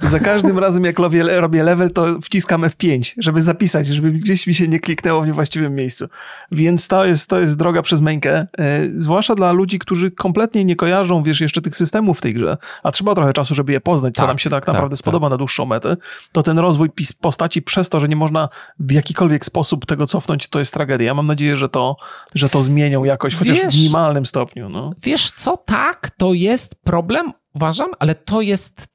za 0.00 0.20
każdym 0.20 0.58
razem 0.58 0.84
jak 0.84 0.98
robię, 0.98 1.40
robię 1.40 1.62
level, 1.62 1.90
to 1.90 2.20
wciskam 2.22 2.62
F5, 2.62 3.14
żeby 3.18 3.42
zapisać, 3.42 3.86
żeby 3.86 4.12
gdzieś 4.12 4.46
mi 4.46 4.54
się 4.54 4.68
nie 4.68 4.80
kliknęło 4.80 5.22
w 5.22 5.26
niewłaściwym 5.26 5.74
miejscu. 5.74 6.08
Więc 6.52 6.88
to 6.88 7.04
jest, 7.04 7.30
to 7.30 7.40
jest 7.40 7.56
droga 7.56 7.82
przez 7.82 8.00
mękę, 8.00 8.46
e, 8.58 8.80
zwłaszcza 8.96 9.34
dla 9.34 9.52
ludzi, 9.52 9.78
którzy 9.78 10.10
kompletnie 10.10 10.64
nie 10.64 10.76
kojarzą, 10.76 11.22
wiesz, 11.22 11.40
jeszcze 11.40 11.62
tych 11.62 11.76
systemów 11.76 12.18
w 12.18 12.20
tej 12.20 12.34
grze, 12.34 12.56
a 12.82 12.92
trzeba 12.92 13.14
trochę 13.14 13.32
czasu, 13.32 13.54
żeby 13.54 13.72
je 13.72 13.80
poznać, 13.80 14.14
co 14.14 14.20
tak, 14.20 14.28
nam 14.28 14.38
się 14.38 14.50
tak, 14.50 14.64
tak 14.66 14.74
naprawdę 14.74 14.96
tak, 14.96 14.98
spodoba 14.98 15.28
na 15.28 15.36
dłuższą 15.36 15.66
metę, 15.66 15.96
to 16.32 16.42
ten 16.42 16.58
rozwój 16.58 16.90
postaci 17.20 17.62
przez 17.62 17.88
to, 17.88 18.00
że 18.00 18.08
nie 18.08 18.16
można 18.16 18.48
w 18.78 18.92
jakikolwiek 18.92 19.44
sposób 19.44 19.86
tego 19.86 20.06
cofnąć, 20.06 20.48
to 20.48 20.58
jest 20.58 20.74
tragedia. 20.74 21.06
Ja 21.06 21.14
mam 21.14 21.26
nadzieję, 21.26 21.56
że 21.56 21.68
to, 21.68 21.96
że 22.34 22.48
to 22.48 22.62
zmienią 22.62 23.04
jakoś, 23.04 23.34
chociaż 23.34 23.60
wiesz, 23.62 23.74
w 23.74 23.78
minimalnym 23.78 24.26
stopniu. 24.26 24.68
No. 24.68 24.92
Wiesz 25.02 25.30
co, 25.30 25.56
tak, 25.56 26.10
to 26.10 26.32
jest 26.32 26.74
problem, 26.84 27.32
uważam, 27.54 27.90
ale 27.98 28.14
to 28.14 28.40
jest 28.40 28.86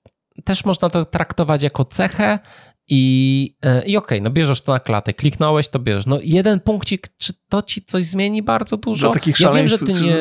też 0.46 0.66
można 0.66 0.90
to 0.90 1.06
traktować 1.06 1.64
jako 1.64 1.86
cechę 1.86 2.40
i, 2.90 3.56
e, 3.62 3.86
i 3.86 3.98
okej, 3.98 3.98
okay, 3.98 4.22
no 4.22 4.30
bierzesz 4.30 4.62
to 4.62 4.72
na 4.72 4.80
klatę, 4.80 5.14
kliknąłeś, 5.14 5.68
to 5.68 5.80
bierzesz. 5.80 6.06
No 6.06 6.20
jeden 6.24 6.60
punkcik, 6.60 7.08
czy 7.18 7.34
to 7.50 7.62
ci 7.62 7.82
coś 7.86 8.06
zmieni 8.06 8.44
bardzo 8.44 8.78
dużo? 8.78 9.08
Do 9.08 9.14
takich 9.14 9.40
ja 9.40 9.52
wiem, 9.52 9.68
że 9.68 9.78
ty 9.78 9.92
nie, 10.02 10.16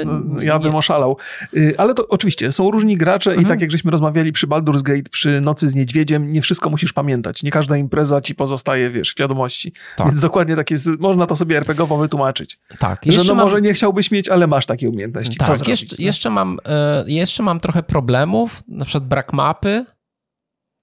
Ja 0.44 0.58
bym 0.58 0.74
oszalał. 0.74 1.16
Y, 1.56 1.74
ale 1.78 1.94
to 1.94 2.08
oczywiście, 2.08 2.52
są 2.52 2.70
różni 2.70 2.96
gracze 2.96 3.30
mhm. 3.30 3.46
i 3.46 3.48
tak 3.48 3.60
jak 3.60 3.70
żeśmy 3.70 3.90
rozmawiali 3.90 4.32
przy 4.32 4.46
Baldur's 4.46 4.82
Gate, 4.82 5.10
przy 5.10 5.40
Nocy 5.40 5.68
z 5.68 5.74
Niedźwiedziem, 5.74 6.30
nie 6.30 6.42
wszystko 6.42 6.70
musisz 6.70 6.92
pamiętać. 6.92 7.42
Nie 7.42 7.50
każda 7.50 7.76
impreza 7.76 8.20
ci 8.20 8.34
pozostaje, 8.34 8.90
wiesz, 8.90 9.08
w 9.08 9.12
świadomości. 9.12 9.72
Tak. 9.96 10.06
Więc 10.06 10.20
dokładnie 10.20 10.56
tak 10.56 10.70
jest, 10.70 10.88
można 10.98 11.26
to 11.26 11.36
sobie 11.36 11.56
RPGowo 11.56 11.96
wytłumaczyć. 11.96 12.58
Tak. 12.78 13.06
Jeszcze 13.06 13.24
że 13.24 13.28
no 13.28 13.34
mam... 13.34 13.44
może 13.44 13.60
nie 13.60 13.74
chciałbyś 13.74 14.10
mieć, 14.10 14.28
ale 14.28 14.46
masz 14.46 14.66
takie 14.66 14.90
umiejętności. 14.90 15.36
Tak, 15.36 15.46
Co 15.46 15.56
zrobić, 15.56 15.82
jeszcze, 15.82 16.02
jeszcze, 16.02 16.30
mam, 16.30 16.58
e, 16.66 17.04
jeszcze 17.06 17.42
mam 17.42 17.60
trochę 17.60 17.82
problemów, 17.82 18.62
na 18.68 18.84
przykład 18.84 19.08
brak 19.08 19.32
mapy, 19.32 19.84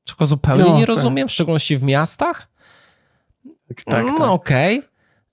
czego 0.10 0.26
zupełnie 0.26 0.64
no, 0.64 0.74
nie 0.74 0.88
tak. 0.88 0.96
rozumiem, 0.96 1.28
w 1.28 1.32
szczególności 1.32 1.78
w 1.78 1.84
miastach. 1.84 2.48
Tak, 3.68 3.84
tak. 3.84 4.06
No 4.06 4.18
tak. 4.18 4.30
okej. 4.30 4.80
Okay. 4.80 4.90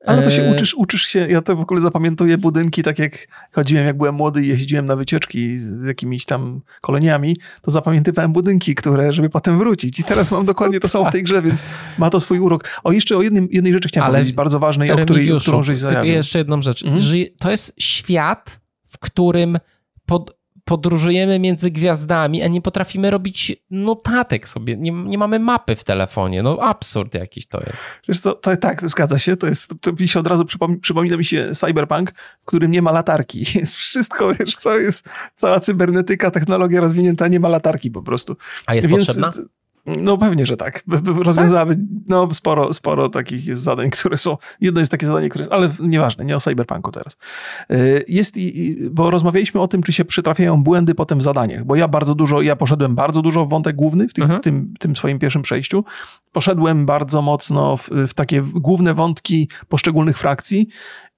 Ale 0.07 0.22
to 0.22 0.31
się 0.31 0.43
e, 0.43 0.53
uczysz, 0.53 0.74
uczysz 0.74 1.03
się, 1.03 1.27
ja 1.29 1.43
to 1.43 1.57
w 1.57 1.61
ogóle 1.61 1.81
zapamiętuję 1.81 2.39
budynki, 2.39 2.83
tak 2.83 2.99
jak 2.99 3.29
chodziłem, 3.53 3.87
jak 3.87 3.97
byłem 3.97 4.14
młody 4.14 4.45
i 4.45 4.49
jeździłem 4.49 4.87
na 4.87 4.97
wycieczki 4.97 5.59
z 5.59 5.85
jakimiś 5.85 6.24
tam 6.24 6.61
koloniami, 6.81 7.37
to 7.62 7.70
zapamiętywałem 7.70 8.33
budynki, 8.33 8.74
które, 8.74 9.12
żeby 9.12 9.31
potem 9.31 9.59
wrócić. 9.59 10.01
I 10.01 10.05
teraz 10.05 10.33
mam 10.33 10.47
dokładnie 10.47 10.81
to 10.81 10.89
samo 10.89 11.05
w 11.05 11.12
tej 11.12 11.22
grze, 11.22 11.43
więc 11.43 11.64
ma 11.99 12.11
to 12.11 12.20
swój 12.20 12.39
urok. 12.39 12.68
O, 12.85 12.93
jeszcze 12.93 13.16
o 13.16 13.22
jednym, 13.22 13.49
jednej 13.51 13.72
rzeczy 13.72 13.89
chciałem 13.89 14.07
Ale 14.07 14.18
powiedzieć, 14.18 14.37
bardzo 14.37 14.59
ważnej, 14.59 14.91
o 14.91 14.97
której, 14.97 15.29
którą 15.41 15.62
żeś 15.62 15.79
zajawił. 15.79 16.12
Jeszcze 16.12 16.39
jedną 16.39 16.62
rzecz. 16.62 16.85
Mhm. 16.85 17.01
Że 17.01 17.16
to 17.39 17.51
jest 17.51 17.74
świat, 17.79 18.61
w 18.87 18.99
którym 18.99 19.59
pod, 20.07 20.36
podróżujemy 20.68 21.38
między 21.38 21.70
gwiazdami, 21.70 22.42
a 22.42 22.48
nie 22.48 22.62
potrafimy 22.62 23.10
robić 23.10 23.56
notatek 23.70 24.48
sobie. 24.48 24.76
Nie, 24.76 24.92
nie 24.92 25.18
mamy 25.18 25.38
mapy 25.38 25.76
w 25.76 25.84
telefonie. 25.84 26.42
No 26.42 26.58
absurd 26.60 27.14
jakiś 27.14 27.46
to 27.46 27.60
jest. 27.66 27.82
Wiesz 28.08 28.20
co, 28.20 28.32
to 28.32 28.56
tak, 28.56 28.88
zgadza 28.88 29.18
się. 29.18 29.36
To 29.36 29.46
jest, 29.46 29.74
to 29.80 29.92
mi 29.92 30.08
się 30.08 30.20
od 30.20 30.26
razu 30.26 30.44
przypomina, 30.44 30.80
przypomina 30.80 31.16
mi 31.16 31.24
się 31.24 31.50
cyberpunk, 31.54 32.12
w 32.42 32.44
którym 32.44 32.70
nie 32.70 32.82
ma 32.82 32.92
latarki. 32.92 33.44
Jest 33.60 33.74
wszystko, 33.74 34.34
wiesz 34.34 34.56
co, 34.56 34.78
jest 34.78 35.08
cała 35.34 35.60
cybernetyka, 35.60 36.30
technologia 36.30 36.80
rozwinięta, 36.80 37.28
nie 37.28 37.40
ma 37.40 37.48
latarki 37.48 37.90
po 37.90 38.02
prostu. 38.02 38.36
A 38.66 38.74
jest 38.74 38.88
Więc, 38.88 39.06
potrzebna? 39.06 39.32
No 39.87 40.18
pewnie, 40.18 40.47
że 40.47 40.57
tak. 40.57 40.84
Rozwiązałaby 41.24 41.76
no, 42.09 42.34
sporo, 42.34 42.72
sporo 42.72 43.09
takich 43.09 43.47
jest 43.47 43.62
zadań, 43.62 43.91
które 44.01 44.16
są. 44.16 44.37
Jedno 44.61 44.80
jest 44.80 44.91
takie 44.91 45.07
zadanie, 45.07 45.28
które. 45.28 45.47
Ale 45.51 45.70
nieważne, 45.80 46.24
nie 46.24 46.37
o 46.37 46.41
cyberpunku 46.41 46.93
teraz. 46.93 47.16
Y, 47.70 48.05
jest, 48.09 48.37
bo 48.91 49.11
rozmawialiśmy 49.11 49.61
o 49.61 49.68
tym, 49.68 49.82
czy 49.82 49.93
się 49.93 50.05
przytrafiają 50.05 50.62
błędy 50.62 50.95
potem 50.95 51.18
w 51.18 51.22
zadaniach, 51.22 51.64
bo 51.64 51.76
ja 51.76 51.89
bardzo 51.89 52.14
dużo, 52.14 52.43
ja 52.43 52.57
poszedłem 52.57 52.95
bardzo 52.95 53.22
dużo 53.22 53.45
w 53.45 53.49
wątek 53.49 53.76
główny 53.76 54.09
w 54.09 54.12
tym, 54.12 54.24
mhm. 54.24 54.41
tym, 54.41 54.74
tym 54.78 54.97
swoim 54.97 55.18
pierwszym 55.18 55.43
przejściu. 55.43 55.84
Poszedłem 56.32 56.87
bardzo 56.87 57.22
mocno 57.22 57.76
w, 57.76 57.91
w 58.09 58.14
takie 58.14 58.43
główne 58.55 58.95
wątki 58.95 59.49
poszczególnych 59.68 60.18
frakcji 60.18 60.68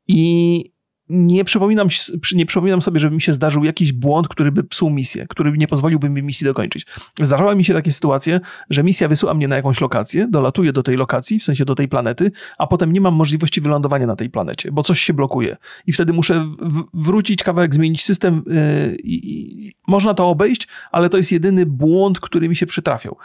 i 0.09 0.73
nie 1.09 1.45
przypominam, 1.45 1.89
nie 2.33 2.47
przypominam 2.47 2.83
sobie, 2.83 3.01
żeby 3.01 3.15
mi 3.15 3.23
się 3.23 3.33
zdarzył 3.33 3.65
jakiś 3.65 3.93
błąd, 3.93 4.29
który 4.29 4.53
by 4.53 4.65
psuł 4.65 4.91
misję, 4.91 5.27
który 5.29 5.53
nie 5.53 5.69
pozwoliłby 5.69 6.11
mi 6.11 6.23
misji 6.23 6.45
dokończyć. 6.45 6.87
Zdarzały 7.21 7.57
mi 7.57 7.65
się 7.65 7.75
takie 7.75 7.93
sytuacje, 7.93 8.41
że 8.71 8.83
misja 8.83 9.09
wysyła 9.09 9.35
mnie 9.35 9.49
na 9.49 9.57
jakąś 9.57 9.81
lokację, 9.81 10.29
dolatuję 10.31 10.73
do 10.73 10.83
tej 10.83 10.97
lokacji, 10.97 11.39
w 11.39 11.45
sensie 11.45 11.65
do 11.65 11.75
tej 11.75 11.89
planety, 11.89 12.31
a 12.59 12.67
potem 12.67 12.93
nie 12.93 13.01
mam 13.01 13.15
możliwości 13.15 13.61
wylądowania 13.61 14.07
na 14.07 14.17
tej 14.17 14.31
planecie, 14.31 14.73
bo 14.73 14.83
coś 14.83 15.01
się 15.01 15.13
blokuje. 15.13 15.57
I 15.87 15.93
wtedy 15.93 16.13
muszę 16.13 16.55
wrócić 16.95 17.43
kawałek, 17.43 17.75
zmienić 17.75 18.05
system. 18.05 18.43
Yy, 18.47 18.97
i, 19.05 19.73
można 19.87 20.15
to 20.15 20.29
obejść, 20.29 20.68
ale 20.93 21.09
to 21.09 21.17
jest 21.17 21.33
jedyny 21.33 21.67
błąd, 21.67 22.21
który 22.21 22.49
mi 22.49 22.57
się 22.57 22.67
przytrafiał. 22.67 23.17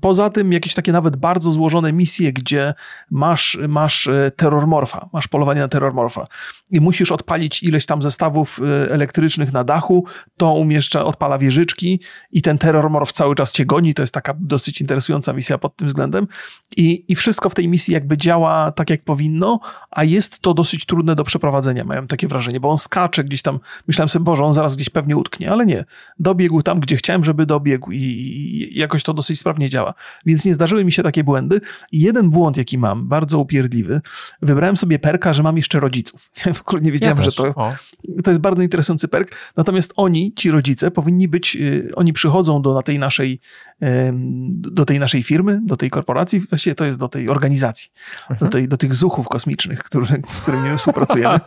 Poza 0.00 0.30
tym 0.30 0.52
jakieś 0.52 0.74
takie 0.74 0.92
nawet 0.92 1.16
bardzo 1.16 1.50
złożone 1.50 1.92
misje, 1.92 2.32
gdzie 2.32 2.74
masz, 3.10 3.58
masz 3.68 4.06
e, 4.06 4.30
terrormorfa, 4.36 5.08
masz 5.12 5.28
polowanie 5.28 5.60
na 5.60 5.68
terrormorfa 5.68 6.24
i 6.70 6.80
musisz 6.80 7.12
odpalić 7.12 7.62
ileś 7.62 7.86
tam 7.86 8.02
zestawów 8.02 8.58
y, 8.58 8.92
elektrycznych 8.92 9.52
na 9.52 9.64
dachu, 9.64 10.04
to 10.36 10.52
umieszcza, 10.52 11.04
odpala 11.04 11.38
wieżyczki 11.38 12.00
i 12.32 12.42
ten 12.42 12.58
terrormorf 12.58 13.12
cały 13.12 13.34
czas 13.34 13.52
cię 13.52 13.66
goni. 13.66 13.94
To 13.94 14.02
jest 14.02 14.14
taka 14.14 14.34
dosyć 14.40 14.80
interesująca 14.80 15.32
misja 15.32 15.58
pod 15.58 15.76
tym 15.76 15.88
względem. 15.88 16.26
I, 16.76 17.04
I 17.08 17.14
wszystko 17.14 17.48
w 17.48 17.54
tej 17.54 17.68
misji 17.68 17.94
jakby 17.94 18.16
działa 18.16 18.72
tak, 18.72 18.90
jak 18.90 19.04
powinno, 19.04 19.60
a 19.90 20.04
jest 20.04 20.40
to 20.40 20.54
dosyć 20.54 20.86
trudne 20.86 21.14
do 21.14 21.24
przeprowadzenia, 21.24 21.84
miałem 21.84 22.06
takie 22.06 22.28
wrażenie, 22.28 22.60
bo 22.60 22.70
on 22.70 22.78
skacze 22.78 23.24
gdzieś 23.24 23.42
tam, 23.42 23.60
myślałem 23.88 24.08
sobie, 24.08 24.24
Boże, 24.24 24.44
on 24.44 24.52
zaraz 24.52 24.76
gdzieś 24.76 24.90
pewnie 24.90 25.16
utknie, 25.16 25.50
ale 25.50 25.66
nie. 25.66 25.84
Dobiegł 26.18 26.62
tam, 26.62 26.80
gdzie 26.80 26.95
chciałem, 26.96 27.24
żeby 27.24 27.46
dobiegł 27.46 27.90
i, 27.90 27.98
i 27.98 28.78
jakoś 28.78 29.02
to 29.02 29.14
dosyć 29.14 29.38
sprawnie 29.38 29.68
działa. 29.68 29.94
Więc 30.26 30.44
nie 30.44 30.54
zdarzyły 30.54 30.84
mi 30.84 30.92
się 30.92 31.02
takie 31.02 31.24
błędy. 31.24 31.60
I 31.92 32.00
jeden 32.00 32.30
błąd, 32.30 32.56
jaki 32.56 32.78
mam, 32.78 33.08
bardzo 33.08 33.38
upierdliwy, 33.38 34.00
wybrałem 34.42 34.76
sobie 34.76 34.98
perka, 34.98 35.34
że 35.34 35.42
mam 35.42 35.56
jeszcze 35.56 35.80
rodziców. 35.80 36.30
w 36.54 36.60
ogóle 36.60 36.82
nie 36.82 36.92
wiedziałem, 36.92 37.18
ja 37.18 37.24
że 37.24 37.32
to, 37.32 37.54
to 38.24 38.30
jest 38.30 38.40
bardzo 38.40 38.62
interesujący 38.62 39.08
perk. 39.08 39.30
Natomiast 39.56 39.92
oni, 39.96 40.34
ci 40.34 40.50
rodzice, 40.50 40.90
powinni 40.90 41.28
być, 41.28 41.56
y, 41.56 41.92
oni 41.94 42.12
przychodzą 42.12 42.62
do 42.62 42.74
na 42.74 42.82
tej 42.82 42.98
naszej, 42.98 43.40
do 44.50 44.84
tej 44.84 44.98
naszej 44.98 45.22
firmy, 45.22 45.60
do 45.64 45.76
tej 45.76 45.90
korporacji, 45.90 46.40
właściwie 46.40 46.74
to 46.74 46.84
jest 46.84 46.98
do 46.98 47.08
tej 47.08 47.28
organizacji, 47.28 47.90
mhm. 48.20 48.38
do, 48.38 48.48
tej, 48.48 48.68
do 48.68 48.76
tych 48.76 48.94
zuchów 48.94 49.28
kosmicznych, 49.28 49.82
który, 49.82 50.22
z 50.28 50.42
którymi 50.42 50.78
współpracujemy. 50.78 51.40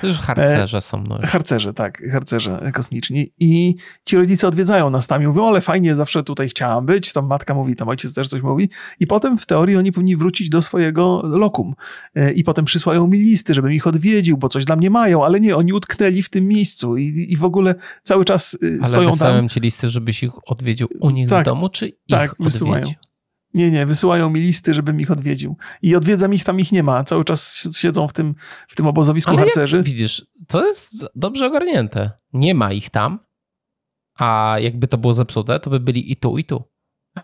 To 0.00 0.06
już 0.06 0.18
harcerze 0.18 0.80
są. 0.80 1.04
No. 1.08 1.18
Harcerze, 1.22 1.74
tak, 1.74 2.02
harcerze 2.12 2.70
kosmiczni. 2.74 3.32
I 3.38 3.74
ci 4.04 4.16
rodzice 4.16 4.48
odwiedzają 4.48 4.79
nas 4.88 5.06
tam 5.06 5.22
i 5.22 5.26
mówią, 5.26 5.46
ale 5.46 5.60
fajnie, 5.60 5.94
zawsze 5.94 6.22
tutaj 6.22 6.48
chciałam 6.48 6.86
być. 6.86 7.12
Tam 7.12 7.26
matka 7.26 7.54
mówi, 7.54 7.76
tam 7.76 7.88
ojciec 7.88 8.14
też 8.14 8.28
coś 8.28 8.42
mówi. 8.42 8.70
I 9.00 9.06
potem 9.06 9.38
w 9.38 9.46
teorii 9.46 9.76
oni 9.76 9.92
powinni 9.92 10.16
wrócić 10.16 10.48
do 10.48 10.62
swojego 10.62 11.22
lokum. 11.24 11.74
E, 12.14 12.32
I 12.32 12.44
potem 12.44 12.64
przysłają 12.64 13.06
mi 13.06 13.18
listy, 13.18 13.54
żebym 13.54 13.72
ich 13.72 13.86
odwiedził, 13.86 14.36
bo 14.36 14.48
coś 14.48 14.64
dla 14.64 14.76
mnie 14.76 14.90
mają, 14.90 15.24
ale 15.24 15.40
nie, 15.40 15.56
oni 15.56 15.72
utknęli 15.72 16.22
w 16.22 16.28
tym 16.28 16.48
miejscu 16.48 16.96
i, 16.96 17.26
i 17.30 17.36
w 17.36 17.44
ogóle 17.44 17.74
cały 18.02 18.24
czas 18.24 18.58
y, 18.62 18.78
ale 18.78 18.88
stoją 18.88 19.10
tam. 19.16 19.32
Ale 19.32 19.48
ci 19.48 19.60
listy, 19.60 19.88
żebyś 19.88 20.22
ich 20.22 20.32
odwiedził 20.46 20.88
u 21.00 21.10
nich 21.10 21.28
tak, 21.28 21.42
w 21.42 21.44
domu, 21.44 21.68
czy 21.68 21.88
ich 21.88 21.94
tak, 22.08 22.34
wysyłają. 22.40 22.82
Odwiedził? 22.82 23.10
Nie, 23.54 23.70
nie, 23.70 23.86
wysyłają 23.86 24.30
mi 24.30 24.40
listy, 24.40 24.74
żebym 24.74 25.00
ich 25.00 25.10
odwiedził. 25.10 25.56
I 25.82 25.96
odwiedzam 25.96 26.34
ich, 26.34 26.44
tam 26.44 26.60
ich 26.60 26.72
nie 26.72 26.82
ma. 26.82 27.04
Cały 27.04 27.24
czas 27.24 27.68
siedzą 27.76 28.08
w 28.08 28.12
tym, 28.12 28.34
w 28.68 28.76
tym 28.76 28.86
obozowisku 28.86 29.30
Ale 29.30 29.40
harcerzy. 29.40 29.76
Jak, 29.76 29.86
widzisz, 29.86 30.26
to 30.48 30.66
jest 30.66 30.94
dobrze 31.14 31.46
ogarnięte. 31.46 32.10
Nie 32.32 32.54
ma 32.54 32.72
ich 32.72 32.90
tam, 32.90 33.18
a 34.20 34.58
jakby 34.58 34.88
to 34.88 34.98
było 34.98 35.14
zepsute, 35.14 35.60
to 35.60 35.70
by 35.70 35.80
byli 35.80 36.12
i 36.12 36.16
tu, 36.16 36.38
i 36.38 36.44
tu. 36.44 36.64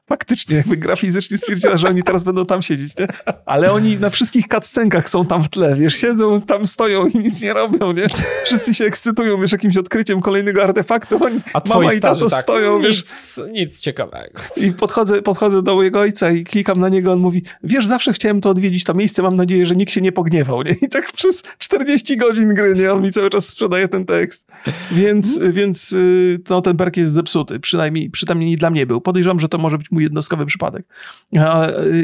Faktycznie, 0.09 0.57
jakby 0.57 0.77
gra 0.77 0.97
fizycznie 0.97 1.39
stwierdziła, 1.39 1.77
że 1.77 1.89
oni 1.89 2.03
teraz 2.03 2.25
będą 2.25 2.47
tam 2.47 2.63
siedzieć, 2.63 2.99
nie? 2.99 3.07
Ale 3.47 3.73
oni 3.73 3.97
na 3.97 4.11
wszystkich 4.11 4.49
cutscenkach 4.49 5.09
są 5.09 5.27
tam 5.27 5.45
w 5.45 5.49
tle, 5.49 5.77
wiesz, 5.77 5.95
siedzą, 5.97 6.41
tam 6.41 6.67
stoją 6.67 7.07
i 7.07 7.19
nic 7.19 7.43
nie 7.43 7.53
robią, 7.53 7.93
nie? 7.93 8.07
Wszyscy 8.45 8.75
się 8.75 8.85
ekscytują, 8.85 9.41
wiesz, 9.41 9.53
jakimś 9.53 9.77
odkryciem 9.77 10.21
kolejnego 10.21 10.65
artefaktu, 10.65 11.25
oni, 11.25 11.41
A 11.55 11.61
mama 11.69 11.93
i 11.93 12.01
tato 12.01 12.31
tak, 12.31 12.41
stoją, 12.41 12.79
nic, 12.79 12.87
wiesz. 12.87 13.05
Nic 13.53 13.81
ciekawego. 13.81 14.41
I 14.57 14.73
podchodzę, 14.73 15.23
podchodzę 15.23 15.63
do 15.63 15.75
mojego 15.75 16.01
ojca 16.01 16.31
i 16.31 16.45
klikam 16.45 16.81
na 16.81 16.89
niego, 16.89 17.13
on 17.13 17.19
mówi, 17.19 17.43
wiesz, 17.63 17.87
zawsze 17.87 18.13
chciałem 18.13 18.41
to 18.41 18.51
odwiedzić, 18.51 18.85
to 18.85 18.95
miejsce, 18.95 19.23
mam 19.23 19.35
nadzieję, 19.35 19.67
że 19.67 19.77
nikt 19.77 19.93
się 19.93 20.01
nie 20.01 20.13
pogniewał, 20.13 20.63
nie? 20.63 20.75
I 20.83 20.89
tak 20.89 21.13
przez 21.13 21.43
40 21.59 22.17
godzin 22.17 22.55
gry, 22.55 22.75
nie? 22.75 22.93
On 22.93 23.03
mi 23.03 23.13
cały 23.13 23.31
czas 23.31 23.49
sprzedaje 23.49 23.89
ten 23.89 24.07
tekst. 24.07 24.47
Więc, 24.93 25.39
więc 25.39 25.93
y, 25.93 26.41
no, 26.51 26.63
ten 26.63 26.77
perk 26.77 26.97
jest 26.97 27.13
zepsuty, 27.13 27.61
przynajmniej, 27.61 28.11
przynajmniej 28.11 28.57
dla 28.57 28.71
mnie 28.71 28.87
był. 28.87 29.01
Podejrzewam, 29.01 29.41
że 29.41 29.49
to 29.49 29.59
może 29.59 29.79
być 29.79 29.86
mój 29.91 30.03
jednostkowy 30.03 30.47
przypadek. 30.47 30.87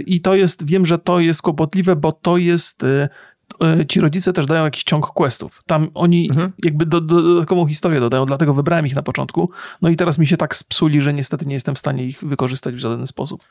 I 0.06 0.20
to 0.20 0.34
jest, 0.34 0.66
wiem, 0.66 0.86
że 0.86 0.98
to 0.98 1.20
jest 1.20 1.42
kłopotliwe, 1.42 1.96
bo 1.96 2.12
to 2.12 2.36
jest 2.36 2.84
y, 2.84 3.08
y, 3.80 3.86
ci 3.86 4.00
rodzice 4.00 4.32
też 4.32 4.46
dają 4.46 4.64
jakiś 4.64 4.84
ciąg 4.84 5.06
questów. 5.06 5.62
Tam 5.66 5.88
oni 5.94 6.28
mhm. 6.30 6.52
jakby 6.64 6.86
do, 6.86 7.00
do, 7.00 7.22
dodatkową 7.22 7.66
historię 7.66 8.00
dodają, 8.00 8.26
dlatego 8.26 8.54
wybrałem 8.54 8.86
ich 8.86 8.94
na 8.94 9.02
początku. 9.02 9.50
No 9.82 9.88
i 9.88 9.96
teraz 9.96 10.18
mi 10.18 10.26
się 10.26 10.36
tak 10.36 10.56
spsuli, 10.56 11.00
że 11.00 11.12
niestety 11.12 11.46
nie 11.46 11.54
jestem 11.54 11.74
w 11.74 11.78
stanie 11.78 12.04
ich 12.04 12.24
wykorzystać 12.24 12.74
w 12.74 12.78
żaden 12.78 13.06
sposób. 13.06 13.44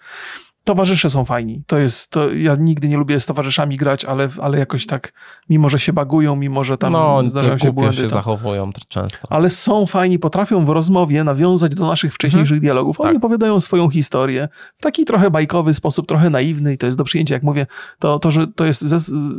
Towarzysze 0.64 1.09
są 1.09 1.26
fajni. 1.26 1.64
To 1.68 1.78
jest, 1.80 2.12
to 2.12 2.34
ja 2.34 2.55
nigdy 2.55 2.89
nie 2.89 2.97
lubię 2.97 3.20
z 3.20 3.26
towarzyszami 3.26 3.78
grać, 3.78 4.05
ale, 4.05 4.30
ale 4.41 4.59
jakoś 4.59 4.86
tak, 4.86 5.14
mimo 5.49 5.70
że 5.70 5.80
się 5.80 5.93
bagują, 5.93 6.36
mimo 6.36 6.64
że 6.64 6.78
tam 6.78 6.91
no, 6.91 7.30
zdarzają 7.30 7.57
się 7.57 7.72
błędy. 7.72 7.95
się 7.95 8.01
tam. 8.01 8.12
zachowują 8.12 8.72
często. 8.88 9.28
Ale 9.30 9.49
są 9.49 9.86
fajni, 9.86 10.20
potrafią 10.20 10.66
w 10.66 10.70
rozmowie 10.70 11.24
nawiązać 11.24 11.76
do 11.76 11.88
naszych 11.88 12.14
wcześniejszych 12.14 12.55
mhm. 12.55 12.62
dialogów. 12.62 13.01
Oni 13.01 13.09
tak. 13.09 13.18
opowiadają 13.18 13.59
swoją 13.59 13.89
historię 13.89 14.49
w 14.78 14.82
taki 14.82 15.05
trochę 15.05 15.32
bajkowy 15.32 15.74
sposób, 15.74 16.07
trochę 16.07 16.30
naiwny 16.30 16.74
i 16.74 16.78
to 16.78 16.86
jest 16.86 16.97
do 16.97 17.03
przyjęcia, 17.03 17.36
jak 17.36 17.43
mówię, 17.43 17.68
to, 17.99 18.20
to, 18.20 18.32
że, 18.32 18.47
to 18.47 18.66
jest, 18.66 18.86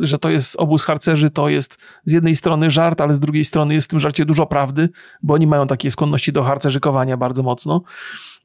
że 0.01 0.19
to 0.19 0.31
jest 0.31 0.57
obóz 0.57 0.85
harcerzy, 0.85 1.31
to 1.31 1.49
jest 1.49 1.79
z 2.05 2.13
jednej 2.13 2.35
strony 2.35 2.71
żart, 2.71 3.01
ale 3.01 3.15
z 3.15 3.21
drugiej 3.21 3.45
strony 3.45 3.75
jest 3.75 3.87
w 3.87 3.91
tym 3.91 3.99
żarcie 3.99 4.25
dużo 4.25 4.47
prawdy, 4.47 4.89
bo 5.23 5.35
oni 5.35 5.47
mają 5.47 5.67
takie 5.67 5.91
skłonności 5.91 6.33
do 6.33 6.43
harcerzykowania 6.43 7.17
bardzo 7.17 7.43
mocno. 7.43 7.83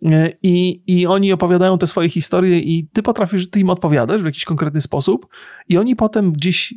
E, 0.05 0.31
I, 0.43 0.81
I 0.87 1.07
oni 1.07 1.33
opowiadają 1.33 1.77
te 1.77 1.87
swoje 1.87 2.09
historie, 2.09 2.59
i 2.59 2.87
ty 2.93 3.03
potrafisz, 3.03 3.49
ty 3.49 3.59
im 3.59 3.69
odpowiadasz 3.69 4.21
w 4.21 4.25
jakiś 4.25 4.45
konkretny 4.45 4.81
sposób, 4.81 5.27
i 5.69 5.77
oni 5.77 5.95
potem 5.95 6.31
gdzieś 6.31 6.73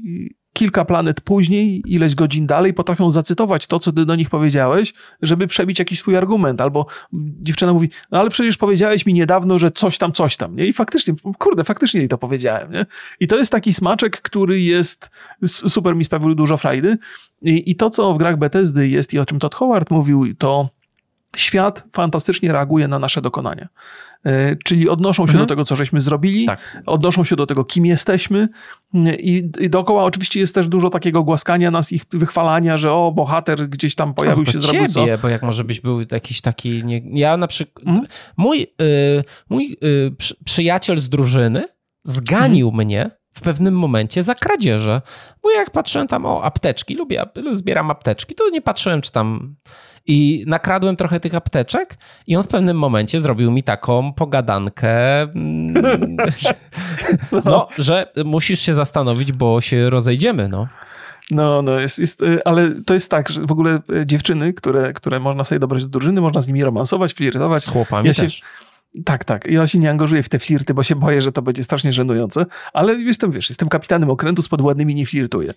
kilka 0.53 0.85
planet 0.85 1.21
później, 1.21 1.83
ileś 1.87 2.15
godzin 2.15 2.47
dalej, 2.47 2.75
potrafią 2.75 3.11
zacytować 3.11 3.67
to, 3.67 3.79
co 3.79 3.93
ty 3.93 4.07
do 4.07 4.17
nich 4.17 4.31
powiedziałeś, 4.31 4.95
żeby 5.23 5.47
przebić 5.47 5.79
jakiś 5.79 5.99
swój 5.99 6.17
argument. 6.17 6.61
Albo 6.61 6.87
dziewczyna 7.41 7.73
mówi, 7.73 7.89
no 8.11 8.19
ale 8.19 8.31
przecież 8.31 8.57
powiedziałeś 8.57 9.07
mi 9.07 9.15
niedawno, 9.15 9.59
że 9.59 9.71
coś 9.71 9.99
tam, 9.99 10.13
coś 10.13 10.37
tam. 10.37 10.57
Nie? 10.57 10.67
I 10.67 10.73
faktycznie, 10.73 11.15
kurde, 11.39 11.65
faktycznie 11.65 12.01
jej 12.01 12.09
to 12.09 12.19
powiedziałem. 12.19 12.73
Nie? 12.73 12.87
I 13.21 13.27
to 13.27 13.37
jest 13.37 13.53
taki 13.53 13.73
smaczek, 13.73 14.23
który 14.23 14.61
jest, 14.61 15.11
super 15.45 15.97
mi 15.97 16.05
sprawił 16.05 16.35
dużo 16.35 16.57
frajdy. 16.57 16.99
I, 17.43 17.71
I 17.71 17.77
to, 17.77 17.91
co 17.91 18.15
w 18.15 18.19
grach 18.19 18.39
Bethesdy 18.39 18.89
jest 18.89 19.15
i 19.15 19.19
o 19.19 19.27
czym 19.27 19.39
Todd 19.39 19.55
Howard 19.55 19.91
mówił, 19.91 20.35
to 20.35 20.69
świat 21.37 21.85
fantastycznie 21.93 22.53
reaguje 22.53 22.89
na 22.89 22.99
nasze 22.99 23.23
dokonania. 23.23 23.69
E, 24.27 24.57
czyli 24.57 24.89
odnoszą 24.89 25.27
się 25.27 25.31
mhm. 25.31 25.47
do 25.47 25.47
tego, 25.47 25.65
co 25.65 25.77
żeśmy 25.77 26.01
zrobili, 26.01 26.47
tak. 26.47 26.83
odnoszą 26.87 27.25
się 27.25 27.37
do 27.37 27.47
tego, 27.47 27.65
kim 27.65 27.87
jesteśmy 27.87 28.49
i, 29.19 29.51
i 29.61 29.71
dookoła 29.71 30.05
oczywiście 30.05 30.41
jest 30.41 30.55
też 30.55 30.69
dużo 30.69 30.91
takiego 30.91 31.23
głaskania 31.23 31.71
nas, 31.71 31.93
ich 31.93 32.03
wychwalania, 32.13 32.77
że 32.77 32.93
o, 32.93 33.13
bohater 33.13 33.69
gdzieś 33.69 33.95
tam 33.95 34.15
pojawił 34.15 34.45
no, 34.47 34.53
się, 34.53 34.59
zrobił 34.59 34.89
co. 34.89 35.07
bo 35.23 35.29
jak 35.29 35.43
może 35.43 35.65
byś 35.65 35.81
był 35.81 36.01
jakiś 36.13 36.41
taki... 36.41 36.85
Nie, 36.85 37.03
ja 37.13 37.37
na 37.37 37.47
przykład... 37.47 37.87
Mhm. 37.87 38.07
Mój, 38.37 38.63
y, 38.63 39.25
mój 39.51 39.77
y, 39.85 40.15
przy, 40.19 40.35
przyjaciel 40.45 40.99
z 40.99 41.09
drużyny 41.09 41.65
zganił 42.05 42.69
mhm. 42.69 42.87
mnie 42.87 43.11
w 43.35 43.41
pewnym 43.41 43.79
momencie 43.79 44.23
za 44.23 44.35
kradzieże. 44.35 45.03
Bo 45.43 45.51
jak 45.51 45.71
patrzyłem 45.71 46.09
tam 46.09 46.27
o 46.27 46.45
apteczki, 46.45 46.95
lubię, 46.95 47.25
zbieram 47.53 47.91
apteczki, 47.91 48.35
to 48.35 48.51
nie 48.51 48.63
patrzyłem, 48.63 49.03
czy 49.03 49.13
tam 49.13 49.57
i 50.07 50.45
nakradłem 50.47 50.97
trochę 50.97 51.21
tych 51.21 51.35
apteczek 51.35 51.99
i 52.27 52.37
on 52.37 52.43
w 52.43 52.49
pewnym 52.49 52.79
momencie 52.79 53.21
zrobił 53.21 53.51
mi 53.51 53.63
taką 53.63 54.13
pogadankę, 54.13 55.23
mm, 55.23 56.17
no, 57.45 57.69
że 57.79 58.13
musisz 58.25 58.61
się 58.61 58.75
zastanowić, 58.75 59.33
bo 59.33 59.61
się 59.61 59.91
rozejdziemy, 59.91 60.49
no. 60.49 60.67
No, 61.31 61.63
no, 61.63 61.79
jest, 61.79 61.99
jest, 61.99 62.23
y, 62.23 62.45
ale 62.45 62.71
to 62.87 62.95
jest 62.95 63.11
tak, 63.11 63.29
że 63.29 63.41
w 63.41 63.53
ogóle 63.53 63.81
y, 63.91 64.07
dziewczyny, 64.07 64.53
które, 64.53 64.93
które 64.93 65.21
można 65.21 65.45
sobie 65.45 65.59
dobrać 65.59 65.83
do 65.85 65.89
drużyny, 65.89 66.21
można 66.21 66.41
z 66.41 66.47
nimi 66.47 66.65
romansować, 66.65 67.15
flirtować. 67.15 67.63
Z 67.63 67.69
chłopami 67.69 68.09
ja 68.09 68.15
też. 68.15 68.35
Się, 68.35 68.43
tak, 69.05 69.25
tak. 69.25 69.47
Ja 69.47 69.67
się 69.67 69.79
nie 69.79 69.91
angażuję 69.91 70.23
w 70.23 70.29
te 70.29 70.39
flirty, 70.39 70.75
bo 70.75 70.83
się 70.83 70.97
boję, 70.97 71.23
że 71.23 71.33
to 71.33 71.43
będzie 71.43 71.65
strasznie 71.65 71.93
żenujące, 71.93 72.47
ale 72.73 72.95
jestem, 72.95 73.33
wiesz, 73.33 73.49
jestem 73.49 73.69
kapitanem 73.69 74.11
okrętu, 74.11 74.43
z 74.43 74.49
podwładnymi 74.49 74.95
nie 74.95 75.07
flirtuję. 75.07 75.55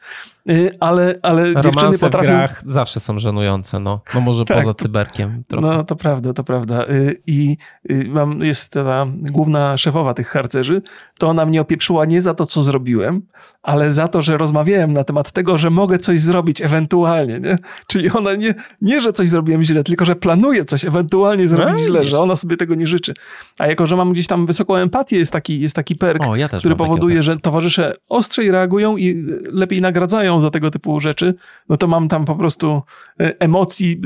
Y, 0.49 0.77
ale, 0.79 1.15
ale 1.21 1.61
dziewczyny 1.61 1.97
potrafią... 1.97 2.27
w 2.27 2.29
grach 2.29 2.63
zawsze 2.65 2.99
są 2.99 3.19
żenujące, 3.19 3.79
no. 3.79 4.01
No 4.15 4.21
może 4.21 4.45
tak, 4.45 4.57
poza 4.57 4.73
cyberkiem 4.73 5.43
trochę. 5.47 5.67
No 5.67 5.83
to 5.83 5.95
prawda, 5.95 6.33
to 6.33 6.43
prawda. 6.43 6.85
Y, 6.87 7.21
I 7.27 7.57
y, 7.91 8.05
mam, 8.09 8.41
jest 8.41 8.73
ta 8.73 9.05
główna 9.21 9.77
szefowa 9.77 10.13
tych 10.13 10.27
harcerzy, 10.27 10.81
to 11.23 11.29
ona 11.29 11.45
mnie 11.45 11.61
opieprzyła 11.61 12.05
nie 12.05 12.21
za 12.21 12.33
to, 12.33 12.45
co 12.45 12.61
zrobiłem, 12.61 13.21
ale 13.61 13.91
za 13.91 14.07
to, 14.07 14.21
że 14.21 14.37
rozmawiałem 14.37 14.93
na 14.93 15.03
temat 15.03 15.31
tego, 15.31 15.57
że 15.57 15.69
mogę 15.69 15.97
coś 15.97 16.19
zrobić 16.19 16.61
ewentualnie, 16.61 17.39
nie? 17.39 17.57
Czyli 17.87 18.11
ona 18.11 18.35
nie, 18.35 18.55
nie 18.81 19.01
że 19.01 19.13
coś 19.13 19.29
zrobiłem 19.29 19.63
źle, 19.63 19.83
tylko 19.83 20.05
że 20.05 20.15
planuję 20.15 20.65
coś 20.65 20.85
ewentualnie 20.85 21.47
zrobić 21.47 21.75
no, 21.79 21.85
źle, 21.85 22.07
że 22.07 22.19
ona 22.19 22.35
sobie 22.35 22.57
tego 22.57 22.75
nie 22.75 22.87
życzy. 22.87 23.13
A 23.59 23.67
jako, 23.67 23.87
że 23.87 23.95
mam 23.95 24.13
gdzieś 24.13 24.27
tam 24.27 24.45
wysoką 24.45 24.75
empatię, 24.75 25.17
jest 25.17 25.31
taki, 25.31 25.59
jest 25.59 25.75
taki 25.75 25.95
perk, 25.95 26.27
o, 26.27 26.35
ja 26.35 26.49
który 26.49 26.75
powoduje, 26.75 27.23
że 27.23 27.37
towarzysze 27.37 27.93
ostrzej 28.09 28.51
reagują 28.51 28.97
i 28.97 29.25
lepiej 29.51 29.81
nagradzają 29.81 30.39
za 30.39 30.51
tego 30.51 30.71
typu 30.71 30.99
rzeczy, 30.99 31.35
no 31.69 31.77
to 31.77 31.87
mam 31.87 32.07
tam 32.07 32.25
po 32.25 32.35
prostu 32.35 32.81
e, 33.19 33.39
emocji 33.39 34.01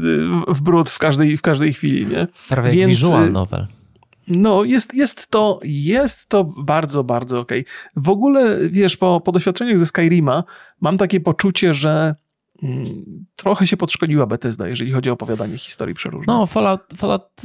e, 0.47 0.53
w 0.53 0.61
brud 0.61 0.89
w 0.89 0.99
każdej, 0.99 1.38
w 1.38 1.41
każdej 1.41 1.74
chwili, 1.74 2.07
nie? 2.07 2.28
Prawie 2.49 2.72
Więc, 2.72 2.80
jak 2.82 2.89
visual 2.89 3.32
novel. 3.32 3.68
No, 4.28 4.64
jest, 4.64 4.94
jest, 4.94 5.28
to, 5.28 5.60
jest 5.64 6.30
to 6.30 6.44
bardzo, 6.44 7.04
bardzo 7.04 7.40
okej. 7.40 7.62
Okay. 7.62 7.74
W 7.96 8.10
ogóle, 8.10 8.58
wiesz, 8.70 8.98
po, 8.98 9.22
po 9.22 9.32
doświadczeniach 9.32 9.80
ze 9.80 9.86
Skyrima 9.86 10.44
mam 10.82 10.98
takie 10.98 11.20
poczucie, 11.20 11.74
że 11.74 12.16
trochę 13.36 13.68
się 13.68 13.78
podszkoliła 13.78 14.26
Bethesda, 14.26 14.68
jeżeli 14.68 14.91
chodzi 14.91 15.10
o 15.10 15.14
opowiadanie 15.14 15.58
historii 15.58 15.95
przeróżnych. 15.95 16.28
No, 16.28 16.45
Fallout, 16.45 16.82
Fallout 16.95 17.41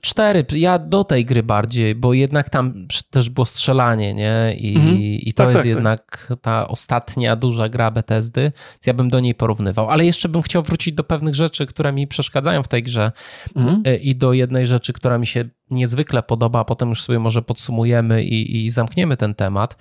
4, 0.00 0.44
y, 0.52 0.58
ja 0.58 0.78
do 0.78 1.04
tej 1.04 1.24
gry 1.24 1.42
bardziej, 1.42 1.94
bo 1.94 2.14
jednak 2.14 2.50
tam 2.50 2.86
też 3.10 3.30
było 3.30 3.44
strzelanie, 3.44 4.14
nie? 4.14 4.56
I, 4.58 4.76
mhm. 4.76 4.96
i 4.98 5.32
to 5.32 5.44
tak, 5.44 5.52
jest 5.52 5.58
tak, 5.58 5.62
tak. 5.62 5.76
jednak 5.76 6.26
tak. 6.28 6.40
ta 6.40 6.68
ostatnia 6.68 7.36
duża 7.36 7.68
gra 7.68 7.90
Bethesdy, 7.90 8.40
więc 8.40 8.86
ja 8.86 8.94
bym 8.94 9.10
do 9.10 9.20
niej 9.20 9.34
porównywał. 9.34 9.90
Ale 9.90 10.04
jeszcze 10.04 10.28
bym 10.28 10.42
chciał 10.42 10.62
wrócić 10.62 10.94
do 10.94 11.04
pewnych 11.04 11.34
rzeczy, 11.34 11.66
które 11.66 11.92
mi 11.92 12.06
przeszkadzają 12.06 12.62
w 12.62 12.68
tej 12.68 12.82
grze 12.82 13.12
mhm. 13.56 13.82
Y, 13.86 13.96
i 13.96 14.16
do 14.16 14.32
jednej 14.32 14.66
rzeczy, 14.66 14.92
która 14.92 15.18
mi 15.18 15.26
się 15.26 15.44
niezwykle 15.70 16.22
podoba, 16.22 16.60
a 16.60 16.64
potem 16.64 16.88
już 16.88 17.02
sobie 17.02 17.18
może 17.18 17.42
podsumujemy 17.42 18.24
i, 18.24 18.66
i 18.66 18.70
zamkniemy 18.70 19.16
ten 19.16 19.34
temat. 19.34 19.76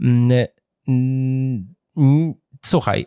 Mm, 0.00 0.48
mm, 1.96 2.34
słuchaj, 2.64 3.06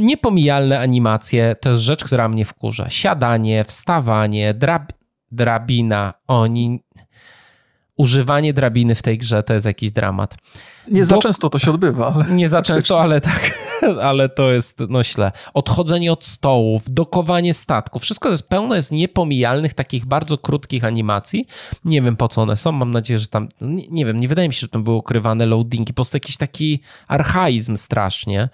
niepomijalne 0.00 0.80
animacje 0.80 1.56
to 1.60 1.68
jest 1.68 1.82
rzecz, 1.82 2.04
która 2.04 2.28
mnie 2.28 2.44
wkurza. 2.44 2.90
Siadanie, 2.90 3.64
wstawanie, 3.64 4.54
drab, 4.54 4.92
drabina. 5.30 6.14
Oni. 6.26 6.84
Używanie 7.96 8.52
drabiny 8.52 8.94
w 8.94 9.02
tej 9.02 9.18
grze 9.18 9.42
to 9.42 9.54
jest 9.54 9.66
jakiś 9.66 9.90
dramat. 9.90 10.34
Nie 10.90 11.04
za 11.04 11.18
często 11.18 11.50
to 11.50 11.58
się 11.58 11.70
odbywa. 11.70 12.14
Ale 12.14 12.24
nie 12.24 12.48
za 12.48 12.62
często, 12.72 13.00
ale 13.00 13.20
tak. 13.20 13.70
ale 14.10 14.28
to 14.28 14.52
jest 14.52 14.78
no 14.88 15.04
źle. 15.04 15.32
Odchodzenie 15.54 16.12
od 16.12 16.24
stołów, 16.24 16.82
dokowanie 16.86 17.54
statku, 17.54 17.98
wszystko 17.98 18.28
to 18.28 18.32
jest 18.32 18.48
pełno 18.48 18.76
jest 18.76 18.92
niepomijalnych, 18.92 19.74
takich 19.74 20.06
bardzo 20.06 20.38
krótkich 20.38 20.84
animacji. 20.84 21.46
Nie 21.84 22.02
wiem 22.02 22.16
po 22.16 22.28
co 22.28 22.42
one 22.42 22.56
są, 22.56 22.72
mam 22.72 22.92
nadzieję, 22.92 23.18
że 23.18 23.28
tam, 23.28 23.48
nie, 23.60 23.88
nie 23.88 24.06
wiem, 24.06 24.20
nie 24.20 24.28
wydaje 24.28 24.48
mi 24.48 24.54
się, 24.54 24.60
że 24.60 24.68
tam 24.68 24.84
były 24.84 24.96
ukrywane 24.96 25.46
loadingi, 25.46 25.92
po 25.92 25.96
prostu 25.96 26.16
jakiś 26.16 26.36
taki 26.36 26.80
archaizm 27.08 27.76
strasznie. 27.76 28.48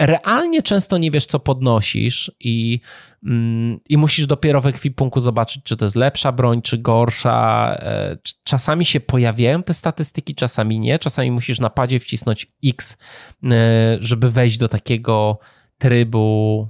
Realnie 0.00 0.62
często 0.62 0.98
nie 0.98 1.10
wiesz, 1.10 1.26
co 1.26 1.40
podnosisz 1.40 2.32
i 2.40 2.80
mm, 3.24 3.80
i 3.88 3.96
musisz 3.96 4.26
dopiero 4.26 4.60
w 4.60 4.66
ekwipunku 4.66 5.20
zobaczyć, 5.20 5.62
czy 5.64 5.76
to 5.76 5.84
jest 5.84 5.96
lepsza 5.96 6.32
broń, 6.32 6.62
czy 6.62 6.78
gorsza. 6.78 7.74
E, 7.80 8.16
czasami 8.44 8.84
się 8.86 9.00
pojawiają 9.00 9.62
te 9.62 9.74
statystyki, 9.74 10.34
czasami 10.34 10.78
nie. 10.80 10.98
Czasami 10.98 11.30
musisz 11.30 11.60
na 11.60 11.70
padzie 11.70 11.98
wcisnąć 12.00 12.52
X, 12.64 12.98
e, 13.44 13.98
żeby 14.00 14.30
wejść 14.30 14.58
do 14.58 14.68
takiego 14.68 15.38
trybu 15.78 16.68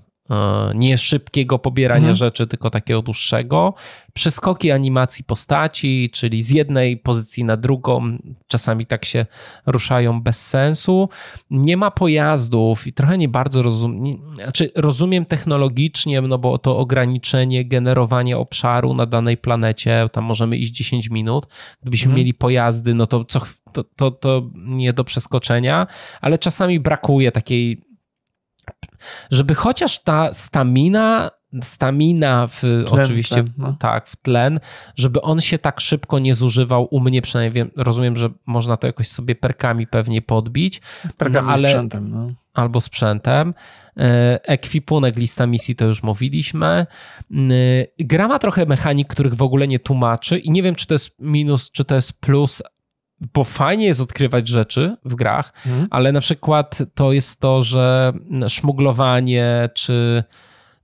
nie 0.75 0.99
szybkiego 0.99 1.59
pobierania 1.59 1.99
mhm. 1.99 2.15
rzeczy, 2.15 2.47
tylko 2.47 2.71
takiego 2.71 3.03
dłuższego. 3.03 3.75
Przeskoki 4.13 4.71
animacji 4.71 5.25
postaci, 5.25 6.11
czyli 6.13 6.43
z 6.43 6.51
jednej 6.51 6.97
pozycji 6.97 7.45
na 7.45 7.57
drugą, 7.57 8.19
czasami 8.47 8.87
tak 8.87 9.05
się 9.05 9.27
ruszają 9.67 10.23
bez 10.23 10.47
sensu. 10.47 11.09
Nie 11.51 11.77
ma 11.77 11.91
pojazdów 11.91 12.87
i 12.87 12.93
trochę 12.93 13.19
nie 13.19 13.29
bardzo 13.29 13.63
rozumiem, 13.63 14.19
znaczy 14.35 14.71
rozumiem 14.77 15.25
technologicznie, 15.25 16.21
no 16.21 16.39
bo 16.39 16.59
to 16.59 16.79
ograniczenie 16.79 17.65
generowania 17.65 18.39
obszaru 18.39 18.95
na 18.95 19.07
danej 19.07 19.37
planecie, 19.37 20.09
tam 20.13 20.25
możemy 20.25 20.57
iść 20.57 20.73
10 20.73 21.11
minut. 21.11 21.47
Gdybyśmy 21.83 22.07
mhm. 22.07 22.19
mieli 22.19 22.35
pojazdy, 22.35 22.95
no 22.95 23.07
to 23.07 23.25
co 23.25 23.41
to, 23.73 23.85
to, 23.85 24.11
to 24.11 24.51
nie 24.55 24.93
do 24.93 25.05
przeskoczenia, 25.05 25.87
ale 26.21 26.39
czasami 26.39 26.81
brakuje 26.81 27.33
takiej, 27.33 27.83
żeby 29.31 29.55
chociaż 29.55 30.03
ta 30.03 30.35
stamina 30.35 31.31
stamina 31.63 32.47
w, 32.47 32.61
tlen, 32.61 32.87
oczywiście 32.89 33.35
tlen, 33.35 33.55
no. 33.59 33.77
tak, 33.79 34.09
w 34.09 34.17
tlen, 34.17 34.61
żeby 34.97 35.21
on 35.23 35.41
się 35.41 35.59
tak 35.59 35.81
szybko 35.81 36.19
nie 36.19 36.35
zużywał 36.35 36.89
u 36.91 37.01
mnie, 37.01 37.23
przynajmniej 37.23 37.53
wiem, 37.53 37.71
rozumiem, 37.77 38.17
że 38.17 38.31
można 38.47 38.77
to 38.77 38.87
jakoś 38.87 39.09
sobie 39.09 39.35
perkami 39.35 39.87
pewnie 39.87 40.23
podbić. 40.23 40.81
Perkami 41.17 41.47
no, 41.47 41.53
ale, 41.53 41.69
sprzętem. 41.69 42.11
No. 42.11 42.29
Albo 42.55 42.81
sprzętem. 42.81 43.55
E, 43.97 44.41
ekwipunek, 44.49 45.17
lista 45.17 45.47
misji 45.47 45.77
to 45.77 45.85
już 45.85 46.03
mówiliśmy. 46.03 46.67
E, 46.67 46.87
gra 47.99 48.29
ma 48.29 48.39
trochę 48.39 48.67
mechanik, 48.67 49.09
których 49.09 49.35
w 49.35 49.43
ogóle 49.43 49.69
nie 49.69 49.79
tłumaczy 49.79 50.39
i 50.39 50.51
nie 50.51 50.63
wiem, 50.63 50.75
czy 50.75 50.87
to 50.87 50.95
jest 50.95 51.17
minus, 51.19 51.71
czy 51.71 51.85
to 51.85 51.95
jest 51.95 52.13
plus, 52.13 52.63
bo 53.35 53.45
fajnie 53.45 53.87
jest 53.87 54.01
odkrywać 54.01 54.49
rzeczy 54.49 54.97
w 55.05 55.15
grach, 55.15 55.53
mhm. 55.67 55.87
ale 55.91 56.13
na 56.13 56.21
przykład 56.21 56.79
to 56.95 57.13
jest 57.13 57.41
to, 57.41 57.63
że 57.63 58.13
szmuglowanie 58.49 59.69
czy 59.75 60.25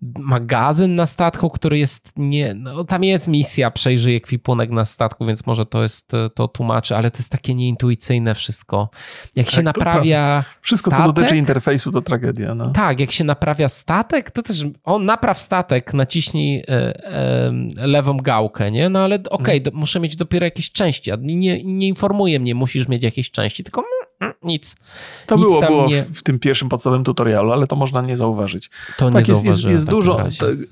magazyn 0.02 0.94
na 0.94 1.06
statku, 1.06 1.50
który 1.50 1.78
jest 1.78 2.12
nie, 2.16 2.54
no 2.54 2.84
tam 2.84 3.04
jest 3.04 3.28
misja, 3.28 3.70
przejrzyj 3.70 4.16
ekwipunek 4.16 4.70
na 4.70 4.84
statku, 4.84 5.26
więc 5.26 5.46
może 5.46 5.66
to 5.66 5.82
jest, 5.82 6.12
to 6.34 6.48
tłumaczy, 6.48 6.96
ale 6.96 7.10
to 7.10 7.18
jest 7.18 7.32
takie 7.32 7.54
nieintuicyjne 7.54 8.34
wszystko. 8.34 8.90
Jak 9.36 9.46
tak, 9.46 9.54
się 9.54 9.62
naprawia 9.62 10.44
Wszystko, 10.60 10.90
statek, 10.90 11.06
co 11.06 11.12
dotyczy 11.12 11.36
interfejsu, 11.36 11.90
to 11.90 12.02
tragedia. 12.02 12.54
No. 12.54 12.70
Tak, 12.70 13.00
jak 13.00 13.10
się 13.10 13.24
naprawia 13.24 13.68
statek, 13.68 14.30
to 14.30 14.42
też, 14.42 14.64
on 14.84 15.04
napraw 15.04 15.38
statek, 15.38 15.94
naciśnij 15.94 16.58
e, 16.58 16.64
e, 16.68 17.52
lewą 17.76 18.16
gałkę, 18.16 18.70
nie? 18.70 18.88
No 18.88 18.98
ale 18.98 19.14
okej, 19.16 19.30
okay, 19.30 19.60
hmm. 19.60 19.80
muszę 19.80 20.00
mieć 20.00 20.16
dopiero 20.16 20.44
jakieś 20.44 20.72
części, 20.72 21.10
nie, 21.20 21.64
nie 21.64 21.88
informuje 21.88 22.40
mnie, 22.40 22.54
musisz 22.54 22.88
mieć 22.88 23.04
jakieś 23.04 23.30
części, 23.30 23.64
tylko 23.64 23.82
Mm, 23.86 24.05
nic. 24.42 24.76
To 25.26 25.36
nic 25.36 25.44
było, 25.44 25.60
było 25.60 25.86
nie... 25.86 26.02
w 26.02 26.22
tym 26.22 26.38
pierwszym 26.38 26.68
podstawowym 26.68 27.04
tutorialu, 27.04 27.52
ale 27.52 27.66
to 27.66 27.76
można 27.76 28.02
nie 28.02 28.16
zauważyć. 28.16 28.70
To 28.98 29.10
tak, 29.10 29.28
nie 29.28 29.34
jest, 29.34 29.44
jest, 29.44 29.64
jest 29.64 29.90
dużo, 29.90 30.18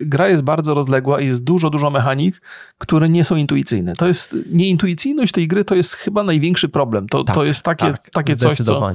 Gra 0.00 0.28
jest 0.28 0.44
bardzo 0.44 0.74
rozległa 0.74 1.20
i 1.20 1.26
jest 1.26 1.44
dużo, 1.44 1.70
dużo 1.70 1.90
mechanik, 1.90 2.42
które 2.78 3.08
nie 3.08 3.24
są 3.24 3.36
intuicyjne. 3.36 3.92
To 3.94 4.06
jest, 4.06 4.36
nieintuicyjność 4.52 5.32
tej 5.32 5.48
gry 5.48 5.64
to 5.64 5.74
jest 5.74 5.94
chyba 5.94 6.22
największy 6.22 6.68
problem. 6.68 7.08
To, 7.08 7.24
tak, 7.24 7.34
to 7.34 7.44
jest 7.44 7.62
takie, 7.62 7.86
tak, 7.86 8.10
takie 8.10 8.36
coś, 8.36 8.56
co... 8.56 8.92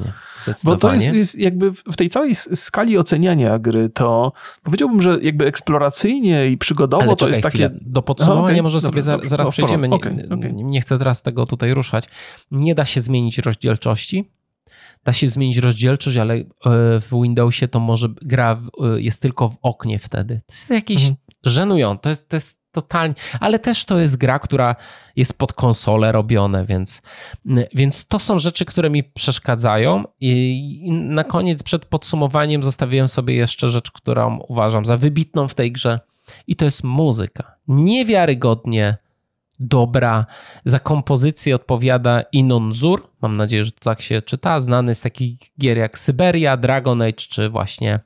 Bo 0.64 0.78
to 0.78 0.93
jest, 0.93 1.14
jest 1.14 1.39
jakby 1.39 1.72
w 1.72 1.95
tej 1.95 2.10
całej 2.10 2.36
skali 2.36 2.97
oceniania 2.97 3.60
gry, 3.60 3.89
to 3.89 4.34
powiedziałbym, 4.64 5.02
że 5.02 5.20
jakby 5.22 5.45
eksploracyjnie 5.45 6.47
i 6.47 6.58
przygodowo 6.58 7.04
ale 7.04 7.16
to 7.16 7.28
jest 7.28 7.41
takie... 7.41 7.70
Do 7.82 8.02
podsumowania 8.02 8.54
okay, 8.54 8.64
może 8.64 8.82
sobie 8.82 9.04
dobra, 9.04 9.28
zaraz 9.28 9.50
przejdziemy. 9.50 9.89
Nie, 9.89 9.95
okay, 9.95 10.28
okay. 10.32 10.54
nie 10.54 10.82
chcę 10.82 10.97
teraz 10.97 11.22
tego 11.22 11.45
tutaj 11.45 11.74
ruszać. 11.74 12.06
Nie 12.52 12.76
da 12.76 12.86
się 12.86 13.02
zmienić 13.02 13.38
rozdzielczości 13.38 14.30
da 15.04 15.14
się 15.14 15.30
zmienić 15.30 15.58
rozdzielczość, 15.58 16.18
ale 16.18 16.34
e, 16.34 16.43
w 17.00 17.10
Windowsie 17.12 17.68
to 17.68 17.80
może 17.80 18.10
gra 18.22 18.62
e, 18.82 19.02
jest 19.02 19.22
tylko 19.22 19.50
w 19.50 19.58
oknie 19.62 20.00
wtedy. 20.00 20.41
To 20.47 20.54
jest 20.54 20.70
jakieś 20.70 21.02
mhm. 21.02 21.16
żenujące, 21.43 22.02
to 22.02 22.10
jest, 22.10 22.30
to 22.30 22.36
jest 22.36 22.60
totalnie, 22.72 23.16
ale 23.39 23.60
też 23.60 23.86
to 23.86 24.00
jest 24.00 24.18
gra, 24.18 24.39
która 24.39 24.76
jest 25.16 25.38
pod 25.38 25.54
konsolę 25.54 26.12
robione, 26.12 26.66
więc, 26.66 27.02
więc 27.74 28.06
to 28.06 28.20
są 28.20 28.39
rzeczy, 28.39 28.66
które 28.66 28.89
mi 28.89 29.04
przeszkadzają 29.04 30.04
i 30.20 30.91
na 30.91 31.24
koniec 31.24 31.64
przed 31.64 31.86
podsumowaniem 31.86 32.64
zostawiłem 32.64 33.08
sobie 33.08 33.36
jeszcze 33.36 33.70
rzecz, 33.70 33.91
którą 33.91 34.39
uważam 34.47 34.86
za 34.86 34.97
wybitną 34.97 35.47
w 35.47 35.56
tej 35.56 35.72
grze 35.72 36.00
i 36.47 36.56
to 36.56 36.66
jest 36.66 36.84
muzyka. 36.84 37.56
Niewiarygodnie 37.68 38.97
dobra. 39.60 40.26
Za 40.66 40.80
kompozycję 40.80 41.55
odpowiada 41.55 42.22
Inon 42.32 42.74
Zur. 42.74 43.10
Mam 43.22 43.38
nadzieję, 43.38 43.66
że 43.66 43.72
to 43.72 43.80
tak 43.80 44.01
się 44.01 44.22
czyta. 44.22 44.62
Znany 44.62 44.95
z 44.95 45.01
takich 45.01 45.39
gier 45.60 45.78
jak 45.78 45.99
Syberia, 45.99 46.57
Dragon 46.57 47.01
Age 47.01 47.14
czy 47.14 47.49
właśnie 47.49 47.99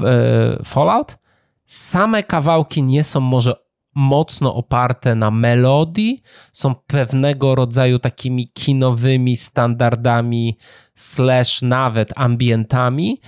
e, 0.00 0.58
Fallout. 0.64 1.18
Same 1.66 2.22
kawałki 2.22 2.82
nie 2.82 3.04
są 3.04 3.20
może 3.20 3.54
mocno 3.94 4.54
oparte 4.54 5.14
na 5.14 5.30
melodii, 5.30 6.22
są 6.52 6.74
pewnego 6.74 7.54
rodzaju 7.54 7.98
takimi 7.98 8.52
kinowymi 8.52 9.36
standardami, 9.36 10.58
slash 10.94 11.62
nawet 11.62 12.12
ambientami, 12.16 13.20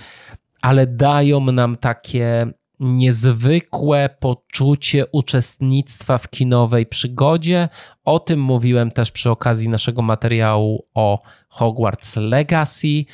ale 0.61 0.87
dają 0.87 1.39
nam 1.39 1.77
takie 1.77 2.47
niezwykłe 2.79 4.09
poczucie 4.19 5.05
uczestnictwa 5.11 6.17
w 6.17 6.29
kinowej 6.29 6.85
przygodzie. 6.85 7.69
O 8.03 8.19
tym 8.19 8.41
mówiłem 8.41 8.91
też 8.91 9.11
przy 9.11 9.31
okazji 9.31 9.69
naszego 9.69 10.01
materiału 10.01 10.87
o 10.93 11.21
Hogwarts 11.49 12.15
Legacy, 12.15 13.05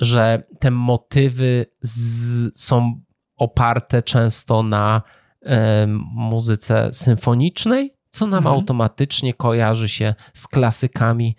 że 0.00 0.42
te 0.58 0.70
motywy 0.70 1.66
z, 1.80 2.60
są 2.60 3.00
oparte 3.36 4.02
często 4.02 4.62
na 4.62 5.02
e, 5.42 5.86
muzyce 6.14 6.90
symfonicznej, 6.92 7.94
co 8.10 8.26
nam 8.26 8.38
mhm. 8.38 8.56
automatycznie 8.56 9.34
kojarzy 9.34 9.88
się 9.88 10.14
z 10.34 10.48
klasykami 10.48 11.36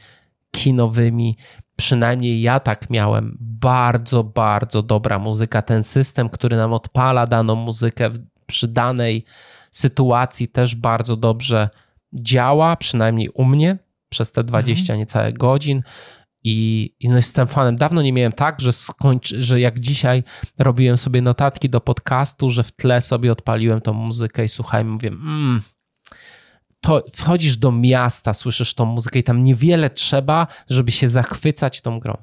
kinowymi. 0.51 1.37
Przynajmniej 1.77 2.41
ja 2.41 2.59
tak 2.59 2.89
miałem. 2.89 3.37
Bardzo, 3.41 4.23
bardzo 4.23 4.81
dobra 4.81 5.19
muzyka. 5.19 5.61
Ten 5.61 5.83
system, 5.83 6.29
który 6.29 6.57
nam 6.57 6.73
odpala 6.73 7.27
daną 7.27 7.55
muzykę 7.55 8.09
przy 8.45 8.67
danej 8.67 9.25
sytuacji, 9.71 10.47
też 10.47 10.75
bardzo 10.75 11.17
dobrze 11.17 11.69
działa, 12.13 12.75
przynajmniej 12.75 13.29
u 13.29 13.45
mnie 13.45 13.77
przez 14.09 14.31
te 14.31 14.43
20 14.43 14.81
mhm. 14.81 14.99
niecałe 14.99 15.33
godzin. 15.33 15.83
I, 16.43 16.91
I 16.99 17.09
no 17.09 17.15
jestem 17.15 17.47
fanem. 17.47 17.75
Dawno 17.75 18.01
nie 18.01 18.13
miałem 18.13 18.31
tak, 18.31 18.61
że, 18.61 18.73
skończy, 18.73 19.43
że 19.43 19.59
jak 19.59 19.79
dzisiaj 19.79 20.23
robiłem 20.59 20.97
sobie 20.97 21.21
notatki 21.21 21.69
do 21.69 21.81
podcastu, 21.81 22.49
że 22.49 22.63
w 22.63 22.71
tle 22.71 23.01
sobie 23.01 23.31
odpaliłem 23.31 23.81
tą 23.81 23.93
muzykę 23.93 24.45
i 24.45 24.49
słuchałem, 24.49 24.89
mówię, 24.89 25.09
mmm, 25.09 25.61
to 26.85 27.03
wchodzisz 27.13 27.57
do 27.57 27.71
miasta, 27.71 28.33
słyszysz 28.33 28.73
tą 28.73 28.85
muzykę 28.85 29.19
i 29.19 29.23
tam 29.23 29.43
niewiele 29.43 29.89
trzeba, 29.89 30.47
żeby 30.69 30.91
się 30.91 31.09
zachwycać 31.09 31.81
tą 31.81 31.99
grą. 31.99 32.17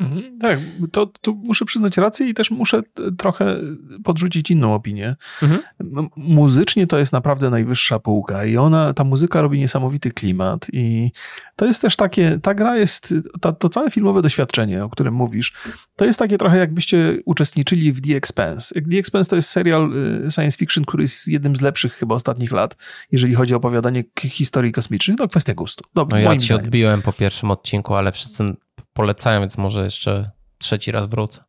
Mhm, 0.00 0.38
tak, 0.38 0.58
to, 0.92 1.06
to, 1.06 1.32
muszę 1.32 1.64
przyznać 1.64 1.96
rację 1.96 2.28
i 2.28 2.34
też 2.34 2.50
muszę 2.50 2.82
trochę 3.18 3.56
podrzucić 4.04 4.50
inną 4.50 4.74
opinię. 4.74 5.16
Mhm. 5.42 6.08
Muzycznie 6.16 6.86
to 6.86 6.98
jest 6.98 7.12
naprawdę 7.12 7.50
najwyższa 7.50 7.98
półka 7.98 8.44
i 8.44 8.56
ona, 8.56 8.94
ta 8.94 9.04
muzyka 9.04 9.42
robi 9.42 9.58
niesamowity 9.58 10.10
klimat 10.10 10.66
i 10.72 11.10
to 11.56 11.66
jest 11.66 11.82
też 11.82 11.96
takie, 11.96 12.38
ta 12.42 12.54
gra 12.54 12.76
jest, 12.76 13.14
ta, 13.40 13.52
to 13.52 13.68
całe 13.68 13.90
filmowe 13.90 14.22
doświadczenie, 14.22 14.84
o 14.84 14.88
którym 14.88 15.14
mówisz, 15.14 15.52
to 15.96 16.04
jest 16.04 16.18
takie 16.18 16.38
trochę 16.38 16.58
jakbyście 16.58 17.18
uczestniczyli 17.24 17.92
w 17.92 18.00
The 18.00 18.16
Expanse. 18.16 18.80
The 18.90 18.98
Expanse 18.98 19.30
to 19.30 19.36
jest 19.36 19.50
serial 19.50 19.92
y, 20.26 20.30
science 20.30 20.58
fiction, 20.58 20.84
który 20.84 21.02
jest 21.02 21.28
jednym 21.28 21.56
z 21.56 21.60
lepszych 21.60 21.92
chyba 21.92 22.14
ostatnich 22.14 22.52
lat, 22.52 22.76
jeżeli 23.12 23.34
chodzi 23.34 23.54
o 23.54 23.56
opowiadanie 23.56 24.04
historii 24.20 24.72
kosmicznych. 24.72 25.16
To 25.16 25.28
kwestia 25.28 25.54
gustu. 25.54 25.84
no 25.94 26.18
ja 26.18 26.36
ci 26.36 26.46
zdaniem. 26.46 26.64
odbiłem 26.64 27.02
po 27.02 27.12
pierwszym 27.12 27.50
odcinku, 27.50 27.94
ale 27.94 28.12
wszyscy 28.12 28.54
polecają, 28.92 29.40
więc 29.40 29.58
może 29.58 29.84
jeszcze 29.84 30.30
trzeci 30.58 30.92
raz 30.92 31.06
wrócę. 31.06 31.44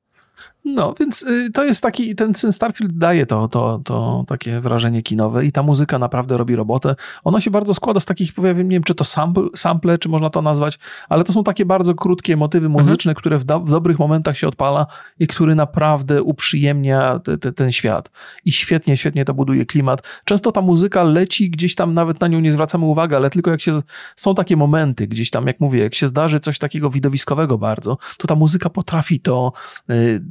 No, 0.66 0.94
więc 1.00 1.22
y, 1.24 1.52
to 1.54 1.64
jest 1.64 1.84
taki, 1.84 2.16
ten, 2.16 2.34
ten 2.34 2.52
Starfield 2.52 2.98
daje 2.98 3.26
to, 3.26 3.48
to, 3.48 3.82
to 3.84 4.24
takie 4.28 4.60
wrażenie 4.60 5.02
kinowe 5.02 5.46
i 5.46 5.52
ta 5.52 5.64
muzyka 5.64 6.00
naprawdę 6.00 6.38
robi 6.38 6.56
robotę. 6.56 6.96
Ona 7.24 7.42
się 7.42 7.52
bardzo 7.52 7.74
składa 7.74 8.00
z 8.00 8.06
takich, 8.06 8.34
powiem, 8.34 8.70
nie 8.70 8.76
wiem, 8.76 8.84
czy 8.84 8.96
to 8.96 9.04
sample, 9.04 9.44
sample, 9.56 9.98
czy 9.98 10.10
można 10.10 10.30
to 10.30 10.42
nazwać, 10.42 10.80
ale 11.10 11.24
to 11.24 11.34
są 11.34 11.44
takie 11.44 11.66
bardzo 11.66 11.96
krótkie 11.96 12.38
motywy 12.38 12.66
mhm. 12.66 12.82
muzyczne, 12.82 13.12
mhm. 13.12 13.22
które 13.22 13.38
w, 13.38 13.66
w, 13.66 13.72
dobrych 13.72 14.00
momentach 14.00 14.38
się 14.38 14.48
odpala 14.48 14.88
i 15.20 15.28
który 15.28 15.56
naprawdę 15.56 16.24
uprzyjemnia 16.24 17.20
te, 17.20 17.38
te, 17.38 17.52
ten 17.52 17.72
świat. 17.72 18.12
I 18.46 18.52
świetnie, 18.52 18.98
świetnie 18.98 19.26
to 19.26 19.34
buduje 19.34 19.66
klimat. 19.66 20.22
Często 20.26 20.52
ta 20.52 20.62
muzyka 20.62 21.04
leci 21.04 21.50
gdzieś 21.50 21.76
tam, 21.76 21.94
nawet 21.94 22.22
na 22.22 22.28
nią 22.28 22.40
nie 22.40 22.52
zwracamy 22.52 22.86
uwagi, 22.86 23.16
ale 23.16 23.30
tylko 23.30 23.52
jak 23.52 23.62
się, 23.62 23.82
są 24.16 24.36
takie 24.36 24.58
momenty 24.58 25.08
gdzieś 25.08 25.30
tam, 25.30 25.48
jak 25.48 25.60
mówię, 25.60 25.80
jak 25.80 25.96
się 25.96 26.08
zdarzy 26.08 26.40
coś 26.40 26.60
takiego 26.60 26.90
widowiskowego 26.90 27.58
bardzo, 27.58 27.98
to 28.18 28.28
ta 28.28 28.36
muzyka 28.36 28.70
potrafi 28.70 29.20
to 29.20 29.54
y, 29.90 30.22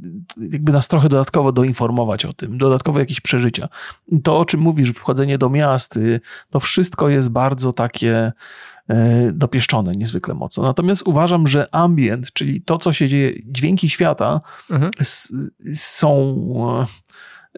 jakby 0.51 0.71
nas 0.71 0.87
trochę 0.87 1.09
dodatkowo 1.09 1.51
doinformować 1.51 2.25
o 2.25 2.33
tym, 2.33 2.57
dodatkowo 2.57 2.99
jakieś 2.99 3.21
przeżycia. 3.21 3.69
To, 4.23 4.39
o 4.39 4.45
czym 4.45 4.59
mówisz, 4.59 4.91
wchodzenie 4.91 5.37
do 5.37 5.49
miast, 5.49 5.97
y, 5.97 6.19
to 6.49 6.59
wszystko 6.59 7.09
jest 7.09 7.29
bardzo 7.29 7.73
takie 7.73 8.31
e, 8.89 9.31
dopieszczone 9.31 9.95
niezwykle 9.95 10.33
mocno. 10.33 10.63
Natomiast 10.63 11.07
uważam, 11.07 11.47
że 11.47 11.75
ambient, 11.75 12.33
czyli 12.33 12.61
to, 12.61 12.77
co 12.77 12.93
się 12.93 13.07
dzieje, 13.07 13.33
dźwięki 13.45 13.89
świata 13.89 14.41
mhm. 14.69 14.91
są 15.73 16.35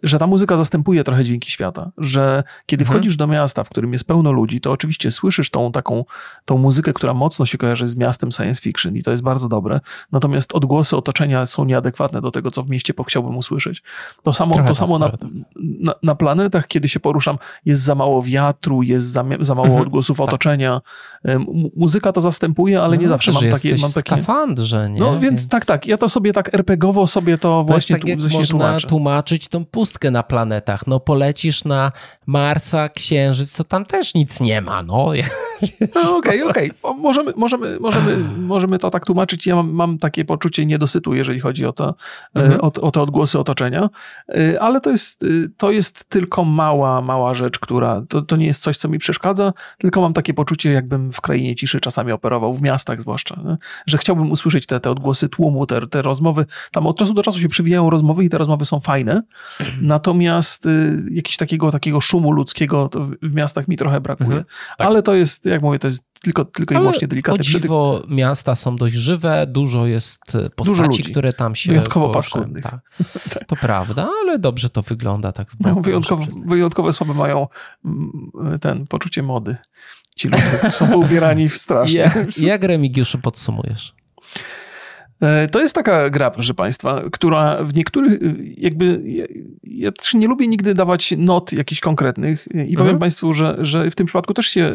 że 0.03 0.19
ta 0.19 0.27
muzyka 0.27 0.57
zastępuje 0.57 1.03
trochę 1.03 1.23
dźwięki 1.23 1.51
świata, 1.51 1.91
że 1.97 2.43
kiedy 2.65 2.83
mhm. 2.83 2.99
wchodzisz 2.99 3.15
do 3.15 3.27
miasta, 3.27 3.63
w 3.63 3.69
którym 3.69 3.93
jest 3.93 4.07
pełno 4.07 4.31
ludzi, 4.31 4.61
to 4.61 4.71
oczywiście 4.71 5.11
słyszysz 5.11 5.49
tą 5.49 5.71
taką, 5.71 6.05
tą 6.45 6.57
muzykę, 6.57 6.93
która 6.93 7.13
mocno 7.13 7.45
się 7.45 7.57
kojarzy 7.57 7.87
z 7.87 7.95
miastem 7.95 8.31
science 8.31 8.61
fiction 8.61 8.95
i 8.95 9.03
to 9.03 9.11
jest 9.11 9.23
bardzo 9.23 9.49
dobre, 9.49 9.79
natomiast 10.11 10.53
odgłosy 10.53 10.97
otoczenia 10.97 11.45
są 11.45 11.65
nieadekwatne 11.65 12.21
do 12.21 12.31
tego, 12.31 12.51
co 12.51 12.63
w 12.63 12.69
mieście 12.69 12.93
chciałbym 13.07 13.37
usłyszeć. 13.37 13.83
To 14.23 14.33
samo, 14.33 14.57
to 14.57 14.63
tak, 14.63 14.77
samo 14.77 14.99
na, 14.99 15.11
na, 15.55 15.93
na, 16.03 16.15
planetach, 16.15 16.67
kiedy 16.67 16.89
się 16.89 16.99
poruszam, 16.99 17.37
jest 17.65 17.81
za 17.81 17.95
mało 17.95 18.23
wiatru, 18.23 18.83
jest 18.83 19.05
za, 19.05 19.23
za 19.39 19.55
mało 19.55 19.67
mhm. 19.67 19.83
odgłosów 19.83 20.17
tak. 20.17 20.27
otoczenia. 20.27 20.81
Muzyka 21.75 22.11
to 22.11 22.21
zastępuje, 22.21 22.81
ale 22.81 22.95
no, 22.95 23.01
nie 23.01 23.07
zawsze 23.07 23.31
mam 23.31 23.43
takie... 23.49 23.75
Mam 23.77 23.91
takie 23.91 24.09
skafandrze, 24.15 24.89
nie? 24.89 24.99
No 24.99 25.11
więc, 25.11 25.23
więc, 25.23 25.47
tak, 25.47 25.65
tak. 25.65 25.87
Ja 25.87 25.97
to 25.97 26.09
sobie 26.09 26.33
tak 26.33 26.53
RPGowo 26.53 27.07
sobie 27.07 27.37
to, 27.37 27.41
to 27.41 27.63
właśnie 27.63 27.95
tak, 27.95 28.01
tu, 28.01 28.07
jak 28.07 28.19
można 28.19 28.45
tłumaczę. 28.45 28.87
tłumaczyć 28.87 29.47
tą 29.47 29.65
pustkę 29.83 30.11
na 30.11 30.23
planetach. 30.23 30.87
No 30.87 30.99
polecisz 30.99 31.63
na 31.63 31.91
Marsa, 32.25 32.89
Księżyc, 32.89 33.55
to 33.55 33.63
tam 33.63 33.85
też 33.85 34.13
nic 34.13 34.39
nie 34.39 34.61
ma, 34.61 34.83
no. 34.83 35.11
no 35.95 36.17
okej, 36.17 36.43
okej. 36.43 36.71
Okay. 36.81 37.01
Możemy, 37.01 37.33
możemy, 37.35 37.79
możemy, 37.79 38.17
możemy 38.37 38.79
to 38.79 38.91
tak 38.91 39.05
tłumaczyć. 39.05 39.47
Ja 39.47 39.55
mam, 39.55 39.71
mam 39.71 39.97
takie 39.97 40.25
poczucie 40.25 40.65
niedosytu, 40.65 41.13
jeżeli 41.13 41.39
chodzi 41.39 41.65
o, 41.65 41.73
to, 41.73 41.95
e, 42.35 42.39
mhm. 42.39 42.61
o, 42.61 42.71
o 42.81 42.91
te 42.91 43.01
odgłosy 43.01 43.39
otoczenia, 43.39 43.89
e, 44.29 44.61
ale 44.61 44.81
to 44.81 44.89
jest, 44.89 45.23
e, 45.23 45.27
to 45.57 45.71
jest 45.71 46.09
tylko 46.09 46.43
mała, 46.43 47.01
mała 47.01 47.33
rzecz, 47.33 47.59
która, 47.59 48.03
to, 48.09 48.21
to 48.21 48.35
nie 48.35 48.45
jest 48.45 48.61
coś, 48.61 48.77
co 48.77 48.89
mi 48.89 48.99
przeszkadza, 48.99 49.53
tylko 49.77 50.01
mam 50.01 50.13
takie 50.13 50.33
poczucie, 50.33 50.71
jakbym 50.71 51.11
w 51.11 51.21
krainie 51.21 51.55
ciszy 51.55 51.79
czasami 51.79 52.11
operował, 52.11 52.53
w 52.53 52.61
miastach 52.61 53.01
zwłaszcza, 53.01 53.41
nie? 53.45 53.57
że 53.87 53.97
chciałbym 53.97 54.31
usłyszeć 54.31 54.65
te, 54.65 54.79
te 54.79 54.91
odgłosy 54.91 55.29
tłumu, 55.29 55.65
te, 55.65 55.87
te 55.87 56.01
rozmowy. 56.01 56.45
Tam 56.71 56.87
od 56.87 56.97
czasu 56.97 57.13
do 57.13 57.23
czasu 57.23 57.39
się 57.39 57.49
przywijają 57.49 57.89
rozmowy 57.89 58.25
i 58.25 58.29
te 58.29 58.37
rozmowy 58.37 58.65
są 58.65 58.79
fajne, 58.79 59.23
Natomiast 59.81 60.65
y, 60.65 61.03
jakiegoś 61.11 61.37
takiego, 61.37 61.71
takiego 61.71 62.01
szumu 62.01 62.31
ludzkiego 62.31 62.89
w 63.21 63.33
miastach 63.33 63.67
mi 63.67 63.77
trochę 63.77 64.01
brakuje. 64.01 64.27
Mhm, 64.27 64.45
tak. 64.77 64.87
Ale 64.87 65.03
to 65.03 65.15
jest, 65.15 65.45
jak 65.45 65.61
mówię, 65.61 65.79
to 65.79 65.87
jest 65.87 66.05
tylko, 66.21 66.45
tylko 66.45 66.73
i 66.73 66.77
wyłącznie 66.77 67.07
delikatne. 67.07 67.41
O 67.41 67.43
dziwo, 67.43 67.97
przytyk. 67.99 68.17
miasta 68.17 68.55
są 68.55 68.75
dość 68.75 68.95
żywe, 68.95 69.47
dużo 69.47 69.85
jest 69.85 70.35
y, 70.35 70.49
postaci, 70.49 71.01
dużo 71.01 71.11
które 71.11 71.33
tam 71.33 71.55
się... 71.55 71.69
Wyjątkowo 71.69 72.09
paskudnych. 72.09 72.63
Tak. 72.63 72.79
tak. 73.33 73.47
To 73.47 73.55
prawda, 73.55 74.09
ale 74.21 74.39
dobrze 74.39 74.69
to 74.69 74.81
wygląda 74.81 75.31
tak 75.31 75.51
z 75.51 75.55
no, 75.59 75.75
wyjątkowo, 75.75 76.25
wyjątkowe 76.45 76.93
słabe 76.93 77.13
mają 77.13 77.47
mm, 77.85 78.59
ten 78.61 78.87
poczucie 78.87 79.23
mody. 79.23 79.55
Ci 80.15 80.27
ludzie 80.27 80.71
są 80.71 80.87
poubierani 80.87 81.49
w 81.49 81.57
strasznie. 81.65 81.99
Jak, 81.99 82.37
jak 82.37 82.63
Remigiuszu 82.63 83.17
podsumujesz? 83.17 83.95
E, 85.23 85.47
to 85.47 85.59
jest 85.59 85.75
taka 85.75 86.09
gra, 86.09 86.31
proszę 86.31 86.53
Państwa, 86.53 87.01
która 87.11 87.63
w 87.63 87.75
niektórych, 87.75 88.19
jakby, 88.57 89.01
ja, 89.05 89.25
ja 89.63 89.91
też 89.91 90.13
nie 90.13 90.27
lubię 90.27 90.47
nigdy 90.47 90.73
dawać 90.73 91.13
not 91.17 91.53
jakichś 91.53 91.81
konkretnych 91.81 92.47
i 92.53 92.59
mhm. 92.59 92.77
powiem 92.77 92.99
Państwu, 92.99 93.33
że, 93.33 93.57
że 93.61 93.91
w 93.91 93.95
tym 93.95 94.05
przypadku 94.07 94.33
też 94.33 94.45
się 94.45 94.71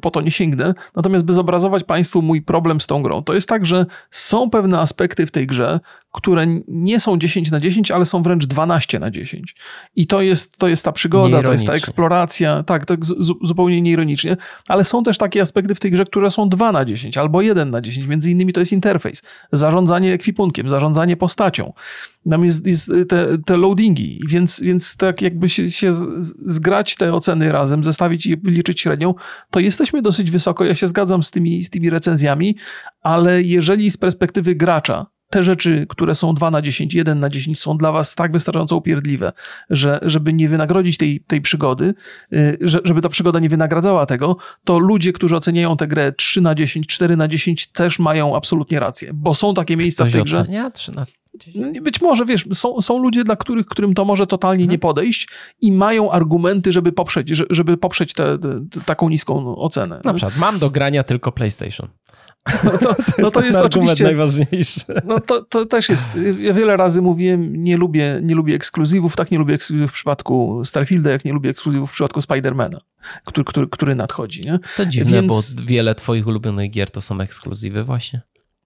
po 0.00 0.10
to 0.10 0.20
nie 0.20 0.30
sięgnę, 0.30 0.74
natomiast 0.96 1.24
by 1.24 1.32
zobrazować 1.32 1.84
Państwu 1.84 2.22
mój 2.22 2.42
problem 2.42 2.80
z 2.80 2.86
tą 2.86 3.02
grą. 3.02 3.22
To 3.22 3.34
jest 3.34 3.48
tak, 3.48 3.66
że 3.66 3.86
są 4.10 4.50
pewne 4.50 4.78
aspekty 4.78 5.26
w 5.26 5.30
tej 5.30 5.46
grze, 5.46 5.80
które 6.16 6.46
nie 6.68 7.00
są 7.00 7.18
10 7.18 7.50
na 7.50 7.60
10, 7.60 7.90
ale 7.90 8.06
są 8.06 8.22
wręcz 8.22 8.46
12 8.46 8.98
na 8.98 9.10
10. 9.10 9.56
I 9.96 10.06
to 10.06 10.22
jest, 10.22 10.56
to 10.56 10.68
jest 10.68 10.84
ta 10.84 10.92
przygoda, 10.92 11.42
to 11.42 11.52
jest 11.52 11.66
ta 11.66 11.72
eksploracja, 11.72 12.62
tak, 12.62 12.84
tak 12.84 13.00
zupełnie 13.42 13.82
nieironicznie, 13.82 14.36
ale 14.68 14.84
są 14.84 15.02
też 15.02 15.18
takie 15.18 15.40
aspekty 15.40 15.74
w 15.74 15.80
tej 15.80 15.90
grze, 15.90 16.04
które 16.04 16.30
są 16.30 16.48
2 16.48 16.72
na 16.72 16.84
10 16.84 17.18
albo 17.18 17.42
1 17.42 17.70
na 17.70 17.80
10. 17.80 18.06
Między 18.06 18.30
innymi 18.30 18.52
to 18.52 18.60
jest 18.60 18.72
interfejs, 18.72 19.22
zarządzanie 19.86 20.12
ekwipunkiem, 20.12 20.68
zarządzanie 20.68 21.16
postacią. 21.16 21.72
Tam 22.30 22.44
jest, 22.44 22.66
jest 22.66 22.90
te, 23.08 23.38
te 23.46 23.56
loadingi, 23.56 24.20
więc, 24.28 24.60
więc 24.60 24.96
tak 24.96 25.22
jakby 25.22 25.48
się, 25.48 25.70
się 25.70 25.92
zgrać 26.46 26.96
te 26.96 27.14
oceny 27.14 27.52
razem, 27.52 27.84
zestawić 27.84 28.26
i 28.26 28.36
liczyć 28.44 28.80
średnią, 28.80 29.14
to 29.50 29.60
jesteśmy 29.60 30.02
dosyć 30.02 30.30
wysoko. 30.30 30.64
Ja 30.64 30.74
się 30.74 30.86
zgadzam 30.86 31.22
z 31.22 31.30
tymi, 31.30 31.62
z 31.62 31.70
tymi 31.70 31.90
recenzjami, 31.90 32.56
ale 33.02 33.42
jeżeli 33.42 33.90
z 33.90 33.96
perspektywy 33.96 34.54
gracza 34.54 35.06
te 35.30 35.42
rzeczy, 35.42 35.86
które 35.88 36.14
są 36.14 36.34
2 36.34 36.50
na 36.50 36.62
10, 36.62 36.94
1 36.94 37.20
na 37.20 37.28
10 37.28 37.60
są 37.60 37.76
dla 37.76 37.92
was 37.92 38.14
tak 38.14 38.32
wystarczająco 38.32 38.76
upierdliwe, 38.76 39.32
że 39.70 40.00
żeby 40.02 40.32
nie 40.32 40.48
wynagrodzić 40.48 40.96
tej, 40.96 41.20
tej 41.20 41.40
przygody, 41.40 41.94
y, 42.32 42.58
że, 42.60 42.80
żeby 42.84 43.00
ta 43.00 43.08
przygoda 43.08 43.38
nie 43.38 43.48
wynagradzała 43.48 44.06
tego, 44.06 44.36
to 44.64 44.78
ludzie, 44.78 45.12
którzy 45.12 45.36
oceniają 45.36 45.76
tę 45.76 45.86
grę 45.86 46.12
3 46.12 46.40
na 46.40 46.54
10, 46.54 46.86
4 46.86 47.16
na 47.16 47.28
10 47.28 47.66
też 47.66 47.98
mają 47.98 48.36
absolutnie 48.36 48.80
rację, 48.80 49.10
bo 49.14 49.34
są 49.34 49.54
takie 49.54 49.76
miejsca 49.76 50.04
Ktoś 50.04 50.12
w 50.12 50.14
tej 50.14 50.24
grze. 50.24 50.40
Ocenia 50.40 50.70
3 50.70 50.92
na 50.92 51.06
no, 51.54 51.82
być 51.82 52.00
może, 52.00 52.24
wiesz, 52.24 52.44
są, 52.52 52.80
są 52.80 52.98
ludzie, 52.98 53.24
dla 53.24 53.36
których, 53.36 53.66
którym 53.66 53.94
to 53.94 54.04
może 54.04 54.26
totalnie 54.26 54.62
hmm. 54.62 54.70
nie 54.70 54.78
podejść 54.78 55.28
i 55.60 55.72
mają 55.72 56.10
argumenty, 56.10 56.72
żeby 56.72 56.92
poprzeć, 56.92 57.28
żeby 57.50 57.76
poprzeć 57.76 58.12
te, 58.12 58.38
te, 58.38 58.80
taką 58.86 59.08
niską 59.08 59.56
ocenę. 59.56 60.00
Na 60.04 60.14
przykład, 60.14 60.36
mam 60.36 60.58
do 60.58 60.70
grania 60.70 61.02
tylko 61.02 61.32
PlayStation. 61.32 61.88
No 62.64 62.70
to, 62.70 62.78
to 62.78 63.02
jest, 63.02 63.18
no 63.18 63.30
to 63.30 63.44
jest 63.44 63.62
oczywiście 63.62 64.04
najważniejszy. 64.04 64.80
No 65.04 65.20
to, 65.20 65.44
to 65.44 65.66
też 65.66 65.88
jest. 65.88 66.10
Ja 66.38 66.54
wiele 66.54 66.76
razy 66.76 67.02
mówiłem, 67.02 67.64
nie 67.64 67.76
lubię, 67.76 68.20
nie 68.22 68.34
lubię 68.34 68.54
ekskluzywów, 68.54 69.16
tak 69.16 69.30
nie 69.30 69.38
lubię 69.38 69.54
ekskluzywów 69.54 69.90
w 69.90 69.94
przypadku 69.94 70.62
Starfielda, 70.64 71.10
jak 71.10 71.24
nie 71.24 71.32
lubię 71.32 71.50
ekskluzywów 71.50 71.90
w 71.90 71.92
przypadku 71.92 72.20
Spidermana, 72.20 72.80
który, 73.24 73.44
który, 73.44 73.66
który 73.66 73.94
nadchodzi. 73.94 74.42
Nie? 74.42 74.58
To 74.76 74.86
dziwne, 74.86 75.12
Więc... 75.12 75.54
bo 75.54 75.62
wiele 75.62 75.94
twoich 75.94 76.26
ulubionych 76.26 76.70
gier 76.70 76.90
to 76.90 77.00
są 77.00 77.20
ekskluzywy 77.20 77.84
właśnie. 77.84 78.20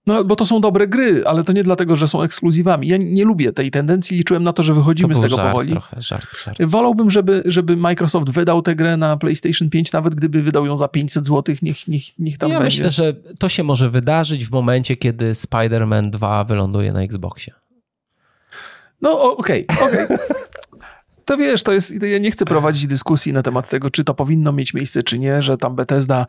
No, 0.07 0.23
bo 0.23 0.35
to 0.35 0.45
są 0.45 0.61
dobre 0.61 0.87
gry, 0.87 1.23
ale 1.25 1.43
to 1.43 1.53
nie 1.53 1.63
dlatego, 1.63 1.95
że 1.95 2.07
są 2.07 2.21
ekskluzywami. 2.21 2.87
Ja 2.87 2.97
nie 2.97 3.25
lubię 3.25 3.53
tej 3.53 3.71
tendencji, 3.71 4.17
liczyłem 4.17 4.43
na 4.43 4.53
to, 4.53 4.63
że 4.63 4.73
wychodzimy 4.73 5.13
to 5.13 5.19
z 5.19 5.21
tego 5.21 5.35
żart, 5.35 5.49
powoli. 5.49 5.71
Trochę, 5.71 6.01
żart, 6.01 6.27
żart. 6.43 6.57
Wolałbym, 6.61 7.09
żeby, 7.09 7.43
żeby 7.45 7.77
Microsoft 7.77 8.29
wydał 8.29 8.61
tę 8.61 8.75
grę 8.75 8.97
na 8.97 9.17
PlayStation 9.17 9.69
5, 9.69 9.91
nawet 9.91 10.15
gdyby 10.15 10.41
wydał 10.41 10.65
ją 10.65 10.77
za 10.77 10.87
500 10.87 11.25
zł, 11.25 11.55
niech, 11.61 11.87
niech, 11.87 12.19
niech 12.19 12.37
tam 12.37 12.49
ja 12.49 12.59
będzie. 12.59 12.83
myślę, 12.83 12.91
że 12.91 13.13
to 13.39 13.49
się 13.49 13.63
może 13.63 13.89
wydarzyć 13.89 14.45
w 14.45 14.51
momencie, 14.51 14.97
kiedy 14.97 15.31
Spider-Man 15.31 16.09
2 16.09 16.43
wyląduje 16.43 16.93
na 16.93 17.01
Xboxie. 17.01 17.53
No 19.01 19.37
okej, 19.37 19.67
okay, 19.67 19.87
okej. 19.87 20.05
Okay. 20.05 20.17
To 21.25 21.37
wiesz, 21.37 21.63
to 21.63 21.71
jest, 21.71 22.03
ja 22.03 22.17
nie 22.17 22.31
chcę 22.31 22.45
prowadzić 22.45 22.87
dyskusji 22.87 23.33
na 23.33 23.43
temat 23.43 23.69
tego, 23.69 23.89
czy 23.89 24.03
to 24.03 24.13
powinno 24.13 24.51
mieć 24.51 24.73
miejsce, 24.73 25.03
czy 25.03 25.19
nie, 25.19 25.41
że 25.41 25.57
tam 25.57 25.75
Bethesda 25.75 26.25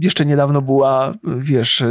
jeszcze 0.00 0.26
niedawno 0.26 0.62
była, 0.62 1.14
wiesz, 1.24 1.82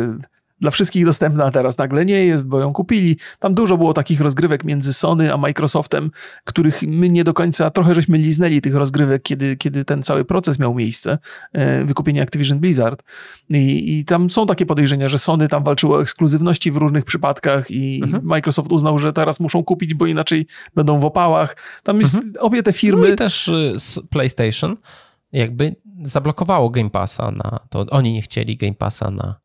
dla 0.64 0.72
wszystkich 0.72 1.06
dostępna, 1.06 1.46
a 1.46 1.52
teraz 1.52 1.78
nagle 1.78 2.06
nie 2.06 2.26
jest, 2.26 2.48
bo 2.48 2.60
ją 2.60 2.74
kupili. 2.74 3.18
Tam 3.40 3.54
dużo 3.54 3.78
było 3.78 3.94
takich 3.94 4.22
rozgrywek 4.22 4.64
między 4.64 4.94
Sony 4.94 5.34
a 5.34 5.38
Microsoftem, 5.38 6.12
których 6.46 6.82
my 6.82 7.10
nie 7.10 7.24
do 7.24 7.34
końca, 7.34 7.70
trochę 7.70 7.96
żeśmy 7.96 8.18
liznęli 8.18 8.62
tych 8.62 8.76
rozgrywek, 8.76 9.24
kiedy, 9.24 9.58
kiedy 9.58 9.86
ten 9.86 10.04
cały 10.04 10.26
proces 10.26 10.60
miał 10.60 10.76
miejsce, 10.76 11.18
e, 11.54 11.86
wykupienie 11.86 12.22
Activision 12.22 12.60
Blizzard. 12.60 13.04
I, 13.50 14.00
I, 14.00 14.06
tam 14.06 14.30
są 14.30 14.46
takie 14.46 14.66
podejrzenia, 14.66 15.08
że 15.08 15.18
Sony 15.18 15.48
tam 15.48 15.64
walczyło 15.64 15.96
o 15.96 16.02
ekskluzywności 16.02 16.72
w 16.72 16.78
różnych 16.78 17.06
przypadkach 17.06 17.72
i 17.72 18.02
mhm. 18.04 18.26
Microsoft 18.26 18.72
uznał, 18.72 19.00
że 19.00 19.14
teraz 19.14 19.40
muszą 19.40 19.64
kupić, 19.64 19.94
bo 19.94 20.06
inaczej 20.06 20.48
będą 20.76 21.00
w 21.00 21.06
opałach. 21.06 21.58
Tam 21.84 22.00
jest 22.00 22.16
mhm. 22.16 22.34
obie 22.40 22.64
te 22.64 22.74
firmy... 22.74 23.08
No 23.08 23.14
i 23.14 23.16
też 23.16 23.48
y, 23.48 23.76
PlayStation 24.10 24.78
jakby 25.32 25.76
zablokowało 26.04 26.70
Game 26.70 26.90
Passa 26.90 27.32
na 27.32 27.60
to. 27.70 27.86
Oni 27.90 28.14
nie 28.14 28.22
chcieli 28.22 28.58
Game 28.58 28.74
Passa 28.74 29.12
na 29.12 29.43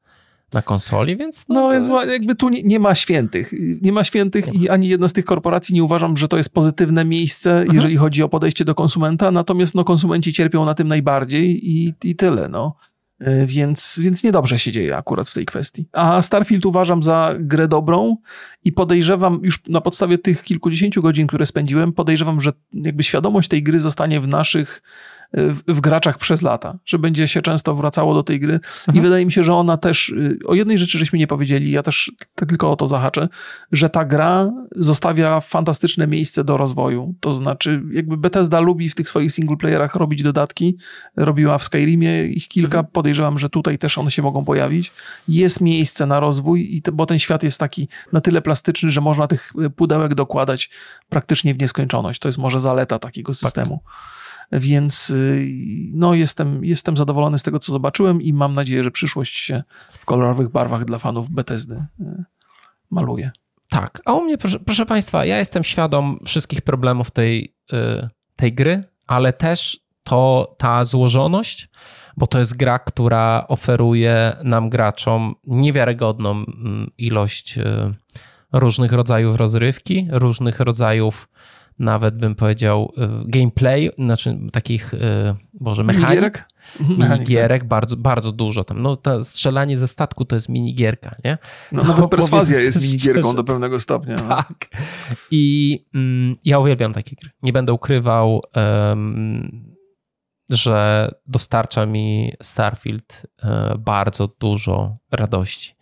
na 0.52 0.62
konsoli, 0.62 1.16
więc... 1.16 1.44
No, 1.48 1.54
no 1.54 1.70
więc 1.70 1.88
jest... 1.88 2.08
jakby 2.08 2.34
tu 2.34 2.48
nie, 2.48 2.62
nie, 2.62 2.78
ma 2.78 2.94
świętych. 2.94 3.52
Nie 3.82 3.92
ma 3.92 4.04
świętych 4.04 4.54
i 4.54 4.68
ani 4.68 4.88
jedna 4.88 5.08
z 5.08 5.12
tych 5.12 5.24
korporacji 5.24 5.74
nie 5.74 5.84
uważam, 5.84 6.16
że 6.16 6.28
to 6.28 6.36
jest 6.36 6.54
pozytywne 6.54 7.04
miejsce, 7.04 7.58
mhm. 7.58 7.74
jeżeli 7.74 7.96
chodzi 7.96 8.22
o 8.22 8.28
podejście 8.28 8.64
do 8.64 8.74
konsumenta, 8.74 9.30
natomiast 9.30 9.74
no, 9.74 9.84
konsumenci 9.84 10.32
cierpią 10.32 10.64
na 10.64 10.74
tym 10.74 10.88
najbardziej 10.88 11.70
i, 11.70 11.94
i 12.04 12.16
tyle, 12.16 12.48
no. 12.48 12.76
E, 13.20 13.46
więc, 13.46 14.00
więc 14.02 14.24
niedobrze 14.24 14.58
się 14.58 14.72
dzieje 14.72 14.96
akurat 14.96 15.28
w 15.28 15.34
tej 15.34 15.46
kwestii. 15.46 15.88
A 15.92 16.22
Starfield 16.22 16.66
uważam 16.66 17.02
za 17.02 17.34
grę 17.38 17.68
dobrą 17.68 18.16
i 18.64 18.72
podejrzewam, 18.72 19.40
już 19.42 19.66
na 19.68 19.80
podstawie 19.80 20.18
tych 20.18 20.44
kilkudziesięciu 20.44 21.02
godzin, 21.02 21.26
które 21.26 21.46
spędziłem, 21.46 21.92
podejrzewam, 21.92 22.40
że 22.40 22.52
jakby 22.72 23.02
świadomość 23.02 23.48
tej 23.48 23.62
gry 23.62 23.80
zostanie 23.80 24.20
w 24.20 24.28
naszych 24.28 24.82
w, 25.32 25.60
w, 25.68 25.80
graczach 25.80 26.18
przez 26.18 26.42
lata, 26.42 26.78
że 26.86 26.98
będzie 26.98 27.28
się 27.28 27.42
często 27.42 27.74
wracało 27.74 28.14
do 28.14 28.22
tej 28.22 28.40
gry 28.40 28.54
mhm. 28.54 28.98
i 28.98 29.00
wydaje 29.00 29.26
mi 29.26 29.32
się, 29.32 29.42
że 29.42 29.54
ona 29.54 29.76
też, 29.76 30.08
y, 30.08 30.38
o 30.46 30.54
jednej 30.54 30.78
rzeczy 30.78 30.98
żeśmy 30.98 31.18
nie 31.18 31.26
powiedzieli, 31.26 31.70
ja 31.70 31.82
też 31.82 32.12
tylko 32.34 32.70
o 32.70 32.76
to 32.76 32.86
zahaczę, 32.86 33.28
że 33.72 33.90
ta 33.90 34.04
gra 34.04 34.50
zostawia 34.76 35.40
fantastyczne 35.40 36.06
miejsce 36.06 36.44
do 36.44 36.56
rozwoju, 36.56 37.14
to 37.20 37.32
znaczy 37.32 37.82
jakby 37.92 38.16
Bethesda 38.16 38.60
lubi 38.60 38.88
w 38.88 38.94
tych 38.94 39.08
swoich 39.08 39.32
singleplayerach 39.32 39.94
robić 39.94 40.22
dodatki, 40.22 40.76
robiła 41.16 41.58
w 41.58 41.64
Skyrimie 41.64 42.24
ich 42.24 42.48
kilka, 42.48 42.78
mhm. 42.78 42.92
podejrzewam, 42.92 43.38
że 43.38 43.50
tutaj 43.50 43.78
też 43.78 43.98
one 43.98 44.10
się 44.10 44.22
mogą 44.22 44.44
pojawić, 44.44 44.92
jest 45.28 45.60
miejsce 45.60 46.06
na 46.06 46.20
rozwój, 46.20 46.76
i 46.76 46.82
to, 46.82 46.92
bo 46.92 47.06
ten 47.06 47.18
świat 47.18 47.42
jest 47.42 47.60
taki 47.60 47.88
na 48.12 48.20
tyle 48.20 48.42
plastyczny, 48.42 48.90
że 48.90 49.00
można 49.00 49.26
tych 49.26 49.52
pudełek 49.76 50.14
dokładać 50.14 50.70
praktycznie 51.08 51.54
w 51.54 51.58
nieskończoność, 51.58 52.20
to 52.20 52.28
jest 52.28 52.38
może 52.38 52.60
zaleta 52.60 52.98
takiego 52.98 53.32
tak. 53.32 53.36
systemu. 53.36 53.82
Tak. 53.84 54.17
Więc 54.52 55.10
y, 55.10 55.48
no, 55.94 56.14
jestem, 56.14 56.64
jestem 56.64 56.96
zadowolony 56.96 57.38
z 57.38 57.42
tego, 57.42 57.58
co 57.58 57.72
zobaczyłem 57.72 58.22
i 58.22 58.32
mam 58.32 58.54
nadzieję, 58.54 58.84
że 58.84 58.90
przyszłość 58.90 59.36
się 59.36 59.62
w 59.98 60.04
kolorowych 60.04 60.48
barwach 60.48 60.84
dla 60.84 60.98
fanów 60.98 61.30
Bethesdy 61.30 61.84
y, 62.00 62.24
maluje. 62.90 63.30
Tak, 63.70 64.02
a 64.04 64.12
u 64.12 64.20
mnie, 64.20 64.38
proszę, 64.38 64.60
proszę 64.60 64.86
Państwa, 64.86 65.24
ja 65.24 65.38
jestem 65.38 65.64
świadom 65.64 66.18
wszystkich 66.24 66.60
problemów 66.60 67.10
tej, 67.10 67.54
y, 67.72 68.08
tej 68.36 68.52
gry, 68.52 68.80
ale 69.06 69.32
też 69.32 69.80
to 70.02 70.54
ta 70.58 70.84
złożoność, 70.84 71.68
bo 72.16 72.26
to 72.26 72.38
jest 72.38 72.56
gra, 72.56 72.78
która 72.78 73.44
oferuje 73.48 74.36
nam 74.44 74.70
graczom 74.70 75.34
niewiarygodną 75.44 76.30
mm, 76.30 76.90
ilość 76.98 77.58
różnych 78.52 78.92
rodzajów 78.92 79.36
rozrywki, 79.36 80.08
różnych 80.10 80.60
rodzajów 80.60 81.28
nawet 81.78 82.16
bym 82.16 82.34
powiedział 82.34 82.92
y, 82.98 83.30
gameplay, 83.30 83.90
znaczy 83.98 84.38
takich, 84.52 84.94
y, 84.94 84.98
boże, 85.54 85.84
mechanik. 85.84 86.08
Minigierek? 86.08 86.48
Mhm, 86.80 87.10
minigierek, 87.10 87.62
tak. 87.62 87.68
bardzo, 87.68 87.96
bardzo 87.96 88.32
dużo 88.32 88.64
tam. 88.64 88.82
No 88.82 88.96
to 88.96 89.24
strzelanie 89.24 89.78
ze 89.78 89.88
statku 89.88 90.24
to 90.24 90.34
jest 90.34 90.48
minigierka, 90.48 91.14
nie? 91.24 91.38
No, 91.72 91.82
no 91.82 91.88
nawet 91.88 92.10
perswazja 92.10 92.60
jest 92.60 92.82
minigierką 92.82 93.34
do 93.34 93.44
pewnego 93.44 93.80
stopnia. 93.80 94.16
No. 94.16 94.28
Tak. 94.28 94.68
I 95.30 95.84
mm, 95.94 96.36
ja 96.44 96.58
uwielbiam 96.58 96.92
takie 96.92 97.16
gry. 97.22 97.30
Nie 97.42 97.52
będę 97.52 97.72
ukrywał, 97.72 98.42
um, 98.56 99.74
że 100.50 101.08
dostarcza 101.26 101.86
mi 101.86 102.32
Starfield 102.42 103.26
um, 103.42 103.82
bardzo 103.82 104.28
dużo 104.40 104.94
radości. 105.12 105.74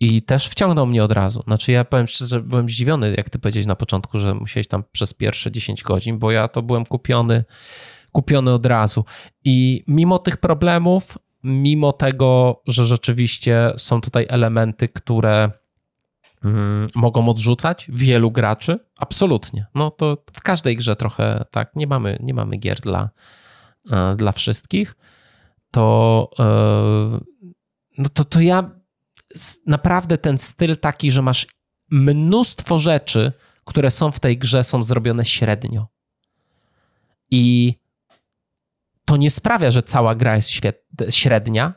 I 0.00 0.22
też 0.22 0.48
wciągnął 0.48 0.86
mnie 0.86 1.04
od 1.04 1.12
razu. 1.12 1.42
Znaczy, 1.42 1.72
ja 1.72 1.84
powiem 1.84 2.06
szczerze, 2.06 2.40
byłem 2.40 2.68
zdziwiony, 2.68 3.14
jak 3.16 3.30
ty 3.30 3.38
powiedziałeś 3.38 3.66
na 3.66 3.76
początku, 3.76 4.18
że 4.18 4.34
musiałeś 4.34 4.68
tam 4.68 4.84
przez 4.92 5.14
pierwsze 5.14 5.50
10 5.50 5.82
godzin, 5.82 6.18
bo 6.18 6.30
ja 6.30 6.48
to 6.48 6.62
byłem 6.62 6.86
kupiony, 6.86 7.44
kupiony 8.12 8.52
od 8.52 8.66
razu. 8.66 9.04
I 9.44 9.84
mimo 9.86 10.18
tych 10.18 10.36
problemów, 10.36 11.18
mimo 11.42 11.92
tego, 11.92 12.62
że 12.66 12.86
rzeczywiście 12.86 13.72
są 13.76 14.00
tutaj 14.00 14.26
elementy, 14.28 14.88
które 14.88 15.50
mm, 16.44 16.88
mogą 16.94 17.28
odrzucać 17.28 17.86
wielu 17.88 18.30
graczy, 18.30 18.78
absolutnie. 18.98 19.66
No 19.74 19.90
to 19.90 20.24
w 20.32 20.40
każdej 20.40 20.76
grze 20.76 20.96
trochę 20.96 21.44
tak, 21.50 21.76
nie 21.76 21.86
mamy, 21.86 22.18
nie 22.20 22.34
mamy 22.34 22.56
gier 22.56 22.80
dla, 22.80 23.10
e, 23.90 24.16
dla 24.16 24.32
wszystkich. 24.32 24.96
To, 25.70 26.30
e, 26.38 26.44
no 27.98 28.08
to, 28.14 28.24
to 28.24 28.40
ja 28.40 28.70
naprawdę 29.66 30.18
ten 30.18 30.38
styl 30.38 30.76
taki, 30.76 31.10
że 31.10 31.22
masz 31.22 31.46
mnóstwo 31.90 32.78
rzeczy, 32.78 33.32
które 33.64 33.90
są 33.90 34.12
w 34.12 34.20
tej 34.20 34.38
grze, 34.38 34.64
są 34.64 34.82
zrobione 34.82 35.24
średnio. 35.24 35.86
I 37.30 37.74
to 39.04 39.16
nie 39.16 39.30
sprawia, 39.30 39.70
że 39.70 39.82
cała 39.82 40.14
gra 40.14 40.36
jest 40.36 40.50
średnia, 41.10 41.74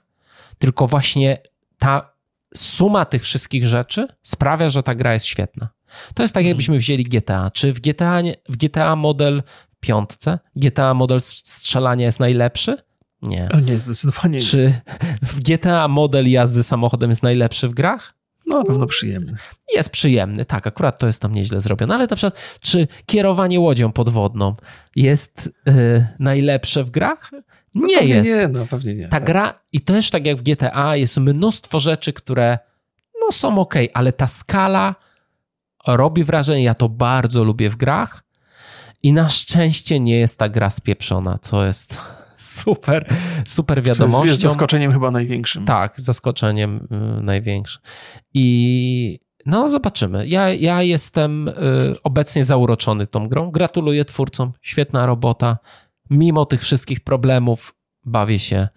tylko 0.60 0.88
właśnie 0.88 1.38
ta 1.78 2.14
suma 2.56 3.06
tych 3.06 3.24
wszystkich 3.24 3.66
rzeczy 3.66 4.08
sprawia, 4.22 4.70
że 4.70 4.84
ta 4.84 4.96
gra 4.96 5.14
jest 5.14 5.26
świetna. 5.26 5.70
To 6.14 6.24
jest 6.24 6.34
tak, 6.34 6.42
mhm. 6.42 6.48
jakbyśmy 6.48 6.78
wzięli 6.78 7.04
GTA. 7.04 7.52
Czy 7.52 7.74
w 7.74 7.80
GTA, 7.80 8.22
w 8.50 8.58
GTA 8.58 8.96
model 8.96 9.44
piątce 9.80 10.40
GTA 10.56 10.94
model 10.94 11.22
strzelania 11.22 12.06
jest 12.06 12.20
najlepszy? 12.20 12.78
Nie. 13.22 13.50
O 13.54 13.60
nie, 13.60 13.80
zdecydowanie 13.80 14.41
Czy 14.41 14.58
nie. 14.58 14.82
w 15.22 15.40
GTA 15.40 15.88
model 15.88 16.32
jazdy 16.32 16.64
samochodem 16.64 17.10
jest 17.10 17.24
najlepszy 17.24 17.68
w 17.68 17.74
grach? 17.74 18.14
No, 18.46 18.58
na 18.58 18.66
pewno 18.66 18.88
przyjemny. 18.88 19.36
Jest 19.74 19.90
przyjemny, 19.90 20.46
tak, 20.46 20.68
akurat 20.68 21.00
to 21.00 21.08
jest 21.08 21.22
tam 21.22 21.34
nieźle 21.34 21.62
zrobione, 21.62 21.96
ale 21.96 22.08
na 22.08 22.16
przykład, 22.16 22.60
czy 22.60 22.88
kierowanie 23.06 23.60
łodzią 23.60 23.91
podwodną 23.91 24.56
jest 24.96 25.50
yy, 25.66 26.08
najlepsze 26.20 26.84
w 26.84 26.90
grach? 26.90 27.32
No 27.76 27.88
nie 27.88 28.08
jest. 28.08 28.32
Nie, 28.32 28.48
no 28.48 28.66
pewnie 28.66 28.96
nie. 28.96 29.04
Ta 29.04 29.10
tak. 29.10 29.26
gra, 29.26 29.54
i 29.74 29.82
też 29.82 30.10
tak 30.10 30.26
jak 30.26 30.38
w 30.38 30.41
GTA, 30.41 30.96
jest 30.96 31.18
mnóstwo 31.18 31.80
rzeczy, 31.80 32.14
które 32.14 32.60
no 33.22 33.32
są 33.32 33.60
ok, 33.60 33.76
ale 33.94 34.14
ta 34.14 34.28
skala 34.28 34.96
robi 35.88 36.24
wrażenie, 36.24 36.64
ja 36.64 36.74
to 36.74 36.90
bardzo 36.90 37.44
lubię 37.44 37.70
w 37.70 37.76
grach 37.76 38.24
i 39.04 39.14
na 39.14 39.30
szczęście 39.30 40.00
nie 40.00 40.20
jest 40.20 40.40
ta 40.40 40.50
gra 40.50 40.70
spieprzona, 40.70 41.40
co 41.41 41.66
jest 41.66 41.98
super, 42.40 43.16
super 43.45 43.84
wiadomością. 43.84 44.26
Jest 44.26 44.41
zaskoczeniem 44.41 44.94
chyba 44.94 45.11
największym. 45.11 45.66
Tak, 45.66 46.02
zaskoczeniem 46.02 46.88
y, 47.20 47.24
największym. 47.24 47.82
I 48.34 49.20
no, 49.45 49.70
zobaczymy. 49.70 50.28
Ja, 50.28 50.53
ja 50.53 50.84
jestem 50.84 51.48
y, 51.48 51.53
obecnie 52.03 52.45
zauroczony 52.45 53.07
tą 53.07 53.28
grą. 53.28 53.52
Gratuluję 53.52 54.06
twórcom, 54.06 54.53
świetna 54.61 55.06
robota. 55.06 55.57
Mimo 56.10 56.45
tych 56.45 56.61
wszystkich 56.61 56.99
problemów 56.99 57.76
bawię 58.06 58.40
się 58.40 58.68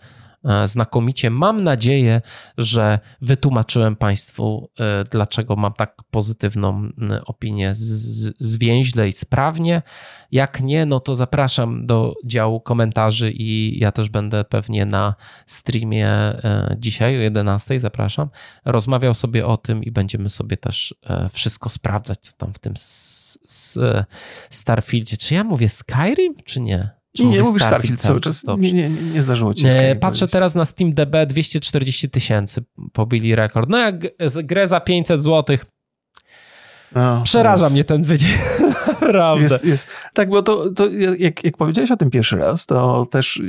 znakomicie. 0.65 1.31
Mam 1.31 1.65
nadzieję, 1.65 2.21
że 2.59 2.99
wytłumaczyłem 3.21 3.97
Państwu, 3.97 4.71
e, 4.81 5.05
dlaczego 5.11 5.57
mam 5.57 5.73
tak 5.73 5.97
pozytywną 6.11 6.89
opinię 7.27 7.73
zwięźle 8.41 9.09
i 9.09 9.13
sprawnie. 9.13 9.83
Jak 10.33 10.61
nie, 10.61 10.87
no 10.87 11.01
to 11.01 11.15
zapraszam 11.15 11.87
do 11.87 12.15
działu 12.25 12.61
komentarzy 12.61 13.31
i 13.31 13.79
ja 13.81 13.93
też 13.93 14.09
będę 14.09 14.45
pewnie 14.45 14.87
na 14.87 15.15
streamie 15.47 16.09
e, 16.09 16.77
dzisiaj 16.79 17.17
o 17.17 17.21
11. 17.21 17.81
Zapraszam. 17.81 18.31
Rozmawiał 18.65 19.15
sobie 19.15 19.47
o 19.47 19.57
tym 19.57 19.85
i 19.85 19.91
będziemy 19.91 20.29
sobie 20.29 20.57
też 20.57 20.95
wszystko 21.33 21.71
sprawdzać, 21.71 22.19
co 22.21 22.33
tam 22.37 22.53
w 22.55 22.59
tym 22.59 22.75
Starfieldzie. 24.51 25.17
Czy 25.17 25.35
ja 25.35 25.45
mówię 25.45 25.69
Skyrim, 25.69 26.35
czy 26.45 26.61
nie? 26.61 27.02
Czy 27.17 27.25
nie, 27.25 27.31
nie 27.31 27.43
mówisz 27.43 27.63
Starfield 27.63 28.01
cały 28.01 28.21
czas. 28.21 28.45
Nie, 28.59 28.73
nie, 28.73 28.91
nie 28.91 29.23
zdarzyło 29.23 29.55
ci 29.55 29.63
się. 29.63 29.69
Nie, 29.69 29.97
patrzę 30.01 30.19
powiedzieć. 30.19 30.33
teraz 30.33 30.55
na 30.55 30.65
SteamDB 30.65 31.27
240 31.27 32.11
tysięcy 32.11 32.65
pobili 32.93 33.35
rekord. 33.35 33.69
No 33.69 33.79
jak 33.79 33.97
grę 34.45 34.69
za 34.69 34.81
500 34.81 35.23
złotych 35.23 35.67
no, 36.95 37.23
Przeraża 37.23 37.65
jest, 37.65 37.75
mnie 37.75 37.85
ten 37.85 38.03
wydział. 38.03 38.29
Naprawdę. 39.01 39.43
Jest, 39.43 39.65
jest. 39.65 39.87
Tak, 40.15 40.29
bo 40.29 40.43
to, 40.43 40.71
to 40.71 40.89
jak, 41.19 41.45
jak 41.45 41.57
powiedziałeś 41.57 41.91
o 41.91 41.97
tym 41.97 42.11
pierwszy 42.11 42.37
raz, 42.37 42.67
to 42.67 43.07
też 43.07 43.43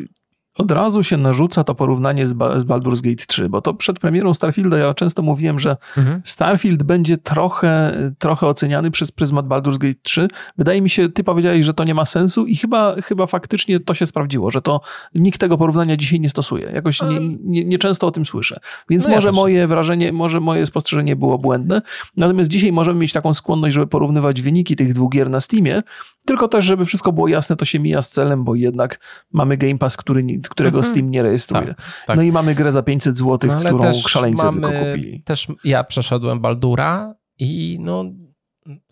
od 0.57 0.71
razu 0.71 1.03
się 1.03 1.17
narzuca 1.17 1.63
to 1.63 1.75
porównanie 1.75 2.27
z, 2.27 2.33
ba 2.33 2.59
z 2.59 2.65
Baldur's 2.65 3.01
Gate 3.01 3.25
3, 3.27 3.49
bo 3.49 3.61
to 3.61 3.73
przed 3.73 3.99
premierą 3.99 4.33
Starfielda 4.33 4.77
ja 4.77 4.93
często 4.93 5.21
mówiłem, 5.21 5.59
że 5.59 5.77
mhm. 5.97 6.21
Starfield 6.23 6.83
będzie 6.83 7.17
trochę, 7.17 7.91
trochę 8.19 8.47
oceniany 8.47 8.91
przez 8.91 9.11
pryzmat 9.11 9.45
Baldur's 9.47 9.77
Gate 9.77 9.99
3. 10.03 10.27
Wydaje 10.57 10.81
mi 10.81 10.89
się, 10.89 11.09
ty 11.09 11.23
powiedziałeś, 11.23 11.65
że 11.65 11.73
to 11.73 11.83
nie 11.83 11.93
ma 11.93 12.05
sensu 12.05 12.45
i 12.45 12.55
chyba, 12.55 12.95
chyba 13.01 13.27
faktycznie 13.27 13.79
to 13.79 13.93
się 13.93 14.05
sprawdziło, 14.05 14.51
że 14.51 14.61
to 14.61 14.81
nikt 15.15 15.39
tego 15.39 15.57
porównania 15.57 15.97
dzisiaj 15.97 16.19
nie 16.19 16.29
stosuje. 16.29 16.71
Jakoś 16.73 17.01
nie, 17.01 17.19
nie, 17.43 17.65
nie 17.65 17.77
często 17.77 18.07
o 18.07 18.11
tym 18.11 18.25
słyszę. 18.25 18.59
Więc 18.89 19.07
no 19.07 19.15
może 19.15 19.27
ja 19.27 19.33
moje 19.33 19.67
wrażenie, 19.67 20.11
może 20.11 20.39
moje 20.39 20.65
spostrzeżenie 20.65 21.15
było 21.15 21.37
błędne. 21.37 21.81
Natomiast 22.17 22.49
dzisiaj 22.49 22.71
możemy 22.71 22.99
mieć 22.99 23.13
taką 23.13 23.33
skłonność, 23.33 23.73
żeby 23.73 23.87
porównywać 23.87 24.41
wyniki 24.41 24.75
tych 24.75 24.93
dwóch 24.93 25.11
gier 25.11 25.29
na 25.29 25.41
Steamie, 25.41 25.83
tylko 26.25 26.47
też, 26.47 26.65
żeby 26.65 26.85
wszystko 26.85 27.11
było 27.11 27.27
jasne, 27.27 27.55
to 27.55 27.65
się 27.65 27.79
mija 27.79 28.01
z 28.01 28.09
celem, 28.09 28.43
bo 28.43 28.55
jednak 28.55 28.99
mamy 29.31 29.57
Game 29.57 29.77
Pass, 29.77 29.97
który 29.97 30.39
którego 30.49 30.77
mhm. 30.77 30.91
Steam 30.91 31.11
nie 31.11 31.23
rejestruje. 31.23 31.67
Tak, 31.67 32.03
tak. 32.07 32.17
No 32.17 32.21
i 32.23 32.31
mamy 32.31 32.55
grę 32.55 32.71
za 32.71 32.83
500 32.83 33.17
zł, 33.17 33.51
no, 33.51 33.59
którą 33.59 33.93
szaleńcy 33.93 34.45
mamy, 34.45 34.61
tylko 34.61 34.85
kupili. 34.85 35.23
Też 35.23 35.47
ja 35.63 35.83
przeszedłem 35.83 36.39
Baldura 36.39 37.15
i 37.39 37.77
no 37.81 38.05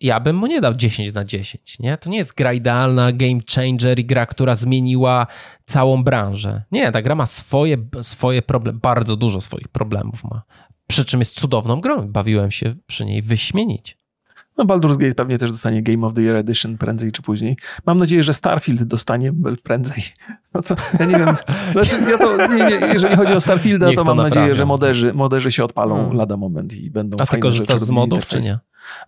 ja 0.02 0.20
bym 0.20 0.36
mu 0.36 0.48
nie 0.48 0.62
dał 0.62 0.74
10 0.74 1.14
na 1.14 1.26
10, 1.26 1.80
nie? 1.80 1.98
To 1.98 2.10
nie 2.10 2.18
jest 2.18 2.34
gra 2.34 2.54
idealna, 2.54 3.12
game 3.12 3.40
changer 3.56 4.00
i 4.00 4.06
gra, 4.06 4.26
która 4.26 4.56
zmieniła 4.56 5.28
całą 5.66 6.04
branżę. 6.04 6.64
Nie, 6.72 6.92
ta 6.92 7.02
gra 7.02 7.16
ma 7.16 7.26
swoje, 7.26 7.78
swoje 8.02 8.42
problemy, 8.42 8.80
bardzo 8.80 9.16
dużo 9.16 9.42
swoich 9.42 9.68
problemów 9.68 10.24
ma. 10.24 10.42
Przy 10.88 11.06
czym 11.06 11.20
jest 11.20 11.40
cudowną 11.40 11.82
grą. 11.82 12.08
Bawiłem 12.08 12.52
się 12.52 12.76
przy 12.88 13.06
niej 13.06 13.22
wyśmienić. 13.22 13.98
No 14.58 14.66
Baldur's 14.66 14.98
Gate 14.98 15.16
pewnie 15.16 15.38
też 15.38 15.52
dostanie 15.52 15.84
Game 15.84 16.08
of 16.08 16.14
the 16.14 16.22
Year 16.22 16.36
Edition 16.36 16.78
prędzej 16.78 17.12
czy 17.12 17.22
później. 17.22 17.58
Mam 17.86 17.98
nadzieję, 17.98 18.24
że 18.24 18.34
Starfield 18.34 18.84
dostanie 18.84 19.34
prędzej. 19.64 20.04
No 20.54 20.62
to, 20.62 20.76
ja 21.00 21.06
nie 21.06 21.18
wiem, 21.18 21.36
znaczy 21.72 22.12
ja 22.12 22.18
to, 22.18 22.48
nie, 22.48 22.66
nie, 22.66 22.88
jeżeli 22.94 23.16
chodzi 23.16 23.34
o 23.34 23.42
Starfielda, 23.42 23.90
to, 23.90 23.96
to 23.96 24.04
mam 24.04 24.18
naprawią. 24.18 24.42
nadzieję, 24.42 24.56
że 24.56 24.66
moderzy, 24.66 25.14
moderzy 25.14 25.52
się 25.52 25.64
odpalą 25.64 25.96
hmm. 25.96 26.18
lada 26.18 26.38
moment 26.38 26.74
i 26.74 26.92
będą 26.92 27.18
A 27.20 27.26
ty 27.26 27.38
korzystasz 27.38 27.80
z 27.80 27.90
modów, 27.90 28.28
czy 28.28 28.40
nie? 28.40 28.60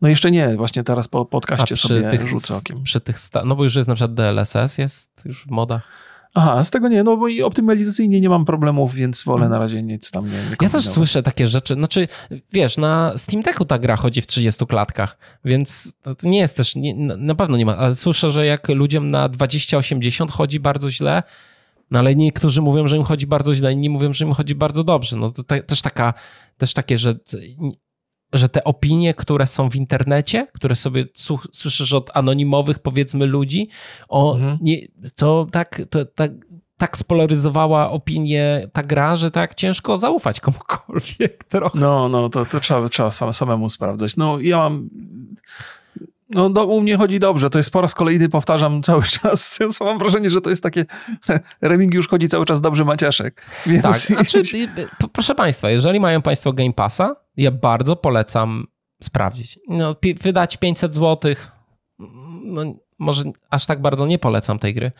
No 0.01 0.09
jeszcze 0.09 0.31
nie, 0.31 0.55
właśnie 0.55 0.83
teraz 0.83 1.07
po 1.07 1.25
podcaście 1.25 1.75
sobie 1.75 2.09
tych, 2.09 2.27
rzucę 2.27 2.55
okiem. 2.55 2.83
Przy 2.83 2.99
tych, 2.99 3.17
no 3.45 3.55
bo 3.55 3.63
już 3.63 3.75
jest 3.75 3.89
na 3.89 3.95
przykład 3.95 4.13
DLSS, 4.13 4.77
jest 4.77 5.11
już 5.25 5.43
w 5.43 5.51
modach. 5.51 6.02
Aha, 6.33 6.63
z 6.63 6.71
tego 6.71 6.87
nie, 6.87 7.03
no 7.03 7.17
bo 7.17 7.27
i 7.27 7.41
optymalizacyjnie 7.41 8.21
nie 8.21 8.29
mam 8.29 8.45
problemów, 8.45 8.93
więc 8.93 9.23
wolę 9.23 9.49
na 9.49 9.59
razie 9.59 9.83
nic 9.83 10.11
tam 10.11 10.25
nie, 10.25 10.31
nie 10.31 10.55
Ja 10.61 10.69
też 10.69 10.87
słyszę 10.87 11.23
takie 11.23 11.47
rzeczy, 11.47 11.73
znaczy 11.73 12.07
wiesz, 12.51 12.77
na 12.77 13.13
Steam 13.17 13.43
Decku 13.43 13.65
ta 13.65 13.79
gra 13.79 13.95
chodzi 13.95 14.21
w 14.21 14.27
30 14.27 14.65
klatkach, 14.65 15.17
więc 15.45 15.93
to 16.03 16.15
nie 16.23 16.39
jest 16.39 16.57
też, 16.57 16.75
nie, 16.75 16.95
na 17.17 17.35
pewno 17.35 17.57
nie 17.57 17.65
ma, 17.65 17.77
ale 17.77 17.95
słyszę, 17.95 18.31
że 18.31 18.45
jak 18.45 18.69
ludziom 18.69 19.11
na 19.11 19.29
2080 19.29 20.31
chodzi 20.31 20.59
bardzo 20.59 20.91
źle, 20.91 21.23
no 21.91 21.99
ale 21.99 22.15
niektórzy 22.15 22.61
mówią, 22.61 22.87
że 22.87 22.97
im 22.97 23.03
chodzi 23.03 23.27
bardzo 23.27 23.55
źle, 23.55 23.73
inni 23.73 23.89
mówią, 23.89 24.13
że 24.13 24.25
im 24.25 24.33
chodzi 24.33 24.55
bardzo 24.55 24.83
dobrze. 24.83 25.17
No 25.17 25.31
to 25.31 25.43
te, 25.43 25.63
też 25.63 25.81
taka, 25.81 26.13
też 26.57 26.73
takie, 26.73 26.97
że 26.97 27.15
że 28.33 28.49
te 28.49 28.63
opinie, 28.63 29.13
które 29.13 29.47
są 29.47 29.69
w 29.69 29.75
internecie, 29.75 30.47
które 30.53 30.75
sobie 30.75 31.05
słyszysz 31.51 31.93
od 31.93 32.09
anonimowych, 32.13 32.79
powiedzmy, 32.79 33.25
ludzi, 33.25 33.69
o, 34.09 34.35
mhm. 34.35 34.57
nie, 34.61 34.87
to 35.15 35.47
tak, 35.51 35.81
to, 35.89 36.05
tak, 36.05 36.31
tak 36.77 36.97
spolaryzowała 36.97 37.91
opinię 37.91 38.67
ta 38.73 38.83
gra, 38.83 39.15
że 39.15 39.31
tak 39.31 39.55
ciężko 39.55 39.97
zaufać 39.97 40.39
komukolwiek 40.39 41.43
trochę. 41.49 41.79
No, 41.79 42.09
no, 42.09 42.29
to, 42.29 42.45
to 42.45 42.59
trzeba, 42.59 42.89
trzeba 42.89 43.11
samemu 43.11 43.69
sprawdzać. 43.69 44.17
No, 44.17 44.39
ja 44.39 44.57
mam 44.57 44.89
no, 46.33 46.49
do, 46.49 46.65
u 46.65 46.81
mnie 46.81 46.97
chodzi 46.97 47.19
dobrze. 47.19 47.49
To 47.49 47.59
jest 47.59 47.71
po 47.71 47.81
raz 47.81 47.95
kolejny, 47.95 48.29
powtarzam 48.29 48.83
cały 48.83 49.03
czas. 49.21 49.59
Ja 49.59 49.67
mam 49.85 49.99
wrażenie, 49.99 50.29
że 50.29 50.41
to 50.41 50.49
jest 50.49 50.63
takie. 50.63 50.85
Reming 51.61 51.93
już 51.93 52.07
chodzi 52.07 52.29
cały 52.29 52.45
czas 52.45 52.61
dobrze 52.61 52.85
maciaszek. 52.85 53.45
Więc... 53.65 53.83
Tak, 53.83 53.95
znaczy, 53.95 54.41
proszę 55.11 55.35
Państwa, 55.35 55.69
jeżeli 55.69 55.99
mają 55.99 56.21
Państwo 56.21 56.53
Game 56.53 56.73
Passa, 56.73 57.15
ja 57.37 57.51
bardzo 57.51 57.95
polecam 57.95 58.67
sprawdzić. 59.03 59.59
No, 59.67 59.95
wydać 60.21 60.57
500 60.57 60.93
zł. 60.93 61.35
No, 62.43 62.63
może 62.99 63.23
aż 63.49 63.65
tak 63.65 63.81
bardzo 63.81 64.05
nie 64.05 64.19
polecam 64.19 64.59
tej 64.59 64.73
gry, 64.73 64.91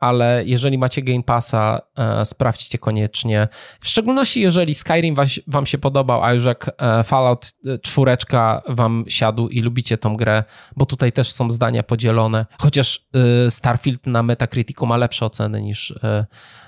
ale 0.00 0.42
jeżeli 0.46 0.78
macie 0.78 1.02
Game 1.02 1.22
Passa, 1.22 1.80
e, 1.96 2.24
sprawdźcie 2.24 2.78
koniecznie. 2.78 3.48
W 3.80 3.88
szczególności 3.88 4.40
jeżeli 4.40 4.74
Skyrim 4.74 5.14
was, 5.14 5.28
wam 5.46 5.66
się 5.66 5.78
podobał, 5.78 6.22
a 6.22 6.32
już 6.32 6.44
jak 6.44 6.70
e, 6.78 7.04
Fallout 7.04 7.52
4 7.82 8.16
wam 8.68 9.04
siadł 9.08 9.48
i 9.48 9.60
lubicie 9.60 9.98
tą 9.98 10.16
grę, 10.16 10.44
bo 10.76 10.86
tutaj 10.86 11.12
też 11.12 11.32
są 11.32 11.50
zdania 11.50 11.82
podzielone, 11.82 12.46
chociaż 12.58 13.06
e, 13.46 13.50
Starfield 13.50 14.06
na 14.06 14.22
Metacriticu 14.22 14.86
ma 14.86 14.96
lepsze 14.96 15.26
oceny 15.26 15.62
niż 15.62 15.90
e, 15.90 16.26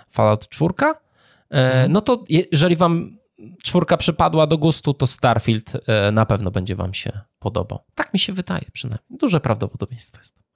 Fallout 0.08 0.48
4, 0.48 0.74
e, 0.80 0.94
mhm. 1.50 1.92
no 1.92 2.00
to 2.00 2.24
jeżeli 2.52 2.76
wam 2.76 3.18
czwórka 3.62 3.96
przypadła 3.96 4.46
do 4.46 4.58
gustu, 4.58 4.94
to 4.94 5.06
Starfield 5.06 5.72
e, 5.86 6.12
na 6.12 6.26
pewno 6.26 6.50
będzie 6.50 6.76
wam 6.76 6.94
się 6.94 7.20
podobał. 7.38 7.78
Tak 7.94 8.14
mi 8.14 8.20
się 8.20 8.32
wydaje 8.32 8.66
przynajmniej. 8.72 9.18
Duże 9.18 9.40
prawdopodobieństwo 9.40 10.18
jest. 10.18 10.46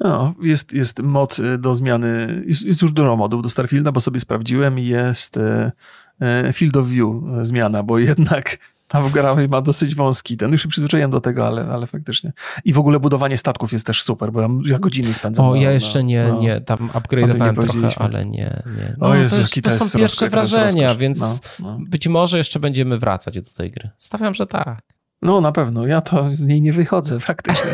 No, 0.00 0.34
jest, 0.42 0.72
jest 0.72 1.00
mod 1.02 1.38
y, 1.38 1.58
do 1.58 1.74
zmiany, 1.74 2.42
jest, 2.46 2.64
jest 2.64 2.82
już 2.82 2.92
dużo 2.92 3.16
modów 3.16 3.42
do 3.42 3.48
Starfielda, 3.48 3.92
bo 3.92 4.00
sobie 4.00 4.20
sprawdziłem 4.20 4.78
i 4.78 4.86
jest 4.86 5.36
e, 5.36 5.72
e, 6.20 6.52
Field 6.52 6.76
of 6.76 6.86
View 6.86 7.08
zmiana, 7.42 7.82
bo 7.82 7.98
jednak 7.98 8.58
ta 8.88 9.00
gra 9.12 9.36
ma 9.48 9.60
dosyć 9.60 9.94
wąski 9.94 10.36
ten. 10.36 10.52
Już 10.52 10.62
się 10.62 10.68
przyzwyczaiłem 10.68 11.10
do 11.10 11.20
tego, 11.20 11.46
ale, 11.46 11.66
ale 11.66 11.86
faktycznie. 11.86 12.32
I 12.64 12.72
w 12.72 12.78
ogóle 12.78 13.00
budowanie 13.00 13.36
statków 13.36 13.72
jest 13.72 13.86
też 13.86 14.02
super, 14.02 14.32
bo 14.32 14.40
ja, 14.40 14.48
ja 14.64 14.78
godziny 14.78 15.14
spędzam. 15.14 15.46
O, 15.46 15.54
na, 15.54 15.60
ja 15.60 15.72
jeszcze 15.72 16.04
nie, 16.04 16.28
no, 16.28 16.40
nie, 16.40 16.60
tam 16.60 16.90
upgrade'owałem 16.94 17.60
trochę, 17.60 17.98
ale 17.98 18.24
nie, 18.24 18.62
nie. 18.76 18.96
No, 18.98 19.06
o 19.06 19.14
Jezu, 19.14 19.36
to, 19.36 19.40
jest, 19.40 19.54
to, 19.54 19.70
to 19.70 19.84
są 19.84 19.98
pierwsze 19.98 20.28
wrażenia, 20.28 20.94
więc 20.94 21.20
no, 21.20 21.38
no. 21.60 21.78
być 21.88 22.08
może 22.08 22.38
jeszcze 22.38 22.60
będziemy 22.60 22.98
wracać 22.98 23.40
do 23.40 23.50
tej 23.56 23.70
gry. 23.70 23.90
Stawiam, 23.98 24.34
że 24.34 24.46
tak. 24.46 24.82
No 25.22 25.40
na 25.40 25.52
pewno, 25.52 25.86
ja 25.86 26.00
to 26.00 26.26
z 26.30 26.46
niej 26.46 26.62
nie 26.62 26.72
wychodzę 26.72 27.18
praktycznie. 27.26 27.70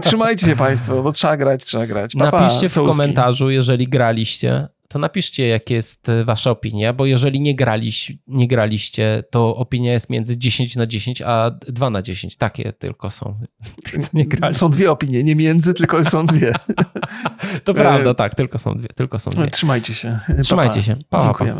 Trzymajcie 0.00 0.46
się 0.46 0.56
Państwo, 0.56 1.02
bo 1.02 1.12
trzeba 1.12 1.36
grać, 1.36 1.64
trzeba 1.64 1.86
grać. 1.86 2.14
Pa, 2.14 2.30
Napiszcie 2.30 2.68
w 2.68 2.74
komentarzu, 2.74 3.50
jeżeli 3.50 3.88
graliście, 3.88 4.68
to 4.90 4.98
napiszcie, 4.98 5.48
jakie 5.48 5.74
jest 5.74 6.08
e, 6.08 6.24
wasza 6.24 6.50
opinia, 6.50 6.92
bo 6.92 7.06
jeżeli 7.06 7.40
nie, 7.40 7.54
graliś, 7.54 8.12
nie 8.26 8.48
graliście, 8.48 9.22
to 9.30 9.56
opinia 9.56 9.92
jest 9.92 10.10
między 10.10 10.38
10 10.38 10.76
na 10.76 10.86
10, 10.86 11.22
a 11.22 11.50
2 11.68 11.90
na 11.90 12.02
10. 12.02 12.36
Takie 12.36 12.72
tylko 12.72 13.10
są. 13.10 13.38
Są 14.52 14.70
dwie 14.70 14.90
opinie, 14.90 15.24
nie 15.24 15.36
między, 15.36 15.74
tylko 15.74 16.04
są 16.04 16.26
dwie. 16.26 16.52
to 17.64 17.74
prawda, 17.74 18.14
tak, 18.14 18.34
tylko 18.34 18.58
są 18.58 18.74
dwie. 18.74 18.88
Tylko 18.88 19.18
są 19.18 19.30
dwie. 19.30 19.46
Trzymajcie 19.46 19.94
się. 19.94 20.18
Trzymajcie 20.42 20.80
pa, 20.80 20.80
pa. 20.80 20.82
się. 20.82 20.96
Pa, 21.10 21.22
Dziękujemy. 21.22 21.58